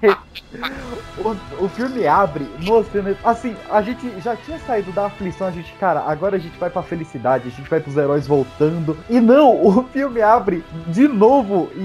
o, 1.18 1.64
o 1.64 1.68
filme 1.68 2.06
abre 2.06 2.46
cena. 2.92 3.16
Assim, 3.24 3.56
a 3.70 3.82
gente 3.82 4.08
já 4.20 4.36
tinha 4.36 4.58
saído 4.60 4.92
da 4.92 5.06
aflição, 5.06 5.46
a 5.46 5.50
gente, 5.50 5.72
cara, 5.74 6.00
agora 6.06 6.36
a 6.36 6.38
gente 6.38 6.58
vai 6.58 6.70
pra 6.70 6.82
felicidade, 6.82 7.48
a 7.48 7.50
gente 7.50 7.68
vai 7.68 7.80
pros 7.80 7.96
heróis 7.96 8.26
voltando. 8.26 8.96
E 9.08 9.20
não, 9.20 9.50
o 9.64 9.84
filme 9.92 10.20
abre 10.22 10.64
de 10.88 11.08
novo 11.08 11.70
em, 11.76 11.80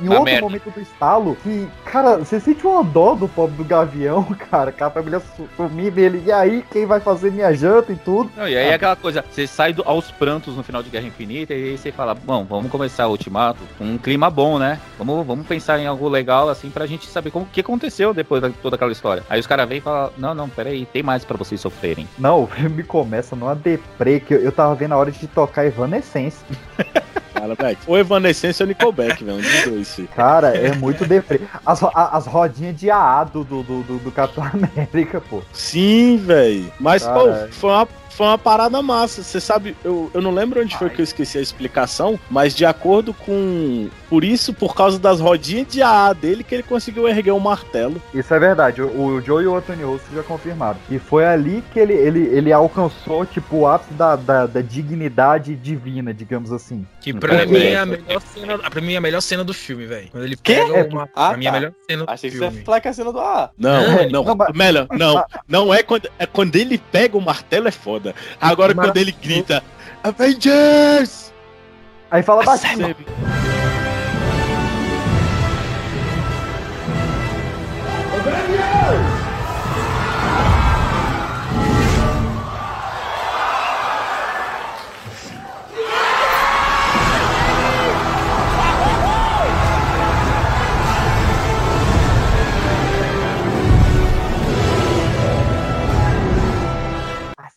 em 0.00 0.04
Na 0.08 0.10
outro 0.14 0.24
merda. 0.24 0.40
momento 0.42 0.70
do 0.70 0.80
estalo. 0.80 1.36
Que, 1.42 1.68
cara, 1.84 2.18
você 2.18 2.40
sente 2.40 2.66
uma 2.66 2.82
dó 2.84 3.14
do 3.14 3.28
pobre 3.28 3.56
do 3.56 3.64
Gavião, 3.64 4.24
cara, 4.50 4.72
que 4.72 4.82
a 4.82 4.90
família 4.90 5.20
su- 5.20 5.48
sumir 5.56 5.90
dele. 5.90 6.22
E 6.26 6.32
aí, 6.32 6.64
quem 6.70 6.86
vai 6.86 7.00
fazer 7.00 7.30
minha 7.32 7.52
janta 7.54 7.92
e 7.92 7.96
tudo? 7.96 8.30
Não, 8.36 8.48
e 8.48 8.56
aí 8.56 8.68
é 8.68 8.74
aquela 8.74 8.96
coisa, 8.96 9.24
você 9.30 9.46
sai 9.46 9.72
do- 9.72 9.82
aos 9.86 10.10
prantos 10.10 10.56
no 10.56 10.62
final 10.62 10.82
de 10.82 10.90
Guerra 10.90 11.06
Infinita 11.06 11.54
e 11.54 11.70
aí 11.70 11.78
você 11.78 11.90
fala, 11.92 12.14
bom, 12.14 12.44
vamos 12.44 12.70
começar 12.70 13.06
o 13.06 13.10
Ultimato 13.10 13.58
com 13.76 13.84
um 13.84 13.98
clima 13.98 14.30
bom, 14.30 14.58
né? 14.58 14.78
Vamos, 14.98 15.26
vamos 15.26 15.46
pensar 15.46 15.78
em 15.78 15.86
algo 15.86 16.08
legal, 16.08 16.48
assim, 16.48 16.67
pra 16.70 16.86
gente 16.86 17.06
saber 17.06 17.30
como 17.30 17.44
o 17.44 17.48
que 17.48 17.60
aconteceu 17.60 18.12
depois 18.14 18.42
de 18.42 18.50
toda 18.50 18.76
aquela 18.76 18.92
história. 18.92 19.22
Aí 19.28 19.38
os 19.40 19.46
caras 19.46 19.68
vêm 19.68 19.78
e 19.78 19.80
falam, 19.80 20.10
não, 20.16 20.34
não, 20.34 20.48
peraí, 20.48 20.86
tem 20.86 21.02
mais 21.02 21.24
pra 21.24 21.36
vocês 21.36 21.60
sofrerem. 21.60 22.08
Não, 22.18 22.42
o 22.44 22.46
filme 22.46 22.82
começa 22.82 23.34
numa 23.36 23.54
deprê 23.54 24.20
que 24.20 24.34
eu, 24.34 24.40
eu 24.40 24.52
tava 24.52 24.74
vendo 24.74 24.92
a 24.92 24.96
hora 24.96 25.10
de 25.10 25.26
tocar 25.28 25.64
Evanescence. 25.66 26.38
Cara, 27.34 27.54
velho. 27.54 27.78
Ou 27.86 27.96
Evanescence 27.96 28.60
ou 28.60 28.66
Nickelback, 28.66 29.22
velho. 29.22 29.38
Um 29.38 29.40
dos 29.40 29.64
dois, 29.64 29.94
filho. 29.94 30.08
Cara, 30.08 30.56
é 30.56 30.74
muito 30.74 31.06
deprê. 31.06 31.40
As, 31.64 31.80
as 31.94 32.26
rodinhas 32.26 32.74
de 32.76 32.90
AA 32.90 33.22
do, 33.24 33.44
do, 33.44 33.62
do, 33.62 33.82
do- 33.82 34.10
Capitão 34.10 34.42
América, 34.42 35.20
pô. 35.20 35.40
Sim, 35.52 36.16
velho. 36.16 36.72
Mas, 36.80 37.06
pô, 37.06 37.28
foi 37.52 37.70
uma, 37.70 37.88
foi 38.18 38.26
uma 38.26 38.36
parada 38.36 38.82
massa. 38.82 39.22
Você 39.22 39.40
sabe, 39.40 39.76
eu, 39.84 40.10
eu 40.12 40.20
não 40.20 40.32
lembro 40.32 40.60
onde 40.60 40.76
foi 40.76 40.90
que 40.90 41.00
eu 41.00 41.04
esqueci 41.04 41.38
a 41.38 41.40
explicação, 41.40 42.18
mas 42.28 42.52
de 42.52 42.66
acordo 42.66 43.14
com. 43.14 43.88
Por 44.10 44.24
isso, 44.24 44.52
por 44.52 44.74
causa 44.74 44.98
das 44.98 45.20
rodinhas 45.20 45.68
de 45.68 45.82
AA 45.82 46.14
dele, 46.14 46.42
que 46.42 46.52
ele 46.52 46.62
conseguiu 46.64 47.06
erguer 47.06 47.30
o 47.30 47.38
martelo. 47.38 48.02
Isso 48.12 48.34
é 48.34 48.38
verdade, 48.40 48.82
o, 48.82 48.86
o 48.88 49.20
Joe 49.20 49.44
e 49.44 49.46
o 49.46 49.54
Anthony 49.54 49.84
Russo 49.84 50.06
já 50.12 50.22
confirmaram. 50.24 50.78
E 50.90 50.98
foi 50.98 51.24
ali 51.26 51.62
que 51.72 51.78
ele, 51.78 51.92
ele, 51.92 52.20
ele 52.26 52.52
alcançou, 52.52 53.24
tipo, 53.24 53.58
o 53.58 53.66
ápice 53.68 53.92
da, 53.94 54.16
da, 54.16 54.46
da 54.46 54.60
dignidade 54.60 55.54
divina, 55.54 56.12
digamos 56.12 56.52
assim. 56.52 56.84
Que 57.00 57.12
pra 57.12 57.46
mim 57.46 57.58
é 57.58 57.76
a 57.76 57.86
melhor 57.86 58.20
cena. 58.20 58.58
Pra 58.58 58.80
mim 58.80 58.94
é 58.94 58.96
a 58.96 59.00
melhor 59.00 59.20
cena 59.20 59.44
do 59.44 59.54
filme, 59.54 59.86
velho. 59.86 60.08
Quando 60.10 60.24
ele 60.24 60.36
pega 60.36 60.88
uma. 60.90 61.08
Ah, 61.14 61.28
pra 61.28 61.36
mim 61.38 61.44
é 61.44 61.48
a 61.48 61.52
tá. 61.52 61.58
melhor 61.60 61.72
cena 61.88 62.04
do 62.04 62.10
Achei 62.10 62.30
que 62.30 62.36
você 62.36 62.44
ia 62.44 62.50
filme. 62.50 62.64
falar 62.64 62.80
que 62.80 62.88
é 62.88 62.90
a 62.90 62.94
cena 62.94 63.12
do 63.12 63.20
A. 63.20 63.50
Não, 63.56 63.70
É, 63.70 64.08
não, 64.08 64.24
não, 64.24 64.34
mas- 64.34 64.52
melhor, 64.56 64.86
não, 64.90 65.24
não 65.46 65.74
é 65.74 65.82
quando, 65.82 66.08
é 66.18 66.26
quando 66.26 66.56
ele 66.56 66.78
pega 66.78 67.16
o 67.16 67.20
martelo 67.20 67.68
é 67.68 67.70
foda. 67.70 68.07
Agora 68.40 68.74
quando 68.74 68.96
ele 68.96 69.12
grita 69.12 69.62
Avengers! 70.02 71.32
Aí 72.10 72.22
fala 72.22 72.42
baixinho. 72.44 72.94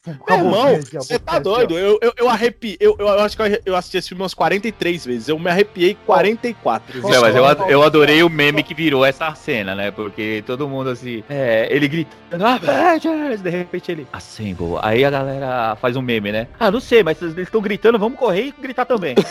Meu 0.08 0.18
irmão, 0.36 0.80
você 0.94 1.20
tá 1.20 1.38
doido? 1.38 1.78
Eu, 1.78 2.00
eu, 2.02 2.12
eu 2.18 2.28
arrepiei. 2.28 2.76
Eu, 2.80 2.96
eu 2.98 3.08
acho 3.20 3.38
que 3.38 3.62
eu- 3.64 3.76
assisti 3.76 3.98
esse 3.98 4.10
filme 4.10 4.24
umas 4.24 4.34
43 4.34 5.06
vezes. 5.06 5.28
Eu 5.28 5.38
me 5.38 5.48
arrepiei 5.48 5.96
44 6.08 6.94
vezes. 7.02 7.08
Não, 7.08 7.22
mas 7.22 7.36
eu, 7.36 7.46
eu 7.70 7.84
adorei 7.84 8.24
o 8.24 8.30
meme 8.30 8.64
que 8.64 8.74
virou 8.74 9.06
essa 9.06 9.34
cena, 9.36 9.76
né? 9.76 9.92
Porque 9.92 10.44
todo 10.48 10.68
mundo 10.68 10.90
assim, 10.90 11.24
é, 11.30 11.68
ele 11.70 11.88
gritando, 11.88 12.44
Avengers! 12.44 13.42
De 13.42 13.50
repente 13.52 13.92
ele, 13.92 14.08
Assemble. 14.12 14.80
Aí 14.82 15.06
a 15.06 15.12
galera 15.12 15.76
faz 15.76 15.96
um 15.96 16.02
meme, 16.02 16.32
né? 16.32 16.48
Ah, 16.60 16.72
não 16.72 16.80
sei, 16.80 17.04
mas 17.04 17.22
eles 17.22 17.38
estão 17.38 17.62
gritando, 17.62 18.00
vamos 18.00 18.18
correr 18.18 18.46
e 18.46 18.52
gritar 18.60 18.86
também. 18.86 19.16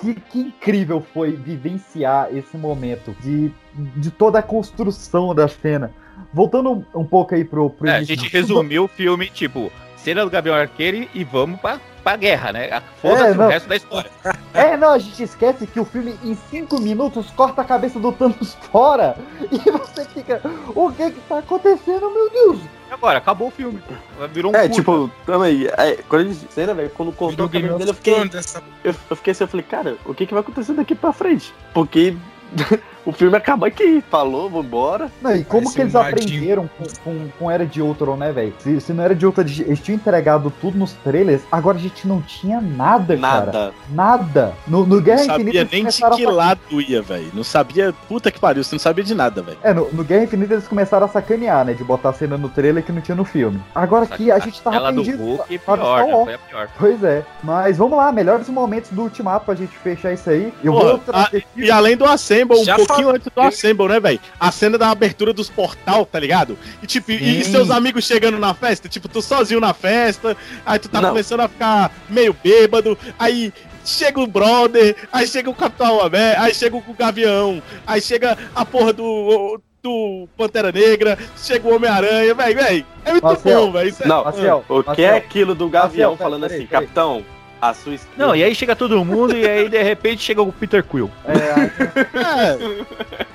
Que, 0.00 0.14
que 0.14 0.38
incrível 0.38 1.04
foi 1.12 1.32
vivenciar 1.32 2.28
esse 2.32 2.56
momento 2.56 3.16
de, 3.20 3.50
de 3.96 4.12
toda 4.12 4.38
a 4.38 4.42
construção 4.42 5.34
da 5.34 5.48
cena. 5.48 5.92
Voltando 6.32 6.84
um, 6.94 7.04
pouco 7.04 7.34
aí 7.34 7.44
pro, 7.44 7.70
pro 7.70 7.88
É, 7.88 7.96
a 7.96 8.02
gente 8.02 8.28
resumiu 8.28 8.84
o 8.84 8.88
filme, 8.88 9.28
tipo, 9.28 9.72
cena 9.96 10.24
do 10.24 10.30
Gabriel 10.30 10.56
Arqueiro 10.56 11.08
e 11.14 11.24
vamos 11.24 11.58
pra, 11.60 11.80
pra 12.04 12.16
guerra, 12.16 12.52
né? 12.52 12.82
Foda-se 13.00 13.24
É, 13.24 13.30
o 13.32 13.34
não. 13.34 13.48
resto 13.48 13.68
da 13.68 13.76
história. 13.76 14.10
É, 14.54 14.76
não, 14.76 14.90
a 14.92 14.98
gente 14.98 15.22
esquece 15.22 15.66
que 15.68 15.78
o 15.78 15.84
filme 15.84 16.16
em 16.24 16.34
5 16.50 16.80
minutos 16.80 17.30
corta 17.30 17.62
a 17.62 17.64
cabeça 17.64 17.98
do 18.00 18.10
Thanos 18.10 18.54
fora 18.72 19.16
e 19.52 19.70
você 19.70 20.04
fica, 20.06 20.40
o 20.74 20.90
que 20.90 21.10
que 21.12 21.20
tá 21.28 21.38
acontecendo, 21.38 22.10
meu 22.10 22.28
Deus? 22.30 22.60
E 22.90 22.92
agora, 22.92 23.18
acabou 23.18 23.48
o 23.48 23.50
filme. 23.52 23.80
Virou 24.32 24.50
um 24.50 24.56
É, 24.56 24.60
curta. 24.62 24.74
tipo, 24.74 25.10
também, 25.24 25.66
é, 25.76 25.96
quando 26.08 26.22
ele 26.22 26.34
cena, 26.50 26.74
velho, 26.74 26.90
quando 26.90 27.12
cortou 27.12 27.48
cabeça 27.48 27.74
of 27.74 27.78
dele, 27.78 27.90
eu 27.90 27.94
fiquei, 27.94 28.38
essa- 28.38 28.62
eu, 28.82 28.94
eu 29.10 29.16
fiquei 29.16 29.30
assim, 29.30 29.44
eu 29.44 29.48
falei, 29.48 29.66
cara, 29.68 29.96
o 30.04 30.12
que 30.14 30.26
que 30.26 30.34
vai 30.34 30.40
acontecer 30.40 30.72
daqui 30.72 30.94
pra 30.94 31.12
frente? 31.12 31.54
Porque 31.72 32.16
o 33.08 33.12
filme 33.12 33.36
acaba 33.36 33.66
aqui, 33.66 34.02
falou, 34.10 34.50
vambora. 34.50 35.10
Não, 35.22 35.34
e 35.34 35.42
como 35.44 35.72
que 35.72 35.80
eles 35.80 35.94
um 35.94 36.00
aprenderam 36.00 36.68
com, 36.78 36.84
com, 37.04 37.28
com 37.38 37.50
Era 37.50 37.64
de 37.64 37.80
Ultron, 37.80 38.16
né, 38.16 38.30
velho? 38.32 38.52
Se, 38.58 38.80
se 38.80 38.92
não 38.92 39.02
Era 39.02 39.14
de 39.14 39.24
Ultron, 39.24 39.44
eles 39.44 39.80
tinham 39.80 39.96
entregado 39.96 40.52
tudo 40.60 40.76
nos 40.76 40.92
trailers, 40.92 41.42
agora 41.50 41.78
a 41.78 41.80
gente 41.80 42.06
não 42.06 42.20
tinha 42.20 42.60
nada, 42.60 43.16
cara. 43.16 43.46
Nada. 43.46 43.72
Nada. 43.90 44.52
No, 44.66 44.84
no 44.86 44.96
Não 44.96 45.02
Guerra 45.02 45.18
sabia 45.24 45.34
Infinita 45.62 45.76
eles 45.76 46.00
nem 46.00 46.10
de 46.10 46.16
que 46.16 46.26
a... 46.26 46.30
lado 46.30 46.80
ia, 46.80 47.00
velho. 47.02 47.30
Não 47.32 47.42
sabia. 47.44 47.94
Puta 48.08 48.30
que 48.30 48.38
pariu, 48.38 48.62
você 48.62 48.74
não 48.74 48.80
sabia 48.80 49.02
de 49.04 49.14
nada, 49.14 49.40
velho. 49.42 49.58
É, 49.62 49.72
no, 49.72 49.90
no 49.92 50.04
Guerra 50.04 50.24
Infinita 50.24 50.54
eles 50.54 50.68
começaram 50.68 51.06
a 51.06 51.08
sacanear, 51.08 51.64
né? 51.64 51.72
De 51.72 51.82
botar 51.84 52.10
a 52.10 52.12
cena 52.12 52.36
no 52.36 52.48
trailer 52.48 52.82
que 52.82 52.92
não 52.92 53.00
tinha 53.00 53.14
no 53.14 53.24
filme. 53.24 53.60
Agora 53.74 54.04
aqui 54.04 54.30
a 54.30 54.38
gente 54.38 54.60
tava 54.60 54.76
Ela 54.76 54.92
do 54.92 55.02
perdido. 55.02 55.24
Hulk 55.24 55.54
é 55.54 55.58
pior, 55.58 55.76
Star 55.78 56.06
né? 56.06 56.24
Foi 56.24 56.34
a 56.34 56.38
pior. 56.38 56.68
Pois 56.78 57.04
é. 57.04 57.24
Mas 57.42 57.76
vamos 57.78 57.96
lá, 57.96 58.12
melhores 58.12 58.48
momentos 58.48 58.90
do 58.90 59.02
Ultimato 59.02 59.46
pra 59.46 59.54
gente 59.54 59.76
fechar 59.78 60.12
isso 60.12 60.28
aí. 60.28 60.52
Eu 60.62 60.72
Porra, 60.72 60.84
vou 60.90 60.98
trazer 60.98 61.38
a- 61.38 61.60
e 61.60 61.70
além 61.70 61.96
do 61.96 62.04
Assemble, 62.04 62.58
um 62.58 62.64
pouquinho 63.02 63.14
antes 63.16 63.28
do 63.34 63.40
Assemble, 63.40 63.88
né, 63.88 64.00
velho? 64.00 64.20
A 64.38 64.50
cena 64.52 64.76
da 64.78 64.90
abertura 64.90 65.32
dos 65.32 65.48
portal, 65.48 66.04
tá 66.06 66.18
ligado? 66.18 66.58
E 66.82 66.86
tipo, 66.86 67.10
e, 67.12 67.40
e 67.40 67.44
seus 67.44 67.70
amigos 67.70 68.04
chegando 68.04 68.38
na 68.38 68.54
festa, 68.54 68.88
tipo, 68.88 69.08
tu 69.08 69.20
sozinho 69.22 69.60
na 69.60 69.72
festa, 69.74 70.36
aí 70.64 70.78
tu 70.78 70.88
tá 70.88 71.00
Não. 71.00 71.10
começando 71.10 71.40
a 71.40 71.48
ficar 71.48 71.92
meio 72.08 72.36
bêbado, 72.42 72.96
aí 73.18 73.52
chega 73.84 74.20
o 74.20 74.26
brother, 74.26 74.94
aí 75.12 75.26
chega 75.26 75.48
o 75.48 75.54
Capitão 75.54 76.00
América, 76.00 76.42
aí 76.42 76.54
chega 76.54 76.76
o 76.76 76.82
Gavião, 76.98 77.62
aí 77.86 78.00
chega 78.00 78.36
a 78.54 78.64
porra 78.64 78.92
do. 78.92 79.60
Do 79.80 80.28
Pantera 80.36 80.72
Negra, 80.72 81.16
chega 81.36 81.68
o 81.68 81.76
Homem-Aranha, 81.76 82.34
velho, 82.34 82.56
velho. 82.56 82.86
É 83.04 83.12
muito 83.12 83.22
Marcel, 83.22 83.66
bom, 83.66 83.72
velho. 83.72 83.94
É- 84.00 84.08
Não, 84.08 84.24
Marcel, 84.24 84.64
o 84.68 84.82
que 84.82 84.86
Marcel. 84.88 85.04
é 85.04 85.16
aquilo 85.16 85.54
do 85.54 85.68
Gavião 85.68 86.10
Marcel, 86.10 86.24
falando 86.26 86.40
peraí, 86.42 86.56
assim, 86.58 86.66
peraí. 86.66 86.82
capitão, 86.86 87.24
A 87.60 87.74
sua 87.74 87.94
esquerda. 87.94 88.26
Não, 88.26 88.36
e 88.36 88.42
aí 88.42 88.54
chega 88.54 88.76
todo 88.76 89.04
mundo 89.04 89.36
e 89.36 89.46
aí 89.46 89.68
de 89.68 89.82
repente 89.82 90.22
chega 90.22 90.40
o 90.40 90.52
Peter 90.52 90.82
Quill. 90.84 91.10
É, 91.24 91.34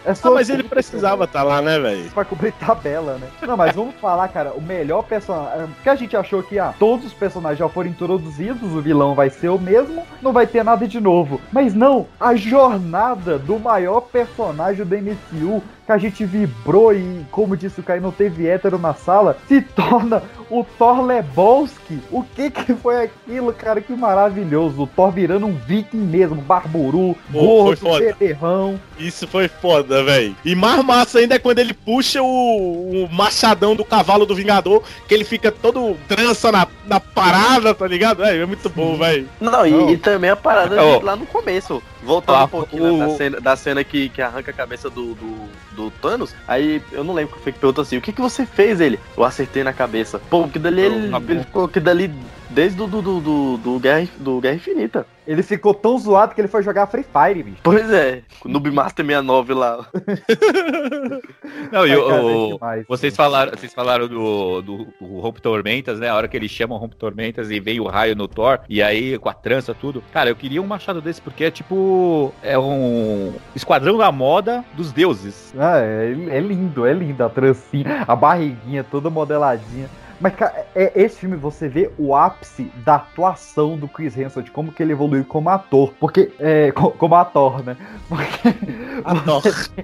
é 0.06 0.14
Ah, 0.24 0.32
mas 0.32 0.50
ele 0.50 0.64
precisava 0.64 1.26
estar 1.26 1.44
lá, 1.44 1.62
né, 1.62 1.80
velho? 1.80 2.10
Pra 2.12 2.26
cobrir 2.26 2.52
tabela, 2.54 3.18
né? 3.18 3.28
Não, 3.42 3.58
mas 3.58 3.76
vamos 3.76 3.96
falar, 3.96 4.28
cara, 4.30 4.54
o 4.54 4.62
melhor 4.62 5.04
personagem. 5.04 5.68
Porque 5.76 5.90
a 5.90 5.96
gente 5.96 6.16
achou 6.16 6.42
que, 6.44 6.60
ah, 6.60 6.74
todos 6.80 7.06
os 7.08 7.14
personagens 7.14 7.60
já 7.60 7.68
foram 7.70 7.90
introduzidos, 7.90 8.74
o 8.74 8.82
vilão 8.82 9.14
vai 9.16 9.30
ser 9.30 9.50
o 9.50 9.60
mesmo, 9.60 10.06
não 10.22 10.32
vai 10.32 10.48
ter 10.48 10.64
nada 10.64 10.88
de 10.88 11.00
novo. 11.00 11.42
Mas 11.52 11.74
não, 11.74 12.08
a 12.20 12.36
jornada 12.36 13.38
do 13.38 13.60
maior 13.60 14.02
personagem 14.02 14.86
do 14.86 14.96
MCU, 14.96 15.64
que 15.86 15.92
a 15.92 15.98
gente 15.98 16.26
vibrou 16.26 16.94
e, 16.94 17.26
como 17.32 17.58
disse 17.58 17.80
o 17.80 17.84
Caio, 17.84 18.02
não 18.02 18.12
teve 18.12 18.48
hétero 18.48 18.78
na 18.78 18.94
sala, 18.94 19.38
se 19.48 19.62
torna 19.76 20.24
o 20.50 20.64
Thor 20.64 21.02
Lebowski. 21.02 22.00
O 22.12 22.24
que 22.24 22.50
que 22.50 22.74
foi 22.74 23.04
aquilo, 23.04 23.52
cara? 23.54 23.82
Que 23.82 23.94
maravilhoso. 23.94 24.84
O 24.84 24.88
Thor 24.88 25.12
virando 25.12 25.46
um 25.46 25.54
viking 25.54 25.98
mesmo, 25.98 26.36
barburu, 26.36 27.16
Pô, 27.32 27.66
gordo, 27.66 28.00
beberrão. 28.00 28.80
Isso 28.98 29.28
foi 29.28 29.48
foda, 29.48 30.04
velho. 30.04 30.36
E 30.46 30.56
mais 30.56 30.84
massa 30.84 31.20
ainda 31.20 31.36
é 31.36 31.40
quando 31.40 31.60
ele 31.60 31.74
puxa 31.74 32.22
o, 32.22 33.06
o 33.06 33.10
machadão 33.12 33.76
do 33.76 33.84
cavalo 33.84 34.26
do 34.26 34.36
Vingador, 34.36 34.84
que 35.08 35.14
ele 35.14 35.24
fica 35.24 35.52
todo 35.52 35.98
trança 36.08 36.52
na, 36.52 36.68
na 36.86 37.00
parada, 37.00 37.74
tá 37.74 37.88
ligado? 37.88 38.24
É, 38.24 38.38
é 38.38 38.46
muito 38.46 38.70
bom, 38.70 38.98
velho. 38.98 39.28
Não, 39.42 39.66
e, 39.66 39.94
e 39.94 39.98
também 39.98 40.30
a 40.30 40.36
parada 40.36 40.76
de 40.76 41.04
lá 41.04 41.16
no 41.16 41.26
começo. 41.26 41.82
Voltando 42.04 42.36
Ah, 42.38 42.44
um 42.46 42.48
pouquinho 42.50 42.84
né, 42.84 42.92
o- 42.92 42.98
da 42.98 43.10
cena, 43.18 43.42
da 43.42 43.56
cena 43.56 43.84
que, 43.84 44.10
que 44.10 44.22
arranca 44.22 44.52
a 44.52 44.54
cabeça 44.54 44.90
do, 44.90 45.16
do, 45.16 45.50
do 45.72 45.92
Thanos, 45.92 46.36
aí 46.48 46.82
eu 46.92 47.04
não 47.04 47.14
lembro 47.14 47.36
que 47.38 47.44
foi 47.44 47.52
que 47.52 47.60
perguntou 47.60 47.82
assim, 47.82 47.98
o 47.98 48.02
que, 48.02 48.12
que 48.12 48.22
você 48.22 48.46
fez 48.46 48.82
ele? 48.82 49.00
Eu 49.18 49.24
acertei 49.24 49.64
na 49.64 49.74
cabeça. 49.74 50.20
Pô, 50.30 50.48
que 50.48 50.60
dali 50.60 50.82
ele, 50.82 51.16
ele 51.30 51.40
ficou 51.42 51.68
que 51.68 51.80
dali 51.80 52.12
desde 52.54 52.78
do, 52.78 52.88
do, 52.88 53.02
do, 53.02 53.20
do, 53.22 53.58
do 53.58 53.80
Guerra, 53.80 54.08
do 54.18 54.40
Guerra 54.40 54.56
Infinita. 54.56 55.06
Ele 55.26 55.42
ficou 55.42 55.74
tão 55.74 55.98
zoado 55.98 56.36
que 56.36 56.42
ele 56.42 56.50
foi 56.50 56.62
jogar 56.62 56.86
Free 56.88 57.04
Fire, 57.04 57.42
bicho. 57.44 57.58
Pois 57.64 57.90
é, 57.92 58.22
o 58.44 58.50
Noob 58.50 58.70
Master 58.72 59.06
69 59.06 59.54
lá. 59.54 59.86
Não, 61.72 61.88
e 61.88 61.96
o- 61.96 62.08
cara, 62.08 62.22
o- 62.24 62.54
demais. 62.54 62.86
vocês 62.88 63.16
falaram, 63.16 63.52
vocês 63.52 63.74
falaram 63.74 64.08
do, 64.08 64.62
do, 64.62 64.78
do 65.00 65.20
Rompe 65.20 65.42
Tormentas, 65.42 66.00
né? 66.00 66.10
A 66.10 66.16
hora 66.16 66.28
que 66.28 66.36
eles 66.38 66.52
chamam 66.52 66.78
Rompe 66.78 66.96
Tormentas 66.96 67.50
e 67.52 67.60
vem 67.60 67.80
o 67.80 67.88
raio 67.88 68.16
no 68.16 68.28
Thor, 68.28 68.60
e 68.70 68.82
aí 68.84 69.18
com 69.18 69.30
a 69.30 69.34
trança, 69.34 69.74
tudo. 69.74 70.04
Cara, 70.12 70.30
eu 70.30 70.36
queria 70.36 70.62
um 70.62 70.68
machado 70.68 71.02
desse, 71.02 71.22
porque 71.22 71.46
é 71.46 71.52
tipo. 71.52 72.34
É 72.44 72.58
um 72.60 73.34
esquadrão 73.56 73.98
da 73.98 74.12
moda 74.12 74.64
dos 74.74 74.92
deuses. 74.92 75.54
Ah, 75.58 75.80
é, 75.80 76.12
é 76.30 76.40
lindo, 76.40 76.86
é 76.86 76.94
lindo 76.94 77.24
a 77.24 77.30
trancinha, 77.30 78.04
a 78.08 78.16
barriguinha 78.16 78.84
toda 78.84 79.10
modeladinha. 79.10 79.90
Mas, 80.24 80.36
cara, 80.36 80.66
é, 80.74 80.90
esse 80.96 81.18
filme 81.18 81.36
você 81.36 81.68
vê 81.68 81.92
o 81.98 82.16
ápice 82.16 82.72
da 82.86 82.96
atuação 82.96 83.76
do 83.76 83.90
Chris 83.90 84.18
Hemsworth, 84.18 84.50
como 84.52 84.72
que 84.72 84.82
ele 84.82 84.94
evoluiu 84.94 85.26
como 85.26 85.50
ator. 85.50 85.94
Porque, 86.00 86.32
é, 86.40 86.72
co- 86.74 86.92
como 86.92 87.14
ator, 87.14 87.62
né? 87.62 87.76
Porque 88.08 88.56
você, 89.26 89.84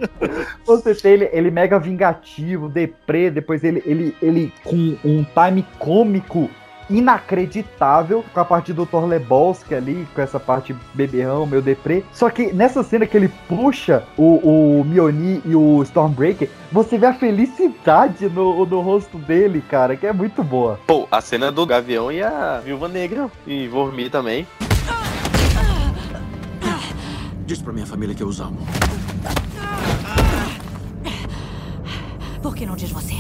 você 0.66 0.96
tem 0.96 1.12
ele, 1.12 1.30
ele 1.34 1.52
mega 1.52 1.78
vingativo, 1.78 2.70
deprê, 2.70 3.30
depois 3.30 3.66
ele, 3.66 3.84
ele, 3.86 4.16
ele 4.22 4.54
com 4.64 4.98
um 5.04 5.26
time 5.26 5.66
cômico 5.78 6.50
inacreditável 6.90 8.24
com 8.34 8.40
a 8.40 8.46
parte 8.46 8.74
do 8.74 8.86
Thor 8.86 9.06
Lebowski 9.06 9.76
ali, 9.76 10.08
com 10.14 10.22
essa 10.22 10.40
parte 10.40 10.76
beberrão, 10.94 11.46
meu 11.46 11.62
deprê. 11.62 12.04
Só 12.14 12.30
que 12.30 12.52
nessa 12.54 12.84
cena 12.84 13.06
que 13.06 13.16
ele 13.16 13.30
puxa 13.48 14.04
o, 14.18 14.80
o 14.80 14.84
Mioni 14.84 15.42
e 15.46 15.56
o 15.56 15.82
Stormbreaker, 15.84 16.50
você 16.72 16.98
vê 16.98 17.08
a 17.08 17.14
felicidade 17.14 18.28
no, 18.30 18.66
no 18.66 18.82
rosto 18.82 19.18
dele, 19.18 19.64
cara, 19.70 19.96
que 19.96 20.08
é 20.08 20.14
muito 20.14 20.44
boa. 20.44 20.80
Pô, 20.88 21.08
a 21.12 21.22
cena 21.22 21.52
do 21.52 21.66
Gavião 21.66 22.12
e 22.12 22.22
a 22.22 22.62
Viúva 22.64 22.88
Negra. 22.88 23.30
E 23.46 23.68
Vormir 23.68 24.10
também. 24.10 24.48
Diz 27.46 27.62
pra 27.62 27.74
minha 27.74 27.86
família 27.86 28.14
que 28.14 28.22
eu 28.22 28.28
os 28.28 28.40
amo. 28.40 28.60
Por 32.42 32.56
que 32.56 32.66
não 32.66 32.76
diz 32.76 32.92
você? 32.92 33.16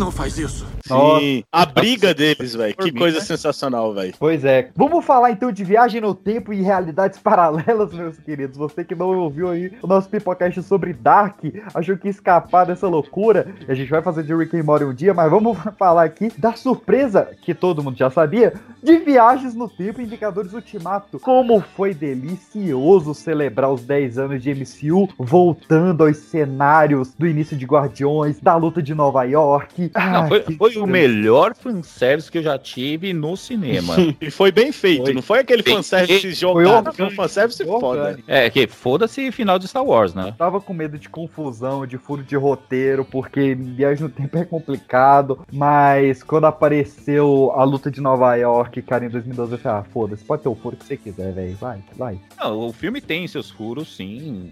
Não 0.00 0.10
faz 0.10 0.38
isso. 0.38 0.69
Sim, 0.90 1.44
a 1.52 1.66
briga 1.66 2.12
deles, 2.14 2.54
velho. 2.54 2.74
Que 2.76 2.92
coisa 2.92 3.18
né? 3.18 3.24
sensacional, 3.24 3.92
velho. 3.94 4.14
Pois 4.18 4.44
é. 4.44 4.70
Vamos 4.76 5.04
falar 5.04 5.30
então 5.30 5.52
de 5.52 5.64
viagem 5.64 6.00
no 6.00 6.14
tempo 6.14 6.52
e 6.52 6.60
realidades 6.62 7.18
paralelas, 7.22 7.92
meus 7.92 8.18
queridos. 8.18 8.56
Você 8.56 8.84
que 8.84 8.94
não 8.94 9.18
ouviu 9.18 9.50
aí 9.50 9.72
o 9.82 9.86
nosso 9.86 10.08
pipocast 10.08 10.62
sobre 10.62 10.92
Dark, 10.92 11.38
achou 11.74 11.96
que 11.96 12.08
ia 12.08 12.10
escapar 12.10 12.64
dessa 12.66 12.88
loucura. 12.88 13.46
A 13.68 13.74
gente 13.74 13.90
vai 13.90 14.02
fazer 14.02 14.22
de 14.22 14.34
Rick 14.34 14.56
and 14.56 14.64
Morty 14.64 14.84
um 14.84 14.94
dia, 14.94 15.14
mas 15.14 15.30
vamos 15.30 15.56
falar 15.78 16.04
aqui 16.04 16.30
da 16.38 16.52
surpresa 16.54 17.28
que 17.42 17.54
todo 17.54 17.82
mundo 17.82 17.96
já 17.96 18.10
sabia 18.10 18.52
de 18.82 18.96
viagens 18.98 19.54
no 19.54 19.68
tempo 19.68 20.00
em 20.00 20.06
Vingadores 20.06 20.52
Ultimato. 20.52 21.18
Como 21.20 21.60
foi 21.76 21.94
delicioso 21.94 23.14
celebrar 23.14 23.70
os 23.70 23.82
10 23.82 24.18
anos 24.18 24.42
de 24.42 24.54
MCU 24.54 25.08
voltando 25.18 26.04
aos 26.04 26.16
cenários 26.16 27.14
do 27.14 27.26
início 27.26 27.56
de 27.56 27.64
Guardiões, 27.66 28.40
da 28.40 28.56
luta 28.56 28.82
de 28.82 28.94
Nova 28.94 29.24
York. 29.24 29.90
Não, 29.94 30.24
Ah, 30.24 30.28
foi, 30.28 30.40
que 30.40 30.56
foi 30.56 30.72
o 30.80 30.86
melhor 30.86 31.54
fanservice 31.54 32.30
que 32.30 32.38
eu 32.38 32.42
já 32.42 32.58
tive 32.58 33.12
no 33.12 33.36
cinema. 33.36 33.96
E 34.20 34.30
foi 34.30 34.52
bem 34.52 34.72
feito, 34.72 35.04
Foi. 35.04 35.14
não 35.14 35.22
foi 35.22 35.38
aquele 35.40 35.62
Bem 35.62 35.76
fanservice 35.76 36.32
jogado, 36.32 36.92
foi 36.92 37.06
um 37.06 37.10
fanservice 37.10 37.64
foda. 37.64 38.18
É, 38.26 38.50
que 38.50 38.66
foda-se 38.66 39.30
final 39.32 39.58
de 39.58 39.66
Star 39.66 39.84
Wars, 39.84 40.14
né? 40.14 40.34
Tava 40.36 40.60
com 40.60 40.74
medo 40.74 40.98
de 40.98 41.08
confusão, 41.08 41.86
de 41.86 41.96
furo 41.96 42.22
de 42.22 42.36
roteiro, 42.36 43.04
porque 43.04 43.54
viagem 43.54 44.04
no 44.04 44.08
tempo 44.08 44.36
é 44.36 44.44
complicado. 44.44 45.40
Mas 45.52 46.22
quando 46.22 46.46
apareceu 46.46 47.52
a 47.54 47.64
luta 47.64 47.90
de 47.90 48.00
Nova 48.00 48.34
York, 48.36 48.82
cara, 48.82 49.04
em 49.04 49.08
2012, 49.08 49.52
eu 49.52 49.58
falei, 49.58 49.78
ah, 49.80 49.84
foda-se, 49.84 50.24
pode 50.24 50.42
ter 50.42 50.48
o 50.48 50.54
furo 50.54 50.76
que 50.76 50.84
você 50.84 50.96
quiser, 50.96 51.32
velho. 51.32 51.56
Vai, 51.56 51.82
vai. 51.96 52.18
Não, 52.38 52.68
o 52.68 52.72
filme 52.72 53.00
tem 53.00 53.26
seus 53.26 53.50
furos, 53.50 53.96
sim. 53.96 54.50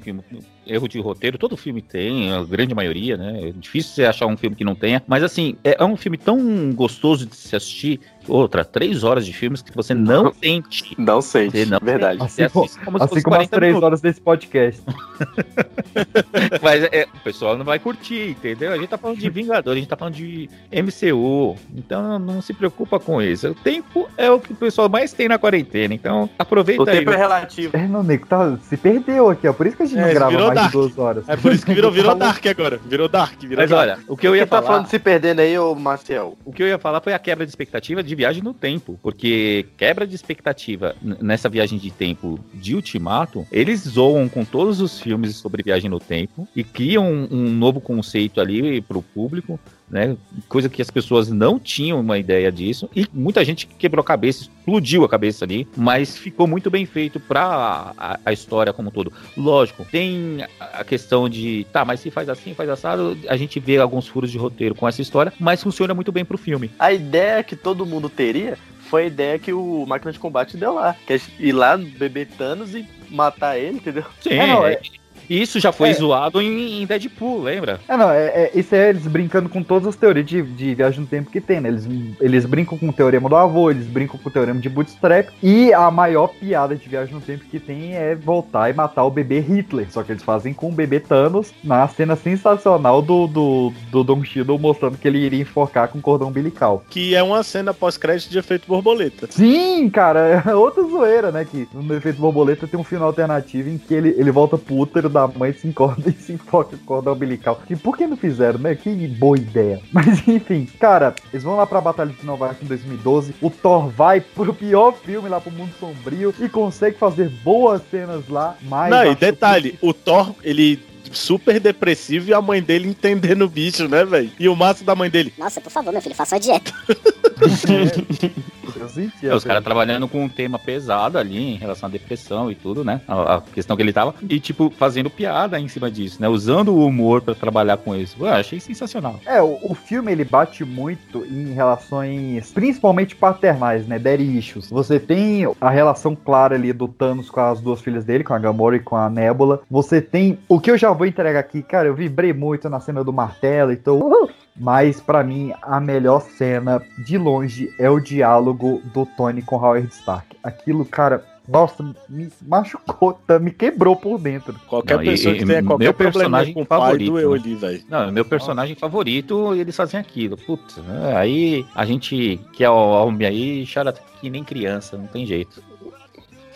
Erro 0.68 0.88
de 0.88 1.00
roteiro, 1.00 1.38
todo 1.38 1.56
filme 1.56 1.80
tem, 1.80 2.32
a 2.32 2.42
grande 2.44 2.74
maioria, 2.74 3.16
né? 3.16 3.48
É 3.48 3.52
difícil 3.52 3.94
você 3.94 4.04
achar 4.04 4.26
um 4.26 4.36
filme 4.36 4.54
que 4.54 4.64
não 4.64 4.74
tenha. 4.74 5.02
Mas 5.06 5.22
assim, 5.22 5.56
é 5.64 5.78
é 5.78 5.84
um 5.84 5.96
filme 5.96 6.18
tão 6.18 6.72
gostoso 6.72 7.24
de 7.26 7.36
se 7.36 7.54
assistir. 7.54 8.00
Outra, 8.28 8.64
três 8.64 9.02
horas 9.04 9.24
de 9.26 9.32
filmes 9.32 9.62
que 9.62 9.74
você 9.74 9.94
não 9.94 10.32
sente. 10.32 10.94
Não 10.98 11.20
sente, 11.20 11.56
Você 11.58 11.66
não 11.66 11.78
verdade. 11.82 12.18
sente. 12.30 12.52
Você 12.52 12.68
Assim, 12.78 12.84
como, 12.84 12.96
assim 12.98 13.08
fosse 13.08 13.22
como 13.22 13.36
as 13.36 13.40
40 13.48 13.56
três 13.56 13.70
minutos. 13.70 13.86
horas 13.86 14.00
desse 14.00 14.20
podcast. 14.20 14.82
Mas 16.62 16.84
é, 16.84 17.06
o 17.14 17.18
pessoal 17.20 17.56
não 17.56 17.64
vai 17.64 17.78
curtir, 17.78 18.30
entendeu? 18.30 18.72
A 18.72 18.76
gente 18.76 18.88
tá 18.88 18.98
falando 18.98 19.18
de 19.18 19.30
Vingador, 19.30 19.72
a 19.72 19.76
gente 19.76 19.88
tá 19.88 19.96
falando 19.96 20.14
de 20.14 20.48
MCU. 20.72 21.56
Então 21.74 22.18
não 22.18 22.40
se 22.42 22.52
preocupa 22.52 22.98
com 23.00 23.20
isso. 23.22 23.48
O 23.48 23.54
tempo 23.54 24.08
é 24.16 24.30
o 24.30 24.38
que 24.40 24.52
o 24.52 24.56
pessoal 24.56 24.88
mais 24.88 25.12
tem 25.12 25.28
na 25.28 25.38
quarentena. 25.38 25.94
Então 25.94 26.28
aproveita 26.38 26.82
O 26.82 26.88
aí. 26.88 26.98
tempo 26.98 27.10
é 27.12 27.16
relativo. 27.16 27.76
É, 27.76 27.86
não, 27.86 28.02
nego, 28.02 28.26
tá, 28.26 28.56
se 28.62 28.76
perdeu 28.76 29.30
aqui, 29.30 29.46
ó. 29.48 29.52
Por 29.52 29.66
isso 29.66 29.76
que 29.76 29.82
a 29.84 29.86
gente 29.86 29.98
É, 30.00 30.06
não 30.06 30.14
grava 30.14 30.38
mais 30.38 30.54
Dark. 30.54 30.66
de 30.66 30.72
duas 30.72 30.98
horas. 30.98 31.28
É 31.28 31.36
por 31.36 31.52
isso 31.52 31.64
que 31.64 31.74
virou, 31.74 31.90
virou 31.90 32.12
Falou- 32.12 32.18
Dark 32.20 32.46
agora. 32.46 32.80
Virou 32.86 33.08
Dark, 33.08 33.40
virou 33.40 33.56
Mas 33.56 33.70
Dark. 33.70 33.80
olha, 33.82 33.98
o 34.08 34.16
que 34.16 34.26
eu 34.26 34.34
ia 34.36 34.42
Quem 34.42 34.48
tá 34.50 34.56
falar. 34.56 34.66
falando 34.68 34.84
de 34.84 34.90
se 34.90 34.98
perdendo 34.98 35.40
aí, 35.40 35.58
ô 35.58 35.74
Marcel? 35.74 36.36
O 36.44 36.52
que 36.52 36.62
eu 36.62 36.66
ia 36.68 36.78
falar 36.78 37.00
foi 37.00 37.12
a 37.12 37.18
quebra 37.18 37.44
de 37.44 37.50
expectativa 37.50 38.02
de 38.02 38.14
viagem 38.18 38.42
no 38.42 38.52
tempo. 38.52 38.98
Porque 39.00 39.66
quebra 39.76 40.06
de 40.06 40.14
expectativa 40.14 40.96
nessa 41.00 41.48
viagem 41.48 41.78
de 41.78 41.90
tempo 41.90 42.38
de 42.52 42.74
Ultimato, 42.74 43.46
eles 43.50 43.82
zoam 43.82 44.28
com 44.28 44.44
todos 44.44 44.80
os 44.80 45.00
filmes 45.00 45.36
sobre 45.36 45.62
viagem 45.62 45.88
no 45.88 46.00
tempo 46.00 46.46
e 46.54 46.64
criam 46.64 47.06
um, 47.06 47.28
um 47.30 47.50
novo 47.50 47.80
conceito 47.80 48.40
ali 48.40 48.80
pro 48.80 49.00
público. 49.00 49.58
Né? 49.90 50.16
Coisa 50.48 50.68
que 50.68 50.82
as 50.82 50.90
pessoas 50.90 51.28
não 51.30 51.58
tinham 51.58 51.98
uma 52.00 52.18
ideia 52.18 52.52
disso. 52.52 52.90
E 52.94 53.06
muita 53.12 53.42
gente 53.44 53.66
quebrou 53.66 54.02
a 54.02 54.04
cabeça, 54.04 54.42
explodiu 54.42 55.02
a 55.04 55.08
cabeça 55.08 55.44
ali, 55.44 55.66
mas 55.76 56.16
ficou 56.16 56.46
muito 56.46 56.70
bem 56.70 56.84
feito 56.84 57.18
pra 57.18 57.94
a, 57.96 58.20
a 58.24 58.32
história 58.32 58.72
como 58.72 58.88
um 58.88 58.92
todo. 58.92 59.10
Lógico, 59.36 59.86
tem 59.90 60.44
a 60.60 60.84
questão 60.84 61.28
de, 61.28 61.66
tá, 61.72 61.84
mas 61.84 62.00
se 62.00 62.10
faz 62.10 62.28
assim, 62.28 62.52
faz 62.54 62.68
assado, 62.68 63.16
a 63.28 63.36
gente 63.36 63.58
vê 63.58 63.78
alguns 63.78 64.06
furos 64.06 64.30
de 64.30 64.36
roteiro 64.36 64.74
com 64.74 64.86
essa 64.86 65.00
história, 65.00 65.32
mas 65.40 65.62
funciona 65.62 65.94
muito 65.94 66.12
bem 66.12 66.24
pro 66.24 66.36
filme. 66.36 66.70
A 66.78 66.92
ideia 66.92 67.42
que 67.42 67.56
todo 67.56 67.86
mundo 67.86 68.10
teria 68.10 68.58
foi 68.90 69.04
a 69.04 69.06
ideia 69.06 69.38
que 69.38 69.52
o 69.52 69.84
Máquina 69.86 70.12
de 70.12 70.18
Combate 70.18 70.56
deu 70.56 70.74
lá. 70.74 70.96
Que 71.06 71.14
é 71.14 71.20
ir 71.38 71.52
lá, 71.52 71.76
beber 71.76 72.26
Thanos 72.26 72.74
e 72.74 72.86
matar 73.10 73.58
ele, 73.58 73.76
entendeu? 73.76 74.04
Sim, 74.20 74.30
É, 74.34 74.46
não, 74.46 74.66
é- 74.66 74.80
E 75.28 75.40
isso 75.40 75.58
já 75.60 75.72
foi 75.72 75.90
É. 75.90 75.94
zoado 75.94 76.40
em, 76.40 76.82
em 76.82 76.86
Deadpool, 76.86 77.42
lembra? 77.42 77.80
É, 77.88 77.96
não, 77.96 78.10
é, 78.10 78.26
é- 78.26 78.50
isso 78.54 78.74
é 78.74 78.88
eles 78.90 79.06
brincando 79.06 79.48
com 79.48 79.62
todas 79.62 79.86
as 79.88 79.96
teorias 79.96 80.26
de, 80.26 80.42
de 80.42 80.74
viagem 80.74 81.00
no 81.00 81.06
tempo 81.06 81.30
que 81.30 81.40
tem, 81.40 81.60
né? 81.60 81.68
Eles, 81.68 81.86
eles 82.20 82.44
brincam 82.46 82.78
com 82.78 82.88
o 82.88 82.92
teorema 82.92 83.28
do 83.28 83.36
avô, 83.36 83.70
eles 83.70 83.86
brincam 83.86 84.18
com 84.18 84.28
o 84.28 84.32
teorema 84.32 84.60
de 84.60 84.68
Bootstrap, 84.68 85.28
e 85.42 85.72
a 85.72 85.90
maior 85.90 86.28
piada 86.28 86.74
de 86.76 86.88
viagem 86.88 87.14
no 87.14 87.20
tempo 87.20 87.44
que 87.44 87.58
tem 87.58 87.94
é 87.94 88.14
voltar 88.14 88.70
e 88.70 88.72
matar 88.72 89.04
o 89.04 89.10
bebê 89.10 89.40
Hitler. 89.40 89.86
Só 89.90 90.02
que 90.02 90.12
eles 90.12 90.22
fazem 90.22 90.52
com 90.54 90.68
o 90.68 90.72
bebê 90.72 91.00
Thanos 91.00 91.52
na 91.62 91.86
cena 91.88 92.16
sensacional 92.16 93.02
do, 93.02 93.26
do, 93.26 93.72
do 93.90 94.04
Don 94.04 94.22
Cheadle 94.24 94.58
mostrando 94.58 94.96
que 94.98 95.06
ele 95.08 95.18
iria 95.18 95.42
enforcar 95.42 95.88
com 95.88 96.00
cordão 96.00 96.28
umbilical. 96.28 96.82
Que 96.88 97.14
é 97.14 97.22
uma 97.22 97.42
cena 97.42 97.74
pós-crédito 97.74 98.30
de 98.30 98.38
efeito 98.38 98.66
borboleta. 98.66 99.26
Sim, 99.30 99.88
cara, 99.90 100.42
é 100.46 100.54
outra 100.54 100.82
zoeira, 100.84 101.30
né? 101.30 101.44
Que 101.44 101.68
no 101.72 101.94
efeito 101.94 102.20
borboleta 102.20 102.66
tem 102.66 102.78
um 102.78 102.84
final 102.84 103.08
alternativo 103.08 103.68
em 103.68 103.78
que 103.78 103.92
ele, 103.94 104.14
ele 104.16 104.30
volta 104.30 104.56
pro 104.56 104.76
útero 104.76 105.08
da 105.08 105.17
mãe, 105.26 105.52
se 105.52 105.66
encorda 105.66 106.08
e 106.08 106.12
se 106.12 106.32
enfoca 106.32 106.76
com 106.76 106.82
o 106.82 106.86
cordão 106.86 107.14
umbilical. 107.14 107.60
E 107.68 107.74
por 107.74 107.96
que 107.96 108.06
não 108.06 108.16
fizeram, 108.16 108.58
né? 108.58 108.74
Que 108.74 109.08
boa 109.08 109.36
ideia. 109.36 109.80
Mas 109.92 110.26
enfim, 110.26 110.66
cara, 110.78 111.14
eles 111.32 111.42
vão 111.42 111.56
lá 111.56 111.66
pra 111.66 111.80
Batalha 111.80 112.12
de 112.12 112.24
Nova 112.24 112.46
York 112.46 112.64
em 112.64 112.68
2012. 112.68 113.34
O 113.40 113.50
Thor 113.50 113.88
vai 113.88 114.20
pro 114.20 114.54
pior 114.54 114.92
filme 114.92 115.28
lá 115.28 115.40
pro 115.40 115.50
Mundo 115.50 115.72
Sombrio 115.78 116.34
e 116.38 116.48
consegue 116.48 116.98
fazer 116.98 117.28
boas 117.42 117.82
cenas 117.90 118.28
lá. 118.28 118.56
Mas 118.62 118.90
Não, 118.90 119.10
e 119.10 119.14
detalhe, 119.14 119.78
o 119.80 119.92
Thor, 119.92 120.34
ele 120.42 120.87
super 121.12 121.58
depressivo 121.60 122.30
e 122.30 122.34
a 122.34 122.40
mãe 122.40 122.62
dele 122.62 122.88
entendendo 122.88 123.42
o 123.42 123.48
bicho, 123.48 123.88
né, 123.88 124.04
velho? 124.04 124.30
E 124.38 124.48
o 124.48 124.56
massa 124.56 124.84
da 124.84 124.94
mãe 124.94 125.10
dele. 125.10 125.32
Nossa, 125.38 125.60
por 125.60 125.70
favor, 125.70 125.92
meu 125.92 126.02
filho, 126.02 126.14
faça 126.14 126.36
uma 126.36 126.40
dieta. 126.40 126.72
Eu 128.78 128.88
senti, 128.88 129.26
É, 129.26 129.34
os 129.34 129.44
caras 129.44 129.64
trabalhando 129.64 130.06
com 130.06 130.22
um 130.24 130.28
tema 130.28 130.58
pesado 130.58 131.18
ali 131.18 131.54
em 131.54 131.56
relação 131.56 131.88
à 131.88 131.92
depressão 131.92 132.50
e 132.50 132.54
tudo, 132.54 132.84
né? 132.84 133.00
A, 133.08 133.36
a 133.36 133.40
questão 133.40 133.76
que 133.76 133.82
ele 133.82 133.92
tava. 133.92 134.14
E, 134.28 134.38
tipo, 134.38 134.70
fazendo 134.76 135.10
piada 135.10 135.58
em 135.58 135.68
cima 135.68 135.90
disso, 135.90 136.20
né? 136.20 136.28
Usando 136.28 136.74
o 136.74 136.86
humor 136.86 137.20
pra 137.22 137.34
trabalhar 137.34 137.78
com 137.78 137.94
isso. 137.96 138.16
Eu 138.20 138.26
achei 138.28 138.60
sensacional. 138.60 139.20
É, 139.26 139.40
o, 139.42 139.58
o 139.62 139.74
filme 139.74 140.12
ele 140.12 140.24
bate 140.24 140.64
muito 140.64 141.24
em 141.24 141.52
relações 141.52 142.50
principalmente 142.52 143.16
paternais, 143.16 143.86
né? 143.86 143.98
Daddy 143.98 144.38
issues. 144.38 144.70
Você 144.70 145.00
tem 145.00 145.44
a 145.60 145.70
relação 145.70 146.14
clara 146.14 146.54
ali 146.54 146.72
do 146.72 146.88
Thanos 146.88 147.30
com 147.30 147.40
as 147.40 147.60
duas 147.60 147.80
filhas 147.80 148.04
dele, 148.04 148.24
com 148.24 148.34
a 148.34 148.38
Gamora 148.38 148.76
e 148.76 148.80
com 148.80 148.96
a 148.96 149.08
Nebula. 149.08 149.60
Você 149.70 150.00
tem 150.00 150.38
o 150.48 150.60
que 150.60 150.70
eu 150.70 150.78
já 150.78 150.92
vou 150.98 151.06
entregar 151.06 151.40
aqui, 151.40 151.62
cara, 151.62 151.88
eu 151.88 151.94
vibrei 151.94 152.32
muito 152.32 152.68
na 152.68 152.80
cena 152.80 153.02
do 153.02 153.12
martelo, 153.12 153.72
então. 153.72 154.28
Mas 154.60 155.00
pra 155.00 155.22
mim 155.22 155.52
a 155.62 155.80
melhor 155.80 156.20
cena 156.20 156.82
de 156.98 157.16
longe 157.16 157.72
é 157.78 157.88
o 157.88 158.00
diálogo 158.00 158.82
do 158.92 159.06
Tony 159.06 159.40
com 159.40 159.56
Howard 159.56 159.86
Stark. 159.88 160.36
Aquilo, 160.42 160.84
cara, 160.84 161.24
nossa, 161.48 161.82
me 162.08 162.28
machucou, 162.46 163.14
tá? 163.26 163.38
me 163.38 163.50
quebrou 163.50 163.96
por 163.96 164.18
dentro. 164.18 164.54
Qualquer 164.68 164.98
Não, 164.98 165.04
pessoa 165.04 165.34
e 165.34 165.38
que 165.38 165.46
tenha 165.46 165.62
qualquer 165.62 165.84
meu 165.84 165.94
personagem 165.94 166.52
com 166.52 166.62
o 166.62 166.66
pai 166.66 166.78
favorito, 166.78 167.12
doeu 167.12 167.30
né? 167.30 167.40
ali, 167.40 167.54
velho. 167.54 167.84
Não, 167.88 168.12
meu 168.12 168.24
personagem 168.24 168.76
favorito, 168.76 169.54
eles 169.54 169.74
fazem 169.74 169.98
aquilo. 169.98 170.36
Putz, 170.36 170.76
né? 170.76 171.16
aí 171.16 171.64
a 171.74 171.86
gente 171.86 172.38
que 172.52 172.62
é 172.62 172.68
o 172.68 172.74
homem 172.74 173.26
aí 173.26 173.66
chora 173.72 173.94
que 174.20 174.28
nem 174.28 174.44
criança, 174.44 174.98
não 174.98 175.06
tem 175.06 175.24
jeito. 175.24 175.62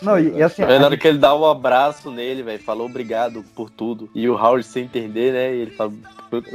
Não, 0.03 0.19
e, 0.19 0.37
e 0.37 0.43
assim, 0.43 0.61
É, 0.63 0.79
na 0.79 0.85
hora 0.85 0.97
que 0.97 1.07
ele 1.07 1.17
dá 1.17 1.35
um 1.35 1.45
abraço 1.45 2.11
nele, 2.11 2.43
velho, 2.43 2.61
falou 2.61 2.87
obrigado 2.87 3.43
por 3.55 3.69
tudo. 3.69 4.09
E 4.13 4.27
o 4.29 4.33
Howard 4.35 4.63
sem 4.65 4.83
entender, 4.85 5.31
né? 5.33 5.55
E 5.55 5.61
ele 5.61 5.71
fala, 5.71 5.91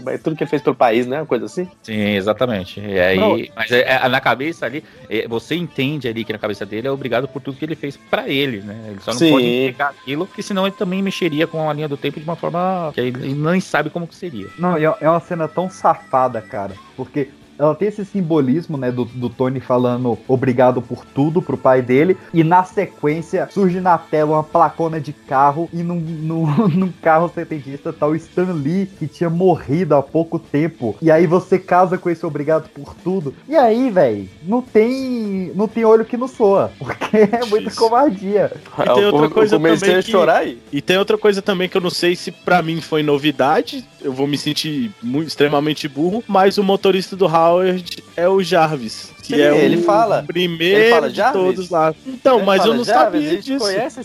"Mas 0.05 0.23
tudo 0.23 0.37
que 0.37 0.43
ele 0.45 0.51
fez 0.51 0.61
pelo 0.63 0.77
país, 0.77 1.07
né? 1.07 1.21
Uma 1.21 1.27
coisa 1.27 1.47
assim. 1.47 1.69
Sim, 1.83 2.15
exatamente. 2.17 2.81
E 2.81 2.99
aí, 3.01 3.17
Não. 3.19 3.39
mas 3.57 3.71
é, 3.71 3.83
é, 4.05 4.09
na 4.09 4.21
cabeça 4.21 4.67
ali, 4.67 4.85
é, 5.09 5.27
você 5.29 5.55
entende 5.55 6.09
ali 6.09 6.25
que 6.25 6.33
na 6.33 6.39
cabeça 6.39 6.67
dele 6.67 6.89
é 6.89 6.91
obrigado 6.91 7.27
por 7.29 7.41
tudo 7.41 7.57
que 7.59 7.65
ele 7.65 7.77
fez 7.77 7.97
pra 7.97 8.29
ele, 8.29 8.61
né? 8.61 8.77
Ele 8.89 9.01
só 9.01 9.13
não 9.13 9.19
Sim. 9.19 9.31
pode 9.31 9.45
pegar 9.45 9.89
aquilo, 9.89 10.27
porque 10.27 10.43
senão 10.43 10.67
ele 10.67 10.77
também 10.77 11.03
mexeria 11.03 11.47
com 11.47 11.69
a 11.69 11.73
linha 11.73 11.89
do 11.89 11.97
tempo 11.97 12.19
de 12.19 12.25
uma 12.25 12.37
forma 12.37 12.91
que 12.95 13.01
ele 13.01 13.35
nem 13.35 13.61
sabe 13.61 13.91
como 13.91 14.07
que 14.07 14.15
seria. 14.17 14.49
Não, 14.59 14.77
é 14.77 14.83
é 15.01 15.09
uma 15.09 15.21
cena 15.21 15.47
tão 15.47 15.71
safada, 15.71 16.41
cara. 16.43 16.73
Porque 16.97 17.29
ela 17.59 17.75
tem 17.75 17.89
esse 17.89 18.05
simbolismo, 18.05 18.77
né, 18.77 18.91
do, 18.91 19.05
do 19.05 19.29
Tony 19.29 19.61
falando 19.61 20.19
obrigado 20.27 20.81
por 20.81 21.05
tudo 21.05 21.43
pro 21.43 21.57
pai 21.57 21.83
dele. 21.83 22.17
E 22.33 22.45
na 22.45 22.65
sequência 22.65 23.49
surge 23.51 23.81
na 23.81 23.99
tela 23.99 24.33
uma 24.33 24.45
placona 24.45 25.01
de 25.01 25.13
carro. 25.13 25.69
E 25.73 25.83
num, 25.83 25.99
num, 25.99 26.47
num 26.69 26.93
carro 27.03 27.31
setentista 27.35 27.93
tá 27.93 28.07
o 28.07 28.15
Stan 28.15 28.53
Lee, 28.53 28.87
que 28.99 29.07
tinha 29.07 29.31
morrido 29.31 29.95
há 29.95 30.03
pouco 30.03 30.39
tempo. 30.39 30.97
E 31.01 31.11
aí 31.11 31.27
você 31.27 31.59
casa 31.59 31.99
com 31.99 32.11
esse 32.11 32.25
obrigado 32.25 32.69
por 32.71 32.95
tudo. 32.95 33.35
E 33.49 33.57
aí, 33.57 33.91
velho, 33.91 34.29
não 34.43 34.63
tem. 34.63 35.53
Não 35.55 35.67
tem 35.67 35.85
olho 35.85 36.05
que 36.05 36.17
não 36.17 36.29
soa. 36.29 36.71
Porque 36.79 37.17
é 37.17 37.45
muita 37.47 37.71
covardia. 37.71 38.53
E 38.79 38.95
tem 38.95 39.05
outra 39.05 39.31
coisa 39.31 39.57
também 39.57 39.73
comecei 39.79 39.95
a 39.95 40.03
que... 40.03 40.11
chorar 40.11 40.39
aí. 40.39 40.59
E 40.73 40.81
tem 40.81 40.99
outra 40.99 41.19
coisa 41.19 41.43
também 41.43 41.69
que 41.69 41.77
eu 41.77 41.81
não 41.81 41.91
sei 41.91 42.15
se 42.17 42.31
pra 42.31 42.63
mim 42.63 42.81
foi 42.81 43.03
novidade, 43.03 43.85
eu 44.01 44.13
vou 44.13 44.27
me 44.27 44.39
sentir 44.39 44.91
muito, 45.03 45.29
extremamente 45.29 45.89
burro, 45.89 46.23
mas 46.27 46.59
o 46.59 46.63
motorista 46.63 47.17
do 47.17 47.27
Howard 47.51 48.05
é 48.17 48.29
o 48.29 48.43
Jarvis. 48.43 49.13
Que 49.23 49.35
Sim, 49.35 49.41
é 49.43 49.65
ele 49.65 49.77
o 49.77 49.83
fala. 49.83 50.25
primeiro 50.27 50.81
Ele 50.81 50.91
fala 50.91 51.11
de 51.11 51.33
todos 51.33 51.69
lá. 51.69 51.95
Então, 52.07 52.37
Ele 52.37 52.47
mas 52.47 52.59
fala 52.63 52.71
eu 52.71 52.77
não 52.79 52.85
Jarvis, 52.85 53.25
sabia 53.25 53.43
disso. 53.43 53.65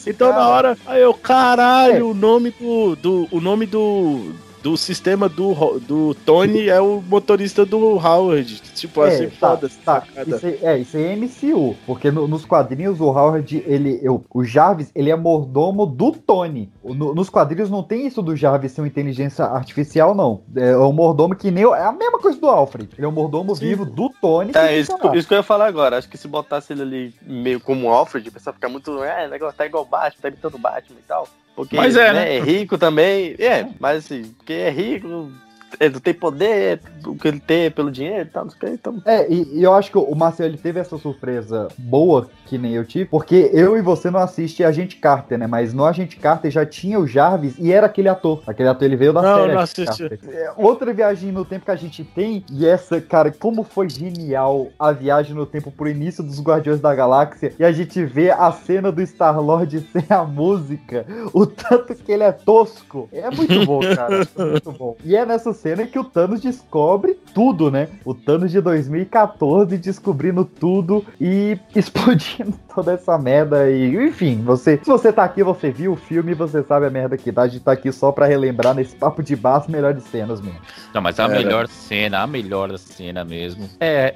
então 0.09 0.29
cara. 0.31 0.41
na 0.41 0.49
hora, 0.49 0.77
aí 0.85 1.01
eu, 1.01 1.13
caralho, 1.13 1.97
É. 1.97 2.03
o 2.03 2.13
nome 2.13 2.51
do, 2.59 2.95
do 2.97 3.27
o 3.31 3.39
nome 3.39 3.65
do 3.65 4.33
do 4.63 4.77
sistema 4.77 5.27
do, 5.27 5.53
do 5.81 6.15
Tony 6.25 6.69
é 6.69 6.79
o 6.79 7.01
motorista 7.01 7.65
do 7.65 7.77
Howard. 7.97 8.61
Tipo, 8.73 9.01
assim, 9.01 9.29
tá, 9.29 9.49
foda 9.49 9.69
tá. 9.69 10.01
sacada. 10.01 10.35
Isso 10.37 10.45
aí, 10.45 10.59
é, 10.63 10.77
isso 10.79 10.95
aí 10.97 11.03
é 11.03 11.15
MCU. 11.17 11.75
Porque 11.85 12.09
no- 12.09 12.27
nos 12.29 12.45
quadrinhos 12.45 12.99
o 13.01 13.05
Howard, 13.09 13.61
ele. 13.67 13.99
eu- 14.01 14.23
o 14.33 14.43
Jarvis, 14.43 14.89
ele 14.95 15.11
é 15.11 15.15
mordomo 15.15 15.85
do 15.85 16.13
Tony. 16.13 16.71
O- 16.81 16.93
no- 16.93 17.13
nos 17.13 17.29
quadrinhos 17.29 17.69
não 17.69 17.83
tem 17.83 18.07
isso 18.07 18.21
do 18.21 18.35
Jarvis 18.37 18.71
ser 18.71 18.79
uma 18.81 18.87
inteligência 18.87 19.43
artificial, 19.43 20.15
não. 20.15 20.41
É 20.55 20.75
um 20.77 20.93
mordomo 20.93 21.35
que 21.35 21.51
nem. 21.51 21.65
o- 21.65 21.75
É 21.75 21.83
a 21.83 21.91
mesma 21.91 22.17
coisa 22.19 22.39
do 22.39 22.47
Alfred. 22.47 22.89
Ele 22.97 23.05
é 23.05 23.09
um 23.09 23.11
mordomo 23.11 23.53
vivo 23.53 23.85
do 23.85 24.09
Tony. 24.21 24.51
É, 24.55 24.79
isso, 24.79 24.93
isso 25.13 25.27
que 25.27 25.33
eu 25.33 25.37
ia 25.39 25.43
falar 25.43 25.67
agora. 25.67 25.97
Acho 25.97 26.07
que 26.07 26.17
se 26.17 26.27
botasse 26.27 26.71
ele 26.71 26.81
ali 26.83 27.13
meio 27.27 27.59
como 27.59 27.87
um 27.87 27.89
Alfred, 27.91 28.29
o 28.29 28.31
pessoal 28.31 28.53
fica 28.53 28.69
muito. 28.69 29.03
É, 29.03 29.27
negócio 29.27 29.57
tá 29.57 29.65
igual 29.65 29.83
o 29.83 29.85
Batman, 29.85 30.21
tá 30.21 30.27
imitando 30.29 30.55
o 30.55 30.59
Batman 30.59 30.97
e 30.99 31.03
tal. 31.07 31.27
Porque 31.55 31.75
Mas 31.75 31.95
é, 31.95 32.11
né, 32.11 32.13
né? 32.13 32.35
é 32.37 32.39
rico 32.39 32.77
também. 32.77 33.35
É, 33.37 33.67
mas 33.79 34.05
assim, 34.05 34.23
porque 34.37 34.53
é 34.53 34.69
rico, 34.69 35.31
ele 35.79 35.93
não 35.93 35.99
tem 35.99 36.13
poder, 36.13 36.79
o 37.05 37.15
que 37.15 37.27
ele 37.27 37.39
tem 37.39 37.65
é 37.65 37.69
pelo 37.69 37.91
dinheiro 37.91 38.27
e 38.27 38.31
tal, 38.31 38.43
não 38.45 38.51
sei 38.51 38.57
o 38.57 38.65
que. 38.65 38.69
Então, 38.73 39.01
É, 39.05 39.27
e, 39.31 39.59
e 39.59 39.63
eu 39.63 39.73
acho 39.73 39.91
que 39.91 39.97
o 39.97 40.15
Marcel 40.15 40.45
ele 40.47 40.57
teve 40.57 40.79
essa 40.79 40.97
surpresa 40.97 41.67
boa 41.77 42.29
que 42.45 42.57
nem 42.57 42.73
eu 42.73 42.85
tive, 42.85 43.05
porque 43.05 43.49
eu 43.53 43.77
e 43.77 43.81
você 43.81 44.11
não 44.11 44.19
assiste 44.19 44.63
Agente 44.63 44.97
Carter, 44.97 45.37
né? 45.37 45.47
Mas 45.47 45.73
no 45.73 45.85
Agente 45.85 46.17
Carter 46.17 46.51
já 46.51 46.65
tinha 46.65 46.99
o 46.99 47.07
Jarvis 47.07 47.55
e 47.57 47.71
era 47.71 47.87
aquele 47.87 48.09
ator. 48.09 48.43
Aquele 48.45 48.69
ator 48.69 48.83
ele 48.85 48.95
veio 48.95 49.13
da 49.13 49.21
Não, 49.21 49.35
série. 49.39 49.53
não 49.53 49.59
assisti. 49.61 50.09
Carter. 50.09 50.19
É, 50.31 50.53
outra 50.57 50.93
viagem 50.93 51.31
no 51.31 51.43
tempo 51.45 51.65
que 51.65 51.71
a 51.71 51.75
gente 51.75 52.03
tem, 52.03 52.45
e 52.51 52.65
essa, 52.65 53.01
cara, 53.01 53.31
como 53.31 53.63
foi 53.63 53.89
genial 53.89 54.67
a 54.77 54.91
viagem 54.91 55.33
no 55.35 55.45
tempo 55.45 55.71
pro 55.71 55.89
início 55.89 56.23
dos 56.23 56.39
Guardiões 56.41 56.79
da 56.79 56.93
Galáxia, 56.93 57.53
e 57.57 57.63
a 57.63 57.71
gente 57.71 58.03
vê 58.05 58.29
a 58.31 58.51
cena 58.51 58.91
do 58.91 59.01
Star-Lord 59.01 59.79
sem 59.91 60.05
a 60.09 60.23
música, 60.23 61.05
o 61.33 61.45
tanto 61.45 61.95
que 61.95 62.11
ele 62.11 62.23
é 62.23 62.31
tosco. 62.31 63.09
É 63.11 63.29
muito 63.31 63.65
bom, 63.65 63.79
cara. 63.95 64.27
É 64.37 64.45
muito 64.45 64.71
bom. 64.71 64.95
E 65.03 65.15
é 65.15 65.25
nessa 65.25 65.53
cena 65.63 65.87
que 65.87 65.97
o 65.97 66.03
Thanos 66.03 66.41
descobre 66.41 67.17
tudo, 67.33 67.71
né? 67.71 67.87
O 68.03 68.13
Thanos 68.13 68.51
de 68.51 68.59
2014 68.59 69.77
descobrindo 69.77 70.43
tudo 70.43 71.05
e 71.19 71.57
explodindo 71.73 72.53
toda 72.75 72.91
essa 72.93 73.17
merda. 73.17 73.69
E, 73.71 73.95
enfim, 74.07 74.41
você, 74.43 74.77
se 74.83 74.89
você 74.89 75.11
tá 75.13 75.23
aqui, 75.23 75.41
você 75.41 75.71
viu 75.71 75.93
o 75.93 75.95
filme, 75.95 76.33
você 76.33 76.61
sabe 76.63 76.85
a 76.85 76.89
merda 76.89 77.15
que 77.17 77.31
dá. 77.31 77.43
A 77.43 77.47
gente 77.47 77.61
tá 77.63 77.71
aqui 77.71 77.91
só 77.91 78.11
pra 78.11 78.25
relembrar 78.25 78.75
nesse 78.75 78.95
papo 78.95 79.23
de 79.23 79.35
bar 79.35 79.55
as 79.55 79.67
melhores 79.67 80.03
cenas 80.03 80.41
mesmo. 80.41 80.59
Não, 80.93 81.01
mas 81.01 81.17
a 81.19 81.23
É, 81.25 81.27
melhor 81.29 81.67
cena, 81.69 82.19
a 82.21 82.27
melhor 82.27 82.77
cena 82.77 83.23
mesmo, 83.23 83.69
é 83.79 84.15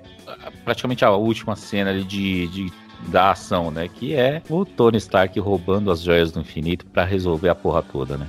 praticamente 0.66 1.06
a 1.06 1.12
última 1.12 1.56
cena 1.56 1.92
ali 1.92 2.04
de, 2.04 2.48
de- 2.48 2.74
da 3.08 3.32
ação, 3.32 3.72
né? 3.72 3.88
Que 3.88 4.14
é 4.16 4.42
o 4.50 4.66
Tony 4.66 4.98
Stark 4.98 5.40
roubando 5.40 5.92
as 5.92 6.02
joias 6.02 6.32
do 6.32 6.42
infinito 6.42 6.86
pra 6.88 7.06
resolver 7.06 7.48
a 7.50 7.56
porra 7.56 7.82
toda, 7.84 8.18
né? 8.18 8.28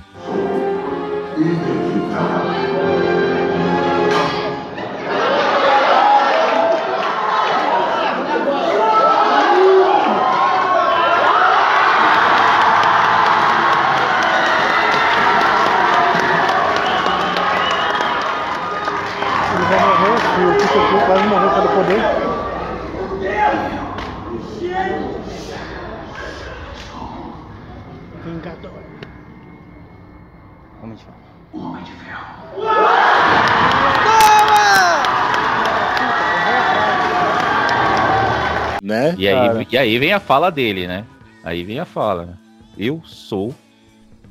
Né? 38.89 39.15
E 39.17 39.27
aí, 39.27 39.67
e 39.71 39.77
aí 39.77 39.99
vem 39.99 40.13
a 40.13 40.19
fala 40.19 40.49
dele, 40.49 40.87
né? 40.87 41.05
Aí 41.43 41.63
vem 41.63 41.79
a 41.79 41.85
fala, 41.85 42.25
né? 42.25 42.33
Eu 42.77 43.01
sou 43.05 43.53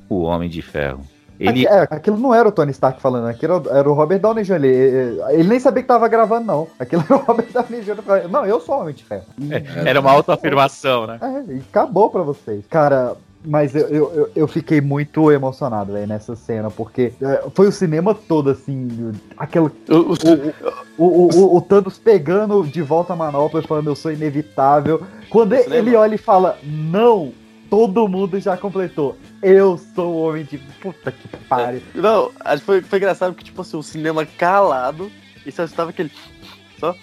o 0.09 0.23
Homem 0.23 0.49
de 0.49 0.63
Ferro. 0.63 1.05
Ele... 1.39 1.67
É, 1.67 1.87
aquilo 1.89 2.19
não 2.19 2.35
era 2.35 2.49
o 2.49 2.53
Tony 2.53 2.73
Stark 2.73 3.01
falando, 3.01 3.29
aquilo 3.29 3.63
era 3.71 3.89
o 3.89 3.93
Robert 3.95 4.19
Downey 4.19 4.43
Jr. 4.43 4.55
Ele, 4.55 5.21
ele 5.31 5.49
nem 5.49 5.61
sabia 5.61 5.83
que 5.83 5.89
tava 5.89 6.09
gravando, 6.09 6.47
não. 6.47 6.69
Aquilo 6.79 7.05
era 7.09 7.17
o 7.17 7.25
Robert 7.25 7.47
Downey 7.53 7.83
Jr. 7.83 8.03
falando, 8.03 8.29
não, 8.29 8.45
eu 8.45 8.61
sou 8.61 8.77
o 8.77 8.81
Homem 8.81 8.95
de 8.95 9.05
Ferro. 9.05 9.27
É, 9.51 9.89
era 9.89 10.01
uma 10.01 10.11
autoafirmação, 10.11 11.07
né? 11.07 11.19
É, 11.23 11.53
e 11.53 11.59
acabou 11.59 12.11
pra 12.11 12.23
vocês. 12.23 12.65
Cara, 12.69 13.15
mas 13.45 13.75
eu, 13.75 13.89
eu, 13.89 14.31
eu- 14.35 14.49
fiquei 14.49 14.81
muito 14.81 15.31
emocionado, 15.31 15.93
velho, 15.93 16.07
nessa 16.07 16.35
cena, 16.35 16.71
porque 16.71 17.13
é, 17.23 17.45
foi 17.55 17.69
o 17.69 17.73
cinema 17.73 18.15
todo, 18.15 18.51
assim, 18.51 19.13
aquela... 19.37 19.71
O, 19.89 19.95
o, 19.95 21.05
o, 21.07 21.29
o- 21.37 21.57
o 21.57 21.61
Thanos 21.61 21.99
pegando 21.99 22.63
de 22.65 22.83
volta 22.83 23.13
a 23.13 23.17
manopla 23.17 23.61
e 23.61 23.67
falando, 23.67 23.89
eu 23.89 23.97
sou 23.97 24.13
inevitável. 24.13 25.03
Quando 25.31 25.55
ele, 25.55 25.77
ele 25.77 25.97
olha 25.97 26.15
e 26.15 26.19
fala, 26.19 26.59
não, 26.65 27.33
todo 27.71 28.09
mundo 28.09 28.41
já 28.41 28.57
completou. 28.57 29.17
Eu 29.43 29.79
sou 29.95 30.15
o 30.15 30.23
homem 30.29 30.45
de... 30.45 30.59
Puta 30.59 31.13
que 31.13 31.29
pariu. 31.49 31.83
Não, 31.95 32.31
acho 32.45 32.59
que 32.61 32.67
foi, 32.67 32.83
foi 32.83 32.99
engraçado 32.99 33.33
porque, 33.33 33.45
tipo 33.45 33.63
assim, 33.63 33.77
o 33.77 33.83
cinema 33.83 34.27
calado 34.27 35.11
e 35.47 35.53
só 35.53 35.65
estava 35.65 35.91
aquele. 35.91 36.11
Só 36.81 36.95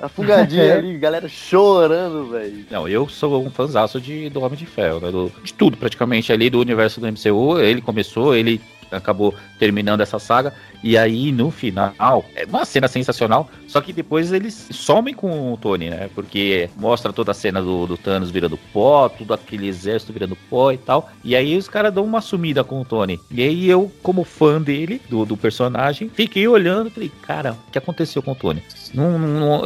afogadinho 0.00 0.62
É. 0.62 0.72
ali, 0.78 0.96
galera 0.98 1.28
chorando, 1.28 2.30
velho. 2.30 2.64
Não, 2.70 2.88
eu 2.88 3.08
sou 3.08 3.44
um 3.44 3.50
fãzaço 3.50 4.00
de, 4.00 4.28
do 4.30 4.40
Homem 4.42 4.58
de 4.58 4.66
Ferro, 4.66 5.00
né? 5.00 5.10
Do- 5.10 5.32
de 5.42 5.52
tudo 5.54 5.76
praticamente 5.76 6.32
ali 6.32 6.50
do 6.50 6.60
universo 6.60 7.00
do 7.00 7.06
MCU. 7.06 7.58
Ele 7.60 7.80
começou, 7.80 8.34
ele 8.34 8.60
acabou 8.90 9.34
terminando 9.58 10.00
essa 10.00 10.18
saga. 10.18 10.52
E 10.82 10.98
aí, 10.98 11.32
no 11.32 11.50
final, 11.50 12.24
é 12.36 12.44
uma 12.44 12.64
cena 12.66 12.86
sensacional. 12.88 13.48
Só 13.66 13.80
que 13.80 13.92
depois 13.92 14.32
eles 14.32 14.68
somem 14.70 15.14
com 15.14 15.52
o 15.52 15.56
Tony, 15.56 15.88
né? 15.88 16.10
Porque 16.14 16.68
mostra 16.76 17.12
toda 17.12 17.30
a 17.30 17.34
cena 17.34 17.62
do, 17.62 17.86
do 17.86 17.96
Thanos 17.96 18.30
virando 18.30 18.58
pó, 18.72 19.08
tudo 19.08 19.32
aquele 19.32 19.66
exército 19.66 20.12
virando 20.12 20.36
pó 20.50 20.70
e 20.72 20.76
tal. 20.78 21.10
E 21.24 21.34
aí 21.34 21.56
os 21.56 21.68
caras 21.68 21.92
dão 21.92 22.04
uma 22.04 22.20
sumida 22.20 22.62
com 22.62 22.80
o 22.80 22.84
Tony. 22.84 23.18
E 23.30 23.42
aí 23.42 23.68
eu, 23.68 23.90
como 24.02 24.24
fã 24.24 24.60
dele, 24.60 25.00
do, 25.08 25.24
do 25.24 25.36
personagem, 25.36 26.10
fiquei 26.10 26.46
olhando 26.46 26.88
e 26.88 26.90
falei, 26.90 27.10
cara, 27.22 27.52
o 27.52 27.70
que 27.72 27.78
aconteceu 27.78 28.22
com 28.22 28.32
o 28.32 28.36
Tony? 28.36 28.62
Não, 28.92 29.18
não- 29.18 29.62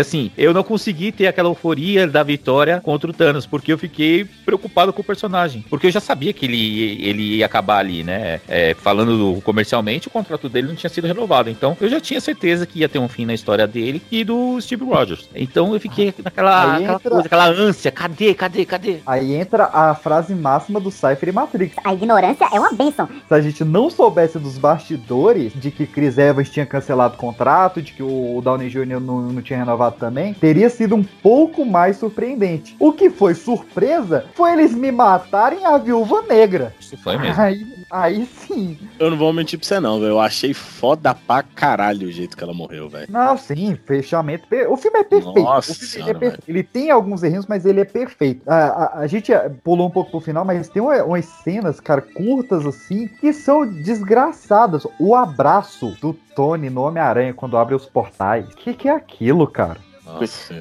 assim, 0.00 0.30
eu 0.38 0.54
não 0.54 0.62
consegui 0.62 1.12
ter 1.12 1.26
aquela 1.26 1.48
euforia 1.48 2.06
da 2.06 2.22
vitória 2.22 2.80
contra 2.80 3.10
o 3.10 3.12
Thanos, 3.12 3.44
porque 3.44 3.72
eu 3.72 3.78
fiquei 3.78 4.24
preocupado 4.44 4.92
com 4.92 5.02
o 5.02 5.04
personagem. 5.04 5.64
Porque 5.68 5.88
eu 5.88 5.90
já 5.90 6.00
sabia 6.00 6.32
que 6.32 6.46
ele, 6.46 7.02
ele 7.04 7.36
ia 7.36 7.46
acabar 7.46 7.78
ali, 7.78 8.02
né? 8.02 8.40
É, 8.48 8.59
falando 8.74 9.16
do- 9.34 9.40
comercialmente, 9.42 10.08
o 10.08 10.10
contrato 10.10 10.48
dele 10.48 10.68
não 10.68 10.74
tinha 10.74 10.90
sido 10.90 11.06
renovado. 11.06 11.50
Então 11.50 11.76
eu 11.80 11.88
já 11.88 12.00
tinha 12.00 12.20
certeza 12.20 12.66
que 12.66 12.80
ia 12.80 12.88
ter 12.88 12.98
um 12.98 13.08
fim 13.08 13.24
na 13.24 13.34
história 13.34 13.66
dele 13.66 14.02
e 14.10 14.24
do 14.24 14.60
Steve 14.60 14.84
Rogers. 14.84 15.28
Então 15.34 15.72
eu 15.74 15.80
fiquei 15.80 16.12
naquela 16.22 16.74
aquela, 16.74 16.82
entra- 16.94 17.10
coisa, 17.10 17.26
aquela 17.26 17.46
ânsia, 17.48 17.90
cadê, 17.90 18.34
cadê, 18.34 18.64
cadê? 18.64 18.96
Aí 19.06 19.34
entra 19.34 19.64
a 19.72 19.94
frase 19.94 20.34
máxima 20.34 20.80
do 20.80 20.90
Cypher 20.90 21.28
e 21.28 21.32
Matrix. 21.32 21.76
A 21.84 21.94
ignorância 21.94 22.46
é 22.52 22.58
uma 22.60 22.72
bênção. 22.72 23.08
Se 23.28 23.34
a 23.34 23.40
gente 23.40 23.64
não 23.64 23.88
soubesse 23.90 24.38
dos 24.38 24.58
bastidores 24.58 25.52
de 25.54 25.70
que 25.70 25.86
Chris 25.86 26.18
Evans 26.18 26.50
tinha 26.50 26.66
cancelado 26.66 27.14
o 27.14 27.18
contrato, 27.18 27.80
de 27.82 27.92
que 27.92 28.02
o 28.02 28.40
Downey 28.42 28.68
Jr. 28.68 29.00
não, 29.00 29.20
não 29.20 29.42
tinha 29.42 29.58
renovado 29.58 29.96
também, 29.98 30.34
teria 30.34 30.68
sido 30.70 30.94
um 30.94 31.02
pouco 31.02 31.64
mais 31.64 31.96
surpreendente. 31.96 32.74
O 32.78 32.92
que 32.92 33.10
foi 33.10 33.34
surpresa 33.34 34.24
foi 34.34 34.52
eles 34.52 34.74
me 34.74 34.90
matarem 34.90 35.64
a 35.64 35.78
viúva 35.78 36.22
negra. 36.22 36.74
Isso 36.80 36.96
foi 36.98 37.16
mesmo. 37.18 37.40
Aí, 37.40 37.66
aí 37.90 38.26
sim. 38.26 38.78
Eu 38.98 39.10
não 39.10 39.16
vou 39.18 39.32
mentir 39.32 39.58
pra 39.58 39.66
você, 39.66 39.80
não, 39.80 39.98
velho. 39.98 40.10
Eu 40.12 40.20
achei 40.20 40.54
foda 40.54 41.14
pra 41.14 41.42
caralho 41.42 42.08
o 42.08 42.12
jeito 42.12 42.36
que 42.36 42.42
ela 42.44 42.54
morreu, 42.54 42.88
velho. 42.88 43.06
Não, 43.10 43.36
sim, 43.36 43.76
fechamento. 43.86 44.44
O 44.68 44.76
filme 44.76 44.98
é 45.00 45.04
perfeito. 45.04 45.40
Nossa 45.42 45.72
o 45.72 45.74
filme 45.74 45.84
ele, 45.86 45.92
senhora, 45.92 46.10
é 46.10 46.14
perfeito. 46.14 46.44
Ele 46.48 46.62
tem 46.62 46.90
alguns 46.90 47.22
errinhos, 47.22 47.46
mas 47.46 47.66
ele 47.66 47.80
é 47.80 47.84
perfeito. 47.84 48.48
A, 48.48 48.56
a- 48.56 48.98
a 49.00 49.06
gente 49.06 49.32
eh, 49.32 49.50
pulou 49.64 49.86
um 49.88 49.90
pouco 49.90 50.10
pro 50.10 50.20
final, 50.20 50.44
mas 50.44 50.68
tem 50.68 50.80
uma- 50.82 51.02
umas 51.04 51.24
cenas, 51.24 51.80
cara, 51.80 52.00
curtas 52.02 52.66
assim, 52.66 53.08
que 53.20 53.32
são 53.32 53.66
desgraçadas. 53.66 54.86
O 54.98 55.14
abraço 55.14 55.96
do 56.00 56.12
Tony 56.34 56.70
no 56.70 56.82
Homem-Aranha 56.82 57.34
quando 57.34 57.56
abre 57.56 57.74
os 57.74 57.86
portais. 57.86 58.46
O 58.46 58.56
que, 58.56 58.74
que 58.74 58.88
é 58.88 58.92
aquilo, 58.94 59.46
cara? 59.46 59.78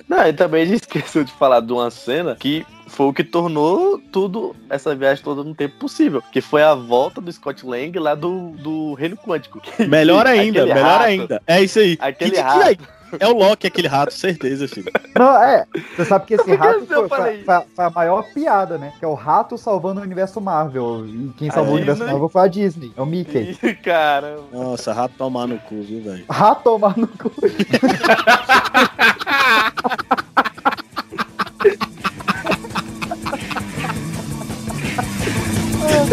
Não, 0.08 0.28
e 0.28 0.34
também 0.34 0.62
a 0.62 0.66
gente 0.66 0.82
esqueceu 0.86 1.24
de 1.24 1.32
falar 1.34 1.60
de 1.62 1.74
uma 1.74 1.90
cena 1.90 2.36
que 2.36 2.64
foi 2.90 3.06
o 3.08 3.14
que 3.14 3.24
tornou 3.24 4.00
tudo, 4.12 4.56
essa 4.70 4.94
viagem 4.96 5.24
toda 5.24 5.44
no 5.44 5.54
tempo 5.56 5.76
possível. 5.80 6.22
Que 6.32 6.42
foi 6.42 6.64
a 6.64 6.74
volta 6.74 7.22
do 7.22 7.32
Scott 7.32 7.66
Lang 7.66 7.98
lá 8.00 8.16
do, 8.16 8.50
do 8.58 8.94
Reino 8.96 9.16
Quântico. 9.16 9.62
Melhor 9.88 10.26
ainda, 10.28 10.66
melhor 10.66 10.84
rato. 10.84 11.04
ainda. 11.06 11.42
É 11.48 11.62
isso 11.64 11.80
aí. 11.80 11.98
Aquele 12.02 12.32
Que- 12.32 12.38
que- 12.38 12.42
rato. 12.42 12.62
aí? 12.68 12.78
É 13.20 13.28
o 13.28 13.34
Loki, 13.36 13.66
aquele 13.66 13.88
rato, 13.88 14.14
certeza, 14.14 14.68
filho. 14.68 14.92
Não, 15.18 15.36
é. 15.42 15.66
Você 15.96 16.06
sabe 16.06 16.28
que 16.28 16.36
esse 16.36 16.44
que 16.46 16.54
rato 16.54 16.86
foi, 16.86 17.10
foi- 17.10 17.44
foi 17.44 17.56
a- 17.56 17.64
foi 17.76 17.86
a 17.86 17.90
maior 17.90 18.22
piada, 18.36 18.78
né? 18.78 18.94
Que 19.00 19.04
é 19.04 19.08
o 19.08 19.16
rato 19.16 19.58
salvando 19.58 20.00
o 20.00 20.04
universo 20.04 20.40
Marvel. 20.40 21.08
E 21.08 21.32
quem 21.36 21.50
A 21.50 21.54
salvou 21.54 21.74
o 21.74 21.78
universo 21.78 22.02
Disney? 22.02 22.12
Marvel 22.14 22.30
foi 22.30 22.42
a 22.44 22.48
Disney. 22.48 22.92
É 22.96 23.02
o 23.02 23.08
Mickey. 23.08 23.56
Cara. 23.84 24.38
Nossa, 24.54 24.94
rato 24.94 25.16
tomar 25.18 25.48
no 25.48 25.58
cu, 25.58 25.82
viu, 25.82 26.04
velho? 26.04 26.24
Rato 26.30 26.62
tomar 26.64 26.96
no 26.96 27.08
cu. 27.08 27.32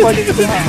Pode 0.00 0.20
encerrar. 0.20 0.62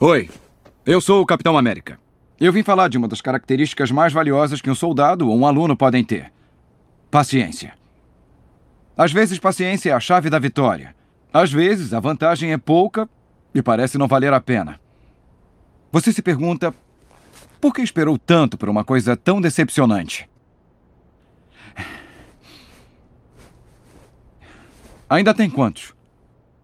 Oi, 0.00 0.28
eu 0.84 1.00
sou 1.00 1.22
o 1.22 1.26
Capitão 1.26 1.56
América. 1.56 2.00
Eu 2.40 2.52
vim 2.52 2.64
falar 2.64 2.88
de 2.88 2.98
uma 2.98 3.06
das 3.06 3.20
características 3.20 3.92
mais 3.92 4.12
valiosas 4.12 4.60
que 4.60 4.68
um 4.68 4.74
soldado 4.74 5.28
ou 5.28 5.38
um 5.38 5.46
aluno 5.46 5.76
podem 5.76 6.02
ter: 6.02 6.32
paciência. 7.08 7.74
Às 8.96 9.12
vezes, 9.12 9.38
paciência 9.38 9.90
é 9.90 9.92
a 9.92 10.00
chave 10.00 10.28
da 10.28 10.40
vitória. 10.40 10.92
Às 11.32 11.50
vezes, 11.50 11.94
a 11.94 12.00
vantagem 12.00 12.52
é 12.52 12.58
pouca 12.58 13.08
e 13.54 13.62
parece 13.62 13.96
não 13.96 14.06
valer 14.06 14.32
a 14.32 14.40
pena. 14.40 14.78
Você 15.90 16.12
se 16.12 16.20
pergunta: 16.20 16.74
por 17.60 17.72
que 17.72 17.80
esperou 17.80 18.18
tanto 18.18 18.58
por 18.58 18.68
uma 18.68 18.84
coisa 18.84 19.16
tão 19.16 19.40
decepcionante? 19.40 20.28
Ainda 25.08 25.34
tem 25.34 25.48
quantos? 25.50 25.94